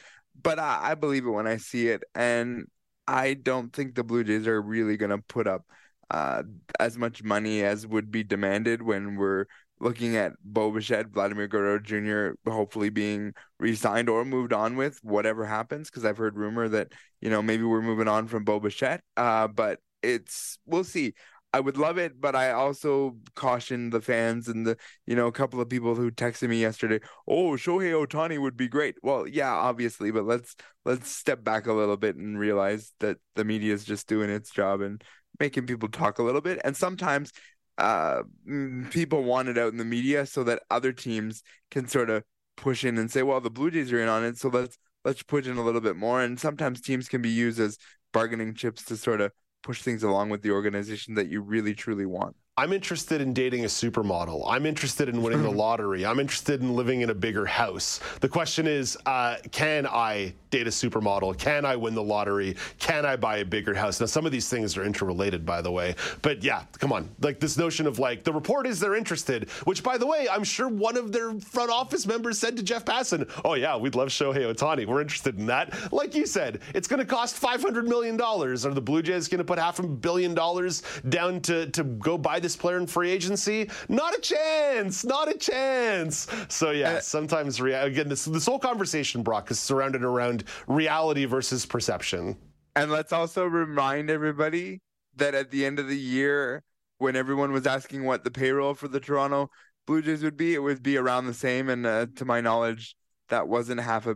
But 0.40 0.58
I, 0.58 0.90
I 0.90 0.94
believe 0.94 1.26
it 1.26 1.30
when 1.30 1.46
I 1.46 1.56
see 1.56 1.88
it, 1.88 2.02
and 2.14 2.66
I 3.06 3.34
don't 3.34 3.72
think 3.72 3.94
the 3.94 4.04
Blue 4.04 4.24
Jays 4.24 4.46
are 4.46 4.60
really 4.60 4.96
going 4.96 5.10
to 5.10 5.18
put 5.18 5.46
up 5.46 5.64
uh, 6.10 6.42
as 6.78 6.98
much 6.98 7.22
money 7.22 7.62
as 7.62 7.86
would 7.86 8.10
be 8.10 8.22
demanded 8.22 8.82
when 8.82 9.16
we're 9.16 9.46
looking 9.80 10.16
at 10.16 10.32
Bo 10.44 10.70
Bichette, 10.70 11.08
Vladimir 11.08 11.48
Guerrero 11.48 11.78
Jr. 11.78 12.50
hopefully 12.50 12.90
being 12.90 13.32
re-signed 13.58 14.08
or 14.08 14.24
moved 14.24 14.52
on 14.52 14.76
with, 14.76 14.98
whatever 15.02 15.44
happens. 15.44 15.90
Because 15.90 16.04
I've 16.04 16.18
heard 16.18 16.36
rumor 16.36 16.68
that 16.68 16.92
you 17.20 17.30
know 17.30 17.42
maybe 17.42 17.64
we're 17.64 17.82
moving 17.82 18.08
on 18.08 18.26
from 18.26 18.44
Bo 18.44 18.60
Bichette, 18.60 19.02
uh, 19.16 19.48
but 19.48 19.80
it's 20.02 20.58
we'll 20.66 20.84
see. 20.84 21.14
I 21.52 21.58
would 21.58 21.76
love 21.76 21.98
it, 21.98 22.20
but 22.20 22.36
I 22.36 22.52
also 22.52 23.16
caution 23.34 23.90
the 23.90 24.00
fans 24.00 24.46
and 24.46 24.64
the 24.64 24.76
you 25.06 25.16
know 25.16 25.26
a 25.26 25.32
couple 25.32 25.60
of 25.60 25.68
people 25.68 25.96
who 25.96 26.10
texted 26.12 26.48
me 26.48 26.60
yesterday. 26.60 27.00
Oh, 27.26 27.52
Shohei 27.52 27.92
Ohtani 28.06 28.40
would 28.40 28.56
be 28.56 28.68
great. 28.68 28.96
Well, 29.02 29.26
yeah, 29.26 29.52
obviously, 29.52 30.12
but 30.12 30.24
let's 30.24 30.54
let's 30.84 31.10
step 31.10 31.42
back 31.42 31.66
a 31.66 31.72
little 31.72 31.96
bit 31.96 32.14
and 32.16 32.38
realize 32.38 32.92
that 33.00 33.18
the 33.34 33.44
media 33.44 33.74
is 33.74 33.84
just 33.84 34.06
doing 34.06 34.30
its 34.30 34.50
job 34.50 34.80
and 34.80 35.02
making 35.38 35.66
people 35.66 35.88
talk 35.88 36.18
a 36.18 36.22
little 36.22 36.40
bit. 36.40 36.60
And 36.64 36.76
sometimes 36.76 37.32
uh, 37.78 38.22
mm, 38.48 38.90
people 38.90 39.22
want 39.22 39.48
it 39.48 39.58
out 39.58 39.72
in 39.72 39.78
the 39.78 39.84
media 39.84 40.26
so 40.26 40.44
that 40.44 40.62
other 40.70 40.92
teams 40.92 41.42
can 41.70 41.88
sort 41.88 42.10
of 42.10 42.24
push 42.56 42.84
in 42.84 42.98
and 42.98 43.10
say, 43.10 43.22
well, 43.22 43.40
the 43.40 43.50
Blue 43.50 43.70
Jays 43.70 43.92
are 43.92 44.00
in 44.00 44.08
on 44.08 44.24
it, 44.24 44.36
so 44.36 44.48
let's 44.48 44.76
let's 45.04 45.22
push 45.22 45.46
in 45.46 45.56
a 45.56 45.62
little 45.64 45.80
bit 45.80 45.96
more. 45.96 46.20
And 46.20 46.38
sometimes 46.38 46.80
teams 46.80 47.08
can 47.08 47.22
be 47.22 47.30
used 47.30 47.58
as 47.58 47.78
bargaining 48.12 48.54
chips 48.54 48.84
to 48.86 48.96
sort 48.96 49.20
of 49.20 49.32
push 49.62 49.82
things 49.82 50.02
along 50.02 50.30
with 50.30 50.42
the 50.42 50.50
organization 50.50 51.14
that 51.14 51.28
you 51.28 51.40
really 51.40 51.74
truly 51.74 52.06
want. 52.06 52.36
I'm 52.56 52.74
interested 52.74 53.22
in 53.22 53.32
dating 53.32 53.64
a 53.64 53.68
supermodel. 53.68 54.44
I'm 54.46 54.66
interested 54.66 55.08
in 55.08 55.22
winning 55.22 55.42
the 55.42 55.50
lottery. 55.50 56.04
I'm 56.04 56.20
interested 56.20 56.60
in 56.60 56.74
living 56.76 57.00
in 57.00 57.08
a 57.08 57.14
bigger 57.14 57.46
house. 57.46 58.00
The 58.20 58.28
question 58.28 58.66
is, 58.66 58.98
uh, 59.06 59.36
can 59.50 59.86
I 59.86 60.34
date 60.50 60.66
a 60.66 60.70
supermodel? 60.70 61.38
Can 61.38 61.64
I 61.64 61.76
win 61.76 61.94
the 61.94 62.02
lottery? 62.02 62.56
Can 62.78 63.06
I 63.06 63.16
buy 63.16 63.38
a 63.38 63.44
bigger 63.44 63.72
house? 63.72 63.98
Now, 64.00 64.06
some 64.06 64.26
of 64.26 64.32
these 64.32 64.48
things 64.48 64.76
are 64.76 64.84
interrelated, 64.84 65.46
by 65.46 65.62
the 65.62 65.70
way. 65.70 65.94
But 66.20 66.42
yeah, 66.42 66.64
come 66.78 66.92
on. 66.92 67.08
Like 67.20 67.40
this 67.40 67.56
notion 67.56 67.86
of 67.86 67.98
like 67.98 68.24
the 68.24 68.32
report 68.32 68.66
is 68.66 68.78
they're 68.78 68.96
interested, 68.96 69.48
which, 69.64 69.82
by 69.82 69.96
the 69.96 70.06
way, 70.06 70.26
I'm 70.30 70.44
sure 70.44 70.68
one 70.68 70.98
of 70.98 71.12
their 71.12 71.32
front 71.40 71.70
office 71.70 72.04
members 72.04 72.38
said 72.38 72.56
to 72.58 72.62
Jeff 72.62 72.84
Passan, 72.84 73.30
"Oh 73.44 73.54
yeah, 73.54 73.76
we'd 73.76 73.94
love 73.94 74.08
Shohei 74.08 74.52
Ohtani. 74.52 74.86
We're 74.86 75.00
interested 75.00 75.38
in 75.38 75.46
that." 75.46 75.92
Like 75.92 76.14
you 76.14 76.26
said, 76.26 76.60
it's 76.74 76.88
going 76.88 77.00
to 77.00 77.06
cost 77.06 77.36
500 77.36 77.88
million 77.88 78.16
dollars. 78.18 78.66
Are 78.66 78.74
the 78.74 78.82
Blue 78.82 79.02
Jays 79.02 79.28
going 79.28 79.38
to 79.38 79.44
put 79.44 79.58
half 79.58 79.78
a 79.78 79.86
billion 79.86 80.34
dollars 80.34 80.82
down 81.08 81.40
to 81.42 81.70
to 81.70 81.84
go 81.84 82.18
buy 82.18 82.39
this 82.42 82.56
player 82.56 82.78
in 82.78 82.86
free 82.86 83.10
agency? 83.10 83.70
Not 83.88 84.16
a 84.16 84.20
chance. 84.20 85.04
Not 85.04 85.28
a 85.28 85.38
chance. 85.38 86.26
So 86.48 86.70
yeah, 86.70 87.00
sometimes 87.00 87.60
rea- 87.60 87.74
again, 87.74 88.08
this 88.08 88.24
this 88.24 88.46
whole 88.46 88.58
conversation, 88.58 89.22
Brock, 89.22 89.50
is 89.50 89.58
surrounded 89.58 90.02
around 90.02 90.44
reality 90.66 91.24
versus 91.24 91.66
perception. 91.66 92.36
And 92.76 92.90
let's 92.90 93.12
also 93.12 93.44
remind 93.44 94.10
everybody 94.10 94.80
that 95.16 95.34
at 95.34 95.50
the 95.50 95.64
end 95.64 95.78
of 95.78 95.88
the 95.88 95.98
year, 95.98 96.62
when 96.98 97.16
everyone 97.16 97.52
was 97.52 97.66
asking 97.66 98.04
what 98.04 98.24
the 98.24 98.30
payroll 98.30 98.74
for 98.74 98.88
the 98.88 99.00
Toronto 99.00 99.50
Blue 99.86 100.02
Jays 100.02 100.22
would 100.22 100.36
be, 100.36 100.54
it 100.54 100.58
would 100.58 100.82
be 100.82 100.96
around 100.96 101.26
the 101.26 101.34
same. 101.34 101.68
And 101.68 101.84
uh, 101.84 102.06
to 102.16 102.24
my 102.24 102.40
knowledge, 102.40 102.94
that 103.28 103.48
wasn't 103.48 103.80
half 103.80 104.06
a 104.06 104.14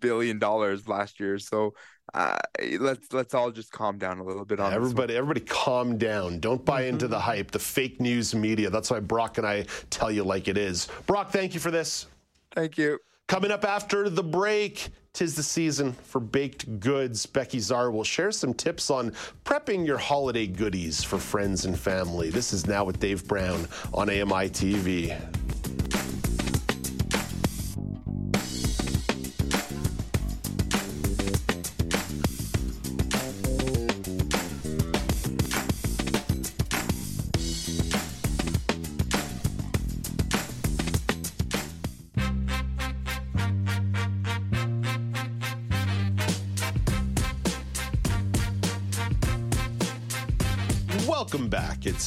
billion 0.00 0.38
dollars 0.38 0.88
last 0.88 1.20
year. 1.20 1.38
So 1.38 1.74
uh, 2.14 2.38
let's 2.78 3.12
let's 3.12 3.34
all 3.34 3.50
just 3.50 3.70
calm 3.70 3.98
down 3.98 4.18
a 4.18 4.24
little 4.24 4.44
bit 4.44 4.60
on 4.60 4.70
this. 4.70 4.76
Everybody, 4.76 5.16
everybody, 5.16 5.40
calm 5.40 5.98
down. 5.98 6.40
Don't 6.40 6.64
buy 6.64 6.82
into 6.82 7.06
the 7.08 7.18
hype, 7.18 7.50
the 7.50 7.58
fake 7.58 8.00
news 8.00 8.34
media. 8.34 8.70
That's 8.70 8.90
why 8.90 9.00
Brock 9.00 9.38
and 9.38 9.46
I 9.46 9.66
tell 9.90 10.10
you 10.10 10.24
like 10.24 10.48
it 10.48 10.56
is. 10.56 10.88
Brock, 11.06 11.30
thank 11.30 11.54
you 11.54 11.60
for 11.60 11.70
this. 11.70 12.06
Thank 12.54 12.78
you. 12.78 12.98
Coming 13.26 13.50
up 13.50 13.64
after 13.64 14.08
the 14.08 14.22
break, 14.22 14.88
tis 15.12 15.34
the 15.34 15.42
season 15.42 15.92
for 15.92 16.18
baked 16.18 16.80
goods. 16.80 17.26
Becki 17.26 17.58
Zerr 17.58 17.92
will 17.92 18.04
share 18.04 18.32
some 18.32 18.54
tips 18.54 18.90
on 18.90 19.12
prepping 19.44 19.86
your 19.86 19.98
holiday 19.98 20.46
goodies 20.46 21.04
for 21.04 21.18
friends 21.18 21.66
and 21.66 21.78
family. 21.78 22.30
This 22.30 22.54
is 22.54 22.66
now 22.66 22.84
with 22.84 22.98
Dave 23.00 23.28
Brown 23.28 23.68
on 23.92 24.08
AMI 24.08 24.48
TV. 24.48 25.14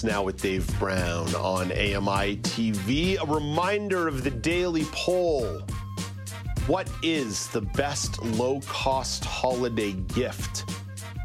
It's 0.02 0.12
now 0.12 0.24
with 0.24 0.42
Dave 0.42 0.68
Brown 0.80 1.28
on 1.36 1.72
AMI 1.72 2.38
TV. 2.38 3.22
A 3.22 3.26
reminder 3.32 4.08
of 4.08 4.24
the 4.24 4.32
daily 4.32 4.86
poll. 4.86 5.62
What 6.66 6.90
is 7.04 7.50
the 7.50 7.62
best 7.62 8.20
low 8.24 8.62
cost 8.62 9.24
holiday 9.24 9.92
gift? 9.92 10.68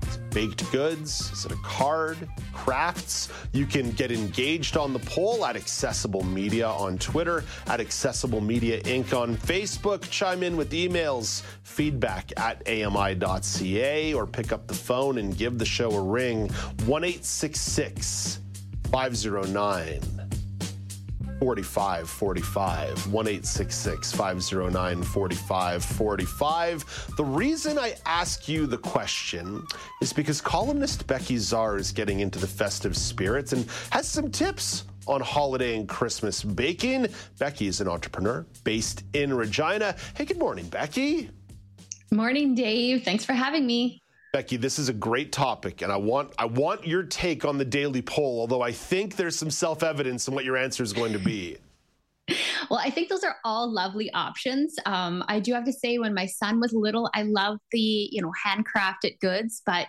Is 0.06 0.16
it 0.16 0.30
baked 0.30 0.70
goods? 0.72 1.30
Is 1.32 1.46
it 1.46 1.52
a 1.52 1.56
card? 1.62 2.28
Crafts? 2.52 3.30
You 3.52 3.64
can 3.64 3.92
get 3.92 4.12
engaged 4.12 4.76
on 4.76 4.92
the 4.92 4.98
poll 4.98 5.46
at 5.46 5.56
Accessible 5.56 6.24
Media 6.24 6.68
on 6.68 6.98
Twitter, 6.98 7.44
at 7.68 7.80
Accessible 7.80 8.42
Media 8.42 8.82
Inc. 8.82 9.18
on 9.18 9.38
Facebook. 9.38 10.02
Chime 10.10 10.42
in 10.42 10.54
with 10.54 10.72
emails, 10.72 11.40
feedback 11.62 12.30
at 12.36 12.62
ami.ca, 12.68 14.12
or 14.12 14.26
pick 14.26 14.52
up 14.52 14.66
the 14.66 14.74
phone 14.74 15.16
and 15.16 15.38
give 15.38 15.58
the 15.58 15.64
show 15.64 15.92
a 15.92 16.02
ring. 16.02 16.50
1 16.84 17.04
509 18.90 20.00
45 21.38 22.08
45 22.08 23.12
1 23.12 23.42
509 23.42 25.02
45 25.02 25.84
45. 25.84 27.14
The 27.16 27.24
reason 27.24 27.78
I 27.78 27.94
ask 28.06 28.48
you 28.48 28.66
the 28.66 28.78
question 28.78 29.66
is 30.00 30.12
because 30.12 30.40
columnist 30.40 31.06
Becki 31.06 31.36
Zerr 31.36 31.78
is 31.78 31.92
getting 31.92 32.20
into 32.20 32.38
the 32.38 32.46
festive 32.46 32.96
spirits 32.96 33.52
and 33.52 33.66
has 33.90 34.08
some 34.08 34.30
tips 34.30 34.84
on 35.06 35.20
holiday 35.20 35.76
and 35.76 35.88
Christmas 35.88 36.42
baking. 36.42 37.06
Becki 37.38 37.68
is 37.68 37.80
an 37.80 37.88
entrepreneur 37.88 38.46
based 38.64 39.04
in 39.12 39.32
Regina. 39.32 39.94
Hey, 40.14 40.24
good 40.24 40.38
morning, 40.38 40.64
Becki. 40.66 41.30
Morning, 42.10 42.54
Dave. 42.54 43.04
Thanks 43.04 43.24
for 43.24 43.32
having 43.32 43.66
me. 43.66 44.00
Becki, 44.36 44.60
this 44.60 44.78
is 44.78 44.90
a 44.90 44.92
great 44.92 45.32
topic, 45.32 45.80
and 45.80 45.90
I 45.90 45.96
want 45.96 46.30
I 46.38 46.44
want 46.44 46.86
your 46.86 47.02
take 47.02 47.46
on 47.46 47.56
the 47.56 47.64
daily 47.64 48.02
poll. 48.02 48.40
Although 48.40 48.60
I 48.60 48.70
think 48.70 49.16
there's 49.16 49.34
some 49.34 49.50
self 49.50 49.82
evidence 49.82 50.28
in 50.28 50.34
what 50.34 50.44
your 50.44 50.58
answer 50.58 50.82
is 50.82 50.92
going 50.92 51.14
to 51.14 51.18
be. 51.18 51.56
Well, 52.68 52.80
I 52.80 52.90
think 52.90 53.08
those 53.08 53.22
are 53.22 53.36
all 53.44 53.72
lovely 53.72 54.12
options. 54.12 54.74
Um, 54.86 55.22
I 55.28 55.38
do 55.38 55.52
have 55.52 55.64
to 55.66 55.72
say, 55.72 55.98
when 55.98 56.14
my 56.14 56.26
son 56.26 56.58
was 56.58 56.72
little, 56.72 57.08
I 57.14 57.22
loved 57.22 57.60
the 57.70 57.78
you 57.78 58.20
know 58.20 58.32
handcrafted 58.44 59.20
goods, 59.20 59.62
but 59.64 59.86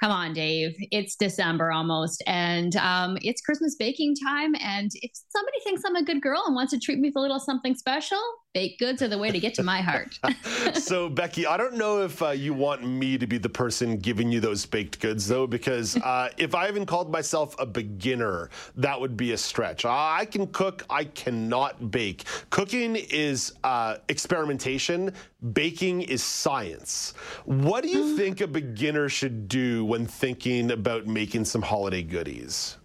come 0.00 0.10
on, 0.10 0.32
Dave, 0.32 0.74
it's 0.90 1.14
December 1.14 1.70
almost, 1.70 2.20
and 2.26 2.74
um, 2.76 3.16
it's 3.22 3.40
Christmas 3.40 3.76
baking 3.78 4.16
time. 4.26 4.54
And 4.60 4.90
if 4.94 5.12
somebody 5.28 5.58
thinks 5.62 5.82
I'm 5.86 5.94
a 5.94 6.04
good 6.04 6.20
girl 6.20 6.42
and 6.46 6.56
wants 6.56 6.72
to 6.72 6.80
treat 6.80 6.98
me 6.98 7.08
with 7.08 7.16
a 7.16 7.20
little 7.20 7.38
something 7.38 7.76
special, 7.76 8.20
baked 8.54 8.80
goods 8.80 9.02
are 9.02 9.08
the 9.08 9.18
way 9.18 9.30
to 9.30 9.38
get 9.38 9.54
to 9.54 9.62
my 9.62 9.80
heart. 9.80 10.18
so, 10.74 11.08
Becki, 11.08 11.46
I 11.46 11.56
don't 11.56 11.74
know 11.74 12.02
if 12.02 12.22
uh, 12.22 12.30
you 12.30 12.54
want 12.54 12.86
me 12.86 13.18
to 13.18 13.26
be 13.26 13.38
the 13.38 13.48
person 13.48 13.98
giving 13.98 14.32
you 14.32 14.40
those 14.40 14.64
baked 14.66 15.00
goods, 15.00 15.28
though, 15.28 15.46
because 15.46 15.96
uh, 16.04 16.30
if 16.38 16.54
I 16.54 16.68
even 16.68 16.86
called 16.86 17.10
myself 17.10 17.54
a 17.58 17.66
beginner, 17.66 18.50
that 18.76 19.00
would 19.00 19.16
be 19.16 19.32
a 19.32 19.36
stretch. 19.36 19.84
I 19.84 20.26
can 20.30 20.46
cook, 20.48 20.84
I 20.90 21.04
cannot 21.04 21.90
bake. 21.90 22.24
Cooking 22.50 22.96
is 22.96 23.54
uh, 23.64 23.96
experimentation, 24.08 25.12
baking 25.52 26.02
is 26.02 26.22
science. 26.22 27.14
What 27.44 27.82
do 27.82 27.90
you 27.90 28.16
think 28.16 28.40
a 28.40 28.46
beginner 28.46 29.08
should 29.08 29.48
do 29.48 29.84
when 29.84 30.06
thinking 30.06 30.70
about 30.70 31.06
making 31.06 31.44
some 31.44 31.62
holiday 31.62 32.02
goodies? 32.02 32.76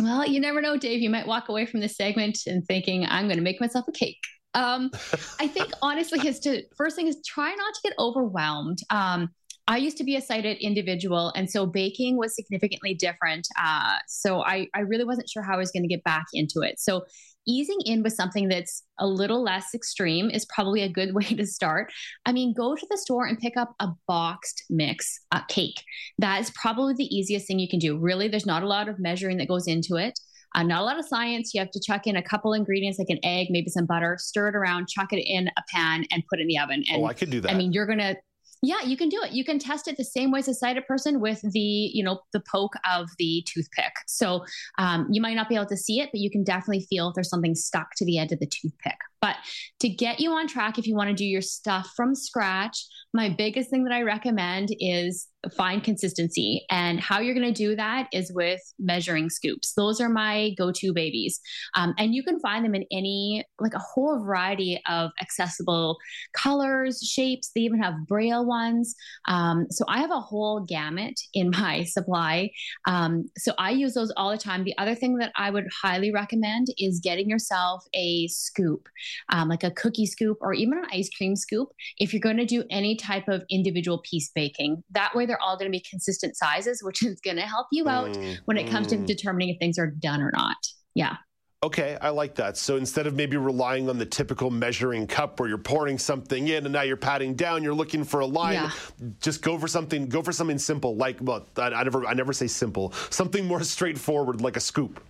Well, 0.00 0.26
you 0.26 0.40
never 0.40 0.60
know, 0.60 0.76
Dave. 0.76 1.00
You 1.02 1.10
might 1.10 1.26
walk 1.26 1.48
away 1.48 1.66
from 1.66 1.80
this 1.80 1.96
segment 1.96 2.38
and 2.46 2.64
thinking, 2.64 3.04
I'm 3.04 3.26
going 3.26 3.36
to 3.38 3.42
make 3.42 3.60
myself 3.60 3.88
a 3.88 3.92
cake. 3.92 4.22
Um, 4.58 4.90
I 5.38 5.46
think 5.46 5.70
honestly 5.82 6.26
is 6.26 6.40
to 6.40 6.62
first 6.76 6.96
thing 6.96 7.06
is 7.06 7.16
try 7.24 7.54
not 7.54 7.74
to 7.74 7.80
get 7.84 7.92
overwhelmed. 7.98 8.78
Um, 8.90 9.30
I 9.68 9.76
used 9.76 9.98
to 9.98 10.04
be 10.04 10.16
a 10.16 10.20
sighted 10.22 10.56
individual, 10.58 11.30
and 11.36 11.48
so 11.48 11.66
baking 11.66 12.16
was 12.16 12.34
significantly 12.34 12.94
different. 12.94 13.46
Uh, 13.62 13.96
so 14.08 14.42
I, 14.42 14.66
I 14.74 14.80
really 14.80 15.04
wasn't 15.04 15.28
sure 15.28 15.42
how 15.42 15.54
I 15.54 15.58
was 15.58 15.70
going 15.70 15.82
to 15.82 15.88
get 15.88 16.02
back 16.04 16.24
into 16.32 16.62
it. 16.62 16.80
So 16.80 17.04
easing 17.46 17.78
in 17.84 18.02
with 18.02 18.14
something 18.14 18.48
that's 18.48 18.82
a 18.98 19.06
little 19.06 19.42
less 19.42 19.74
extreme 19.74 20.30
is 20.30 20.46
probably 20.46 20.82
a 20.82 20.88
good 20.88 21.14
way 21.14 21.24
to 21.24 21.46
start. 21.46 21.92
I 22.24 22.32
mean, 22.32 22.54
go 22.54 22.74
to 22.74 22.86
the 22.90 22.96
store 22.96 23.26
and 23.26 23.38
pick 23.38 23.58
up 23.58 23.74
a 23.78 23.88
boxed 24.06 24.64
mix 24.70 25.20
uh, 25.32 25.42
cake. 25.48 25.82
That 26.18 26.40
is 26.40 26.50
probably 26.52 26.94
the 26.94 27.14
easiest 27.14 27.46
thing 27.46 27.58
you 27.58 27.68
can 27.68 27.78
do. 27.78 27.98
Really, 27.98 28.26
there's 28.26 28.46
not 28.46 28.62
a 28.62 28.68
lot 28.68 28.88
of 28.88 28.98
measuring 28.98 29.36
that 29.36 29.48
goes 29.48 29.68
into 29.68 29.96
it. 29.96 30.18
Uh, 30.54 30.62
not 30.62 30.80
a 30.80 30.84
lot 30.84 30.98
of 30.98 31.06
science. 31.06 31.52
You 31.54 31.60
have 31.60 31.70
to 31.70 31.80
chuck 31.80 32.06
in 32.06 32.16
a 32.16 32.22
couple 32.22 32.52
ingredients 32.52 32.98
like 32.98 33.10
an 33.10 33.18
egg, 33.22 33.48
maybe 33.50 33.68
some 33.68 33.86
butter, 33.86 34.16
stir 34.18 34.48
it 34.48 34.56
around, 34.56 34.88
chuck 34.88 35.12
it 35.12 35.22
in 35.22 35.48
a 35.48 35.62
pan, 35.72 36.04
and 36.10 36.22
put 36.28 36.38
it 36.38 36.42
in 36.42 36.48
the 36.48 36.58
oven. 36.58 36.84
And 36.90 37.02
oh, 37.02 37.06
I 37.06 37.14
could 37.14 37.30
do 37.30 37.40
that. 37.40 37.52
I 37.52 37.54
mean, 37.54 37.72
you're 37.72 37.86
gonna 37.86 38.16
yeah, 38.62 38.82
you 38.82 38.96
can 38.96 39.08
do 39.08 39.20
it. 39.22 39.32
You 39.32 39.44
can 39.44 39.58
test 39.58 39.86
it 39.86 39.96
the 39.96 40.04
same 40.04 40.32
way 40.32 40.40
as 40.40 40.48
a 40.48 40.54
sighted 40.54 40.86
person 40.86 41.20
with 41.20 41.40
the, 41.42 41.60
you 41.60 42.02
know, 42.02 42.20
the 42.32 42.42
poke 42.50 42.74
of 42.90 43.08
the 43.18 43.44
toothpick. 43.46 43.92
So 44.06 44.44
um, 44.78 45.06
you 45.10 45.22
might 45.22 45.34
not 45.34 45.48
be 45.48 45.54
able 45.54 45.66
to 45.66 45.76
see 45.76 46.00
it, 46.00 46.10
but 46.12 46.20
you 46.20 46.30
can 46.30 46.42
definitely 46.42 46.86
feel 46.90 47.08
if 47.08 47.14
there's 47.14 47.30
something 47.30 47.54
stuck 47.54 47.88
to 47.96 48.04
the 48.04 48.18
edge 48.18 48.32
of 48.32 48.40
the 48.40 48.46
toothpick. 48.46 48.98
But 49.20 49.36
to 49.80 49.88
get 49.88 50.18
you 50.18 50.32
on 50.32 50.48
track, 50.48 50.78
if 50.78 50.86
you 50.86 50.96
want 50.96 51.08
to 51.08 51.14
do 51.14 51.24
your 51.24 51.42
stuff 51.42 51.92
from 51.96 52.14
scratch, 52.14 52.84
my 53.14 53.28
biggest 53.28 53.70
thing 53.70 53.84
that 53.84 53.92
I 53.92 54.02
recommend 54.02 54.70
is 54.80 55.28
find 55.56 55.84
consistency. 55.84 56.64
And 56.68 56.98
how 56.98 57.20
you're 57.20 57.34
going 57.34 57.52
to 57.52 57.56
do 57.56 57.76
that 57.76 58.08
is 58.12 58.32
with 58.32 58.60
measuring 58.78 59.30
scoops. 59.30 59.72
Those 59.74 60.00
are 60.00 60.08
my 60.08 60.50
go 60.58 60.72
to 60.72 60.92
babies. 60.92 61.40
Um, 61.74 61.94
and 61.96 62.14
you 62.14 62.24
can 62.24 62.40
find 62.40 62.64
them 62.64 62.74
in 62.74 62.84
any, 62.90 63.44
like 63.60 63.74
a 63.74 63.78
whole 63.78 64.18
variety 64.18 64.80
of 64.88 65.12
accessible 65.20 65.96
colors, 66.32 67.00
shapes. 67.00 67.50
They 67.54 67.60
even 67.62 67.80
have 67.80 68.06
braille 68.06 68.44
ones. 68.44 68.96
Um, 69.26 69.66
so 69.70 69.84
I 69.88 69.98
have 70.00 70.10
a 70.10 70.20
whole 70.20 70.60
gamut 70.60 71.20
in 71.34 71.50
my 71.58 71.84
supply. 71.84 72.50
Um, 72.86 73.30
so 73.36 73.52
I 73.58 73.70
use 73.70 73.94
those 73.94 74.12
all 74.16 74.30
the 74.30 74.38
time. 74.38 74.64
The 74.64 74.76
other 74.76 74.96
thing 74.96 75.18
that 75.18 75.32
I 75.36 75.50
would 75.50 75.66
highly 75.82 76.12
recommend 76.12 76.66
is 76.78 77.00
getting 77.00 77.30
yourself 77.30 77.84
a 77.94 78.26
scoop, 78.26 78.88
um, 79.28 79.48
like 79.48 79.62
a 79.62 79.70
cookie 79.70 80.06
scoop 80.06 80.38
or 80.40 80.52
even 80.52 80.78
an 80.78 80.86
ice 80.92 81.08
cream 81.16 81.36
scoop, 81.36 81.68
if 81.98 82.12
you're 82.12 82.20
going 82.20 82.38
to 82.38 82.44
do 82.44 82.64
any 82.70 82.96
type 82.96 83.28
of 83.28 83.44
individual 83.50 83.98
piece 83.98 84.30
baking. 84.34 84.82
That 84.90 85.14
way, 85.14 85.27
they're 85.28 85.42
all 85.42 85.56
going 85.56 85.70
to 85.70 85.76
be 85.76 85.84
consistent 85.88 86.36
sizes, 86.36 86.82
which 86.82 87.02
is 87.04 87.20
going 87.20 87.36
to 87.36 87.42
help 87.42 87.66
you 87.72 87.88
out 87.88 88.10
mm, 88.10 88.38
when 88.46 88.56
it 88.56 88.68
comes 88.68 88.88
mm. 88.88 88.90
to 88.90 88.96
determining 88.98 89.50
if 89.50 89.58
things 89.58 89.78
are 89.78 89.86
done 89.86 90.20
or 90.22 90.30
not. 90.34 90.56
Yeah. 90.94 91.16
Okay, 91.60 91.98
I 92.00 92.10
like 92.10 92.36
that. 92.36 92.56
So 92.56 92.76
instead 92.76 93.08
of 93.08 93.14
maybe 93.14 93.36
relying 93.36 93.90
on 93.90 93.98
the 93.98 94.06
typical 94.06 94.48
measuring 94.48 95.08
cup 95.08 95.40
where 95.40 95.48
you're 95.48 95.58
pouring 95.58 95.98
something 95.98 96.46
in 96.46 96.64
and 96.64 96.72
now 96.72 96.82
you're 96.82 96.96
patting 96.96 97.34
down, 97.34 97.64
you're 97.64 97.74
looking 97.74 98.04
for 98.04 98.20
a 98.20 98.26
line. 98.26 98.54
Yeah. 98.54 98.70
Just 99.20 99.42
go 99.42 99.58
for 99.58 99.66
something. 99.66 100.06
Go 100.06 100.22
for 100.22 100.30
something 100.30 100.58
simple, 100.58 100.94
like 100.94 101.16
well, 101.20 101.44
I, 101.56 101.70
I 101.70 101.82
never, 101.82 102.06
I 102.06 102.14
never 102.14 102.32
say 102.32 102.46
simple. 102.46 102.92
Something 103.10 103.44
more 103.44 103.62
straightforward, 103.64 104.40
like 104.40 104.56
a 104.56 104.60
scoop. 104.60 105.00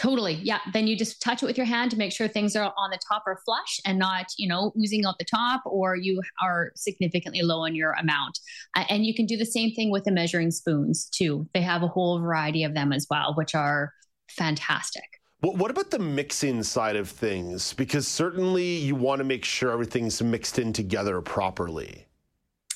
Totally. 0.00 0.40
Yeah. 0.42 0.60
Then 0.72 0.86
you 0.86 0.96
just 0.96 1.20
touch 1.20 1.42
it 1.42 1.46
with 1.46 1.58
your 1.58 1.66
hand 1.66 1.90
to 1.90 1.98
make 1.98 2.10
sure 2.10 2.26
things 2.26 2.56
are 2.56 2.72
on 2.78 2.88
the 2.88 2.98
top 3.06 3.22
or 3.26 3.38
flush 3.44 3.78
and 3.84 3.98
not, 3.98 4.32
you 4.38 4.48
know, 4.48 4.72
oozing 4.80 5.04
out 5.04 5.18
the 5.18 5.26
top 5.26 5.60
or 5.66 5.94
you 5.94 6.22
are 6.42 6.72
significantly 6.74 7.42
low 7.42 7.66
on 7.66 7.74
your 7.74 7.92
amount. 7.92 8.38
Uh, 8.74 8.84
and 8.88 9.04
you 9.04 9.14
can 9.14 9.26
do 9.26 9.36
the 9.36 9.44
same 9.44 9.74
thing 9.74 9.90
with 9.90 10.04
the 10.04 10.10
measuring 10.10 10.52
spoons 10.52 11.04
too. 11.04 11.46
They 11.52 11.60
have 11.60 11.82
a 11.82 11.86
whole 11.86 12.18
variety 12.18 12.64
of 12.64 12.72
them 12.72 12.94
as 12.94 13.06
well, 13.10 13.34
which 13.36 13.54
are 13.54 13.92
fantastic. 14.30 15.04
Well, 15.42 15.56
what 15.56 15.70
about 15.70 15.90
the 15.90 15.98
mixing 15.98 16.62
side 16.62 16.96
of 16.96 17.06
things? 17.06 17.74
Because 17.74 18.08
certainly 18.08 18.76
you 18.76 18.94
want 18.94 19.18
to 19.18 19.24
make 19.24 19.44
sure 19.44 19.70
everything's 19.70 20.22
mixed 20.22 20.58
in 20.58 20.72
together 20.72 21.20
properly. 21.20 22.06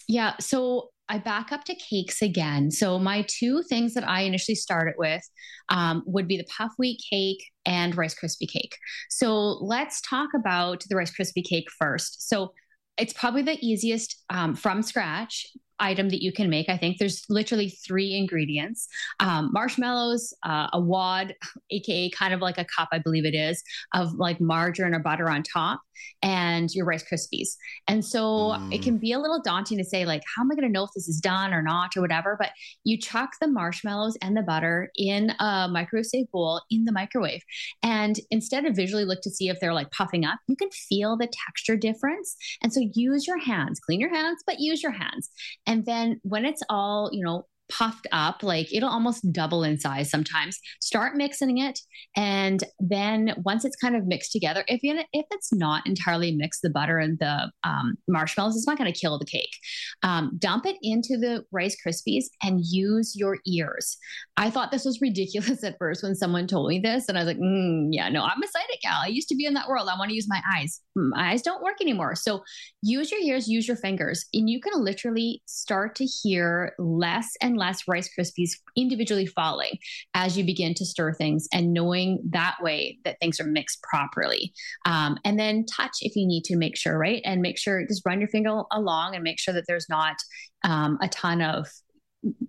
Yeah. 0.08 0.34
So 0.40 0.90
I 1.08 1.18
back 1.18 1.52
up 1.52 1.64
to 1.64 1.74
cakes 1.74 2.22
again. 2.22 2.70
So 2.70 2.98
my 2.98 3.26
two 3.28 3.62
things 3.62 3.94
that 3.94 4.08
I 4.08 4.22
initially 4.22 4.54
started 4.54 4.94
with 4.96 5.22
um, 5.68 6.02
would 6.06 6.26
be 6.26 6.36
the 6.36 6.46
puff 6.56 6.72
wheat 6.78 7.02
cake 7.10 7.44
and 7.66 7.96
Rice 7.96 8.14
Krispie 8.14 8.50
cake. 8.50 8.76
So 9.10 9.32
let's 9.62 10.00
talk 10.00 10.30
about 10.34 10.84
the 10.88 10.96
Rice 10.96 11.12
Krispie 11.12 11.44
cake 11.44 11.68
first. 11.78 12.28
So 12.28 12.52
it's 12.96 13.12
probably 13.12 13.42
the 13.42 13.58
easiest 13.60 14.22
um, 14.30 14.54
from 14.54 14.82
scratch 14.82 15.46
item 15.80 16.08
that 16.10 16.22
you 16.22 16.32
can 16.32 16.48
make. 16.50 16.68
I 16.68 16.76
think 16.76 16.98
there's 16.98 17.24
literally 17.28 17.70
three 17.70 18.16
ingredients 18.16 18.88
um, 19.20 19.50
marshmallows, 19.52 20.34
uh, 20.44 20.68
a 20.72 20.80
wad, 20.80 21.34
aka 21.70 22.10
kind 22.10 22.34
of 22.34 22.40
like 22.40 22.58
a 22.58 22.66
cup, 22.76 22.88
I 22.92 22.98
believe 22.98 23.24
it 23.24 23.34
is, 23.34 23.62
of 23.94 24.14
like 24.14 24.40
margarine 24.40 24.94
or 24.94 24.98
butter 25.00 25.28
on 25.28 25.42
top, 25.42 25.80
and 26.22 26.72
your 26.74 26.86
Rice 26.86 27.04
Krispies. 27.04 27.56
And 27.88 28.04
so 28.04 28.20
mm. 28.20 28.74
it 28.74 28.82
can 28.82 28.98
be 28.98 29.12
a 29.12 29.18
little 29.18 29.40
daunting 29.42 29.78
to 29.78 29.84
say, 29.84 30.04
like, 30.04 30.22
how 30.34 30.42
am 30.42 30.50
I 30.50 30.54
going 30.54 30.66
to 30.66 30.72
know 30.72 30.84
if 30.84 30.90
this 30.94 31.08
is 31.08 31.20
done 31.20 31.52
or 31.52 31.62
not 31.62 31.96
or 31.96 32.00
whatever? 32.00 32.36
But 32.38 32.50
you 32.84 32.98
chuck 32.98 33.30
the 33.40 33.48
marshmallows 33.48 34.16
and 34.22 34.36
the 34.36 34.42
butter 34.42 34.90
in 34.96 35.32
a 35.40 35.68
microwave 35.70 36.06
safe 36.06 36.30
bowl 36.32 36.62
in 36.70 36.84
the 36.84 36.92
microwave. 36.92 37.42
And 37.82 38.16
instead 38.30 38.64
of 38.64 38.76
visually 38.76 39.04
look 39.04 39.20
to 39.22 39.30
see 39.30 39.48
if 39.48 39.60
they're 39.60 39.74
like 39.74 39.90
puffing 39.90 40.24
up, 40.24 40.38
you 40.48 40.56
can 40.56 40.70
feel 40.70 41.16
the 41.16 41.30
texture 41.46 41.76
difference. 41.76 42.36
And 42.62 42.72
so 42.72 42.80
use 42.94 43.26
your 43.26 43.38
hands, 43.38 43.80
clean 43.80 44.00
your 44.00 44.14
hands, 44.14 44.42
but 44.46 44.60
use 44.60 44.82
your 44.82 44.92
hands. 44.92 45.30
And 45.66 45.84
then 45.86 46.20
when 46.22 46.44
it's 46.44 46.62
all, 46.68 47.10
you 47.12 47.24
know, 47.24 47.46
puffed 47.70 48.06
up, 48.12 48.42
like 48.42 48.72
it'll 48.72 48.90
almost 48.90 49.30
double 49.32 49.64
in 49.64 49.78
size 49.78 50.10
sometimes. 50.10 50.58
Start 50.80 51.16
mixing 51.16 51.58
it, 51.58 51.80
and 52.16 52.62
then 52.78 53.34
once 53.44 53.64
it's 53.64 53.76
kind 53.76 53.96
of 53.96 54.06
mixed 54.06 54.32
together, 54.32 54.64
if 54.68 54.82
you 54.82 55.00
if 55.12 55.26
it's 55.30 55.52
not 55.52 55.86
entirely 55.86 56.34
mixed, 56.36 56.62
the 56.62 56.70
butter 56.70 56.98
and 56.98 57.18
the 57.18 57.50
um, 57.64 57.96
marshmallows, 58.08 58.56
it's 58.56 58.66
not 58.66 58.78
going 58.78 58.92
to 58.92 58.98
kill 58.98 59.18
the 59.18 59.24
cake. 59.24 59.56
Um, 60.02 60.36
dump 60.38 60.66
it 60.66 60.76
into 60.82 61.16
the 61.16 61.44
Rice 61.50 61.76
Krispies 61.84 62.24
and 62.42 62.60
use 62.62 63.16
your 63.16 63.38
ears. 63.46 63.96
I 64.36 64.50
thought 64.50 64.70
this 64.70 64.84
was 64.84 65.00
ridiculous 65.00 65.64
at 65.64 65.78
first 65.78 66.02
when 66.02 66.14
someone 66.14 66.46
told 66.46 66.68
me 66.68 66.78
this, 66.78 67.08
and 67.08 67.16
I 67.16 67.22
was 67.22 67.28
like, 67.28 67.38
mm, 67.38 67.88
yeah, 67.90 68.10
no, 68.10 68.22
I'm 68.22 68.42
a 68.42 68.46
sighted 68.46 68.78
gal. 68.82 69.00
I 69.02 69.08
used 69.08 69.28
to 69.28 69.34
be 69.34 69.46
in 69.46 69.54
that 69.54 69.68
world. 69.68 69.88
I 69.90 69.98
want 69.98 70.10
to 70.10 70.14
use 70.14 70.28
my 70.28 70.42
eyes. 70.54 70.80
My 70.94 71.30
eyes 71.30 71.42
don't 71.42 71.62
work 71.62 71.76
anymore. 71.80 72.14
So 72.14 72.44
use 72.82 73.10
your 73.10 73.20
ears, 73.20 73.48
use 73.48 73.66
your 73.66 73.76
fingers, 73.76 74.26
and 74.34 74.50
you 74.50 74.60
can 74.60 74.84
literally 74.84 75.42
start 75.46 75.94
to 75.96 76.04
hear 76.04 76.74
less 76.78 77.32
and 77.40 77.54
and 77.54 77.58
less 77.58 77.86
Rice 77.86 78.10
Krispies 78.18 78.50
individually 78.76 79.26
falling 79.26 79.78
as 80.14 80.36
you 80.36 80.44
begin 80.44 80.74
to 80.74 80.84
stir 80.84 81.14
things 81.14 81.46
and 81.52 81.72
knowing 81.72 82.20
that 82.30 82.56
way 82.60 82.98
that 83.04 83.16
things 83.20 83.40
are 83.40 83.44
mixed 83.44 83.82
properly. 83.82 84.52
Um, 84.84 85.16
and 85.24 85.38
then 85.38 85.64
touch 85.66 85.98
if 86.00 86.16
you 86.16 86.26
need 86.26 86.44
to 86.44 86.56
make 86.56 86.76
sure, 86.76 86.98
right? 86.98 87.22
And 87.24 87.40
make 87.40 87.58
sure, 87.58 87.86
just 87.86 88.04
run 88.04 88.20
your 88.20 88.28
finger 88.28 88.62
along 88.72 89.14
and 89.14 89.22
make 89.22 89.38
sure 89.38 89.54
that 89.54 89.64
there's 89.68 89.83
not 89.88 90.16
um, 90.64 90.98
a 91.02 91.08
ton 91.08 91.42
of 91.42 91.68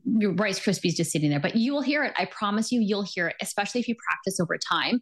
your 0.05 0.33
Rice 0.33 0.59
Krispies 0.59 0.95
just 0.95 1.11
sitting 1.11 1.29
there, 1.29 1.39
but 1.39 1.55
you 1.55 1.73
will 1.73 1.81
hear 1.81 2.03
it. 2.03 2.13
I 2.17 2.25
promise 2.25 2.71
you, 2.71 2.79
you'll 2.81 3.05
hear 3.05 3.27
it, 3.27 3.35
especially 3.41 3.81
if 3.81 3.87
you 3.87 3.95
practice 4.07 4.39
over 4.39 4.57
time. 4.57 5.01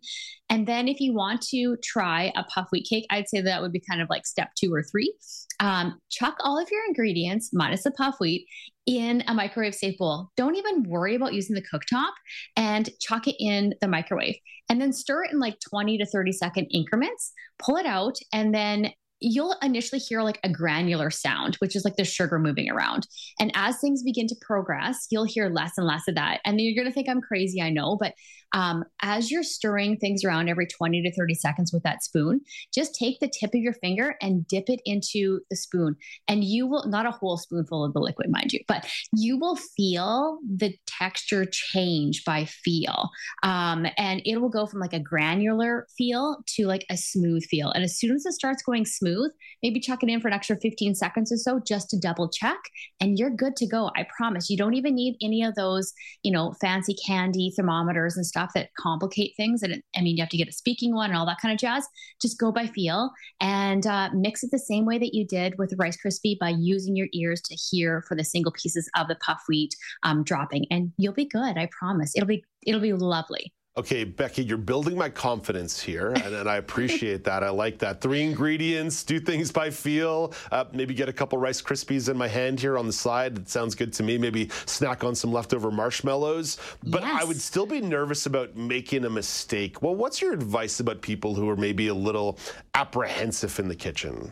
And 0.50 0.68
then 0.68 0.88
if 0.88 1.00
you 1.00 1.14
want 1.14 1.42
to 1.50 1.78
try 1.84 2.32
a 2.36 2.44
puff 2.44 2.70
wheat 2.72 2.88
cake, 2.90 3.06
I'd 3.10 3.30
say 3.30 3.42
that 3.42 3.62
would 3.62 3.72
be 3.72 3.82
kind 3.88 4.02
of 4.02 4.10
like 4.10 4.26
step 4.26 4.50
two 4.56 4.74
or 4.74 4.84
three. 4.84 5.14
Um, 5.60 6.00
chuck 6.10 6.38
all 6.44 6.60
of 6.60 6.70
your 6.72 6.82
ingredients 6.88 7.52
minus 7.54 7.84
the 7.84 7.92
puff 7.92 8.16
wheat 8.20 8.48
in 8.86 9.24
a 9.28 9.34
microwave 9.34 9.76
safe 9.76 9.98
bowl. 9.98 10.30
Don't 10.36 10.56
even 10.56 10.84
worry 10.84 11.16
about 11.16 11.34
using 11.34 11.56
the 11.56 11.64
cooktop 11.64 12.12
and 12.58 12.90
chuck 13.00 13.28
it 13.28 13.36
in 13.40 13.74
the 13.82 13.88
microwave 13.88 14.36
and 14.70 14.82
then 14.82 14.92
stir 14.92 15.26
it 15.26 15.32
in 15.32 15.40
like 15.40 15.58
20 15.70 15.98
to 16.00 16.06
30 16.06 16.32
second 16.32 16.68
increments. 16.72 17.32
Pull 17.60 17.78
it 17.78 17.86
out 17.86 18.16
and 18.34 18.54
then 18.54 18.92
you'll 19.24 19.56
initially 19.62 20.00
hear 20.00 20.22
like 20.22 20.40
a 20.44 20.50
granular 20.50 21.10
sound, 21.10 21.56
which 21.56 21.76
is 21.76 21.86
like 21.86 21.96
the 21.96 22.04
sugar 22.04 22.38
moving 22.38 22.70
around. 22.70 23.08
And 23.40 23.52
as 23.56 23.80
things 23.80 24.04
begin 24.04 24.28
to 24.28 24.36
progress, 24.42 25.08
you'll 25.10 25.24
hear 25.24 25.50
less 25.50 25.72
and 25.78 25.88
less 25.88 26.08
of 26.08 26.16
that. 26.16 26.42
And 26.46 26.60
then 26.60 26.66
you're 26.66 26.76
going 26.76 26.92
to 26.92 26.94
think 26.94 27.10
I'm 27.10 27.22
crazy, 27.22 27.62
I 27.62 27.70
know, 27.70 27.98
but 28.00 28.14
um, 28.54 28.84
as 29.02 29.32
you're 29.32 29.44
stirring 29.44 29.98
things 29.98 30.24
around 30.24 30.48
every 30.48 30.68
20 30.68 31.02
to 31.02 31.12
30 31.12 31.34
seconds 31.34 31.74
with 31.74 31.84
that 31.84 32.04
spoon, 32.04 32.42
just 32.74 32.96
take 32.96 33.20
the 33.20 33.28
tip 33.28 33.50
of 33.54 33.62
your 33.62 33.74
finger 33.74 34.16
and 34.22 34.48
dip 34.48 34.66
it 34.70 34.80
into 34.86 35.40
the 35.50 35.56
spoon. 35.56 35.96
And 36.28 36.44
you 36.44 36.68
will, 36.68 36.88
not 36.88 37.08
a 37.08 37.12
whole 37.12 37.38
spoonful 37.38 37.84
of 37.84 37.94
the 37.94 38.00
liquid, 38.00 38.30
mind 38.30 38.54
you, 38.54 38.60
but 38.68 38.88
you 39.12 39.40
will 39.40 39.56
feel 39.56 40.40
the 40.48 40.76
texture 40.86 41.46
change 41.46 42.24
by 42.26 42.46
feel. 42.46 43.10
Um, 43.42 43.88
and 43.98 44.22
it 44.24 44.40
will 44.40 44.50
go 44.50 44.68
from 44.68 44.80
like 44.80 44.94
a 44.94 45.00
granular 45.00 45.88
feel 45.98 46.38
to 46.56 46.68
like 46.68 46.86
a 46.92 46.98
smooth 46.98 47.44
feel. 47.46 47.72
And 47.72 47.84
as 47.84 47.98
soon 47.98 48.16
as 48.16 48.26
it 48.26 48.34
starts 48.34 48.62
going 48.62 48.86
smooth, 48.86 49.13
maybe 49.62 49.80
chuck 49.80 50.04
it 50.04 50.10
in 50.10 50.22
for 50.22 50.28
an 50.28 50.34
extra 50.34 50.58
15 50.58 50.96
seconds 50.96 51.32
or 51.32 51.38
so 51.38 51.60
just 51.66 51.90
to 51.90 52.00
double 52.00 52.30
check, 52.30 52.58
and 53.00 53.18
you're 53.18 53.30
good 53.30 53.56
to 53.58 53.68
go. 53.68 53.92
I 53.96 54.06
promise. 54.16 54.50
You 54.50 54.58
don't 54.58 54.74
even 54.74 54.96
need 54.96 55.16
any 55.22 55.44
of 55.44 55.56
those, 55.56 55.94
you 56.24 56.32
know, 56.32 56.54
fancy 56.62 56.96
candy 57.06 57.54
thermometers 57.56 58.16
and 58.16 58.26
stuff 58.26 58.52
that 58.56 58.70
complicate 58.78 59.34
things. 59.38 59.64
And 59.64 59.74
it, 59.74 59.84
I 59.96 60.02
mean, 60.02 60.18
you 60.18 60.24
have 60.24 60.30
to 60.30 60.38
get 60.38 60.48
a 60.48 60.52
speaking 60.52 60.94
one 60.94 61.10
and 61.10 61.18
all 61.18 61.26
that 61.26 61.42
kind 61.42 61.54
of 61.54 61.60
jazz. 61.60 61.86
Just 62.22 62.40
go 62.40 62.52
by 62.52 62.68
feel 62.68 63.12
and 63.40 63.86
uh, 63.86 64.10
mix 64.14 64.44
it 64.44 64.52
the 64.52 64.60
same 64.60 64.86
way 64.86 64.98
that 64.98 65.14
you 65.14 65.26
did 65.26 65.58
with 65.58 65.74
Rice 65.78 65.98
Krispie 66.04 66.40
by 66.40 66.50
using 66.50 66.96
your 66.96 67.08
ears 67.14 67.42
to 67.42 67.56
hear 67.56 68.04
for 68.08 68.16
the 68.16 68.24
single 68.24 68.52
pieces 68.52 68.90
of 68.98 69.08
the 69.08 69.16
puff 69.16 69.42
wheat 69.48 69.76
um, 70.04 70.24
dropping, 70.24 70.66
and 70.72 70.92
you'll 70.98 71.14
be 71.14 71.26
good. 71.26 71.58
I 71.58 71.70
promise. 71.78 72.14
It'll 72.16 72.28
be 72.28 72.44
it'll 72.66 72.82
be 72.82 72.94
lovely. 72.94 73.54
Okay, 73.76 74.06
Becki, 74.06 74.48
you're 74.48 74.60
building 74.60 74.96
my 74.96 75.10
confidence 75.10 75.82
here, 75.82 76.10
and, 76.10 76.36
and 76.36 76.48
I 76.48 76.58
appreciate 76.58 77.24
that. 77.24 77.42
I 77.42 77.50
like 77.50 77.80
that. 77.80 78.02
Three 78.02 78.22
ingredients, 78.22 79.04
do 79.04 79.20
things 79.20 79.52
by 79.52 79.72
feel. 79.72 80.32
Uh, 80.52 80.66
maybe 80.74 80.94
get 80.94 81.10
a 81.10 81.14
couple 81.14 81.40
Rice 81.40 81.60
Krispies 81.60 82.08
in 82.08 82.16
my 82.16 82.28
hand 82.28 82.60
here 82.60 82.78
on 82.78 82.86
the 82.86 82.94
side. 82.94 83.34
That 83.36 83.50
sounds 83.50 83.74
good 83.74 83.92
to 83.94 84.04
me. 84.04 84.20
Maybe 84.20 84.50
snack 84.68 85.04
on 85.04 85.16
some 85.16 85.34
leftover 85.34 85.72
marshmallows. 85.72 86.60
But 86.84 87.02
yes. 87.02 87.20
I 87.20 87.26
would 87.26 87.42
still 87.42 87.66
be 87.66 87.82
nervous 87.82 88.28
about 88.28 88.56
making 88.56 89.06
a 89.06 89.10
mistake. 89.10 89.82
Well, 89.82 89.96
what's 89.96 90.22
your 90.22 90.34
advice 90.34 90.80
about 90.80 91.02
people 91.02 91.34
who 91.34 91.50
are 91.50 91.58
maybe 91.58 91.88
a 91.88 91.96
little 91.96 92.38
apprehensive 92.76 93.58
in 93.58 93.70
the 93.70 93.76
kitchen? 93.76 94.32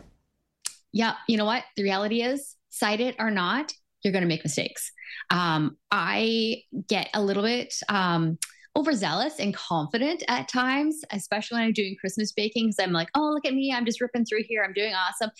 Yeah, 0.92 1.14
you 1.26 1.36
know 1.36 1.46
what? 1.46 1.64
The 1.76 1.82
reality 1.82 2.22
is, 2.22 2.54
cite 2.68 3.00
it 3.00 3.16
or 3.18 3.32
not, 3.32 3.72
you're 4.04 4.12
going 4.12 4.22
to 4.22 4.28
make 4.28 4.44
mistakes. 4.44 4.92
Um, 5.30 5.78
I 5.90 6.62
get 6.88 7.10
a 7.12 7.20
little 7.20 7.42
bit. 7.42 7.74
Um, 7.88 8.38
overzealous 8.76 9.38
and 9.38 9.54
confident 9.54 10.22
at 10.28 10.48
times, 10.48 11.02
especially 11.10 11.56
when 11.56 11.66
I'm 11.66 11.72
doing 11.72 11.96
Christmas 12.00 12.32
baking, 12.32 12.68
because 12.68 12.78
I'm 12.78 12.92
like, 12.92 13.08
oh, 13.14 13.30
look 13.34 13.44
at 13.44 13.54
me. 13.54 13.72
I'm 13.72 13.84
just 13.84 14.00
ripping 14.00 14.24
through 14.24 14.44
here. 14.44 14.64
I'm 14.64 14.72
doing 14.72 14.94
awesome. 14.94 15.30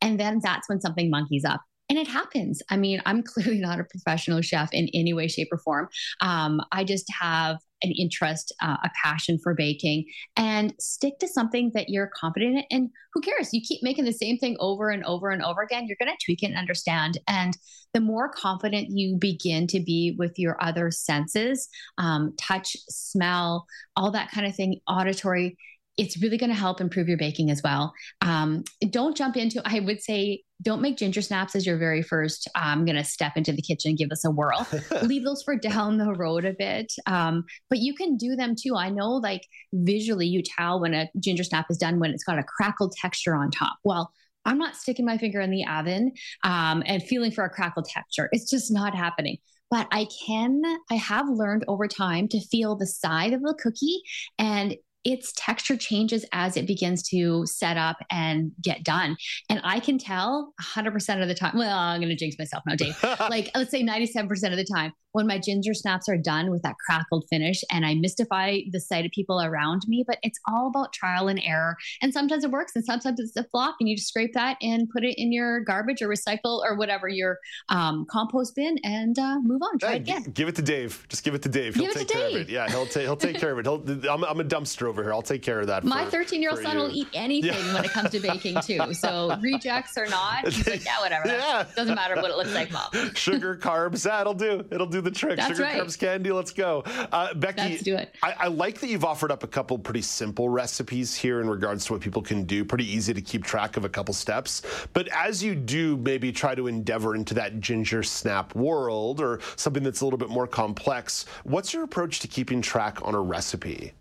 And 0.00 0.20
then 0.20 0.40
that's 0.42 0.68
when 0.68 0.80
something 0.80 1.10
monkeys 1.10 1.44
up. 1.44 1.60
And 1.88 1.98
it 1.98 2.08
happens. 2.08 2.62
I 2.70 2.76
mean, 2.76 3.02
I'm 3.06 3.22
clearly 3.34 3.58
not 3.58 3.80
a 3.80 3.84
professional 3.84 4.40
chef 4.40 4.72
in 4.72 4.88
any 4.94 5.12
way, 5.12 5.28
shape, 5.28 5.48
or 5.52 5.58
form. 5.58 5.88
Um, 6.20 6.60
I 6.72 6.84
just 6.84 7.06
have 7.20 7.58
an 7.82 7.92
interest, 7.98 8.52
uh, 8.62 8.76
a 8.84 8.90
passion 9.02 9.38
for 9.42 9.54
baking, 9.54 10.06
and 10.36 10.72
stick 10.78 11.18
to 11.18 11.28
something 11.28 11.72
that 11.74 11.88
you're 11.88 12.10
confident 12.18 12.64
in. 12.70 12.78
And 12.78 12.90
who 13.12 13.20
cares? 13.20 13.52
You 13.52 13.60
keep 13.60 13.82
making 13.82 14.04
the 14.04 14.12
same 14.12 14.38
thing 14.38 14.56
over 14.60 14.90
and 14.90 15.04
over 15.04 15.30
and 15.30 15.42
over 15.42 15.62
again, 15.62 15.86
you're 15.86 15.96
going 16.00 16.16
to 16.16 16.24
tweak 16.24 16.42
it 16.42 16.46
and 16.46 16.56
understand. 16.56 17.18
And 17.26 17.56
the 17.92 18.00
more 18.00 18.30
confident 18.30 18.88
you 18.90 19.16
begin 19.16 19.66
to 19.68 19.80
be 19.80 20.14
with 20.18 20.38
your 20.38 20.62
other 20.62 20.90
senses, 20.90 21.68
um, 21.98 22.34
touch, 22.38 22.76
smell, 22.88 23.66
all 23.96 24.12
that 24.12 24.30
kind 24.30 24.46
of 24.46 24.54
thing, 24.54 24.80
auditory, 24.88 25.56
it's 25.96 26.20
really 26.22 26.38
going 26.38 26.50
to 26.50 26.56
help 26.56 26.80
improve 26.80 27.08
your 27.08 27.18
baking 27.18 27.50
as 27.50 27.62
well. 27.62 27.92
Um, 28.22 28.64
don't 28.90 29.16
jump 29.16 29.36
into, 29.36 29.60
I 29.64 29.80
would 29.80 30.02
say, 30.02 30.42
don't 30.62 30.80
make 30.80 30.96
ginger 30.96 31.20
snaps 31.20 31.54
as 31.54 31.66
your 31.66 31.76
very 31.76 32.02
first. 32.02 32.48
I'm 32.54 32.80
um, 32.80 32.84
going 32.84 32.96
to 32.96 33.04
step 33.04 33.32
into 33.36 33.52
the 33.52 33.62
kitchen 33.62 33.90
and 33.90 33.98
give 33.98 34.10
us 34.10 34.24
a 34.24 34.30
whirl. 34.30 34.66
Leave 35.02 35.24
those 35.24 35.42
for 35.42 35.56
down 35.56 35.98
the 35.98 36.12
road 36.12 36.44
a 36.44 36.54
bit. 36.54 36.92
Um, 37.06 37.44
but 37.68 37.80
you 37.80 37.94
can 37.94 38.16
do 38.16 38.36
them 38.36 38.54
too. 38.58 38.76
I 38.76 38.88
know, 38.88 39.10
like 39.10 39.42
visually, 39.72 40.26
you 40.26 40.42
tell 40.42 40.80
when 40.80 40.94
a 40.94 41.10
ginger 41.18 41.44
snap 41.44 41.66
is 41.68 41.78
done 41.78 41.98
when 41.98 42.12
it's 42.12 42.24
got 42.24 42.38
a 42.38 42.44
crackled 42.44 42.94
texture 42.96 43.34
on 43.34 43.50
top. 43.50 43.76
Well, 43.84 44.12
I'm 44.44 44.58
not 44.58 44.76
sticking 44.76 45.04
my 45.04 45.18
finger 45.18 45.40
in 45.40 45.50
the 45.50 45.66
oven 45.66 46.12
um, 46.42 46.82
and 46.86 47.02
feeling 47.02 47.32
for 47.32 47.44
a 47.44 47.50
crackled 47.50 47.84
texture. 47.86 48.28
It's 48.32 48.50
just 48.50 48.72
not 48.72 48.94
happening 48.94 49.38
but 49.70 49.88
I 49.90 50.06
can, 50.26 50.60
I 50.90 50.96
have 50.96 51.30
learned 51.30 51.64
over 51.66 51.88
time 51.88 52.28
to 52.28 52.40
feel 52.40 52.76
the 52.76 52.86
side 52.86 53.32
of 53.32 53.40
the 53.40 53.54
cookie 53.58 54.02
and 54.38 54.76
its 55.04 55.32
texture 55.36 55.76
changes 55.76 56.24
as 56.32 56.56
it 56.56 56.66
begins 56.66 57.02
to 57.08 57.44
set 57.46 57.76
up 57.76 57.96
and 58.10 58.52
get 58.62 58.84
done. 58.84 59.16
And 59.48 59.60
I 59.64 59.80
can 59.80 59.98
tell 59.98 60.52
100% 60.60 61.22
of 61.22 61.28
the 61.28 61.34
time, 61.34 61.56
well, 61.56 61.76
I'm 61.76 62.00
going 62.00 62.10
to 62.10 62.16
jinx 62.16 62.38
myself 62.38 62.62
now, 62.66 62.76
Dave. 62.76 62.96
like, 63.20 63.50
let's 63.54 63.70
say 63.70 63.82
97% 63.82 64.30
of 64.50 64.56
the 64.56 64.64
time, 64.64 64.92
when 65.12 65.26
my 65.26 65.38
ginger 65.38 65.74
snaps 65.74 66.08
are 66.08 66.16
done 66.16 66.50
with 66.50 66.62
that 66.62 66.76
crackled 66.84 67.26
finish 67.28 67.62
and 67.70 67.84
I 67.86 67.94
mystify 67.94 68.58
the 68.70 68.80
sight 68.80 69.04
of 69.04 69.12
people 69.12 69.40
around 69.40 69.82
me, 69.86 70.04
but 70.06 70.18
it's 70.22 70.38
all 70.48 70.68
about 70.68 70.92
trial 70.92 71.28
and 71.28 71.40
error. 71.44 71.76
And 72.00 72.12
sometimes 72.12 72.44
it 72.44 72.50
works 72.50 72.72
and 72.74 72.84
sometimes 72.84 73.20
it's 73.20 73.36
a 73.36 73.44
flop 73.44 73.76
and 73.80 73.88
you 73.88 73.96
just 73.96 74.08
scrape 74.08 74.32
that 74.34 74.56
and 74.62 74.88
put 74.90 75.04
it 75.04 75.14
in 75.20 75.32
your 75.32 75.60
garbage 75.60 76.02
or 76.02 76.08
recycle 76.08 76.60
or 76.64 76.76
whatever 76.76 77.08
your 77.08 77.38
um, 77.68 78.06
compost 78.10 78.54
bin 78.54 78.78
and 78.84 79.18
uh, 79.18 79.38
move 79.40 79.62
on. 79.62 79.78
Try 79.78 79.90
yeah, 79.90 79.96
it 79.96 80.00
again. 80.00 80.22
give 80.34 80.48
it 80.48 80.56
to 80.56 80.62
Dave. 80.62 81.04
Just 81.08 81.24
give 81.24 81.34
it 81.34 81.42
to 81.42 81.48
Dave. 81.48 81.74
He'll 81.74 81.86
give 81.86 81.94
take 81.94 82.08
care 82.08 82.28
Dave. 82.28 82.36
of 82.36 82.42
it. 82.42 82.48
Yeah, 82.50 82.68
he'll, 82.68 82.86
ta- 82.86 83.00
he'll 83.00 83.16
take 83.16 83.38
care 83.38 83.52
of 83.52 83.58
it. 83.58 83.66
He'll, 83.66 84.10
I'm, 84.10 84.24
I'm, 84.24 84.40
a 84.40 84.44
dumpster 84.44 84.86
over 84.86 85.02
here. 85.02 85.12
I'll 85.12 85.22
take 85.22 85.42
care 85.42 85.60
of 85.60 85.66
that. 85.68 85.84
My 85.84 86.04
13 86.06 86.40
year 86.40 86.50
old 86.50 86.62
son 86.62 86.76
you. 86.76 86.82
will 86.82 86.90
eat 86.90 87.08
anything 87.14 87.52
yeah. 87.52 87.74
when 87.74 87.84
it 87.84 87.90
comes 87.90 88.10
to 88.10 88.20
baking 88.20 88.60
too. 88.60 88.80
So 89.02 89.36
rejects 89.40 89.96
or 89.96 90.06
not, 90.06 90.46
he's 90.46 90.66
like, 90.66 90.84
yeah, 90.84 91.00
whatever. 91.00 91.28
Yeah. 91.32 91.64
Doesn't 91.74 91.94
matter 91.94 92.14
what 92.16 92.30
it 92.30 92.36
looks 92.36 92.54
like, 92.54 92.70
mom. 92.70 92.90
Sugar, 93.14 93.56
carbs, 93.56 94.04
that'll 94.04 94.34
do. 94.34 94.64
It'll 94.70 94.86
do 94.86 95.01
the 95.04 95.10
trick. 95.10 95.36
That's 95.36 95.48
Sugar, 95.48 95.62
right 95.64 95.80
carbs 95.80 95.98
candy. 95.98 96.32
Let's 96.32 96.52
go. 96.52 96.82
Uh, 96.86 97.34
Becki, 97.34 97.58
let's 97.58 97.82
do 97.82 97.96
it. 97.96 98.14
I, 98.22 98.32
I, 98.38 98.46
like 98.48 98.80
that 98.80 98.88
you've 98.88 99.04
offered 99.04 99.30
up 99.30 99.42
a 99.42 99.46
couple 99.46 99.78
pretty 99.78 100.02
simple 100.02 100.48
recipes 100.48 101.14
here 101.14 101.40
in 101.40 101.48
regards 101.48 101.84
to 101.86 101.92
what 101.92 102.02
people 102.02 102.22
can 102.22 102.44
do. 102.44 102.64
Pretty 102.64 102.90
easy 102.90 103.14
to 103.14 103.20
keep 103.20 103.44
track 103.44 103.76
of 103.76 103.84
a 103.84 103.88
couple 103.88 104.14
steps. 104.14 104.62
But 104.92 105.08
as 105.08 105.42
you 105.42 105.54
do 105.54 105.96
maybe 105.96 106.32
try 106.32 106.54
to 106.54 106.66
endeavor 106.66 107.14
into 107.14 107.34
that 107.34 107.60
ginger 107.60 108.02
snap 108.02 108.54
world 108.54 109.20
or 109.20 109.40
something 109.56 109.82
that's 109.82 110.00
a 110.00 110.04
little 110.04 110.18
bit 110.18 110.30
more 110.30 110.46
complex, 110.46 111.26
what's 111.44 111.72
your 111.72 111.84
approach 111.84 112.20
to 112.20 112.28
keeping 112.28 112.62
track 112.62 112.98
on 113.02 113.14
a 113.14 113.20
recipe? 113.20 113.92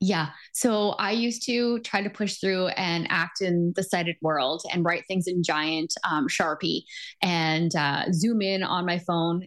Yeah. 0.00 0.28
So 0.52 0.90
I 0.90 1.10
used 1.10 1.44
to 1.46 1.80
try 1.80 2.02
to 2.02 2.10
push 2.10 2.36
through 2.36 2.68
and 2.68 3.06
act 3.10 3.40
in 3.40 3.72
the 3.74 3.82
sighted 3.82 4.16
world 4.22 4.62
and 4.72 4.84
write 4.84 5.04
things 5.08 5.26
in 5.26 5.42
giant 5.42 5.92
um, 6.08 6.28
Sharpie 6.28 6.82
and 7.20 7.74
uh, 7.74 8.04
zoom 8.12 8.40
in 8.40 8.62
on 8.62 8.86
my 8.86 8.98
phone 9.00 9.46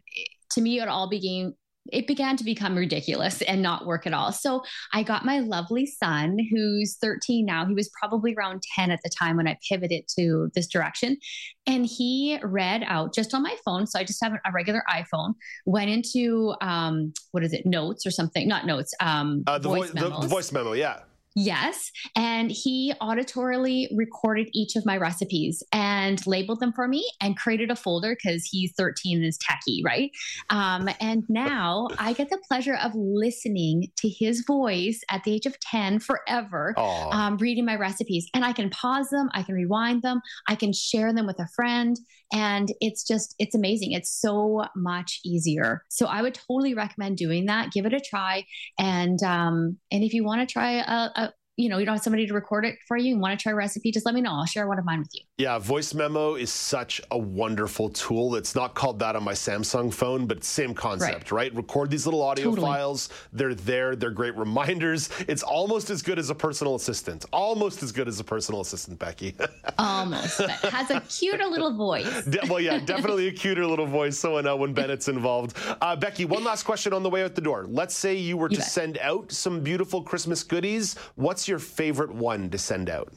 to 0.51 0.61
me, 0.61 0.79
it 0.79 0.87
all 0.87 1.09
began 1.09 1.53
it 1.91 2.07
began 2.07 2.37
to 2.37 2.43
become 2.43 2.75
ridiculous 2.75 3.41
and 3.41 3.61
not 3.61 3.85
work 3.85 4.05
at 4.05 4.13
all. 4.13 4.31
So 4.31 4.63
I 4.93 5.03
got 5.03 5.25
my 5.25 5.39
lovely 5.39 5.85
son, 5.85 6.37
who's 6.51 6.97
13 7.01 7.45
now. 7.45 7.65
He 7.65 7.73
was 7.73 7.89
probably 7.99 8.35
around 8.35 8.61
10 8.75 8.91
at 8.91 8.99
the 9.03 9.09
time 9.09 9.37
when 9.37 9.47
I 9.47 9.57
pivoted 9.67 10.03
to 10.19 10.51
this 10.53 10.67
direction. 10.67 11.17
And 11.65 11.85
he 11.85 12.39
read 12.43 12.83
out 12.85 13.13
just 13.13 13.33
on 13.33 13.41
my 13.41 13.55
phone. 13.65 13.87
So 13.87 13.99
I 13.99 14.03
just 14.03 14.23
have 14.23 14.33
a 14.33 14.51
regular 14.53 14.83
iPhone, 14.89 15.33
went 15.65 15.89
into, 15.89 16.53
um, 16.61 17.13
what 17.31 17.43
is 17.43 17.53
it, 17.53 17.65
notes 17.65 18.05
or 18.05 18.11
something? 18.11 18.47
Not 18.47 18.65
notes, 18.65 18.93
um, 18.99 19.43
uh, 19.47 19.57
the, 19.57 19.69
voice 19.69 19.89
vo- 19.91 20.09
the, 20.09 20.19
the 20.19 20.27
voice 20.27 20.51
memo. 20.51 20.73
Yeah. 20.73 20.99
Yes. 21.35 21.91
And 22.15 22.51
he 22.51 22.93
auditorily 23.01 23.87
recorded 23.95 24.49
each 24.53 24.75
of 24.75 24.85
my 24.85 24.97
recipes 24.97 25.63
and 25.71 26.25
labeled 26.27 26.59
them 26.59 26.73
for 26.73 26.87
me 26.87 27.09
and 27.21 27.37
created 27.37 27.71
a 27.71 27.75
folder 27.75 28.15
because 28.15 28.45
he's 28.45 28.73
13 28.77 29.17
and 29.17 29.25
is 29.25 29.37
techie, 29.37 29.83
right? 29.85 30.11
Um, 30.49 30.89
and 30.99 31.23
now 31.29 31.87
I 31.97 32.13
get 32.13 32.29
the 32.29 32.39
pleasure 32.47 32.75
of 32.75 32.91
listening 32.95 33.87
to 33.97 34.09
his 34.09 34.43
voice 34.45 35.01
at 35.09 35.23
the 35.23 35.33
age 35.33 35.45
of 35.45 35.57
10 35.61 35.99
forever, 35.99 36.73
um, 36.77 37.37
reading 37.37 37.65
my 37.65 37.75
recipes. 37.75 38.27
And 38.33 38.43
I 38.43 38.51
can 38.51 38.69
pause 38.69 39.09
them, 39.09 39.29
I 39.33 39.43
can 39.43 39.55
rewind 39.55 40.01
them, 40.01 40.21
I 40.47 40.55
can 40.55 40.73
share 40.73 41.13
them 41.13 41.27
with 41.27 41.39
a 41.39 41.47
friend. 41.55 41.97
And 42.31 42.71
it's 42.79 43.05
just, 43.05 43.35
it's 43.39 43.55
amazing. 43.55 43.91
It's 43.91 44.11
so 44.11 44.65
much 44.75 45.19
easier. 45.25 45.83
So 45.89 46.05
I 46.05 46.21
would 46.21 46.35
totally 46.35 46.73
recommend 46.73 47.17
doing 47.17 47.45
that. 47.47 47.71
Give 47.71 47.85
it 47.85 47.93
a 47.93 47.99
try. 47.99 48.45
And, 48.79 49.21
um, 49.23 49.77
and 49.91 50.03
if 50.03 50.13
you 50.13 50.23
want 50.23 50.47
to 50.47 50.51
try 50.51 50.73
a, 50.79 51.09
a 51.15 51.33
you 51.57 51.69
know, 51.69 51.77
you 51.77 51.85
don't 51.85 51.95
have 51.95 52.03
somebody 52.03 52.25
to 52.25 52.33
record 52.33 52.65
it 52.65 52.77
for 52.87 52.97
you 52.97 53.13
and 53.13 53.21
want 53.21 53.37
to 53.37 53.41
try 53.41 53.51
a 53.51 53.55
recipe, 53.55 53.91
just 53.91 54.05
let 54.05 54.15
me 54.15 54.21
know. 54.21 54.31
I'll 54.31 54.45
share 54.45 54.67
one 54.67 54.79
of 54.79 54.85
mine 54.85 54.99
with 54.99 55.09
you. 55.13 55.21
Yeah, 55.37 55.59
voice 55.59 55.93
memo 55.93 56.35
is 56.35 56.51
such 56.51 57.01
a 57.11 57.17
wonderful 57.17 57.89
tool. 57.89 58.35
It's 58.35 58.55
not 58.55 58.73
called 58.73 58.99
that 58.99 59.15
on 59.15 59.23
my 59.23 59.33
Samsung 59.33 59.93
phone, 59.93 60.27
but 60.27 60.43
same 60.43 60.73
concept, 60.73 61.31
right? 61.31 61.51
right? 61.51 61.55
Record 61.55 61.89
these 61.89 62.05
little 62.05 62.21
audio 62.21 62.45
totally. 62.45 62.67
files. 62.67 63.09
They're 63.33 63.53
there. 63.53 63.95
They're 63.95 64.11
great 64.11 64.35
reminders. 64.37 65.09
It's 65.27 65.43
almost 65.43 65.89
as 65.89 66.01
good 66.01 66.19
as 66.19 66.29
a 66.29 66.35
personal 66.35 66.75
assistant. 66.75 67.25
Almost 67.33 67.83
as 67.83 67.91
good 67.91 68.07
as 68.07 68.19
a 68.19 68.23
personal 68.23 68.61
assistant, 68.61 68.99
Becki. 68.99 69.33
almost. 69.77 70.37
But 70.37 70.51
has 70.71 70.89
a 70.89 71.01
cuter 71.01 71.45
little 71.45 71.75
voice. 71.75 72.23
De- 72.25 72.39
well, 72.47 72.59
yeah, 72.59 72.79
definitely 72.79 73.27
a 73.27 73.31
cuter 73.31 73.65
little 73.65 73.87
voice. 73.87 74.17
So 74.17 74.37
I 74.37 74.41
know 74.41 74.55
when 74.55 74.73
Bennett's 74.73 75.09
involved. 75.09 75.57
Uh, 75.81 75.95
Becki, 75.95 76.25
one 76.25 76.43
last 76.43 76.63
question 76.63 76.93
on 76.93 77.03
the 77.03 77.09
way 77.09 77.23
out 77.23 77.35
the 77.35 77.41
door. 77.41 77.65
Let's 77.67 77.95
say 77.95 78.15
you 78.15 78.37
were 78.37 78.49
you 78.49 78.55
to 78.55 78.61
bet. 78.61 78.69
send 78.69 78.97
out 78.99 79.31
some 79.31 79.61
beautiful 79.61 80.01
Christmas 80.01 80.43
goodies. 80.43 80.95
What's 81.15 81.40
your 81.47 81.59
favorite 81.59 82.13
one 82.13 82.49
to 82.49 82.57
send 82.57 82.89
out? 82.89 83.13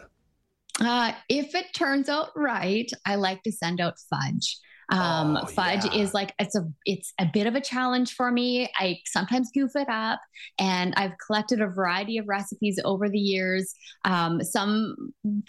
Uh, 0.80 1.12
if 1.28 1.54
it 1.54 1.72
turns 1.74 2.08
out 2.08 2.30
right, 2.34 2.90
I 3.06 3.14
like 3.14 3.42
to 3.44 3.52
send 3.52 3.80
out 3.80 3.94
fudge. 4.10 4.58
Um, 4.90 5.38
oh, 5.40 5.46
fudge 5.46 5.84
yeah. 5.86 6.02
is 6.02 6.12
like 6.12 6.34
it's 6.38 6.54
a 6.54 6.68
it's 6.84 7.14
a 7.18 7.26
bit 7.32 7.46
of 7.46 7.54
a 7.54 7.60
challenge 7.60 8.14
for 8.14 8.30
me. 8.30 8.70
I 8.76 8.98
sometimes 9.06 9.50
goof 9.52 9.70
it 9.76 9.88
up, 9.88 10.20
and 10.58 10.92
I've 10.96 11.12
collected 11.26 11.60
a 11.60 11.68
variety 11.68 12.18
of 12.18 12.28
recipes 12.28 12.78
over 12.84 13.08
the 13.08 13.18
years. 13.18 13.74
Um, 14.04 14.42
some 14.42 14.94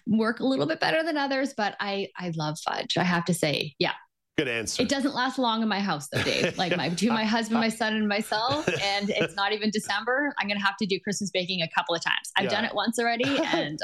work 0.08 0.40
a 0.40 0.46
little 0.46 0.66
bit 0.66 0.80
better 0.80 1.04
than 1.04 1.18
others, 1.18 1.54
but 1.56 1.76
I 1.80 2.10
I 2.18 2.32
love 2.38 2.58
fudge. 2.66 2.98
I 2.98 3.04
have 3.04 3.26
to 3.26 3.34
say, 3.34 3.76
yeah, 3.78 3.94
Good 4.38 4.50
answer. 4.50 4.84
It 4.84 4.90
doesn't 4.90 5.16
last 5.16 5.40
long 5.40 5.62
in 5.62 5.70
my 5.70 5.80
house 5.80 6.10
though, 6.10 6.22
Dave. 6.22 6.58
Like 6.58 6.76
my 6.76 6.90
to 6.90 7.10
my 7.10 7.24
husband, 7.24 7.62
my 7.62 7.70
son, 7.70 7.96
and 7.96 8.06
myself, 8.06 8.68
and 8.84 9.10
it's 9.10 9.34
not 9.34 9.54
even 9.54 9.70
December. 9.70 10.34
I'm 10.38 10.50
gonna 10.50 10.60
have 10.60 10.76
to 10.78 10.86
do 10.86 11.00
Christmas 11.00 11.32
baking 11.32 11.62
a 11.62 11.70
couple 11.70 11.96
of 11.96 12.04
times. 12.04 12.34
I've 12.36 12.46
yeah. 12.46 12.50
done 12.50 12.66
it 12.66 12.76
once 12.76 13.00
already, 13.00 13.24
and 13.54 13.80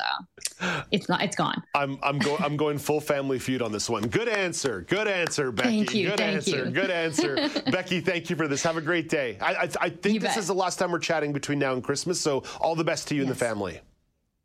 uh, 0.60 0.84
it's 0.92 1.08
not. 1.08 1.22
It's 1.22 1.38
gone. 1.38 1.64
I'm 1.74 1.98
I'm 2.04 2.20
going 2.20 2.44
I'm 2.44 2.58
going 2.58 2.80
full 2.80 3.00
family 3.00 3.40
feud 3.40 3.62
on 3.62 3.72
this 3.72 3.90
one. 3.90 4.04
Good 4.04 4.28
answer. 4.28 4.82
Good 4.82 5.08
answer, 5.08 5.54
Becki. 5.54 5.64
Thank 5.64 5.96
you. 5.96 6.10
Good 6.10 6.18
thank 6.18 6.36
answer. 6.36 6.66
You. 6.66 6.72
Good 6.72 6.92
answer, 6.92 7.36
Becki. 7.38 8.04
Thank 8.04 8.30
you 8.30 8.36
for 8.36 8.50
this. 8.50 8.62
Have 8.64 8.76
a 8.76 8.82
great 8.82 9.08
day. 9.08 9.38
I 9.40 9.54
I, 9.54 9.70
I 9.80 9.90
think 9.90 10.16
you 10.16 10.20
this 10.20 10.32
bet. 10.32 10.38
is 10.38 10.48
the 10.48 10.54
last 10.54 10.80
time 10.80 10.92
we're 10.92 11.00
chatting 11.00 11.32
between 11.32 11.60
now 11.60 11.72
and 11.72 11.82
Christmas. 11.82 12.20
So 12.20 12.44
all 12.60 12.76
the 12.76 12.84
best 12.84 13.08
to 13.08 13.16
you 13.16 13.22
yes. 13.22 13.30
and 13.30 13.36
the 13.38 13.40
family. 13.40 13.80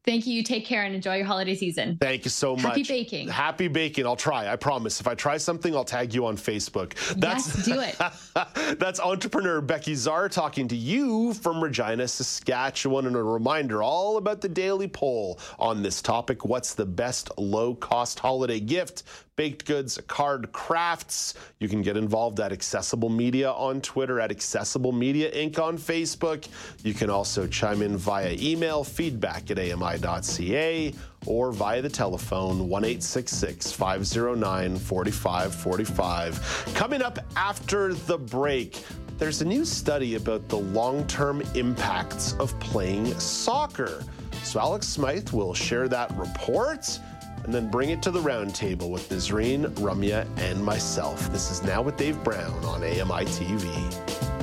Thank 0.06 0.24
you. 0.28 0.44
Take 0.44 0.64
care 0.64 0.84
and 0.84 0.94
enjoy 0.94 1.16
your 1.16 1.26
holiday 1.26 1.56
season. 1.56 1.98
Thank 2.00 2.24
you 2.24 2.30
so 2.30 2.54
much. 2.54 2.62
Happy 2.62 2.84
baking. 2.84 3.26
Happy 3.26 3.66
baking. 3.66 4.06
I'll 4.06 4.14
try. 4.14 4.46
I 4.46 4.54
promise. 4.54 5.00
If 5.00 5.08
I 5.08 5.16
try 5.16 5.36
something, 5.36 5.74
I'll 5.74 5.84
tag 5.84 6.14
you 6.14 6.26
on 6.26 6.36
Facebook. 6.36 6.94
That's, 7.16 7.56
yes, 7.56 7.64
do 7.64 7.80
it. 7.80 8.78
that's 8.78 9.00
entrepreneur 9.00 9.60
Becki 9.60 9.94
Zerr 9.94 10.30
talking 10.30 10.68
to 10.68 10.76
you 10.76 11.34
from 11.34 11.62
Regina, 11.62 12.06
Saskatchewan. 12.06 13.06
And 13.08 13.16
a 13.16 13.22
reminder 13.22 13.82
all 13.82 14.16
about 14.16 14.40
the 14.40 14.48
daily 14.48 14.86
poll 14.86 15.40
on 15.58 15.82
this 15.82 16.00
topic. 16.00 16.44
What's 16.44 16.74
the 16.74 16.86
best 16.86 17.36
low 17.36 17.74
cost 17.74 18.20
holiday 18.20 18.60
gift? 18.60 19.02
Baked 19.36 19.66
goods, 19.66 20.00
card 20.06 20.50
crafts. 20.52 21.34
You 21.60 21.68
can 21.68 21.82
get 21.82 21.98
involved 21.98 22.40
at 22.40 22.52
Accessible 22.52 23.10
Media 23.10 23.52
on 23.52 23.82
Twitter, 23.82 24.18
at 24.18 24.30
Accessible 24.30 24.92
Media 24.92 25.30
Inc. 25.30 25.58
on 25.58 25.76
Facebook. 25.76 26.48
You 26.82 26.94
can 26.94 27.10
also 27.10 27.46
chime 27.46 27.82
in 27.82 27.98
via 27.98 28.34
email, 28.40 28.82
feedback 28.82 29.50
at 29.50 29.58
ami.ca, 29.58 30.94
or 31.26 31.52
via 31.52 31.82
the 31.82 31.90
telephone, 31.90 32.66
1 32.66 32.82
509 33.00 34.76
4545. 34.78 36.72
Coming 36.74 37.02
up 37.02 37.18
after 37.36 37.92
the 37.92 38.16
break, 38.16 38.82
there's 39.18 39.42
a 39.42 39.44
new 39.44 39.66
study 39.66 40.14
about 40.14 40.48
the 40.48 40.56
long 40.58 41.06
term 41.08 41.42
impacts 41.54 42.32
of 42.34 42.58
playing 42.58 43.12
soccer. 43.18 44.02
So, 44.44 44.60
Alex 44.60 44.86
Smyth 44.86 45.32
will 45.32 45.52
share 45.52 45.88
that 45.88 46.10
report 46.16 46.98
and 47.46 47.54
then 47.54 47.70
bring 47.70 47.90
it 47.90 48.02
to 48.02 48.10
the 48.10 48.18
roundtable 48.18 48.90
with 48.90 49.08
Nazreen, 49.08 49.66
Ramya, 49.76 50.26
and 50.38 50.62
myself. 50.62 51.32
This 51.32 51.50
is 51.50 51.62
Now 51.62 51.80
with 51.80 51.96
Dave 51.96 52.22
Brown 52.24 52.64
on 52.64 52.82
AMI 52.82 53.24
TV. 53.24 54.35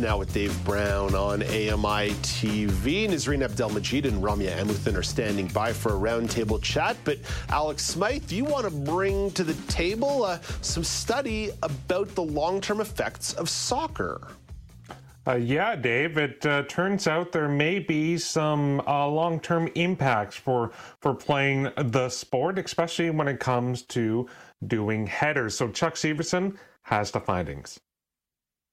Now 0.00 0.18
with 0.18 0.32
Dave 0.32 0.64
Brown 0.64 1.14
on 1.14 1.42
AMI 1.42 2.12
TV. 2.22 3.08
Nazreen 3.08 3.46
Abdelmajid 3.46 4.04
and 4.04 4.22
Ramya 4.22 4.56
Amuthan 4.56 4.96
are 4.96 5.02
standing 5.02 5.48
by 5.48 5.72
for 5.72 5.96
a 5.96 5.98
roundtable 5.98 6.62
chat. 6.62 6.96
But 7.02 7.18
Alex 7.48 7.84
Smyth, 7.84 8.30
you 8.30 8.44
want 8.44 8.64
to 8.64 8.70
bring 8.70 9.32
to 9.32 9.42
the 9.42 9.54
table 9.72 10.24
uh, 10.24 10.38
some 10.60 10.84
study 10.84 11.50
about 11.62 12.14
the 12.14 12.22
long-term 12.22 12.80
effects 12.80 13.32
of 13.34 13.50
soccer. 13.50 14.28
Uh, 15.26 15.34
yeah, 15.34 15.74
Dave. 15.74 16.16
It 16.16 16.46
uh, 16.46 16.62
turns 16.68 17.08
out 17.08 17.32
there 17.32 17.48
may 17.48 17.80
be 17.80 18.18
some 18.18 18.80
uh, 18.86 19.06
long-term 19.08 19.68
impacts 19.74 20.36
for 20.36 20.70
for 21.00 21.12
playing 21.12 21.70
the 21.76 22.08
sport, 22.08 22.58
especially 22.58 23.10
when 23.10 23.26
it 23.26 23.40
comes 23.40 23.82
to 23.82 24.28
doing 24.66 25.06
headers. 25.06 25.56
So 25.56 25.68
Chuck 25.68 25.94
Sivertsen 25.94 26.56
has 26.82 27.10
the 27.10 27.20
findings. 27.20 27.80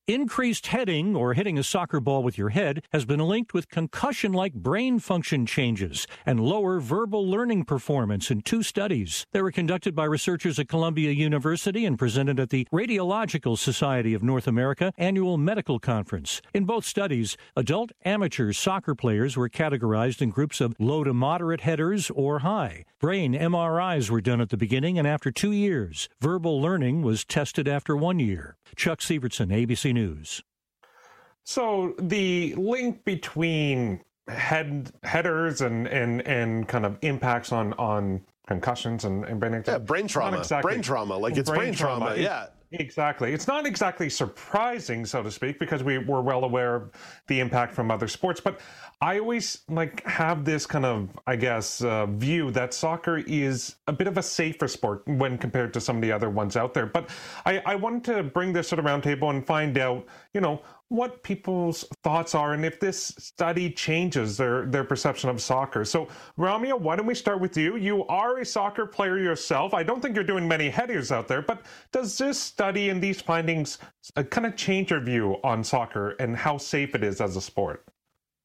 Increased 0.07 0.67
heading 0.67 1.15
or 1.15 1.33
hitting 1.33 1.57
a 1.57 1.63
soccer 1.63 1.99
ball 1.99 2.21
with 2.21 2.37
your 2.37 2.49
head 2.49 2.83
has 2.91 3.05
been 3.05 3.19
linked 3.19 3.55
with 3.55 3.69
concussion 3.69 4.33
like 4.33 4.53
brain 4.53 4.99
function 4.99 5.47
changes 5.47 6.05
and 6.27 6.39
lower 6.39 6.79
verbal 6.79 7.27
learning 7.27 7.65
performance 7.65 8.29
in 8.29 8.41
two 8.41 8.61
studies. 8.61 9.25
They 9.31 9.41
were 9.41 9.49
conducted 9.49 9.95
by 9.95 10.03
researchers 10.03 10.59
at 10.59 10.67
Columbia 10.67 11.09
University 11.09 11.87
and 11.87 11.97
presented 11.97 12.39
at 12.39 12.51
the 12.51 12.67
Radiological 12.71 13.57
Society 13.57 14.13
of 14.13 14.21
North 14.21 14.47
America 14.47 14.93
annual 14.95 15.37
medical 15.39 15.79
conference. 15.79 16.39
In 16.53 16.65
both 16.65 16.85
studies, 16.85 17.35
adult 17.55 17.91
amateur 18.03 18.53
soccer 18.53 18.93
players 18.93 19.35
were 19.35 19.49
categorized 19.49 20.21
in 20.21 20.29
groups 20.29 20.61
of 20.61 20.75
low 20.77 21.03
to 21.03 21.15
moderate 21.15 21.61
headers 21.61 22.11
or 22.11 22.39
high. 22.39 22.85
Brain 22.99 23.33
MRIs 23.33 24.11
were 24.11 24.21
done 24.21 24.39
at 24.39 24.49
the 24.49 24.55
beginning 24.55 24.99
and 24.99 25.07
after 25.07 25.31
two 25.31 25.51
years. 25.51 26.07
Verbal 26.21 26.61
learning 26.61 27.01
was 27.01 27.25
tested 27.25 27.67
after 27.67 27.97
one 27.97 28.19
year. 28.19 28.55
Chuck 28.75 28.99
Sivertsen, 28.99 29.47
ABC 29.51 29.94
News. 29.95 30.43
So 31.43 31.95
the 31.99 32.53
link 32.55 33.03
between 33.05 34.01
head 34.27 34.91
headers 35.03 35.61
and 35.61 35.87
and 35.87 36.21
and 36.27 36.67
kind 36.67 36.85
of 36.85 36.97
impacts 37.01 37.51
on 37.51 37.73
on 37.73 38.21
concussions 38.47 39.05
and, 39.05 39.25
and 39.25 39.39
brain, 39.39 39.63
yeah, 39.65 39.77
brain 39.79 40.07
trauma, 40.07 40.37
exactly, 40.37 40.71
brain 40.73 40.81
trauma, 40.81 41.17
like 41.17 41.35
it's 41.37 41.49
brain, 41.49 41.59
brain 41.59 41.73
trauma, 41.73 42.05
trauma. 42.07 42.21
yeah. 42.21 42.47
Exactly. 42.71 43.31
It's 43.31 43.47
not 43.47 43.65
exactly 43.65 44.09
surprising, 44.09 45.05
so 45.05 45.23
to 45.23 45.31
speak, 45.31 45.59
because 45.59 45.83
we 45.83 45.97
were 45.97 46.21
well 46.21 46.43
aware 46.43 46.75
of 46.75 46.91
the 47.27 47.39
impact 47.39 47.73
from 47.73 47.89
other 47.89 48.07
sports. 48.07 48.41
But 48.41 48.59
I 49.01 49.19
always 49.19 49.61
like 49.67 50.03
have 50.05 50.45
this 50.45 50.65
kind 50.65 50.85
of, 50.85 51.09
I 51.27 51.35
guess, 51.35 51.81
uh, 51.81 52.05
view 52.05 52.49
that 52.51 52.73
soccer 52.73 53.17
is 53.17 53.75
a 53.87 53.93
bit 53.93 54.07
of 54.07 54.17
a 54.17 54.23
safer 54.23 54.67
sport 54.67 55.03
when 55.05 55.37
compared 55.37 55.73
to 55.73 55.81
some 55.81 55.97
of 55.97 56.01
the 56.01 56.11
other 56.11 56.29
ones 56.29 56.55
out 56.55 56.73
there. 56.73 56.85
But 56.85 57.09
I, 57.45 57.59
I 57.65 57.75
wanted 57.75 58.05
to 58.05 58.23
bring 58.23 58.53
this 58.53 58.69
to 58.69 58.77
the 58.77 58.81
roundtable 58.81 59.29
and 59.31 59.45
find 59.45 59.77
out, 59.77 60.05
you 60.33 60.39
know, 60.39 60.61
what 60.87 61.23
people's 61.23 61.83
thoughts 62.03 62.35
are 62.35 62.53
and 62.53 62.63
if 62.63 62.79
this 62.79 63.13
study 63.17 63.69
changes 63.69 64.37
their, 64.37 64.65
their 64.67 64.83
perception 64.83 65.29
of 65.29 65.41
soccer. 65.41 65.83
So, 65.83 66.07
Ramya, 66.37 66.79
why 66.79 66.95
don't 66.95 67.07
we 67.07 67.15
start 67.15 67.41
with 67.41 67.57
you? 67.57 67.75
You 67.75 68.05
are 68.05 68.37
a 68.37 68.45
soccer 68.45 68.85
player 68.85 69.17
yourself. 69.17 69.73
I 69.73 69.83
don't 69.83 70.01
think 70.01 70.15
you're 70.15 70.23
doing 70.23 70.47
many 70.47 70.69
headers 70.69 71.11
out 71.11 71.27
there, 71.27 71.41
but 71.41 71.65
does 71.91 72.17
this 72.17 72.39
study 72.39 72.89
and 72.89 73.01
these 73.01 73.19
findings 73.19 73.77
uh, 74.15 74.23
kind 74.23 74.47
of 74.47 74.55
change 74.55 74.91
your 74.91 75.01
view 75.01 75.37
on 75.43 75.63
soccer 75.63 76.11
and 76.11 76.37
how 76.37 76.57
safe 76.57 76.95
it 76.95 77.03
is 77.03 77.19
as 77.19 77.35
a 77.35 77.41
sport? 77.41 77.83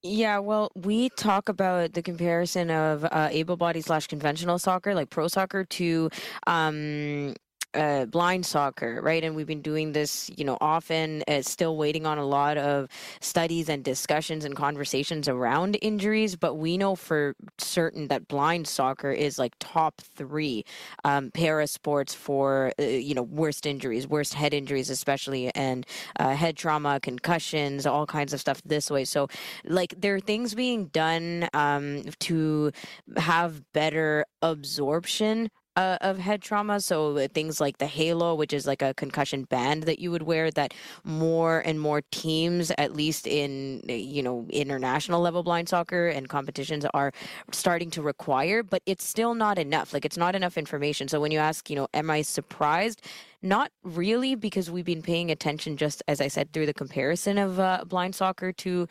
Yeah, 0.03 0.39
well, 0.39 0.71
we 0.75 1.11
talk 1.11 1.51
about 1.51 1.93
the 1.93 2.03
comparison 2.03 2.71
of 2.71 3.05
uh, 3.05 3.29
able 3.31 3.59
bodied 3.59 3.85
slash 3.85 4.07
conventional 4.07 4.59
soccer, 4.59 4.95
like 4.95 5.11
pro 5.11 5.29
soccer, 5.29 5.65
to 5.65 6.09
um, 6.47 7.35
uh, 7.75 8.07
blind 8.07 8.45
soccer, 8.47 9.01
right? 9.03 9.23
And 9.23 9.35
we've 9.37 9.47
been 9.47 9.63
doing 9.63 9.93
this, 9.93 10.31
you 10.37 10.45
know, 10.45 10.59
often, 10.61 11.23
uh, 11.29 11.43
still 11.43 11.77
waiting 11.77 12.07
on 12.07 12.19
a 12.19 12.25
lot 12.25 12.59
of 12.59 12.89
studies 13.21 13.69
and 13.69 13.85
discussions 13.85 14.45
and 14.45 14.57
conversations 14.57 15.29
around 15.29 15.79
injuries. 15.83 16.37
But 16.37 16.55
we 16.57 16.77
know 16.77 16.97
for 16.97 17.35
certain 17.59 18.09
that 18.09 18.29
blind 18.29 18.67
soccer 18.67 19.11
is 19.13 19.39
like 19.39 19.55
top 19.61 20.01
three 20.01 20.65
um, 21.05 21.31
para 21.31 21.67
sports 21.67 22.15
for, 22.15 22.73
uh, 22.79 22.83
you 22.83 23.15
know, 23.15 23.23
worst 23.23 23.67
injuries, 23.67 24.07
worst 24.07 24.35
head 24.35 24.53
injuries, 24.53 24.91
especially, 24.91 25.55
and 25.55 25.87
uh, 26.19 26.35
head 26.35 26.57
trauma, 26.57 27.01
concussions, 27.01 27.87
all 27.87 28.07
kinds 28.07 28.33
of 28.33 28.41
stuff 28.41 28.61
this 28.65 28.91
way. 28.91 29.05
So, 29.05 29.29
like, 29.65 29.95
there 29.99 30.15
are 30.15 30.21
things 30.21 30.55
being 30.55 30.87
done 30.87 31.49
um, 31.55 32.03
to 32.21 32.73
have 33.17 33.63
better 33.73 34.25
absorption 34.43 35.49
uh, 35.77 35.99
of 36.01 36.19
head 36.19 36.43
trauma. 36.43 36.81
So 36.81 37.17
uh, 37.17 37.29
things 37.33 37.61
like 37.61 37.79
the 37.79 37.87
halo, 37.87 38.35
which 38.35 38.53
is 38.53 38.67
like 38.67 38.83
a 38.83 38.95
concussion 38.95 39.45
band 39.45 39.85
that 39.85 39.99
you 39.99 40.11
would 40.11 40.23
wear, 40.23 40.51
that 40.53 40.75
more 41.05 41.61
and 41.61 41.81
more 41.81 42.03
teams, 42.11 42.71
at 42.79 42.95
least 42.95 43.27
in 43.27 43.83
uh, 43.89 43.93
you 43.93 44.23
know 44.23 44.47
international 44.51 45.21
level 45.21 45.43
blind 45.43 45.69
soccer 45.69 46.09
and 46.09 46.29
competitions, 46.29 46.85
are 46.95 47.13
starting 47.53 47.91
to 47.91 48.03
require. 48.03 48.63
But 48.63 48.83
it's 48.87 49.05
still 49.05 49.35
not 49.35 49.59
enough. 49.59 49.93
Like 49.93 50.05
it's 50.05 50.17
not 50.17 50.35
enough 50.35 50.59
information. 50.59 51.09
So 51.09 51.21
when 51.21 51.33
you 51.33 51.39
ask, 51.39 51.71
you 51.71 51.77
know, 51.77 51.89
am 51.95 52.11
I 52.11 52.23
surprised? 52.23 53.03
Not 53.43 53.73
really, 53.83 54.35
because 54.35 54.71
we've 54.71 54.85
been 54.85 55.03
paying 55.03 55.31
attention, 55.31 55.79
just 55.79 56.03
as 56.07 56.21
I 56.21 56.29
said, 56.29 56.53
through 56.53 56.67
the 56.67 56.75
comparison 56.75 57.39
of 57.39 57.59
uh, 57.59 57.85
blind 57.87 58.15
soccer 58.15 58.53
to 58.53 58.87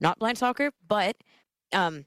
not 0.00 0.18
blind 0.18 0.38
soccer, 0.38 0.70
but 0.88 1.16
um, 1.72 2.04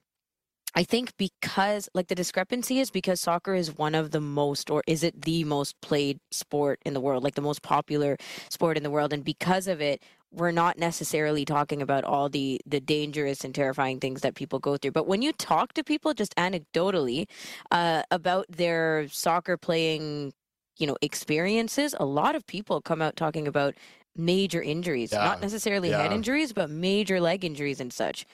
I 0.75 0.83
think 0.83 1.17
because 1.17 1.89
like 1.93 2.07
the 2.07 2.15
discrepancy 2.15 2.79
is 2.79 2.91
because 2.91 3.19
soccer 3.19 3.55
is 3.55 3.75
one 3.77 3.95
of 3.95 4.11
the 4.11 4.21
most 4.21 4.69
or 4.69 4.83
is 4.87 5.03
it 5.03 5.23
the 5.23 5.43
most 5.43 5.79
played 5.81 6.19
sport 6.31 6.79
in 6.85 6.93
the 6.93 7.01
world, 7.01 7.23
like 7.23 7.35
the 7.35 7.41
most 7.41 7.61
popular 7.63 8.17
sport 8.49 8.77
in 8.77 8.83
the 8.83 8.89
world 8.89 9.13
and 9.13 9.23
because 9.23 9.67
of 9.67 9.81
it 9.81 10.01
we're 10.31 10.51
not 10.51 10.77
necessarily 10.77 11.43
talking 11.43 11.81
about 11.81 12.03
all 12.03 12.29
the 12.29 12.61
the 12.65 12.79
dangerous 12.79 13.43
and 13.43 13.55
terrifying 13.55 13.99
things 13.99 14.21
that 14.21 14.35
people 14.35 14.59
go 14.59 14.77
through 14.77 14.91
but 14.91 15.07
when 15.07 15.21
you 15.23 15.31
talk 15.33 15.73
to 15.73 15.83
people 15.83 16.13
just 16.13 16.35
anecdotally 16.35 17.27
uh, 17.71 18.03
about 18.11 18.45
their 18.47 19.07
soccer 19.09 19.57
playing 19.57 20.31
you 20.77 20.85
know 20.85 20.95
experiences 21.01 21.95
a 21.99 22.05
lot 22.05 22.35
of 22.35 22.45
people 22.45 22.79
come 22.79 23.01
out 23.01 23.15
talking 23.15 23.47
about 23.47 23.73
major 24.15 24.61
injuries 24.61 25.11
Yeah. 25.11 25.23
not 25.23 25.41
necessarily 25.41 25.89
head 25.89 26.11
injuries 26.13 26.53
but 26.53 26.69
major 26.69 27.19
leg 27.19 27.43
injuries 27.43 27.79
and 27.79 27.91
such 27.91 28.25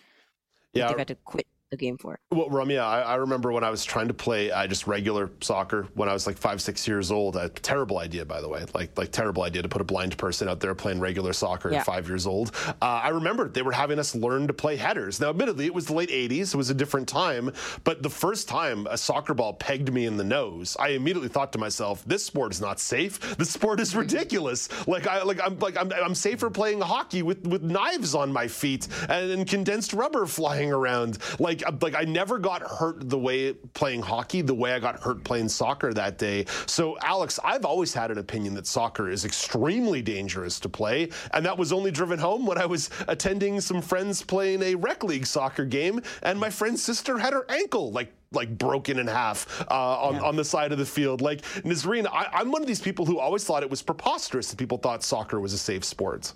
Yeah. 0.74 0.88
they've 0.90 0.98
had 0.98 1.08
to 1.08 1.16
quit 1.16 1.48
the 1.72 1.78
game 1.78 1.98
for 1.98 2.18
Well, 2.32 2.50
Ramya, 2.50 2.80
I, 2.80 3.02
I 3.02 3.16
remember 3.16 3.52
when 3.52 3.64
I 3.64 3.70
was 3.70 3.84
trying 3.84 4.08
to 4.08 4.14
play 4.14 4.52
I 4.52 4.68
just 4.68 4.86
regular 4.88 5.32
soccer 5.42 5.88
when 5.96 6.08
I 6.08 6.14
was 6.14 6.28
like 6.28 6.38
five, 6.38 6.62
six 6.62 6.88
years 6.88 7.12
old. 7.12 7.36
A 7.36 7.50
terrible 7.50 7.98
idea, 7.98 8.24
by 8.24 8.40
the 8.40 8.48
way, 8.48 8.64
like 8.74 8.96
like 8.98 9.12
terrible 9.12 9.44
idea 9.44 9.62
to 9.64 9.70
put 9.70 9.82
a 9.82 9.86
blind 9.86 10.18
person 10.18 10.48
out 10.48 10.60
there 10.60 10.76
playing 10.76 11.00
regular 11.00 11.34
soccer 11.34 11.72
Yeah. 11.72 11.80
at 11.80 11.86
five 11.86 12.08
years 12.08 12.28
old. 12.28 12.52
Uh, 12.68 12.74
I 12.82 13.10
remember 13.10 13.50
they 13.50 13.64
were 13.64 13.72
having 13.72 13.98
us 14.00 14.14
learn 14.16 14.48
to 14.48 14.54
play 14.54 14.76
headers. 14.76 15.20
Now, 15.20 15.30
admittedly, 15.32 15.66
it 15.66 15.74
was 15.74 15.88
the 15.88 15.94
late 15.94 16.10
'80s; 16.10 16.54
it 16.54 16.56
was 16.56 16.70
a 16.70 16.74
different 16.74 17.08
time. 17.08 17.52
But 17.84 18.04
the 18.04 18.10
first 18.12 18.48
time 18.48 18.88
a 18.90 18.98
soccer 18.98 19.34
ball 19.34 19.54
pegged 19.54 19.92
me 19.92 20.06
in 20.06 20.18
the 20.18 20.24
nose, 20.24 20.78
I 20.80 20.90
immediately 20.90 21.30
thought 21.30 21.52
to 21.54 21.58
myself, 21.60 22.04
"This 22.06 22.24
sport 22.24 22.52
is 22.54 22.62
not 22.62 22.80
safe. 22.80 23.20
This 23.38 23.50
sport 23.50 23.80
is 23.80 23.96
ridiculous. 23.96 24.70
Like 24.88 25.08
I 25.08 25.24
like 25.24 25.40
I'm 25.44 25.58
like 25.60 25.78
I'm, 25.78 25.92
I'm 25.92 26.16
safer 26.16 26.50
playing 26.50 26.82
hockey 26.82 27.24
with 27.24 27.46
with 27.48 27.64
knives 27.64 28.14
on 28.14 28.32
my 28.32 28.48
feet 28.48 28.88
and, 29.10 29.32
and 29.32 29.48
condensed 29.48 29.94
rubber 29.94 30.26
flying 30.28 30.72
around. 30.72 31.18
Like 31.40 31.55
uh, 31.64 31.72
like 31.82 31.96
I 31.96 32.04
never 32.04 32.40
got 32.40 32.62
hurt 32.62 33.10
the 33.10 33.18
way 33.18 33.54
playing 33.54 34.02
hockey, 34.02 34.42
the 34.42 34.54
way 34.54 34.74
I 34.74 34.80
got 34.80 35.02
hurt 35.02 35.24
playing 35.24 35.50
soccer 35.50 35.94
that 35.94 36.18
day. 36.18 36.46
So 36.66 36.98
Alex, 37.00 37.40
I've 37.44 37.66
always 37.66 37.94
had 37.94 38.12
an 38.12 38.18
opinion 38.18 38.54
that 38.56 38.68
soccer 38.68 39.10
is 39.10 39.26
extremely 39.26 40.02
dangerous 40.02 40.60
to 40.62 40.70
play, 40.70 41.10
and 41.34 41.46
that 41.46 41.58
was 41.58 41.72
only 41.72 41.92
driven 41.92 42.20
home 42.20 42.46
when 42.46 42.58
I 42.58 42.66
was 42.66 42.90
attending 43.08 43.62
some 43.62 43.82
friends 43.82 44.22
playing 44.22 44.62
a 44.64 44.76
rec 44.76 45.04
league 45.04 45.26
soccer 45.26 45.66
game, 45.66 46.02
and 46.24 46.40
my 46.40 46.50
friend's 46.50 46.84
sister 46.84 47.18
had 47.18 47.34
her 47.34 47.46
ankle 47.50 47.92
like 47.92 48.14
like 48.32 48.58
broken 48.58 49.00
in 49.00 49.08
half 49.08 49.66
uh, 49.72 49.74
on, 49.74 50.16
on 50.18 50.36
the 50.36 50.44
side 50.44 50.72
of 50.72 50.78
the 50.78 50.86
field. 50.86 51.22
Like 51.22 51.42
Nazreen, 51.64 52.08
I, 52.08 52.28
I'm 52.34 52.52
one 52.52 52.62
of 52.62 52.68
these 52.68 52.82
people 52.82 53.06
who 53.06 53.20
always 53.20 53.44
thought 53.44 53.64
it 53.64 53.70
was 53.70 53.82
preposterous 53.82 54.50
that 54.50 54.58
people 54.58 54.78
thought 54.78 55.04
soccer 55.04 55.40
was 55.40 55.54
a 55.54 55.58
safe 55.58 55.84
sport. 55.84 56.34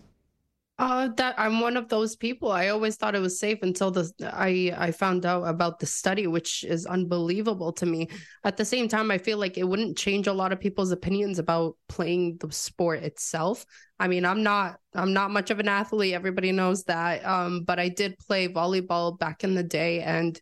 Uh, 0.80 1.10
that 1.18 1.36
I'm 1.38 1.60
one 1.60 1.76
of 1.76 1.90
those 1.90 2.16
people. 2.16 2.54
I 2.54 2.70
always 2.70 2.96
thought 2.96 3.14
it 3.14 3.20
was 3.20 3.38
safe 3.38 3.60
until 3.64 3.92
the 3.92 4.10
I 4.24 4.74
I 4.78 4.92
found 4.92 5.26
out 5.26 5.44
about 5.44 5.80
the 5.80 5.86
study, 5.86 6.26
which 6.26 6.64
is 6.64 6.86
unbelievable 6.86 7.74
to 7.74 7.86
me. 7.86 8.08
At 8.46 8.56
the 8.56 8.64
same 8.64 8.88
time, 8.88 9.12
I 9.12 9.18
feel 9.18 9.38
like 9.38 9.58
it 9.58 9.68
wouldn't 9.68 9.98
change 9.98 10.28
a 10.28 10.34
lot 10.34 10.54
of 10.54 10.62
people's 10.62 10.94
opinions 10.94 11.38
about 11.38 11.76
playing 11.90 12.38
the 12.38 12.50
sport 12.54 13.04
itself. 13.04 13.66
I 14.00 14.08
mean, 14.08 14.24
I'm 14.24 14.42
not 14.42 14.80
I'm 14.96 15.12
not 15.12 15.32
much 15.32 15.52
of 15.52 15.60
an 15.60 15.68
athlete. 15.68 16.14
Everybody 16.14 16.54
knows 16.54 16.86
that. 16.86 17.26
Um, 17.26 17.66
but 17.66 17.78
I 17.78 17.90
did 17.90 18.18
play 18.18 18.48
volleyball 18.48 19.20
back 19.20 19.44
in 19.44 19.56
the 19.56 19.64
day, 19.64 20.00
and 20.02 20.40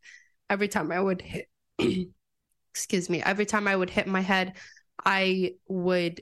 every 0.51 0.67
time 0.67 0.91
I 0.91 0.99
would 0.99 1.23
hit, 1.23 1.47
excuse 2.71 3.09
me, 3.09 3.23
every 3.23 3.47
time 3.47 3.67
I 3.67 3.75
would 3.75 3.89
hit 3.89 4.05
my 4.05 4.21
head, 4.21 4.53
I 5.03 5.53
would 5.67 6.21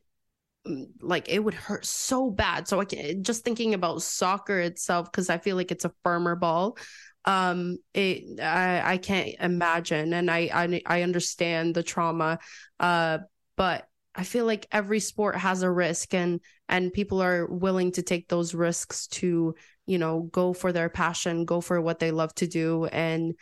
like 1.02 1.30
it 1.30 1.40
would 1.40 1.54
hurt 1.54 1.86
so 1.86 2.30
bad. 2.30 2.68
So 2.68 2.80
I 2.80 2.86
can, 2.86 3.24
just 3.24 3.44
thinking 3.44 3.74
about 3.74 4.02
soccer 4.02 4.60
itself 4.60 5.12
because 5.12 5.30
I 5.30 5.38
feel 5.38 5.56
like 5.56 5.72
it's 5.72 5.86
a 5.86 5.94
firmer 6.04 6.36
ball. 6.36 6.78
Um, 7.26 7.78
it 7.94 8.40
I 8.40 8.94
I 8.94 8.98
can't 8.98 9.36
imagine, 9.40 10.14
and 10.14 10.30
I 10.30 10.50
I 10.54 10.82
I 10.86 11.02
understand 11.02 11.76
the 11.76 11.84
trauma. 11.84 12.40
Uh, 12.80 13.20
but 13.58 13.88
I 14.14 14.24
feel 14.24 14.46
like 14.46 14.68
every 14.72 15.00
sport 15.00 15.36
has 15.36 15.62
a 15.64 15.72
risk, 15.72 16.14
and 16.14 16.40
and 16.70 16.94
people 16.94 17.22
are 17.22 17.48
willing 17.48 17.92
to 17.94 18.02
take 18.04 18.28
those 18.28 18.54
risks 18.54 19.08
to 19.08 19.56
you 19.88 19.98
know 19.98 20.30
go 20.32 20.54
for 20.54 20.72
their 20.72 20.90
passion, 20.90 21.46
go 21.46 21.62
for 21.62 21.82
what 21.82 22.00
they 22.00 22.12
love 22.12 22.34
to 22.36 22.48
do, 22.48 22.86
and 22.86 23.34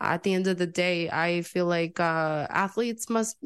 at 0.00 0.22
the 0.22 0.34
end 0.34 0.46
of 0.46 0.58
the 0.58 0.66
day, 0.66 1.10
I 1.10 1.42
feel 1.42 1.66
like 1.66 1.98
uh, 1.98 2.46
athletes 2.50 3.10
must 3.10 3.36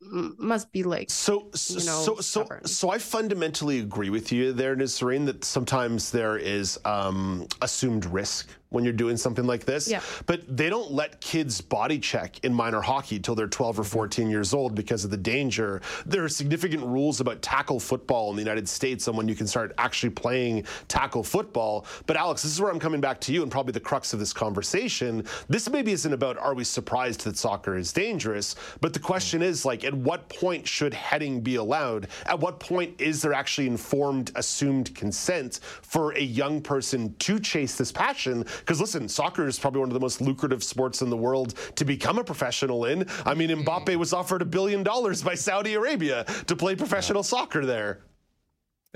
must 0.00 0.70
be 0.70 0.84
like 0.84 1.10
so 1.10 1.50
you 1.68 1.84
know 1.84 2.02
so 2.02 2.16
so 2.20 2.46
so 2.64 2.90
I 2.90 2.98
fundamentally 2.98 3.80
agree 3.80 4.10
with 4.10 4.30
you 4.30 4.52
there, 4.52 4.76
Nazarene, 4.76 5.24
that 5.26 5.44
sometimes 5.44 6.10
there 6.10 6.36
is 6.36 6.78
um, 6.84 7.46
assumed 7.62 8.06
risk 8.06 8.48
when 8.70 8.84
you're 8.84 8.92
doing 8.92 9.16
something 9.16 9.46
like 9.46 9.64
this. 9.64 9.88
Yeah. 9.88 10.00
But 10.26 10.56
they 10.56 10.68
don't 10.68 10.92
let 10.92 11.20
kids 11.20 11.60
body 11.60 11.98
check 11.98 12.44
in 12.44 12.52
minor 12.52 12.80
hockey 12.80 13.18
till 13.18 13.34
they're 13.34 13.46
12 13.46 13.80
or 13.80 13.84
14 13.84 14.28
years 14.28 14.52
old 14.52 14.74
because 14.74 15.04
of 15.04 15.10
the 15.10 15.16
danger. 15.16 15.80
There 16.04 16.24
are 16.24 16.28
significant 16.28 16.84
rules 16.84 17.20
about 17.20 17.40
tackle 17.40 17.80
football 17.80 18.30
in 18.30 18.36
the 18.36 18.42
United 18.42 18.68
States 18.68 19.08
on 19.08 19.16
when 19.16 19.28
you 19.28 19.34
can 19.34 19.46
start 19.46 19.72
actually 19.78 20.10
playing 20.10 20.64
tackle 20.88 21.22
football. 21.22 21.86
But 22.06 22.16
Alex, 22.16 22.42
this 22.42 22.52
is 22.52 22.60
where 22.60 22.70
I'm 22.70 22.78
coming 22.78 23.00
back 23.00 23.20
to 23.22 23.32
you 23.32 23.42
and 23.42 23.50
probably 23.50 23.72
the 23.72 23.80
crux 23.80 24.12
of 24.12 24.18
this 24.18 24.32
conversation. 24.32 25.24
This 25.48 25.68
maybe 25.70 25.92
isn't 25.92 26.12
about 26.12 26.36
are 26.38 26.54
we 26.54 26.64
surprised 26.64 27.24
that 27.24 27.36
soccer 27.36 27.76
is 27.76 27.92
dangerous, 27.92 28.54
but 28.80 28.92
the 28.92 28.98
question 28.98 29.42
is 29.42 29.64
like 29.64 29.84
at 29.84 29.94
what 29.94 30.28
point 30.28 30.66
should 30.66 30.92
heading 30.92 31.40
be 31.40 31.56
allowed? 31.56 32.08
At 32.26 32.38
what 32.38 32.60
point 32.60 33.00
is 33.00 33.22
there 33.22 33.32
actually 33.32 33.66
informed 33.66 34.30
assumed 34.34 34.94
consent 34.94 35.60
for 35.62 36.12
a 36.12 36.22
young 36.22 36.60
person 36.60 37.14
to 37.20 37.40
chase 37.40 37.76
this 37.76 37.92
passion? 37.92 38.44
Because 38.58 38.80
listen, 38.80 39.08
soccer 39.08 39.46
is 39.46 39.58
probably 39.58 39.80
one 39.80 39.88
of 39.88 39.94
the 39.94 40.00
most 40.00 40.20
lucrative 40.20 40.62
sports 40.62 41.02
in 41.02 41.10
the 41.10 41.16
world 41.16 41.54
to 41.76 41.84
become 41.84 42.18
a 42.18 42.24
professional 42.24 42.84
in. 42.86 43.06
I 43.24 43.34
mean, 43.34 43.50
hmm. 43.50 43.62
Mbappe 43.62 43.96
was 43.96 44.12
offered 44.12 44.42
a 44.42 44.46
billion 44.46 44.82
dollars 44.82 45.22
by 45.22 45.34
Saudi 45.34 45.74
Arabia 45.74 46.24
to 46.46 46.56
play 46.56 46.74
professional 46.74 47.22
soccer 47.22 47.64
there. 47.64 48.02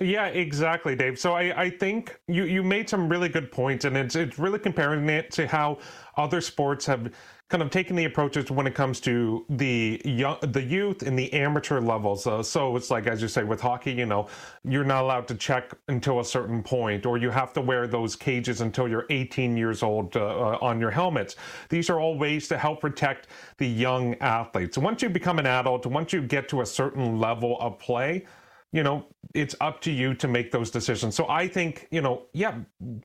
Yeah, 0.01 0.27
exactly, 0.27 0.97
Dave. 0.97 1.19
So 1.19 1.35
I, 1.35 1.65
I 1.65 1.71
think 1.71 2.19
you, 2.27 2.45
you 2.45 2.63
made 2.63 2.89
some 2.89 3.09
really 3.09 3.29
good 3.29 3.53
points, 3.53 3.85
and 3.85 3.97
it's 3.97 4.17
it's 4.17 4.39
really 4.39 4.59
comparing 4.59 5.09
it 5.09 5.31
to 5.33 5.47
how 5.47 5.79
other 6.17 6.41
sports 6.41 6.87
have 6.87 7.13
kind 7.53 7.63
of 7.63 7.69
taking 7.69 7.95
the 7.95 8.07
approaches 8.07 8.51
when 8.51 8.67
it 8.67 8.75
comes 8.75 8.99
to 8.99 9.45
the 9.51 10.01
young, 10.07 10.39
the 10.41 10.63
youth 10.63 11.03
and 11.03 11.19
the 11.19 11.31
amateur 11.35 11.83
levels. 11.83 12.27
Uh, 12.27 12.43
so 12.43 12.77
it's 12.77 12.91
like, 12.91 13.07
as 13.07 13.21
you 13.21 13.29
say, 13.29 13.45
with 13.45 13.61
hockey, 13.61 13.93
you 13.93 14.07
know, 14.07 14.27
you're 14.65 14.85
not 14.85 15.03
allowed 15.03 15.29
to 15.29 15.35
check 15.35 15.71
until 15.89 16.21
a 16.21 16.25
certain 16.25 16.63
point, 16.63 17.05
or 17.05 17.19
you 17.19 17.29
have 17.29 17.53
to 17.53 17.61
wear 17.61 17.87
those 17.87 18.17
cages 18.17 18.63
until 18.63 18.89
you're 18.89 19.05
18 19.11 19.55
years 19.55 19.83
old 19.83 20.17
uh, 20.17 20.25
uh, 20.25 20.59
on 20.63 20.81
your 20.81 20.91
helmets. 20.91 21.37
These 21.69 21.91
are 21.91 22.01
all 22.01 22.17
ways 22.17 22.49
to 22.49 22.57
help 22.57 22.81
protect 22.81 23.27
the 23.59 23.69
young 23.69 24.15
athletes. 24.21 24.79
Once 24.79 25.03
you 25.03 25.11
become 25.11 25.39
an 25.39 25.45
adult, 25.45 25.85
once 25.85 26.11
you 26.11 26.23
get 26.23 26.49
to 26.49 26.63
a 26.63 26.67
certain 26.67 27.21
level 27.21 27.61
of 27.61 27.79
play, 27.79 28.25
you 28.73 28.83
know, 28.83 29.05
it's 29.35 29.55
up 29.61 29.83
to 29.83 29.93
you 29.93 30.15
to 30.15 30.27
make 30.27 30.53
those 30.53 30.71
decisions. 30.71 31.15
So 31.15 31.29
I 31.29 31.49
think, 31.49 31.87
you 31.91 32.01
know, 32.01 32.23
yeah, 32.33 32.55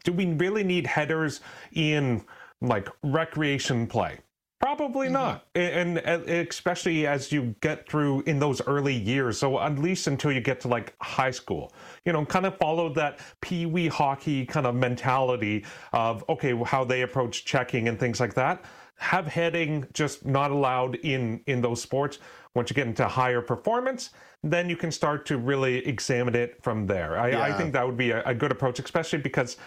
do 0.06 0.14
we 0.14 0.28
really 0.28 0.64
need 0.64 0.88
headers 0.88 1.42
in 1.74 2.24
like 2.62 2.88
recreation 3.04 3.88
play? 3.88 4.20
Probably 4.60 5.08
mm-hmm. 5.08 5.14
not. 5.14 5.46
And, 5.54 6.00
and 6.00 6.28
especially 6.30 7.06
as 7.06 7.32
you 7.32 7.56
get 7.62 7.88
through 7.88 8.22
in 8.22 8.40
those 8.40 8.60
early 8.68 8.96
years. 8.96 9.38
So 9.38 9.60
at 9.60 9.78
least 9.78 10.08
until 10.08 10.32
you 10.32 10.42
get 10.42 10.60
to 10.62 10.68
like 10.68 10.96
high 11.00 11.32
school, 11.32 11.72
you 12.06 12.14
know, 12.14 12.26
kind 12.26 12.46
of 12.46 12.58
follow 12.58 12.92
that 12.94 13.20
pee 13.42 13.66
wee 13.68 13.88
hockey 13.88 14.46
kind 14.46 14.66
of 14.66 14.74
mentality 14.74 15.64
of, 15.94 16.24
okay, 16.28 16.60
how 16.66 16.84
they 16.84 17.04
approach 17.04 17.46
checking 17.46 17.88
and 17.88 18.00
things 18.00 18.20
like 18.20 18.34
that. 18.34 18.66
Have 19.00 19.28
heading 19.28 19.86
just 19.94 20.26
not 20.26 20.50
allowed 20.50 20.96
in 20.96 21.42
in 21.46 21.62
those 21.62 21.80
sports. 21.80 22.18
Once 22.56 22.72
you 22.72 22.74
get 22.74 22.88
into 22.88 23.08
higher 23.08 23.42
performance, 23.42 24.10
then 24.42 24.68
you 24.68 24.76
can 24.76 24.92
start 24.92 25.24
to 25.28 25.38
really 25.38 25.86
examine 25.88 26.34
it 26.34 26.58
from 26.64 26.88
there. 26.88 27.20
I, 27.20 27.50
I 27.50 27.54
think 27.54 27.74
that 27.74 27.86
would 27.86 27.98
be 27.98 28.10
a, 28.10 28.24
a 28.24 28.34
good 28.34 28.52
approach, 28.52 28.80
especially 28.80 29.20
because 29.20 29.58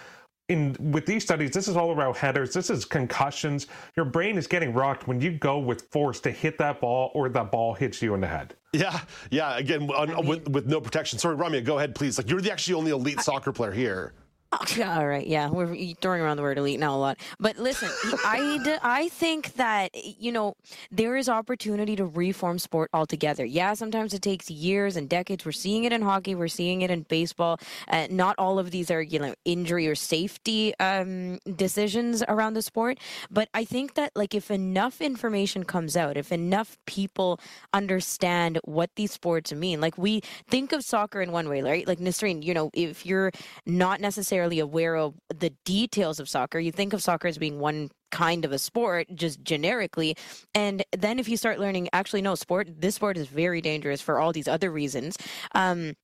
in 0.50 0.76
with 0.92 1.06
these 1.06 1.22
studies, 1.22 1.52
this 1.52 1.68
is 1.68 1.76
all 1.76 1.92
about 1.92 2.16
headers. 2.16 2.52
This 2.52 2.70
is 2.70 2.84
concussions. 2.84 3.68
Your 3.96 4.04
brain 4.04 4.36
is 4.36 4.46
getting 4.46 4.74
rocked 4.74 5.06
when 5.06 5.20
you 5.20 5.30
go 5.30 5.58
with 5.58 5.82
force 5.90 6.20
to 6.20 6.30
hit 6.30 6.58
that 6.58 6.80
ball 6.80 7.12
or 7.14 7.28
that 7.28 7.52
ball 7.52 7.72
hits 7.72 8.02
you 8.02 8.14
in 8.14 8.20
the 8.20 8.26
head. 8.26 8.54
Yeah, 8.72 9.00
yeah. 9.30 9.56
Again, 9.56 9.88
on, 9.90 10.26
with, 10.26 10.48
with 10.48 10.66
no 10.66 10.80
protection. 10.80 11.18
Sorry, 11.18 11.36
Ramya, 11.36 11.64
go 11.64 11.78
ahead, 11.78 11.94
please. 11.94 12.18
Like 12.18 12.28
you're 12.28 12.40
the 12.40 12.52
actually 12.52 12.74
only 12.74 12.90
elite 12.90 13.20
soccer 13.20 13.52
player 13.52 13.72
here. 13.72 14.12
all 14.84 15.06
right, 15.06 15.28
yeah, 15.28 15.48
we're 15.48 15.94
throwing 16.00 16.20
around 16.20 16.36
the 16.36 16.42
word 16.42 16.58
elite 16.58 16.80
now 16.80 16.96
a 16.96 16.98
lot. 16.98 17.18
But 17.38 17.56
listen, 17.56 17.88
I, 18.24 18.78
I 18.82 19.08
think 19.10 19.54
that, 19.54 19.90
you 19.94 20.32
know, 20.32 20.54
there 20.90 21.16
is 21.16 21.28
opportunity 21.28 21.94
to 21.94 22.04
reform 22.04 22.58
sport 22.58 22.90
altogether. 22.92 23.44
Yeah, 23.44 23.74
sometimes 23.74 24.12
it 24.12 24.22
takes 24.22 24.50
years 24.50 24.96
and 24.96 25.08
decades. 25.08 25.44
We're 25.44 25.52
seeing 25.52 25.84
it 25.84 25.92
in 25.92 26.02
hockey, 26.02 26.34
we're 26.34 26.48
seeing 26.48 26.82
it 26.82 26.90
in 26.90 27.02
baseball. 27.02 27.60
Uh, 27.86 28.08
not 28.10 28.34
all 28.38 28.58
of 28.58 28.72
these 28.72 28.90
are, 28.90 29.00
you 29.00 29.20
know, 29.20 29.34
injury 29.44 29.86
or 29.86 29.94
safety 29.94 30.74
um, 30.80 31.38
decisions 31.54 32.24
around 32.26 32.54
the 32.54 32.62
sport. 32.62 32.98
But 33.30 33.48
I 33.54 33.64
think 33.64 33.94
that, 33.94 34.10
like, 34.16 34.34
if 34.34 34.50
enough 34.50 35.00
information 35.00 35.62
comes 35.62 35.96
out, 35.96 36.16
if 36.16 36.32
enough 36.32 36.76
people 36.86 37.38
understand 37.72 38.58
what 38.64 38.90
these 38.96 39.12
sports 39.12 39.52
mean, 39.52 39.80
like, 39.80 39.96
we 39.96 40.22
think 40.48 40.72
of 40.72 40.82
soccer 40.82 41.20
in 41.20 41.30
one 41.30 41.48
way, 41.48 41.62
right? 41.62 41.86
Like, 41.86 42.00
Nisreen, 42.00 42.42
you 42.42 42.52
know, 42.52 42.70
if 42.74 43.06
you're 43.06 43.30
not 43.64 44.00
necessarily 44.00 44.39
necessarily 44.40 44.60
aware 44.60 44.96
of 44.96 45.14
the 45.28 45.50
details 45.64 46.18
of 46.18 46.28
soccer. 46.28 46.58
You 46.58 46.72
think 46.72 46.92
of 46.94 47.02
soccer 47.02 47.28
as 47.28 47.36
being 47.36 47.58
one 47.58 47.90
kind 48.10 48.44
of 48.44 48.52
a 48.52 48.58
sport 48.58 49.06
just 49.14 49.40
generically 49.44 50.16
and 50.52 50.82
then 50.98 51.20
if 51.20 51.28
you 51.28 51.36
start 51.36 51.60
learning 51.60 51.88
actually 51.92 52.20
no 52.20 52.34
sport 52.34 52.68
this 52.80 52.96
sport 52.96 53.16
is 53.16 53.28
very 53.28 53.60
dangerous 53.60 54.00
for 54.00 54.18
all 54.18 54.32
these 54.32 54.48
other 54.48 54.68
reasons 54.68 55.16
um 55.54 55.94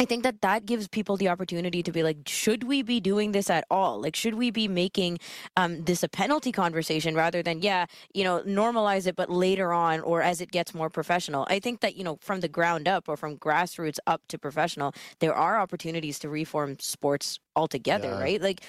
I 0.00 0.04
think 0.04 0.22
that 0.22 0.42
that 0.42 0.64
gives 0.64 0.86
people 0.86 1.16
the 1.16 1.28
opportunity 1.28 1.82
to 1.82 1.90
be 1.90 2.04
like, 2.04 2.18
should 2.26 2.62
we 2.64 2.82
be 2.82 3.00
doing 3.00 3.32
this 3.32 3.50
at 3.50 3.64
all? 3.68 4.00
Like, 4.00 4.14
should 4.14 4.34
we 4.34 4.52
be 4.52 4.68
making 4.68 5.18
um, 5.56 5.82
this 5.84 6.04
a 6.04 6.08
penalty 6.08 6.52
conversation 6.52 7.16
rather 7.16 7.42
than, 7.42 7.62
yeah, 7.62 7.86
you 8.14 8.22
know, 8.22 8.40
normalize 8.42 9.08
it, 9.08 9.16
but 9.16 9.28
later 9.28 9.72
on 9.72 9.98
or 10.00 10.22
as 10.22 10.40
it 10.40 10.52
gets 10.52 10.72
more 10.72 10.88
professional? 10.88 11.46
I 11.50 11.58
think 11.58 11.80
that, 11.80 11.96
you 11.96 12.04
know, 12.04 12.18
from 12.20 12.40
the 12.40 12.48
ground 12.48 12.86
up 12.86 13.08
or 13.08 13.16
from 13.16 13.38
grassroots 13.38 13.98
up 14.06 14.22
to 14.28 14.38
professional, 14.38 14.94
there 15.18 15.34
are 15.34 15.58
opportunities 15.58 16.20
to 16.20 16.28
reform 16.28 16.78
sports 16.78 17.40
altogether, 17.56 18.10
yeah. 18.10 18.20
right? 18.20 18.40
Like, 18.40 18.62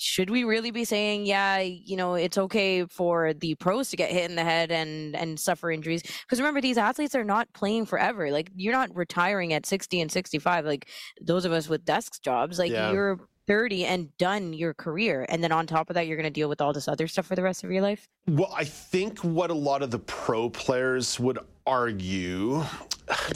should 0.00 0.30
we 0.30 0.44
really 0.44 0.70
be 0.70 0.84
saying, 0.84 1.26
yeah, 1.26 1.58
you 1.58 1.94
know, 1.94 2.14
it's 2.14 2.38
okay 2.38 2.86
for 2.86 3.34
the 3.34 3.54
pros 3.56 3.90
to 3.90 3.96
get 3.96 4.10
hit 4.10 4.30
in 4.30 4.34
the 4.34 4.44
head 4.44 4.72
and 4.72 5.14
and 5.14 5.38
suffer 5.38 5.70
injuries? 5.70 6.02
Because 6.02 6.40
remember, 6.40 6.62
these 6.62 6.78
athletes 6.78 7.14
are 7.14 7.24
not 7.24 7.52
playing 7.52 7.84
forever. 7.84 8.30
Like 8.30 8.50
you're 8.56 8.72
not 8.72 8.88
retiring 8.96 9.52
at 9.52 9.66
60 9.66 10.00
and 10.00 10.10
65. 10.10 10.64
Like 10.64 10.88
those 11.20 11.44
of 11.44 11.52
us 11.52 11.68
with 11.68 11.84
desk 11.84 12.22
jobs, 12.22 12.58
like 12.58 12.72
yeah. 12.72 12.92
you're 12.92 13.20
30 13.46 13.84
and 13.84 14.16
done 14.16 14.52
your 14.52 14.72
career. 14.72 15.26
And 15.28 15.44
then 15.44 15.52
on 15.52 15.66
top 15.66 15.90
of 15.90 15.94
that, 15.94 16.06
you're 16.06 16.16
going 16.16 16.24
to 16.24 16.30
deal 16.30 16.48
with 16.48 16.60
all 16.60 16.72
this 16.72 16.88
other 16.88 17.06
stuff 17.06 17.26
for 17.26 17.34
the 17.34 17.42
rest 17.42 17.64
of 17.64 17.70
your 17.70 17.82
life? 17.82 18.08
Well, 18.28 18.52
I 18.56 18.64
think 18.64 19.18
what 19.18 19.50
a 19.50 19.54
lot 19.54 19.82
of 19.82 19.90
the 19.90 19.98
pro 19.98 20.48
players 20.48 21.18
would 21.18 21.38
argue 21.66 22.64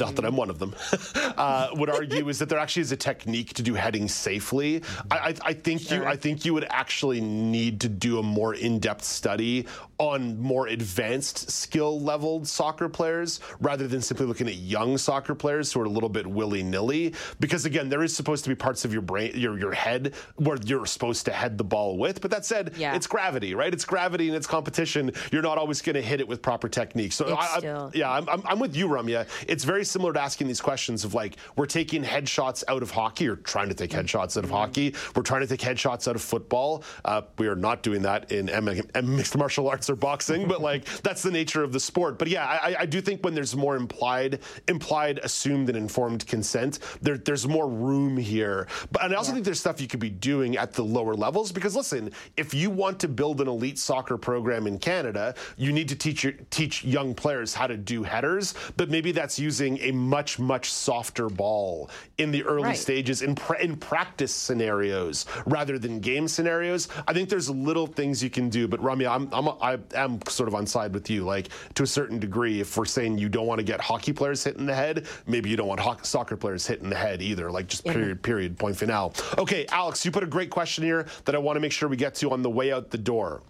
not 0.00 0.16
that 0.16 0.24
I'm 0.24 0.36
one 0.36 0.50
of 0.50 0.58
them, 0.58 0.74
uh, 1.36 1.68
would 1.74 1.90
argue 1.90 2.28
is 2.28 2.38
that 2.38 2.48
there 2.48 2.58
actually 2.58 2.82
is 2.82 2.92
a 2.92 2.96
technique 2.96 3.54
to 3.54 3.62
do 3.62 3.74
heading 3.74 4.08
safely. 4.08 4.82
I, 5.10 5.16
I, 5.16 5.34
I 5.44 5.52
think 5.52 5.82
sure. 5.82 5.98
you 5.98 6.04
I 6.04 6.16
think 6.16 6.44
you 6.44 6.54
would 6.54 6.66
actually 6.70 7.20
need 7.20 7.80
to 7.80 7.88
do 7.88 8.18
a 8.18 8.22
more 8.22 8.54
in-depth 8.54 9.04
study 9.04 9.66
on 9.98 10.40
more 10.40 10.66
advanced 10.66 11.50
skill 11.50 12.00
leveled 12.00 12.46
soccer 12.48 12.88
players 12.88 13.40
rather 13.60 13.86
than 13.86 14.00
simply 14.00 14.26
looking 14.26 14.48
at 14.48 14.56
young 14.56 14.98
soccer 14.98 15.34
players 15.34 15.72
who 15.72 15.80
are 15.80 15.84
a 15.84 15.88
little 15.88 16.08
bit 16.08 16.26
willy-nilly. 16.26 17.14
Because 17.38 17.64
again, 17.64 17.88
there 17.88 18.02
is 18.02 18.14
supposed 18.14 18.44
to 18.44 18.50
be 18.50 18.56
parts 18.56 18.84
of 18.84 18.92
your 18.92 19.02
brain, 19.02 19.32
your 19.34 19.58
your 19.58 19.72
head, 19.72 20.14
where 20.36 20.58
you're 20.64 20.86
supposed 20.86 21.24
to 21.26 21.32
head 21.32 21.58
the 21.58 21.64
ball 21.64 21.98
with. 21.98 22.20
But 22.20 22.30
that 22.30 22.44
said, 22.44 22.74
yeah. 22.76 22.94
it's 22.94 23.06
gravity, 23.06 23.54
right? 23.54 23.72
It's 23.72 23.84
gravity 23.84 24.28
and 24.28 24.36
it's 24.36 24.46
competition. 24.46 25.12
You're 25.32 25.42
not 25.42 25.58
always 25.58 25.80
going 25.82 25.94
to 25.94 26.02
hit 26.02 26.20
it 26.20 26.28
with 26.28 26.42
proper 26.42 26.68
technique. 26.68 27.12
So 27.12 27.34
I, 27.36 27.90
yeah, 27.94 28.08
I'm, 28.14 28.28
I'm, 28.28 28.42
I'm 28.46 28.58
with 28.58 28.76
you, 28.76 28.88
Ramya. 28.88 29.26
It's 29.48 29.64
very 29.64 29.84
similar 29.84 30.12
to 30.12 30.20
asking 30.20 30.46
these 30.46 30.60
questions 30.60 31.04
of 31.04 31.14
like, 31.14 31.36
we're 31.56 31.66
taking 31.66 32.02
headshots 32.02 32.64
out 32.68 32.82
of 32.82 32.90
hockey 32.90 33.28
or 33.28 33.36
trying 33.36 33.68
to 33.68 33.74
take 33.74 33.90
headshots 33.90 34.36
out 34.36 34.44
of 34.44 34.50
hockey. 34.50 34.94
We're 35.14 35.22
trying 35.22 35.40
to 35.40 35.46
take 35.46 35.60
headshots 35.60 36.08
out 36.08 36.16
of 36.16 36.22
football. 36.22 36.84
Uh, 37.04 37.22
we 37.38 37.48
are 37.48 37.56
not 37.56 37.82
doing 37.82 38.02
that 38.02 38.30
in 38.32 38.48
M- 38.48 38.68
M- 38.68 39.16
mixed 39.16 39.36
martial 39.36 39.68
arts 39.68 39.90
or 39.90 39.96
boxing, 39.96 40.46
but 40.46 40.60
like 40.70 40.84
that's 41.02 41.22
the 41.22 41.30
nature 41.30 41.62
of 41.62 41.72
the 41.72 41.80
sport. 41.80 42.18
But 42.18 42.28
yeah, 42.28 42.46
I, 42.46 42.76
I, 42.80 42.86
do 42.86 43.00
think 43.00 43.24
when 43.24 43.34
there's 43.34 43.56
more 43.56 43.76
implied, 43.76 44.40
implied, 44.68 45.18
assumed, 45.22 45.68
and 45.68 45.76
informed 45.76 46.26
consent, 46.26 46.78
there, 47.02 47.18
there's 47.18 47.46
more 47.46 47.68
room 47.68 48.16
here. 48.16 48.68
But 48.92 49.04
and 49.04 49.12
I 49.12 49.16
also 49.16 49.30
yeah. 49.30 49.34
think 49.34 49.44
there's 49.46 49.60
stuff 49.60 49.80
you 49.80 49.88
could 49.88 50.00
be 50.00 50.10
doing 50.10 50.56
at 50.56 50.72
the 50.72 50.84
lower 50.84 51.14
levels 51.14 51.52
because 51.52 51.74
listen, 51.74 52.12
if 52.36 52.54
you 52.54 52.70
want 52.70 53.00
to 53.00 53.08
build 53.08 53.40
an 53.40 53.48
elite 53.48 53.78
soccer 53.78 54.16
program 54.16 54.66
in 54.66 54.78
Canada, 54.78 55.34
you 55.56 55.72
need 55.72 55.88
to 55.88 55.96
teach 55.96 56.24
your, 56.24 56.32
teach 56.50 56.84
young 56.84 57.14
players 57.14 57.54
how 57.54 57.66
to 57.66 57.76
do 57.76 58.03
headers. 58.04 58.54
But 58.76 58.90
maybe 58.90 59.12
that's 59.12 59.38
using 59.38 59.78
a 59.78 59.92
much 59.92 60.38
much 60.38 60.70
softer 60.70 61.28
ball 61.28 61.90
in 62.18 62.30
the 62.30 62.42
early 62.44 62.64
right. 62.64 62.76
stages 62.76 63.22
in 63.22 63.34
pra- 63.34 63.60
in 63.60 63.76
practice 63.76 64.34
scenarios 64.34 65.26
rather 65.46 65.78
than 65.78 66.00
game 66.00 66.28
scenarios. 66.28 66.88
I 67.08 67.12
think 67.12 67.28
there's 67.28 67.50
little 67.50 67.86
things 67.86 68.22
you 68.22 68.30
can 68.30 68.48
do. 68.48 68.68
But 68.68 68.82
Rami, 68.82 69.06
I'm, 69.06 69.28
I'm 69.32 69.48
I 69.60 69.78
am 69.94 70.20
sort 70.28 70.48
of 70.48 70.54
on 70.54 70.66
side 70.66 70.92
with 70.92 71.08
you. 71.10 71.24
Like 71.24 71.48
to 71.74 71.82
a 71.82 71.86
certain 71.86 72.18
degree, 72.18 72.60
if 72.60 72.76
we're 72.76 72.84
saying 72.84 73.18
you 73.18 73.28
don't 73.28 73.46
want 73.46 73.58
to 73.58 73.64
get 73.64 73.80
hockey 73.80 74.12
players 74.12 74.44
hit 74.44 74.56
in 74.56 74.66
the 74.66 74.74
head, 74.74 75.06
maybe 75.26 75.50
you 75.50 75.56
don't 75.56 75.68
want 75.68 76.06
soccer 76.06 76.36
players 76.36 76.66
hit 76.66 76.80
in 76.80 76.90
the 76.90 76.96
head 76.96 77.22
either. 77.22 77.50
Like 77.50 77.66
just 77.68 77.84
period, 77.84 78.22
period, 78.22 78.58
point 78.58 78.76
finale. 78.76 79.12
Okay, 79.38 79.66
Alex, 79.70 80.04
you 80.04 80.10
put 80.10 80.22
a 80.22 80.26
great 80.26 80.50
question 80.50 80.84
here 80.84 81.06
that 81.24 81.34
I 81.34 81.38
want 81.38 81.56
to 81.56 81.60
make 81.60 81.72
sure 81.72 81.88
we 81.88 81.96
get 81.96 82.14
to 82.16 82.30
on 82.30 82.42
the 82.42 82.50
way 82.50 82.72
out 82.72 82.90
the 82.90 82.98
door. 82.98 83.42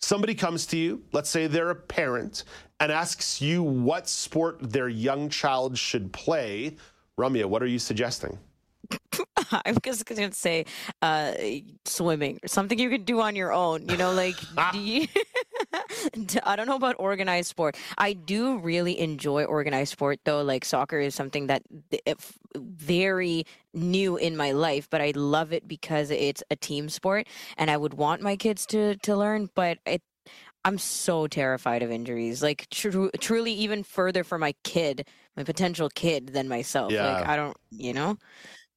Somebody 0.00 0.34
comes 0.34 0.66
to 0.66 0.76
you, 0.76 1.02
let's 1.12 1.28
say 1.28 1.48
they're 1.48 1.70
a 1.70 1.74
parent, 1.74 2.44
and 2.80 2.92
asks 2.92 3.40
you 3.40 3.62
what 3.62 4.08
sport 4.08 4.58
their 4.60 4.88
young 4.88 5.28
child 5.28 5.76
should 5.76 6.12
play. 6.12 6.76
Ramya, 7.18 7.46
what 7.46 7.62
are 7.62 7.66
you 7.66 7.78
suggesting? 7.78 8.38
I 9.64 9.72
was 9.84 10.02
going 10.02 10.30
to 10.30 10.36
say 10.36 10.64
uh, 11.02 11.32
swimming, 11.84 12.38
something 12.46 12.78
you 12.78 12.90
can 12.90 13.04
do 13.04 13.20
on 13.20 13.36
your 13.36 13.52
own. 13.52 13.88
You 13.88 13.96
know, 13.96 14.12
like 14.12 14.36
you, 14.74 15.06
I 16.44 16.56
don't 16.56 16.66
know 16.66 16.76
about 16.76 16.96
organized 16.98 17.48
sport. 17.48 17.76
I 17.96 18.12
do 18.12 18.58
really 18.58 18.98
enjoy 18.98 19.44
organized 19.44 19.92
sport, 19.92 20.20
though. 20.24 20.42
Like 20.42 20.64
soccer 20.64 21.00
is 21.00 21.14
something 21.14 21.48
that 21.48 21.62
very 22.56 23.44
new 23.74 24.16
in 24.16 24.36
my 24.36 24.52
life, 24.52 24.88
but 24.90 25.00
I 25.00 25.12
love 25.14 25.52
it 25.52 25.66
because 25.66 26.10
it's 26.10 26.42
a 26.50 26.56
team 26.56 26.88
sport, 26.88 27.26
and 27.56 27.70
I 27.70 27.76
would 27.76 27.94
want 27.94 28.22
my 28.22 28.36
kids 28.36 28.66
to 28.66 28.96
to 28.96 29.16
learn. 29.16 29.50
But 29.54 29.78
it 29.86 30.02
I'm 30.64 30.78
so 30.78 31.26
terrified 31.26 31.82
of 31.82 31.90
injuries. 31.90 32.42
Like 32.42 32.68
tr- 32.70 33.08
truly, 33.20 33.52
even 33.52 33.82
further 33.82 34.24
for 34.24 34.38
my 34.38 34.54
kid, 34.64 35.06
my 35.36 35.44
potential 35.44 35.88
kid, 35.94 36.28
than 36.28 36.48
myself. 36.48 36.92
Yeah. 36.92 37.12
Like 37.12 37.28
I 37.28 37.36
don't, 37.36 37.56
you 37.70 37.94
know. 37.94 38.18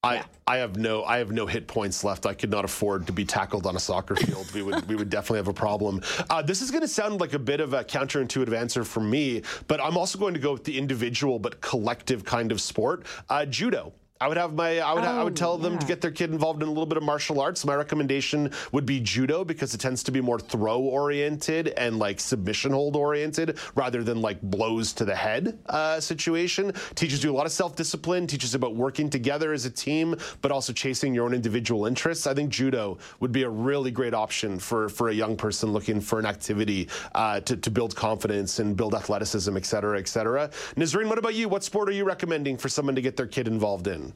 I, 0.04 0.16
yeah. 0.16 0.24
I 0.48 0.58
have 0.58 0.78
no 0.78 1.04
I 1.04 1.20
have 1.20 1.32
no 1.32 1.46
hit 1.46 1.68
points 1.68 2.04
left. 2.04 2.26
I 2.26 2.34
could 2.34 2.50
not 2.50 2.66
afford 2.66 3.06
to 3.06 3.14
be 3.14 3.24
tackled 3.24 3.68
on 3.68 3.76
a 3.76 3.80
soccer 3.80 4.16
field. 4.16 4.52
we 4.52 4.64
would 4.64 4.88
we 4.88 4.96
would 4.96 5.12
definitely 5.12 5.38
have 5.38 5.48
a 5.48 5.54
problem. 5.54 6.02
Uh, 6.30 6.42
this 6.42 6.62
is 6.64 6.72
going 6.72 6.82
to 6.82 6.88
sound 6.88 7.22
like 7.22 7.34
a 7.34 7.40
bit 7.40 7.60
of 7.60 7.74
a 7.74 7.84
counterintuitive 7.84 8.54
answer 8.54 8.84
for 8.84 9.02
me, 9.02 9.44
but 9.68 9.80
I'm 9.80 9.98
also 9.98 10.18
going 10.18 10.34
to 10.34 10.40
go 10.40 10.54
with 10.54 10.64
the 10.64 10.78
individual 10.78 11.38
but 11.38 11.62
collective 11.62 12.26
kind 12.26 12.52
of 12.52 12.60
sport, 12.60 13.06
uh, 13.30 13.46
judo. 13.46 13.94
I 14.22 14.28
would 14.28 14.38
have 14.38 14.54
my 14.54 14.80
I 14.80 14.94
would 14.94 15.04
oh, 15.04 15.08
I 15.08 15.24
would 15.24 15.36
tell 15.36 15.58
them 15.58 15.74
yeah. 15.74 15.80
to 15.80 15.88
get 15.88 16.00
their 16.00 16.12
kid 16.12 16.30
involved 16.30 16.62
in 16.62 16.68
a 16.68 16.72
little 16.72 16.86
bit 16.86 16.98
of 16.98 17.02
martial 17.02 17.42
arts. 17.42 17.66
My 17.66 17.74
recommendation 17.74 18.52
would 18.72 18.86
be 18.86 19.00
judo 19.00 19.44
because 19.44 19.74
it 19.74 19.80
tends 19.80 20.04
to 20.04 20.12
be 20.12 20.22
more 20.22 20.40
throw 20.40 20.80
oriented 20.80 21.70
and 21.70 21.98
like 21.98 22.20
submission 22.20 22.72
hold 22.72 22.96
oriented 22.96 23.58
rather 23.74 24.04
than 24.04 24.22
like 24.22 24.40
blows 24.40 24.94
to 24.94 25.06
the 25.06 25.16
head 25.16 25.58
uh, 25.66 26.00
situation. 26.00 26.72
Teaches 26.94 27.24
you 27.24 27.32
a 27.32 27.34
lot 27.34 27.48
of 27.48 27.52
self 27.52 27.76
discipline. 27.76 28.28
Teaches 28.28 28.54
about 28.54 28.76
working 28.76 29.10
together 29.10 29.54
as 29.54 29.66
a 29.66 29.72
team, 29.72 30.16
but 30.44 30.52
also 30.52 30.72
chasing 30.72 31.16
your 31.16 31.26
own 31.26 31.34
individual 31.34 31.88
interests. 31.88 32.28
I 32.28 32.36
think 32.36 32.52
judo 32.52 33.00
would 33.22 33.32
be 33.32 33.42
a 33.42 33.50
really 33.50 33.90
great 33.90 34.14
option 34.14 34.60
for 34.60 34.88
for 34.88 35.10
a 35.10 35.14
young 35.14 35.36
person 35.36 35.74
looking 35.74 36.00
for 36.00 36.20
an 36.20 36.28
activity 36.28 36.90
uh, 37.16 37.40
to 37.40 37.58
to 37.58 37.72
build 37.72 37.96
confidence 37.96 38.60
and 38.60 38.78
build 38.78 38.94
athleticism, 38.94 39.58
et 39.58 39.66
cetera, 39.66 39.98
et 39.98 40.08
cetera. 40.08 40.52
Nazreen, 40.76 41.10
what 41.10 41.18
about 41.18 41.34
you? 41.34 41.50
What 41.50 41.64
sport 41.64 41.90
are 41.90 41.94
you 41.94 42.04
recommending 42.06 42.56
for 42.56 42.70
someone 42.70 42.94
to 42.94 43.02
get 43.02 43.18
their 43.18 43.26
kid 43.26 43.48
involved 43.48 43.88
in? 43.88 44.11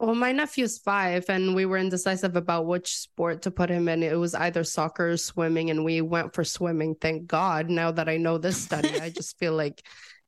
Well, 0.00 0.14
my 0.14 0.30
nephew's 0.30 0.78
five, 0.78 1.24
and 1.28 1.56
we 1.56 1.66
were 1.66 1.76
indecisive 1.76 2.36
about 2.36 2.66
which 2.66 2.96
sport 2.96 3.42
to 3.42 3.50
put 3.50 3.68
him 3.68 3.88
in. 3.88 4.04
It 4.04 4.16
was 4.16 4.34
either 4.34 4.62
soccer 4.62 5.10
or 5.10 5.16
swimming, 5.16 5.70
and 5.70 5.84
we 5.84 6.00
went 6.02 6.34
for 6.34 6.44
swimming. 6.44 6.94
Thank 7.00 7.26
God. 7.26 7.68
Now 7.68 7.90
that 7.90 8.08
I 8.08 8.16
know 8.16 8.38
this 8.38 8.62
study, 8.62 9.00
I 9.00 9.10
just 9.10 9.38
feel 9.38 9.54
like 9.54 9.82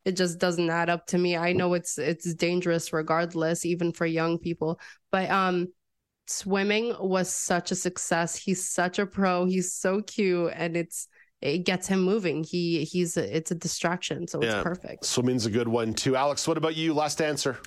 it 0.04 0.16
just 0.16 0.40
doesn't 0.40 0.70
add 0.70 0.90
up 0.90 1.06
to 1.08 1.18
me. 1.18 1.36
I 1.36 1.52
know 1.52 1.74
it's 1.74 1.98
it's 1.98 2.34
dangerous 2.34 2.92
regardless, 2.92 3.64
even 3.64 3.92
for 3.92 4.06
young 4.06 4.38
people. 4.38 4.80
But 5.12 5.30
um, 5.30 5.68
swimming 6.26 6.96
was 6.98 7.32
such 7.32 7.70
a 7.70 7.76
success. 7.76 8.34
He's 8.34 8.68
such 8.68 8.98
a 8.98 9.06
pro. 9.06 9.44
He's 9.44 9.72
so 9.72 10.02
cute, 10.02 10.52
and 10.54 10.76
it's 10.76 11.06
it 11.40 11.58
gets 11.58 11.86
him 11.86 12.02
moving. 12.02 12.42
He 12.42 12.82
he's 12.82 13.16
a, 13.16 13.36
it's 13.36 13.52
a 13.52 13.54
distraction, 13.54 14.26
so 14.26 14.42
yeah. 14.42 14.56
it's 14.56 14.62
perfect. 14.64 15.04
Swimming's 15.04 15.46
a 15.46 15.50
good 15.50 15.68
one 15.68 15.94
too. 15.94 16.16
Alex, 16.16 16.48
what 16.48 16.56
about 16.56 16.74
you? 16.74 16.92
Last 16.92 17.22
answer. 17.22 17.58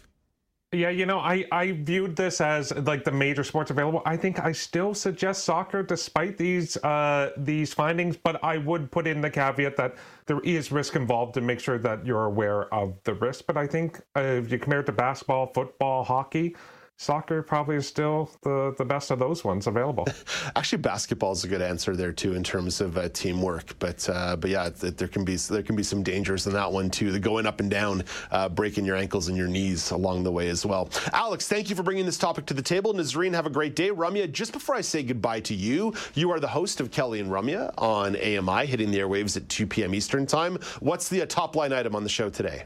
Yeah, 0.73 0.89
you 0.89 1.05
know, 1.05 1.19
I, 1.19 1.45
I 1.51 1.71
viewed 1.71 2.15
this 2.15 2.41
as 2.41 2.75
like 2.75 3.03
the 3.03 3.11
major 3.11 3.43
sports 3.43 3.69
available. 3.69 4.01
I 4.07 4.17
think 4.17 4.43
I 4.43 4.51
still 4.51 4.95
suggest 4.95 5.43
soccer 5.43 5.83
despite 5.83 6.35
these 6.35 6.77
uh, 6.77 7.29
these 7.37 7.75
findings, 7.75 8.17
but 8.17 8.43
I 8.43 8.57
would 8.57 8.89
put 8.89 9.05
in 9.05 9.21
the 9.21 9.29
caveat 9.29 9.77
that 9.77 9.95
there 10.25 10.39
is 10.39 10.71
risk 10.71 10.95
involved 10.95 11.35
to 11.35 11.41
make 11.41 11.59
sure 11.59 11.77
that 11.77 12.03
you're 12.03 12.25
aware 12.25 12.73
of 12.73 12.95
the 13.03 13.13
risk. 13.13 13.45
But 13.45 13.55
I 13.55 13.67
think 13.67 14.01
uh, 14.15 14.21
if 14.21 14.51
you 14.51 14.57
compare 14.57 14.79
it 14.79 14.87
to 14.87 14.93
basketball, 14.93 15.53
football, 15.53 16.03
hockey, 16.03 16.55
soccer 17.03 17.43
probably 17.43 17.75
is 17.75 17.85
still 17.85 18.31
the, 18.43 18.73
the 18.77 18.85
best 18.85 19.11
of 19.11 19.19
those 19.19 19.43
ones 19.43 19.67
available. 19.67 20.07
Actually, 20.55 20.81
basketball 20.81 21.33
is 21.33 21.43
a 21.43 21.47
good 21.47 21.61
answer 21.61 21.95
there 21.95 22.13
too 22.13 22.33
in 22.33 22.43
terms 22.43 22.79
of 22.81 22.97
uh, 22.97 23.09
teamwork. 23.09 23.77
But 23.79 24.07
uh, 24.09 24.37
but 24.37 24.49
yeah, 24.49 24.69
th- 24.69 24.95
there 24.95 25.07
can 25.07 25.25
be 25.25 25.35
there 25.35 25.63
can 25.63 25.75
be 25.75 25.83
some 25.83 26.01
dangers 26.01 26.47
in 26.47 26.53
that 26.53 26.71
one 26.71 26.89
too. 26.89 27.11
The 27.11 27.19
going 27.19 27.45
up 27.45 27.59
and 27.59 27.69
down, 27.69 28.03
uh, 28.31 28.49
breaking 28.49 28.85
your 28.85 28.95
ankles 28.95 29.27
and 29.27 29.37
your 29.37 29.47
knees 29.47 29.91
along 29.91 30.23
the 30.23 30.31
way 30.31 30.49
as 30.49 30.65
well. 30.65 30.89
Alex, 31.11 31.47
thank 31.47 31.69
you 31.69 31.75
for 31.75 31.83
bringing 31.83 32.05
this 32.05 32.17
topic 32.17 32.45
to 32.47 32.53
the 32.53 32.61
table. 32.61 32.93
Nazreen, 32.93 33.33
have 33.33 33.45
a 33.45 33.51
great 33.51 33.75
day. 33.75 33.89
Ramya, 33.89 34.31
just 34.31 34.53
before 34.53 34.75
I 34.75 34.81
say 34.81 35.03
goodbye 35.03 35.41
to 35.41 35.53
you, 35.53 35.93
you 36.15 36.31
are 36.31 36.39
the 36.39 36.47
host 36.47 36.79
of 36.79 36.89
Kelly 36.91 37.19
and 37.19 37.29
Ramya 37.29 37.73
on 37.77 38.15
AMI, 38.15 38.65
hitting 38.65 38.91
the 38.91 38.99
airwaves 38.99 39.35
at 39.35 39.49
2 39.49 39.67
p.m. 39.67 39.93
Eastern 39.93 40.25
Time. 40.25 40.57
What's 40.79 41.09
the 41.09 41.21
uh, 41.21 41.25
top 41.25 41.55
line 41.55 41.73
item 41.73 41.95
on 41.95 42.03
the 42.03 42.09
show 42.09 42.29
today? 42.29 42.63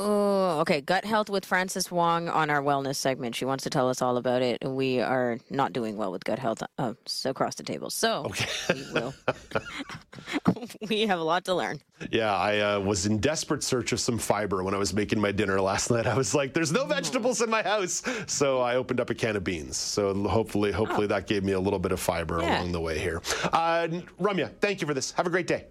Oh, 0.00 0.60
okay. 0.60 0.80
Gut 0.80 1.04
health 1.04 1.28
with 1.28 1.44
Frances 1.44 1.90
Wong 1.90 2.28
on 2.28 2.50
our 2.50 2.62
wellness 2.62 2.96
segment. 2.96 3.34
She 3.34 3.44
wants 3.44 3.64
to 3.64 3.70
tell 3.70 3.88
us 3.88 4.00
all 4.00 4.16
about 4.16 4.42
it. 4.42 4.62
We 4.64 5.00
are 5.00 5.38
not 5.50 5.72
doing 5.72 5.96
well 5.96 6.12
with 6.12 6.24
gut 6.24 6.38
health 6.38 6.62
uh, 6.78 6.94
across 7.24 7.56
the 7.56 7.64
table. 7.64 7.90
So 7.90 8.26
okay. 8.26 8.48
we 8.72 8.92
will. 8.92 9.12
we 10.88 11.02
have 11.02 11.18
a 11.18 11.22
lot 11.24 11.44
to 11.46 11.54
learn. 11.54 11.80
Yeah, 12.12 12.32
I 12.32 12.58
uh, 12.60 12.80
was 12.80 13.06
in 13.06 13.18
desperate 13.18 13.64
search 13.64 13.92
of 13.92 13.98
some 13.98 14.18
fiber 14.18 14.62
when 14.62 14.72
I 14.72 14.78
was 14.78 14.94
making 14.94 15.20
my 15.20 15.32
dinner 15.32 15.60
last 15.60 15.90
night. 15.90 16.06
I 16.06 16.16
was 16.16 16.32
like, 16.32 16.54
"There's 16.54 16.70
no 16.72 16.84
vegetables 16.86 17.42
in 17.42 17.50
my 17.50 17.62
house," 17.62 18.02
so 18.28 18.60
I 18.60 18.76
opened 18.76 19.00
up 19.00 19.10
a 19.10 19.14
can 19.14 19.34
of 19.34 19.42
beans. 19.42 19.76
So 19.76 20.14
hopefully, 20.28 20.70
hopefully 20.70 21.04
oh. 21.04 21.08
that 21.08 21.26
gave 21.26 21.42
me 21.42 21.52
a 21.52 21.60
little 21.60 21.80
bit 21.80 21.90
of 21.90 21.98
fiber 21.98 22.40
yeah. 22.40 22.58
along 22.58 22.72
the 22.72 22.80
way 22.80 22.98
here. 22.98 23.20
Uh, 23.52 23.88
Ramya, 24.20 24.52
thank 24.60 24.80
you 24.80 24.86
for 24.86 24.94
this. 24.94 25.10
Have 25.12 25.26
a 25.26 25.30
great 25.30 25.48
day. 25.48 25.66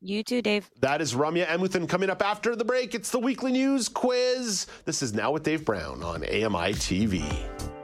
You 0.00 0.22
too, 0.22 0.42
Dave. 0.42 0.70
That 0.80 1.00
is 1.00 1.14
Ramya 1.14 1.46
Amuthan 1.46 1.88
coming 1.88 2.08
up 2.08 2.22
after 2.22 2.54
the 2.54 2.64
break. 2.64 2.94
It's 2.94 3.10
the 3.10 3.18
weekly 3.18 3.50
news 3.50 3.88
quiz. 3.88 4.66
This 4.84 5.02
is 5.02 5.12
Now 5.12 5.32
with 5.32 5.42
Dave 5.42 5.64
Brown 5.64 6.02
on 6.04 6.22
AMI 6.22 6.74
TV. 6.74 7.77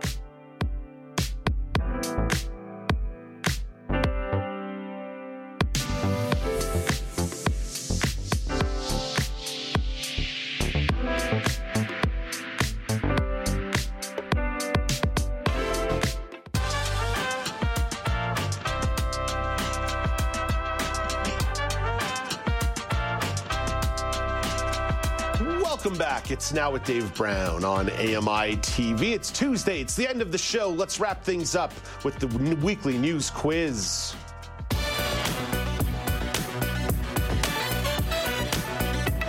Now 26.52 26.70
with 26.72 26.84
Dave 26.84 27.14
Brown 27.14 27.64
on 27.64 27.88
AMI 27.90 28.56
TV. 28.58 29.12
It's 29.12 29.30
Tuesday. 29.30 29.80
It's 29.80 29.96
the 29.96 30.06
end 30.06 30.20
of 30.20 30.30
the 30.30 30.38
show. 30.38 30.68
Let's 30.68 31.00
wrap 31.00 31.24
things 31.24 31.54
up 31.56 31.72
with 32.04 32.18
the 32.18 32.26
weekly 32.56 32.98
news 32.98 33.30
quiz. 33.30 34.14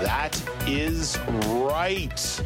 That 0.01 0.41
is 0.67 1.17
right. 1.69 2.41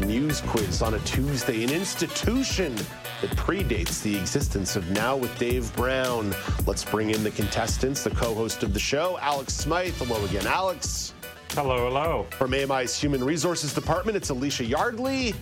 news 0.00 0.40
quiz 0.42 0.82
on 0.82 0.94
a 0.94 1.00
Tuesday, 1.00 1.64
an 1.64 1.70
institution 1.70 2.74
that 2.74 3.30
predates 3.30 4.02
the 4.02 4.16
existence 4.16 4.76
of 4.76 4.90
Now 4.90 5.16
with 5.16 5.36
Dave 5.38 5.74
Brown. 5.74 6.34
Let's 6.66 6.84
bring 6.84 7.10
in 7.10 7.24
the 7.24 7.30
contestants, 7.30 8.04
the 8.04 8.10
co 8.10 8.34
host 8.34 8.62
of 8.62 8.74
the 8.74 8.80
show, 8.80 9.18
Alex 9.22 9.54
Smyth. 9.54 9.96
Hello 9.98 10.22
again, 10.24 10.46
Alex. 10.46 11.14
Hello, 11.54 11.84
hello. 11.84 12.26
From 12.30 12.54
AMI's 12.54 12.98
Human 12.98 13.22
Resources 13.22 13.74
Department, 13.74 14.16
it's 14.16 14.30
Elysia 14.30 14.66
Yardley. 14.66 15.34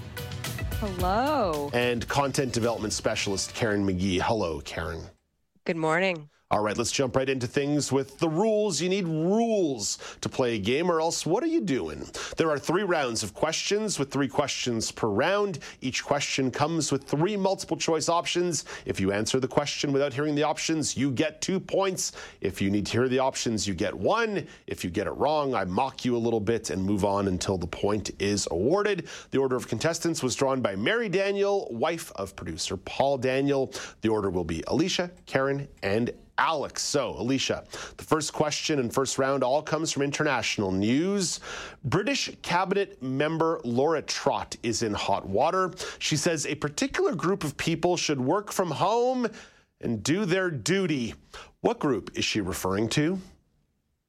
Hello. 0.80 1.70
And 1.72 2.06
Content 2.08 2.52
Development 2.52 2.92
Specialist 2.92 3.54
Karen 3.54 3.86
Magee. 3.86 4.18
Hello, 4.18 4.60
Karen. 4.62 5.04
Good 5.64 5.76
morning. 5.76 6.28
All 6.52 6.62
right, 6.62 6.76
let's 6.76 6.90
jump 6.90 7.14
right 7.14 7.28
into 7.28 7.46
things 7.46 7.92
with 7.92 8.18
the 8.18 8.28
rules. 8.28 8.80
You 8.80 8.88
need 8.88 9.06
rules 9.06 9.98
to 10.20 10.28
play 10.28 10.56
a 10.56 10.58
game, 10.58 10.90
or 10.90 11.00
else 11.00 11.24
what 11.24 11.44
are 11.44 11.46
you 11.46 11.60
doing? 11.60 12.04
There 12.38 12.50
are 12.50 12.58
three 12.58 12.82
rounds 12.82 13.22
of 13.22 13.34
questions 13.34 14.00
with 14.00 14.10
three 14.10 14.26
questions 14.26 14.90
per 14.90 15.06
round. 15.06 15.60
Each 15.80 16.04
question 16.04 16.50
comes 16.50 16.90
with 16.90 17.04
three 17.04 17.36
multiple 17.36 17.76
choice 17.76 18.08
options. 18.08 18.64
If 18.84 18.98
you 18.98 19.12
answer 19.12 19.38
the 19.38 19.46
question 19.46 19.92
without 19.92 20.12
hearing 20.12 20.34
the 20.34 20.42
options, 20.42 20.96
you 20.96 21.12
get 21.12 21.40
two 21.40 21.60
points. 21.60 22.10
If 22.40 22.60
you 22.60 22.68
need 22.68 22.86
to 22.86 22.92
hear 22.92 23.08
the 23.08 23.20
options, 23.20 23.68
you 23.68 23.74
get 23.74 23.94
one. 23.94 24.44
If 24.66 24.82
you 24.82 24.90
get 24.90 25.06
it 25.06 25.12
wrong, 25.12 25.54
I 25.54 25.64
mock 25.66 26.04
you 26.04 26.16
a 26.16 26.18
little 26.18 26.40
bit 26.40 26.70
and 26.70 26.82
move 26.82 27.04
on 27.04 27.28
until 27.28 27.58
the 27.58 27.68
point 27.68 28.10
is 28.18 28.48
awarded. 28.50 29.06
The 29.30 29.38
order 29.38 29.54
of 29.54 29.68
contestants 29.68 30.20
was 30.20 30.34
drawn 30.34 30.60
by 30.60 30.74
Mary 30.74 31.08
Daniel, 31.08 31.68
wife 31.70 32.10
of 32.16 32.34
producer 32.34 32.76
Paul 32.76 33.18
Daniel. 33.18 33.72
The 34.00 34.08
order 34.08 34.30
will 34.30 34.42
be 34.42 34.64
Elysia, 34.66 35.12
Karen, 35.26 35.68
and 35.84 36.10
Alex. 36.40 36.82
So, 36.82 37.14
Elysia, 37.14 37.68
the 37.96 38.02
first 38.02 38.32
question 38.32 38.78
and 38.78 38.92
first 38.92 39.18
round 39.18 39.44
all 39.44 39.62
comes 39.62 39.92
from 39.92 40.02
international 40.02 40.72
news. 40.72 41.38
British 41.84 42.30
cabinet 42.40 43.00
member 43.02 43.60
Laura 43.62 44.00
Trott 44.00 44.56
is 44.62 44.82
in 44.82 44.94
hot 44.94 45.28
water. 45.28 45.70
She 45.98 46.16
says 46.16 46.46
a 46.46 46.54
particular 46.54 47.14
group 47.14 47.44
of 47.44 47.56
people 47.58 47.96
should 47.98 48.20
work 48.20 48.52
from 48.52 48.70
home 48.70 49.28
and 49.82 50.02
do 50.02 50.24
their 50.24 50.50
duty. 50.50 51.14
What 51.60 51.78
group 51.78 52.10
is 52.14 52.24
she 52.24 52.40
referring 52.40 52.88
to? 52.90 53.18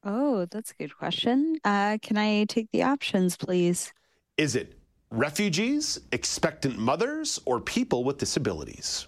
Oh, 0.06 0.46
that's 0.46 0.72
a 0.72 0.76
good 0.76 0.98
question. 0.98 1.58
Uh, 1.66 1.98
can 2.02 2.18
I 2.18 2.46
take 2.46 2.72
the 2.72 2.84
options, 2.84 3.36
please? 3.36 3.92
Is 4.38 4.56
it 4.56 4.80
refugees, 5.12 6.00
expectant 6.14 6.80
mothers, 6.80 7.40
or 7.46 7.60
people 7.60 8.06
with 8.06 8.18
disabilities? 8.18 9.08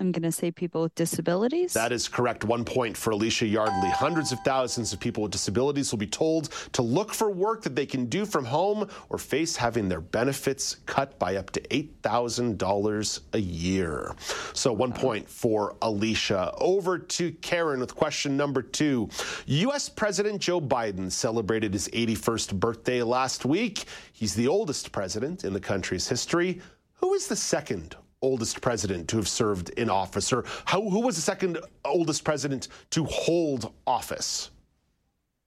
I'm 0.00 0.12
going 0.12 0.22
to 0.22 0.32
say 0.32 0.50
people 0.50 0.80
with 0.80 0.94
disabilities. 0.94 1.74
That 1.74 1.92
is 1.92 2.08
correct. 2.08 2.42
One 2.42 2.64
point 2.64 2.96
for 2.96 3.12
Elysia 3.12 3.50
Yardley. 3.50 3.90
Hundreds 3.90 4.32
of 4.32 4.38
thousands 4.40 4.94
of 4.94 4.98
people 4.98 5.22
with 5.22 5.30
disabilities 5.30 5.92
will 5.92 5.98
be 5.98 6.06
told 6.06 6.48
to 6.72 6.80
look 6.80 7.12
for 7.12 7.30
work 7.30 7.62
that 7.64 7.76
they 7.76 7.84
can 7.84 8.06
do 8.06 8.24
from 8.24 8.46
home 8.46 8.88
or 9.10 9.18
face 9.18 9.56
having 9.56 9.90
their 9.90 10.00
benefits 10.00 10.76
cut 10.86 11.18
by 11.18 11.36
up 11.36 11.50
to 11.50 11.60
$8,000 11.60 13.20
a 13.34 13.38
year. 13.38 14.14
So 14.54 14.72
one 14.72 14.94
point 14.94 15.28
for 15.28 15.74
Elysia. 15.82 16.54
Over 16.58 16.98
to 16.98 17.32
Karen 17.32 17.80
with 17.80 17.94
question 17.94 18.38
number 18.38 18.62
two. 18.62 19.10
U.S. 19.44 19.90
President 19.90 20.40
Joe 20.40 20.62
Biden 20.62 21.12
celebrated 21.12 21.74
his 21.74 21.88
81st 21.88 22.58
birthday 22.58 23.02
last 23.02 23.44
week. 23.44 23.84
He's 24.14 24.34
the 24.34 24.48
oldest 24.48 24.92
president 24.92 25.44
in 25.44 25.52
the 25.52 25.60
country's 25.60 26.08
history. 26.08 26.62
Who 26.94 27.12
is 27.12 27.28
the 27.28 27.36
second 27.36 27.96
oldest 28.22 28.60
president 28.60 29.08
to 29.08 29.16
have 29.16 29.28
served 29.28 29.70
in 29.70 29.90
office? 29.90 30.32
Or 30.32 30.44
how, 30.64 30.82
who 30.82 31.00
was 31.00 31.16
the 31.16 31.22
second 31.22 31.58
oldest 31.84 32.24
president 32.24 32.68
to 32.90 33.04
hold 33.04 33.72
office? 33.86 34.50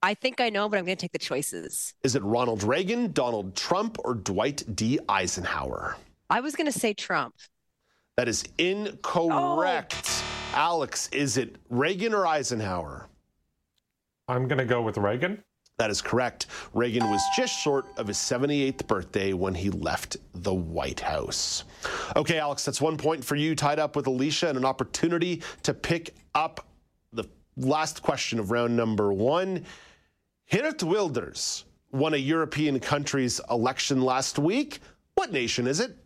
I 0.02 0.14
think 0.14 0.42
I 0.42 0.50
know, 0.50 0.68
but 0.68 0.78
I'm 0.78 0.86
going 0.86 0.98
to 0.98 1.02
take 1.02 1.14
the 1.14 1.18
choices. 1.18 1.94
Is 2.04 2.16
it 2.16 2.24
Ronald 2.24 2.64
Reagan, 2.64 3.14
Donald 3.14 3.56
Trump, 3.56 3.98
or 4.04 4.16
Dwight 4.16 4.64
D. 4.76 5.00
Eisenhower? 5.08 5.96
I 6.30 6.42
was 6.42 6.56
going 6.56 6.72
to 6.72 6.78
say 6.78 6.94
Trump. 6.94 7.36
That 8.18 8.28
is 8.28 8.44
incorrect. 8.58 9.96
Oh. 10.06 10.24
Alex, 10.56 11.10
is 11.14 11.38
it 11.38 11.56
Reagan 11.70 12.14
or 12.14 12.28
Eisenhower? 12.28 13.08
I'm 14.28 14.48
going 14.48 14.60
to 14.60 14.66
go 14.66 14.82
with 14.82 14.98
Reagan. 14.98 15.44
That 15.84 15.92
is 15.92 16.02
correct. 16.02 16.46
Reagan 16.74 17.04
was 17.12 17.22
just 17.36 17.60
short 17.60 17.86
of 17.98 18.08
his 18.08 18.16
78th 18.16 18.88
birthday 18.88 19.34
when 19.34 19.54
he 19.54 19.70
left 19.70 20.16
the 20.34 20.54
White 20.54 21.02
House. 21.02 21.66
Okay, 22.16 22.40
Alex, 22.40 22.64
that's 22.64 22.80
one 22.80 22.96
point 22.96 23.22
for 23.22 23.36
you, 23.36 23.54
tied 23.54 23.80
up 23.80 23.98
with 23.98 24.06
Elysia, 24.06 24.48
and 24.48 24.58
an 24.58 24.64
opportunity 24.64 25.42
to 25.64 25.74
pick 25.74 26.16
up 26.36 26.66
the 27.12 27.26
last 27.58 28.02
question 28.02 28.40
of 28.40 28.50
round 28.50 28.78
number 28.78 29.12
one. 29.12 29.66
Geert 30.50 30.82
Wilders 30.84 31.66
won 31.92 32.14
a 32.14 32.18
European 32.18 32.80
country's 32.80 33.42
election 33.50 34.02
last 34.02 34.40
week. 34.40 34.80
What 35.16 35.34
nation 35.34 35.68
is 35.68 35.82
it? 35.82 35.98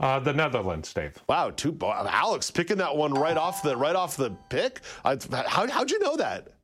Uh, 0.00 0.18
the 0.18 0.32
Netherlands, 0.32 0.94
Dave. 0.94 1.22
Wow, 1.28 1.50
two, 1.50 1.76
Alex 1.82 2.50
picking 2.50 2.78
that 2.78 2.96
one 2.96 3.12
right 3.12 3.36
off 3.36 3.62
the 3.62 3.76
right 3.76 3.94
off 3.94 4.16
the 4.16 4.30
pick. 4.48 4.80
how, 5.04 5.68
how'd 5.68 5.90
you 5.90 5.98
know 5.98 6.16
that? 6.16 6.55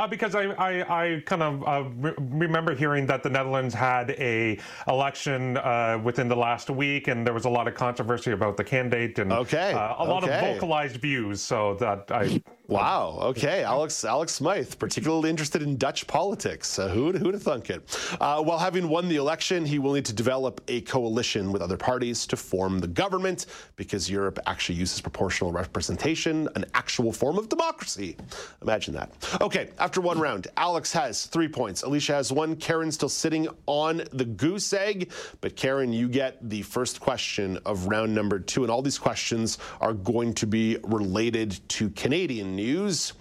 Uh, 0.00 0.06
because 0.06 0.34
I, 0.34 0.44
I, 0.44 1.02
I, 1.02 1.20
kind 1.26 1.42
of 1.42 1.62
uh, 1.68 1.84
re- 1.96 2.14
remember 2.16 2.74
hearing 2.74 3.04
that 3.08 3.22
the 3.22 3.28
Netherlands 3.28 3.74
had 3.74 4.12
a 4.12 4.58
election 4.88 5.58
uh, 5.58 6.00
within 6.02 6.26
the 6.26 6.36
last 6.36 6.70
week, 6.70 7.08
and 7.08 7.26
there 7.26 7.34
was 7.34 7.44
a 7.44 7.50
lot 7.50 7.68
of 7.68 7.74
controversy 7.74 8.30
about 8.30 8.56
the 8.56 8.64
candidate 8.64 9.18
and 9.18 9.30
okay. 9.30 9.74
Uh, 9.74 10.02
a 10.02 10.04
lot 10.06 10.24
okay. 10.24 10.32
of 10.32 10.54
vocalized 10.54 10.96
views. 10.96 11.42
So 11.42 11.74
that 11.80 12.10
I 12.10 12.42
Wow. 12.70 13.18
Okay, 13.20 13.64
Alex 13.64 14.04
Alex 14.04 14.34
Smyth, 14.34 14.78
particularly 14.78 15.28
interested 15.28 15.60
in 15.60 15.76
Dutch 15.76 16.06
politics. 16.06 16.78
Uh, 16.78 16.86
who'd 16.86 17.16
who'd 17.16 17.34
have 17.34 17.42
thunk 17.42 17.68
it? 17.68 17.82
Uh, 18.20 18.40
while 18.40 18.58
having 18.58 18.88
won 18.88 19.08
the 19.08 19.16
election, 19.16 19.64
he 19.66 19.80
will 19.80 19.92
need 19.92 20.04
to 20.04 20.12
develop 20.12 20.60
a 20.68 20.80
coalition 20.82 21.50
with 21.50 21.62
other 21.62 21.76
parties 21.76 22.28
to 22.28 22.36
form 22.36 22.78
the 22.78 22.86
government 22.86 23.46
because 23.74 24.08
Europe 24.08 24.38
actually 24.46 24.76
uses 24.76 25.00
proportional 25.00 25.50
representation, 25.50 26.48
an 26.54 26.64
actual 26.74 27.12
form 27.12 27.38
of 27.38 27.48
democracy. 27.48 28.16
Imagine 28.62 28.94
that. 28.94 29.10
Okay, 29.40 29.70
after 29.80 30.00
one 30.00 30.20
round, 30.20 30.46
Alex 30.56 30.92
has 30.92 31.26
three 31.26 31.48
points. 31.48 31.82
Elysia 31.82 32.14
has 32.14 32.30
one. 32.30 32.54
Karen 32.54 32.92
still 32.92 33.08
sitting 33.08 33.48
on 33.66 34.02
the 34.12 34.24
goose 34.24 34.72
egg, 34.72 35.10
but 35.40 35.56
Karen, 35.56 35.92
you 35.92 36.08
get 36.08 36.38
the 36.48 36.62
first 36.62 37.00
question 37.00 37.58
of 37.66 37.86
round 37.86 38.14
number 38.14 38.38
two, 38.38 38.62
and 38.62 38.70
all 38.70 38.80
these 38.80 38.98
questions 38.98 39.58
are 39.80 39.92
going 39.92 40.32
to 40.34 40.46
be 40.46 40.76
related 40.84 41.58
to 41.70 41.90
Canadian 41.90 42.59
news. 42.60 43.14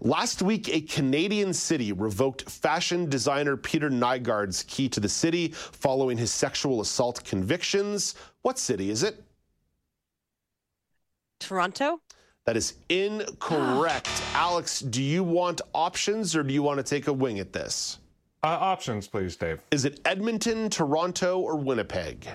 Last 0.00 0.42
week, 0.42 0.68
a 0.68 0.80
Canadian 0.80 1.52
city 1.52 1.92
revoked 1.92 2.48
fashion 2.48 3.08
designer 3.08 3.56
Peter 3.56 3.90
Nygaard's 3.90 4.62
key 4.64 4.88
to 4.90 5.00
the 5.00 5.08
city 5.08 5.48
following 5.48 6.16
his 6.16 6.32
sexual 6.32 6.80
assault 6.80 7.22
convictions. 7.24 8.14
What 8.42 8.58
city 8.58 8.90
is 8.90 9.02
it? 9.02 9.22
Toronto? 11.38 12.00
That 12.46 12.56
is 12.56 12.74
incorrect. 12.88 14.08
Alex, 14.34 14.80
do 14.80 15.02
you 15.02 15.22
want 15.22 15.60
options 15.74 16.34
or 16.34 16.42
do 16.42 16.54
you 16.54 16.62
want 16.62 16.78
to 16.78 16.84
take 16.84 17.08
a 17.08 17.12
wing 17.12 17.38
at 17.38 17.52
this? 17.52 17.98
Uh, 18.42 18.48
options, 18.48 19.08
please, 19.08 19.36
Dave. 19.36 19.60
Is 19.70 19.84
it 19.84 20.00
Edmonton, 20.04 20.70
Toronto, 20.70 21.40
or 21.40 21.56
Winnipeg? 21.56 22.28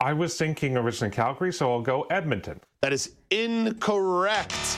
I 0.00 0.12
was 0.12 0.36
thinking 0.36 0.76
originally 0.76 1.14
Calgary, 1.14 1.52
so 1.52 1.72
I'll 1.72 1.80
go 1.80 2.02
Edmonton. 2.10 2.60
That 2.82 2.92
is 2.92 3.14
incorrect. 3.30 4.76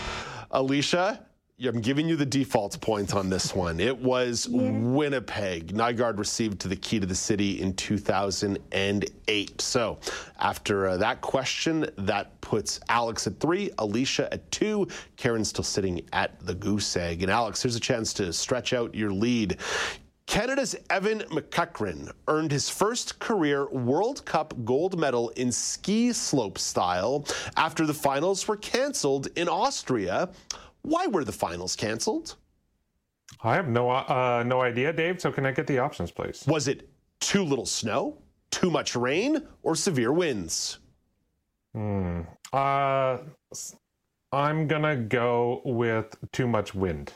Elysia, 0.55 1.19
I'm 1.65 1.81
giving 1.81 2.09
you 2.09 2.17
the 2.17 2.27
default 2.27 2.81
point 2.81 3.15
on 3.15 3.29
this 3.31 3.55
one. 3.55 3.81
It 3.81 3.97
was 3.97 4.49
yeah. 4.49 4.71
Winnipeg. 4.71 5.73
Nygaard 5.73 6.19
received 6.19 6.61
to 6.61 6.69
the 6.69 6.77
key 6.77 7.01
to 7.01 7.07
the 7.07 7.15
city 7.15 7.61
in 7.61 7.75
2008. 7.75 9.61
So, 9.61 9.99
after 10.39 10.89
uh, 10.89 10.97
that 10.97 11.21
question, 11.21 11.87
that 11.99 12.41
puts 12.41 12.81
Alex 12.89 13.27
at 13.27 13.41
three, 13.41 13.71
Elysia 13.79 14.29
at 14.31 14.51
two, 14.51 14.87
Karen 15.17 15.45
still 15.45 15.65
sitting 15.65 16.03
at 16.13 16.39
the 16.45 16.55
goose 16.55 16.97
egg. 16.97 17.23
And 17.23 17.31
Alex, 17.31 17.63
here's 17.63 17.77
a 17.77 17.81
chance 17.81 18.13
to 18.15 18.33
stretch 18.33 18.73
out 18.73 18.95
your 18.95 19.13
lead. 19.13 19.59
Canada's 20.27 20.75
Evan 20.91 21.21
McEachran 21.31 22.11
earned 22.29 22.51
his 22.51 22.69
first 22.69 23.19
career 23.19 23.69
World 23.69 24.25
Cup 24.25 24.55
gold 24.65 24.99
medal 24.99 25.29
in 25.31 25.53
ski 25.53 26.13
slope 26.13 26.59
style 26.59 27.27
after 27.57 27.87
the 27.87 27.95
finals 27.95 28.49
were 28.49 28.57
canceled 28.57 29.29
in 29.37 29.49
Austria. 29.49 30.31
Why 30.83 31.07
were 31.07 31.25
the 31.25 31.33
finals 31.33 31.77
canceled? 31.77 32.37
I 33.43 33.55
have 33.55 33.69
no 33.69 33.91
uh, 33.91 34.43
no 34.47 34.63
idea, 34.63 34.93
Dave. 34.93 35.21
So 35.21 35.31
can 35.31 35.47
I 35.47 35.53
get 35.53 35.67
the 35.67 35.79
options, 35.79 36.11
please? 36.11 36.45
Was 36.47 36.69
it 36.69 36.89
too 37.21 37.45
little 37.45 37.67
snow, 37.67 38.19
too 38.51 38.71
much 38.71 38.97
rain, 38.97 39.47
or 39.63 39.77
severe 39.77 40.13
winds? 40.13 40.79
Hmm. 41.75 42.23
Uh, 42.53 43.19
I'm 44.33 44.67
gonna 44.67 44.97
go 44.97 45.63
with 45.65 46.17
too 46.33 46.47
much 46.47 46.75
wind. 46.75 47.13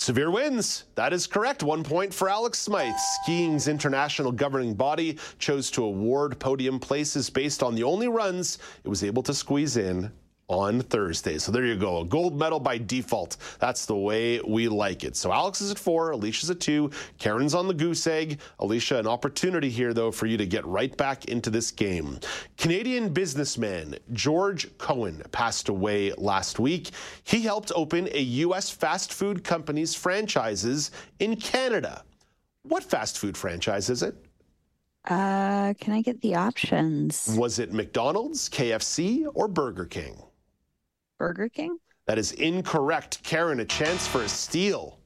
Severe 0.00 0.30
winds. 0.30 0.84
That 0.94 1.12
is 1.12 1.26
correct. 1.26 1.64
One 1.64 1.82
point 1.82 2.14
for 2.14 2.28
Alex 2.28 2.60
Smyth. 2.60 2.98
Skiing's 3.24 3.66
international 3.66 4.30
governing 4.30 4.74
body 4.74 5.18
chose 5.40 5.72
to 5.72 5.82
award 5.84 6.38
podium 6.38 6.78
places 6.78 7.28
based 7.28 7.64
on 7.64 7.74
the 7.74 7.82
only 7.82 8.06
runs 8.06 8.58
it 8.84 8.88
was 8.88 9.02
able 9.02 9.24
to 9.24 9.34
squeeze 9.34 9.76
in 9.76 10.12
on 10.48 10.80
Thursday. 10.80 11.38
So 11.38 11.52
there 11.52 11.66
you 11.66 11.76
go. 11.76 12.00
A 12.00 12.04
gold 12.04 12.38
medal 12.38 12.58
by 12.58 12.78
default. 12.78 13.36
That's 13.60 13.86
the 13.86 13.96
way 13.96 14.40
we 14.40 14.68
like 14.68 15.04
it. 15.04 15.16
So 15.16 15.32
Alex 15.32 15.60
is 15.60 15.70
at 15.70 15.78
four, 15.78 16.12
Elysia's 16.12 16.50
at 16.50 16.60
two, 16.60 16.90
Karen's 17.18 17.54
on 17.54 17.68
the 17.68 17.74
goose 17.74 18.06
egg. 18.06 18.40
Elysia, 18.60 18.98
an 18.98 19.06
opportunity 19.06 19.68
here, 19.68 19.92
though, 19.92 20.10
for 20.10 20.26
you 20.26 20.36
to 20.38 20.46
get 20.46 20.64
right 20.66 20.96
back 20.96 21.26
into 21.26 21.50
this 21.50 21.70
game. 21.70 22.18
Canadian 22.56 23.12
businessman 23.12 23.96
George 24.12 24.76
Cohen 24.78 25.22
passed 25.32 25.68
away 25.68 26.12
last 26.16 26.58
week. 26.58 26.90
He 27.24 27.42
helped 27.42 27.70
open 27.74 28.08
a 28.12 28.20
U.S. 28.20 28.70
fast 28.70 29.12
food 29.12 29.44
company's 29.44 29.94
franchises 29.94 30.90
in 31.18 31.36
Canada. 31.36 32.04
What 32.62 32.82
fast 32.82 33.18
food 33.18 33.36
franchise 33.36 33.90
is 33.90 34.02
it? 34.02 34.14
Uh, 35.04 35.72
can 35.80 35.94
I 35.94 36.02
get 36.02 36.20
the 36.20 36.34
options? 36.34 37.34
Was 37.38 37.58
it 37.58 37.72
McDonald's, 37.72 38.48
KFC, 38.48 39.26
or 39.34 39.48
Burger 39.48 39.86
King? 39.86 40.22
Burger 41.18 41.48
King? 41.48 41.78
That 42.06 42.18
is 42.18 42.32
incorrect. 42.32 43.22
Karen, 43.22 43.60
a 43.60 43.64
chance 43.64 44.06
for 44.06 44.22
a 44.22 44.28
steal. 44.28 44.98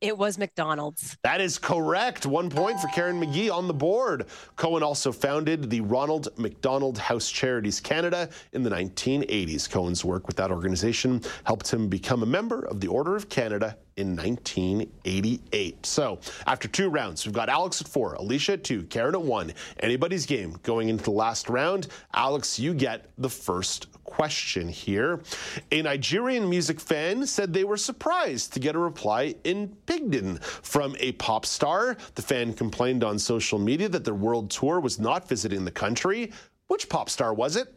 It 0.00 0.16
was 0.16 0.38
McDonald's. 0.38 1.18
That 1.24 1.42
is 1.42 1.58
correct. 1.58 2.24
One 2.24 2.48
point 2.48 2.80
for 2.80 2.88
Karen 2.88 3.20
Magee 3.20 3.50
on 3.50 3.68
the 3.68 3.74
board. 3.74 4.28
Cohen 4.56 4.82
also 4.82 5.12
founded 5.12 5.68
the 5.68 5.82
Ronald 5.82 6.28
McDonald 6.38 6.96
House 6.96 7.30
Charities 7.30 7.80
Canada 7.80 8.30
in 8.54 8.62
the 8.62 8.70
1980s. 8.70 9.70
Cohen's 9.70 10.02
work 10.02 10.26
with 10.26 10.36
that 10.36 10.50
organization 10.50 11.20
helped 11.44 11.70
him 11.70 11.88
become 11.88 12.22
a 12.22 12.26
member 12.26 12.64
of 12.64 12.80
the 12.80 12.88
Order 12.88 13.14
of 13.14 13.28
Canada 13.28 13.76
in 13.98 14.16
1988. 14.16 15.84
So 15.84 16.18
after 16.46 16.66
two 16.66 16.88
rounds, 16.88 17.26
we've 17.26 17.34
got 17.34 17.50
Alex 17.50 17.82
at 17.82 17.88
four, 17.88 18.16
Elysia 18.16 18.54
at 18.54 18.64
two, 18.64 18.84
Karen 18.84 19.14
at 19.14 19.20
one. 19.20 19.52
Anybody's 19.80 20.24
game 20.24 20.56
going 20.62 20.88
into 20.88 21.04
the 21.04 21.10
last 21.10 21.50
round. 21.50 21.88
Alex, 22.14 22.58
you 22.58 22.72
get 22.72 23.10
the 23.18 23.28
first 23.28 23.88
question 24.10 24.68
here. 24.68 25.22
A 25.70 25.82
Nigerian 25.82 26.48
music 26.48 26.80
fan 26.80 27.26
said 27.26 27.52
they 27.52 27.64
were 27.64 27.76
surprised 27.76 28.52
to 28.52 28.60
get 28.60 28.74
a 28.74 28.78
reply 28.78 29.34
in 29.44 29.68
Pidgin 29.86 30.42
from 30.42 30.96
a 30.98 31.12
pop 31.12 31.46
star. 31.46 31.96
The 32.16 32.22
fan 32.22 32.52
complained 32.52 33.04
on 33.04 33.18
social 33.18 33.58
media 33.58 33.88
that 33.88 34.04
their 34.04 34.14
world 34.14 34.50
tour 34.50 34.80
was 34.80 34.98
not 34.98 35.28
visiting 35.28 35.64
the 35.64 35.70
country. 35.70 36.32
Which 36.66 36.88
pop 36.88 37.08
star 37.08 37.32
was 37.32 37.56
it? 37.56 37.74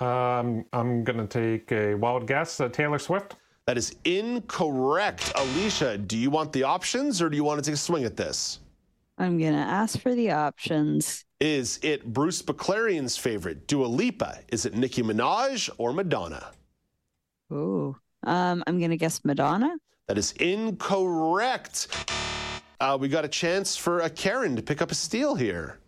Um, 0.00 0.64
I'm 0.72 1.02
going 1.04 1.18
to 1.18 1.26
take 1.26 1.72
a 1.72 1.94
wild 1.94 2.26
guess 2.26 2.60
uh, 2.60 2.68
Taylor 2.68 2.98
Swift. 2.98 3.36
That 3.66 3.76
is 3.76 3.96
incorrect. 4.04 5.32
Elysia, 5.34 6.06
do 6.06 6.16
you 6.16 6.30
want 6.30 6.52
the 6.52 6.62
options 6.62 7.20
or 7.20 7.28
do 7.28 7.36
you 7.36 7.44
want 7.44 7.62
to 7.62 7.68
take 7.68 7.74
a 7.74 7.78
swing 7.78 8.04
at 8.04 8.16
this? 8.16 8.60
I'm 9.18 9.38
going 9.38 9.52
to 9.52 9.58
ask 9.58 9.98
for 10.00 10.14
the 10.14 10.30
options. 10.30 11.24
Is 11.40 11.78
it 11.82 12.04
Bruce 12.12 12.42
Beclarien's 12.42 13.16
favorite, 13.16 13.68
Dua 13.68 13.86
Lipa? 13.86 14.40
Is 14.48 14.66
it 14.66 14.74
Nicki 14.74 15.02
Minaj 15.02 15.70
or 15.78 15.92
Madonna? 15.92 16.50
Ooh, 17.52 17.96
um, 18.24 18.64
I'm 18.66 18.78
going 18.78 18.90
to 18.90 18.96
guess 18.96 19.24
Madonna. 19.24 19.76
That 20.08 20.18
is 20.18 20.32
incorrect. 20.32 21.88
Uh, 22.80 22.98
we 23.00 23.08
got 23.08 23.24
a 23.24 23.28
chance 23.28 23.76
for 23.76 24.00
a 24.00 24.10
Karen 24.10 24.56
to 24.56 24.62
pick 24.62 24.82
up 24.82 24.90
a 24.90 24.94
steal 24.94 25.36
here. 25.36 25.78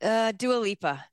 Uh, 0.00 0.30
Dua 0.32 0.58
Lipa. 0.58 1.04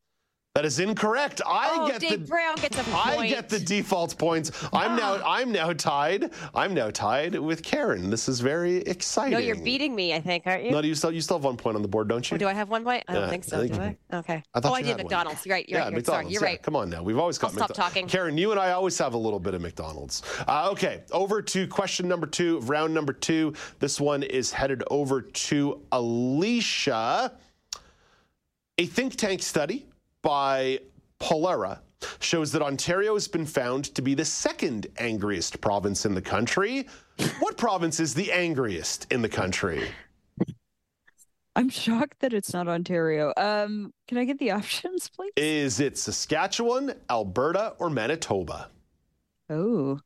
That 0.54 0.66
is 0.66 0.80
incorrect. 0.80 1.42
I 1.48 1.78
oh, 1.80 1.88
get 1.88 2.02
Dave 2.02 2.12
the 2.24 2.28
Brown 2.28 2.56
gets 2.58 2.78
a 2.78 2.84
point. 2.84 3.20
I 3.20 3.28
get 3.30 3.48
the 3.48 3.58
default 3.58 4.18
points. 4.18 4.52
I'm 4.74 4.98
now 4.98 5.22
I'm 5.26 5.50
now 5.50 5.72
tied. 5.72 6.32
I'm 6.54 6.74
now 6.74 6.90
tied 6.90 7.36
with 7.36 7.64
Karen. 7.64 8.10
This 8.10 8.28
is 8.28 8.42
very 8.42 8.80
exciting. 8.80 9.32
No, 9.32 9.40
you're 9.40 9.56
beating 9.56 9.96
me. 9.96 10.14
I 10.14 10.20
think, 10.20 10.46
aren't 10.46 10.66
you? 10.66 10.72
No, 10.72 10.82
you 10.82 10.94
still 10.94 11.14
you 11.14 11.22
still 11.22 11.38
have 11.38 11.46
one 11.46 11.56
point 11.56 11.78
on 11.78 11.82
the 11.82 11.88
board, 11.88 12.10
don't 12.10 12.30
you? 12.30 12.36
Oh, 12.36 12.38
do 12.38 12.50
I 12.50 12.54
have 12.54 12.68
one 12.68 12.84
point? 12.84 13.06
I 13.08 13.14
don't 13.14 13.24
Yeah, 13.24 13.30
think 13.30 13.46
so. 13.46 13.58
I 13.58 13.62
think 13.62 13.76
do 13.76 13.82
I? 13.82 14.18
Okay. 14.18 14.44
I 14.54 14.60
thought 14.60 14.74
oh, 14.74 14.76
I 14.76 14.82
did 14.82 14.88
had 14.90 14.98
one. 14.98 15.04
McDonald's. 15.06 15.46
You're 15.46 15.56
right. 15.56 15.70
You're 15.70 15.80
yeah, 15.80 15.84
right. 15.86 15.92
You're, 15.92 16.00
McDonald's. 16.00 16.24
sorry. 16.26 16.34
You're 16.34 16.44
yeah, 16.44 16.48
right. 16.50 16.64
Come 16.64 16.76
on 16.76 16.90
now. 16.90 17.02
We've 17.02 17.18
always 17.18 17.38
got 17.38 17.48
I'll 17.48 17.54
stop 17.54 17.70
McDonald's. 17.70 17.94
talking. 17.94 18.08
Karen, 18.10 18.38
you 18.38 18.52
and 18.52 18.60
I 18.60 18.72
always 18.72 18.98
have 18.98 19.14
a 19.14 19.18
little 19.18 19.40
bit 19.40 19.54
of 19.54 19.62
McDonald's. 19.62 20.22
Uh, 20.50 20.68
okay, 20.74 21.04
over 21.14 21.42
to 21.42 21.66
question 21.66 22.10
number 22.10 22.28
two 22.28 22.58
of 22.58 22.70
round 22.70 22.94
number 22.94 23.14
two. 23.14 23.54
This 23.80 24.02
one 24.02 24.22
is 24.22 24.52
headed 24.52 24.84
over 24.92 25.22
to 25.22 25.82
Elysia. 25.94 27.32
A 28.78 28.86
think 28.86 29.16
tank 29.16 29.44
study 29.44 29.86
by 30.22 30.80
Pollara 31.20 31.80
shows 32.20 32.52
that 32.52 32.62
Ontario 32.62 33.14
has 33.14 33.28
been 33.28 33.46
found 33.46 33.86
to 33.96 34.02
be 34.02 34.14
the 34.14 34.26
second 34.26 34.88
angriest 34.98 35.62
province 35.62 36.06
in 36.06 36.16
the 36.16 36.22
country. 36.22 36.88
what 37.40 37.58
province 37.58 38.00
is 38.00 38.14
the 38.14 38.32
angriest 38.32 39.08
in 39.12 39.22
the 39.22 39.30
country? 39.30 39.88
I'm 41.56 41.70
shocked 41.70 42.20
that 42.20 42.34
it's 42.34 42.54
not 42.54 42.68
Ontario. 42.68 43.34
Um, 43.36 43.94
can 44.08 44.18
I 44.18 44.26
get 44.26 44.40
the 44.40 44.52
options, 44.60 45.10
please? 45.10 45.32
Is 45.36 45.80
it 45.80 45.98
Saskatchewan, 45.98 46.94
Alberta, 47.10 47.74
or 47.78 47.90
Manitoba? 47.90 48.70
Oh. 49.50 50.00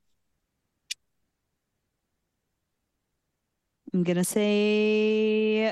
I'm 3.94 4.04
gonna 4.04 4.26
say 4.26 5.72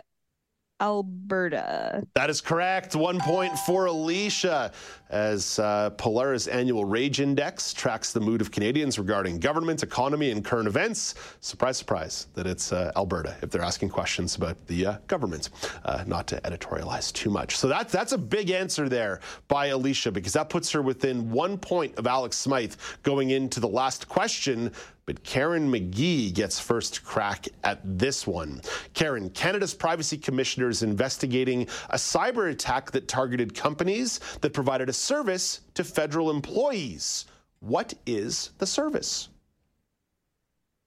Alberta. 0.81 2.05
That 2.15 2.29
is 2.29 2.41
correct. 2.41 2.95
One 2.95 3.19
point 3.19 3.57
for 3.59 3.87
Elysia. 3.87 4.73
As 5.13 5.59
uh, 5.59 5.91
Pollara's 5.91 6.47
Annual 6.47 6.85
Rage 6.85 7.19
Index 7.19 7.71
tracks 7.71 8.11
the 8.11 8.19
mood 8.19 8.41
of 8.41 8.49
Canadians 8.49 8.97
regarding 8.97 9.39
government, 9.39 9.83
economy, 9.83 10.31
and 10.31 10.43
current 10.43 10.67
events. 10.67 11.13
Surprise, 11.39 11.77
surprise, 11.77 12.25
that 12.33 12.47
it's 12.47 12.73
uh, 12.73 12.91
Alberta 12.95 13.35
if 13.43 13.51
they're 13.51 13.61
asking 13.61 13.89
questions 13.89 14.35
about 14.35 14.57
the 14.65 14.87
uh, 14.87 14.97
government. 15.05 15.51
Uh, 15.85 16.03
not 16.07 16.25
to 16.25 16.41
editorialize 16.41 17.13
too 17.13 17.29
much. 17.29 17.57
So 17.57 17.67
that, 17.67 17.89
that's 17.89 18.13
a 18.13 18.17
big 18.17 18.49
answer 18.49 18.89
there 18.89 19.19
by 19.47 19.69
Elysia 19.69 20.11
because 20.11 20.33
that 20.33 20.49
puts 20.49 20.71
her 20.71 20.81
within 20.81 21.29
one 21.29 21.59
point 21.59 21.95
of 21.99 22.07
Alex 22.07 22.35
Smyth 22.35 22.97
going 23.03 23.29
into 23.29 23.59
the 23.59 23.69
last 23.69 24.09
question 24.09 24.71
but 25.05 25.23
Karen 25.23 25.69
Magee 25.69 26.31
gets 26.31 26.59
first 26.59 27.03
crack 27.03 27.47
at 27.63 27.79
this 27.83 28.25
one. 28.25 28.61
Karen, 28.93 29.29
Canada's 29.31 29.73
Privacy 29.73 30.17
Commissioner 30.17 30.69
is 30.69 30.83
investigating 30.83 31.63
a 31.89 31.97
cyber 31.97 32.51
attack 32.51 32.91
that 32.91 33.07
targeted 33.07 33.53
companies 33.53 34.19
that 34.41 34.53
provided 34.53 34.89
a 34.89 34.93
service 35.03 35.61
to 35.73 35.83
federal 35.83 36.31
employees. 36.31 37.25
What 37.59 37.93
is 38.05 38.51
the 38.57 38.65
service? 38.65 39.29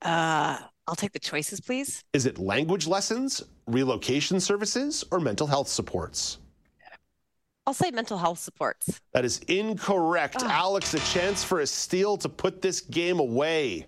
Uh, 0.02 0.59
I'll 0.86 0.94
take 0.94 1.12
the 1.12 1.18
choices, 1.18 1.60
please. 1.60 2.05
Is 2.12 2.26
it 2.26 2.38
language 2.38 2.86
lessons, 2.86 3.43
relocation 3.66 4.40
services, 4.40 5.05
or 5.10 5.20
mental 5.20 5.47
health 5.47 5.68
supports? 5.68 6.38
I'll 7.66 7.74
say 7.74 7.90
mental 7.90 8.16
health 8.16 8.38
supports. 8.38 9.01
That 9.12 9.24
is 9.24 9.38
incorrect. 9.48 10.36
Oh. 10.40 10.48
Alex, 10.48 10.94
a 10.94 11.01
chance 11.01 11.43
for 11.43 11.60
a 11.60 11.66
steal 11.66 12.16
to 12.18 12.28
put 12.28 12.62
this 12.62 12.80
game 12.80 13.18
away. 13.18 13.86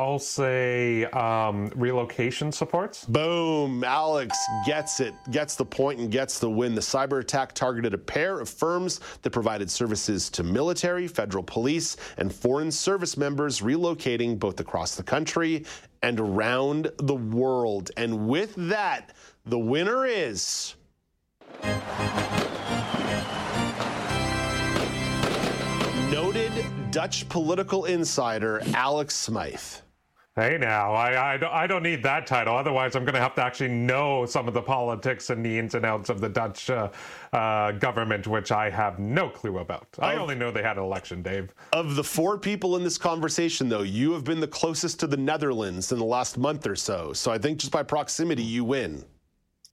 I'll 0.00 0.18
say 0.18 1.04
um, 1.04 1.70
relocation 1.76 2.50
supports. 2.52 3.04
Boom. 3.04 3.84
Alex 3.84 4.34
gets 4.64 4.98
it, 4.98 5.12
gets 5.30 5.56
the 5.56 5.64
point, 5.66 6.00
and 6.00 6.10
gets 6.10 6.38
the 6.38 6.48
win. 6.48 6.74
The 6.74 6.80
cyber 6.80 7.20
attack 7.20 7.52
targeted 7.52 7.92
a 7.92 7.98
pair 7.98 8.40
of 8.40 8.48
firms 8.48 9.00
that 9.20 9.28
provided 9.28 9.70
services 9.70 10.30
to 10.30 10.42
military, 10.42 11.06
federal 11.06 11.44
police, 11.44 11.98
and 12.16 12.34
foreign 12.34 12.72
service 12.72 13.18
members 13.18 13.60
relocating 13.60 14.38
both 14.38 14.58
across 14.58 14.94
the 14.94 15.02
country 15.02 15.66
and 16.00 16.18
around 16.18 16.90
the 16.96 17.16
world. 17.16 17.90
And 17.98 18.26
with 18.26 18.54
that, 18.56 19.12
the 19.44 19.58
winner 19.58 20.06
is. 20.06 20.76
Noted 26.10 26.64
Dutch 26.90 27.28
political 27.28 27.84
insider 27.84 28.62
Alex 28.72 29.14
Smyth. 29.14 29.82
Hey 30.40 30.56
now, 30.56 30.94
I, 30.94 31.34
I, 31.34 31.36
don't, 31.36 31.52
I 31.52 31.66
don't 31.66 31.82
need 31.82 32.02
that 32.02 32.26
title. 32.26 32.56
Otherwise, 32.56 32.96
I'm 32.96 33.04
going 33.04 33.14
to 33.14 33.20
have 33.20 33.34
to 33.34 33.44
actually 33.44 33.68
know 33.68 34.24
some 34.24 34.48
of 34.48 34.54
the 34.54 34.62
politics 34.62 35.28
and 35.28 35.44
the 35.44 35.58
ins 35.58 35.74
and 35.74 35.84
outs 35.84 36.08
of 36.08 36.18
the 36.18 36.30
Dutch 36.30 36.70
uh, 36.70 36.88
uh, 37.34 37.72
government, 37.72 38.26
which 38.26 38.50
I 38.50 38.70
have 38.70 38.98
no 38.98 39.28
clue 39.28 39.58
about. 39.58 39.86
I 39.98 40.16
only 40.16 40.34
know 40.34 40.50
they 40.50 40.62
had 40.62 40.78
an 40.78 40.82
election, 40.82 41.20
Dave. 41.20 41.52
Of 41.74 41.94
the 41.94 42.02
four 42.02 42.38
people 42.38 42.76
in 42.76 42.82
this 42.82 42.96
conversation, 42.96 43.68
though, 43.68 43.82
you 43.82 44.12
have 44.12 44.24
been 44.24 44.40
the 44.40 44.48
closest 44.48 44.98
to 45.00 45.06
the 45.06 45.18
Netherlands 45.18 45.92
in 45.92 45.98
the 45.98 46.06
last 46.06 46.38
month 46.38 46.66
or 46.66 46.74
so. 46.74 47.12
So 47.12 47.30
I 47.30 47.36
think 47.36 47.58
just 47.58 47.70
by 47.70 47.82
proximity, 47.82 48.42
you 48.42 48.64
win. 48.64 49.04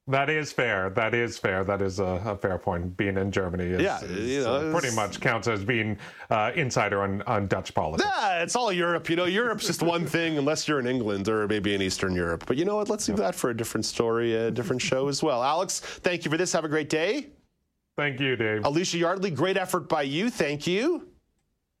That 0.08 0.30
is 0.30 0.50
fair. 0.52 0.88
That 0.88 1.12
is 1.12 1.36
fair. 1.36 1.64
That 1.64 1.82
is 1.82 2.00
a, 2.00 2.22
a 2.24 2.34
fair 2.34 2.56
point. 2.56 2.96
Being 2.96 3.18
in 3.18 3.30
Germany 3.30 3.64
is, 3.64 3.82
Yeah, 3.82 4.02
is, 4.02 4.30
you 4.30 4.42
know, 4.42 4.54
uh, 4.54 4.72
pretty 4.72 4.96
much 4.96 5.20
counts 5.20 5.46
as 5.48 5.62
being 5.62 5.98
uh, 6.30 6.50
insider 6.54 7.02
on, 7.02 7.20
on 7.22 7.46
Dutch 7.46 7.74
politics. 7.74 8.08
Yeah, 8.16 8.42
it's 8.42 8.56
all 8.56 8.72
Europe. 8.72 9.10
You 9.10 9.16
know, 9.16 9.26
Europe's 9.26 9.66
just 9.66 9.82
one 9.82 10.06
thing 10.06 10.38
unless 10.38 10.66
you're 10.66 10.80
in 10.80 10.86
England 10.86 11.28
or 11.28 11.46
maybe 11.46 11.74
in 11.74 11.82
Eastern 11.82 12.14
Europe. 12.14 12.44
But 12.46 12.56
you 12.56 12.64
know 12.64 12.76
what? 12.76 12.88
Let's 12.88 13.06
leave 13.06 13.18
that 13.18 13.34
for 13.34 13.50
a 13.50 13.56
different 13.56 13.84
story, 13.84 14.34
a 14.34 14.50
different 14.50 14.80
show 14.80 15.08
as 15.08 15.22
well. 15.22 15.44
Alex, 15.44 15.80
thank 15.80 16.24
you 16.24 16.30
for 16.30 16.38
this. 16.38 16.54
Have 16.54 16.64
a 16.64 16.68
great 16.68 16.88
day. 16.88 17.28
Thank 17.98 18.18
you, 18.18 18.34
Dave. 18.34 18.62
Elysia 18.62 19.00
Yardley, 19.00 19.30
great 19.30 19.58
effort 19.58 19.90
by 19.90 20.02
you. 20.02 20.30
Thank 20.30 20.66
you. 20.66 21.08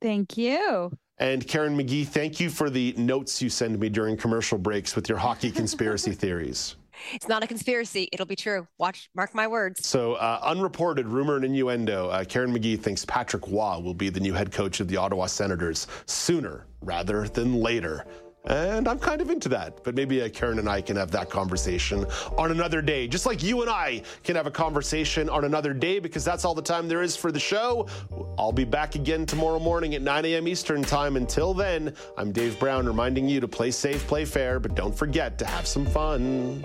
Thank 0.02 0.36
you. 0.36 0.92
And 1.16 1.46
Karen 1.48 1.76
Magee, 1.76 2.04
thank 2.04 2.38
you 2.40 2.50
for 2.50 2.68
the 2.68 2.94
notes 2.98 3.40
you 3.40 3.48
send 3.48 3.78
me 3.80 3.88
during 3.88 4.16
commercial 4.16 4.58
breaks 4.58 4.94
with 4.94 5.08
your 5.08 5.18
hockey 5.18 5.50
conspiracy 5.50 6.12
theories. 6.22 6.76
It's 7.12 7.28
not 7.28 7.42
a 7.42 7.46
conspiracy. 7.46 8.08
It'll 8.12 8.26
be 8.26 8.36
true. 8.36 8.66
Watch, 8.78 9.10
mark 9.14 9.34
my 9.34 9.46
words. 9.46 9.86
So, 9.86 10.14
uh, 10.14 10.40
unreported 10.42 11.06
rumor 11.06 11.36
and 11.36 11.44
innuendo. 11.44 12.08
Uh, 12.08 12.24
Karen 12.24 12.52
Magee 12.52 12.76
thinks 12.76 13.04
Patrick 13.04 13.46
Roy 13.46 13.78
will 13.78 13.94
be 13.94 14.08
the 14.08 14.20
new 14.20 14.32
head 14.32 14.52
coach 14.52 14.80
of 14.80 14.88
the 14.88 14.96
Ottawa 14.96 15.26
Senators 15.26 15.86
sooner 16.06 16.66
rather 16.82 17.28
than 17.28 17.54
later. 17.54 18.04
And 18.44 18.88
I'm 18.88 18.98
kind 18.98 19.20
of 19.20 19.30
into 19.30 19.48
that. 19.50 19.84
But 19.84 19.94
maybe 19.94 20.22
uh, 20.22 20.28
Karen 20.30 20.58
and 20.58 20.68
I 20.68 20.80
can 20.80 20.96
have 20.96 21.10
that 21.10 21.28
conversation 21.28 22.06
on 22.38 22.50
another 22.50 22.80
day. 22.80 23.06
Just 23.06 23.26
like 23.26 23.42
you 23.42 23.60
and 23.60 23.70
I 23.70 24.02
can 24.24 24.36
have 24.36 24.46
a 24.46 24.50
conversation 24.50 25.28
on 25.28 25.44
another 25.44 25.74
day 25.74 25.98
because 25.98 26.24
that's 26.24 26.44
all 26.44 26.54
the 26.54 26.62
time 26.62 26.88
there 26.88 27.02
is 27.02 27.14
for 27.16 27.30
the 27.30 27.40
show. 27.40 27.86
I'll 28.38 28.52
be 28.52 28.64
back 28.64 28.94
again 28.94 29.26
tomorrow 29.26 29.58
morning 29.58 29.94
at 29.94 30.02
9 30.02 30.24
a.m. 30.24 30.48
Eastern 30.48 30.82
Time. 30.82 31.16
Until 31.16 31.52
then, 31.52 31.94
I'm 32.16 32.32
Dave 32.32 32.58
Brown 32.58 32.86
reminding 32.86 33.28
you 33.28 33.40
to 33.40 33.48
play 33.48 33.70
safe, 33.70 34.06
play 34.06 34.24
fair, 34.24 34.60
but 34.60 34.74
don't 34.74 34.96
forget 34.96 35.36
to 35.38 35.44
have 35.44 35.66
some 35.66 35.84
fun. 35.84 36.64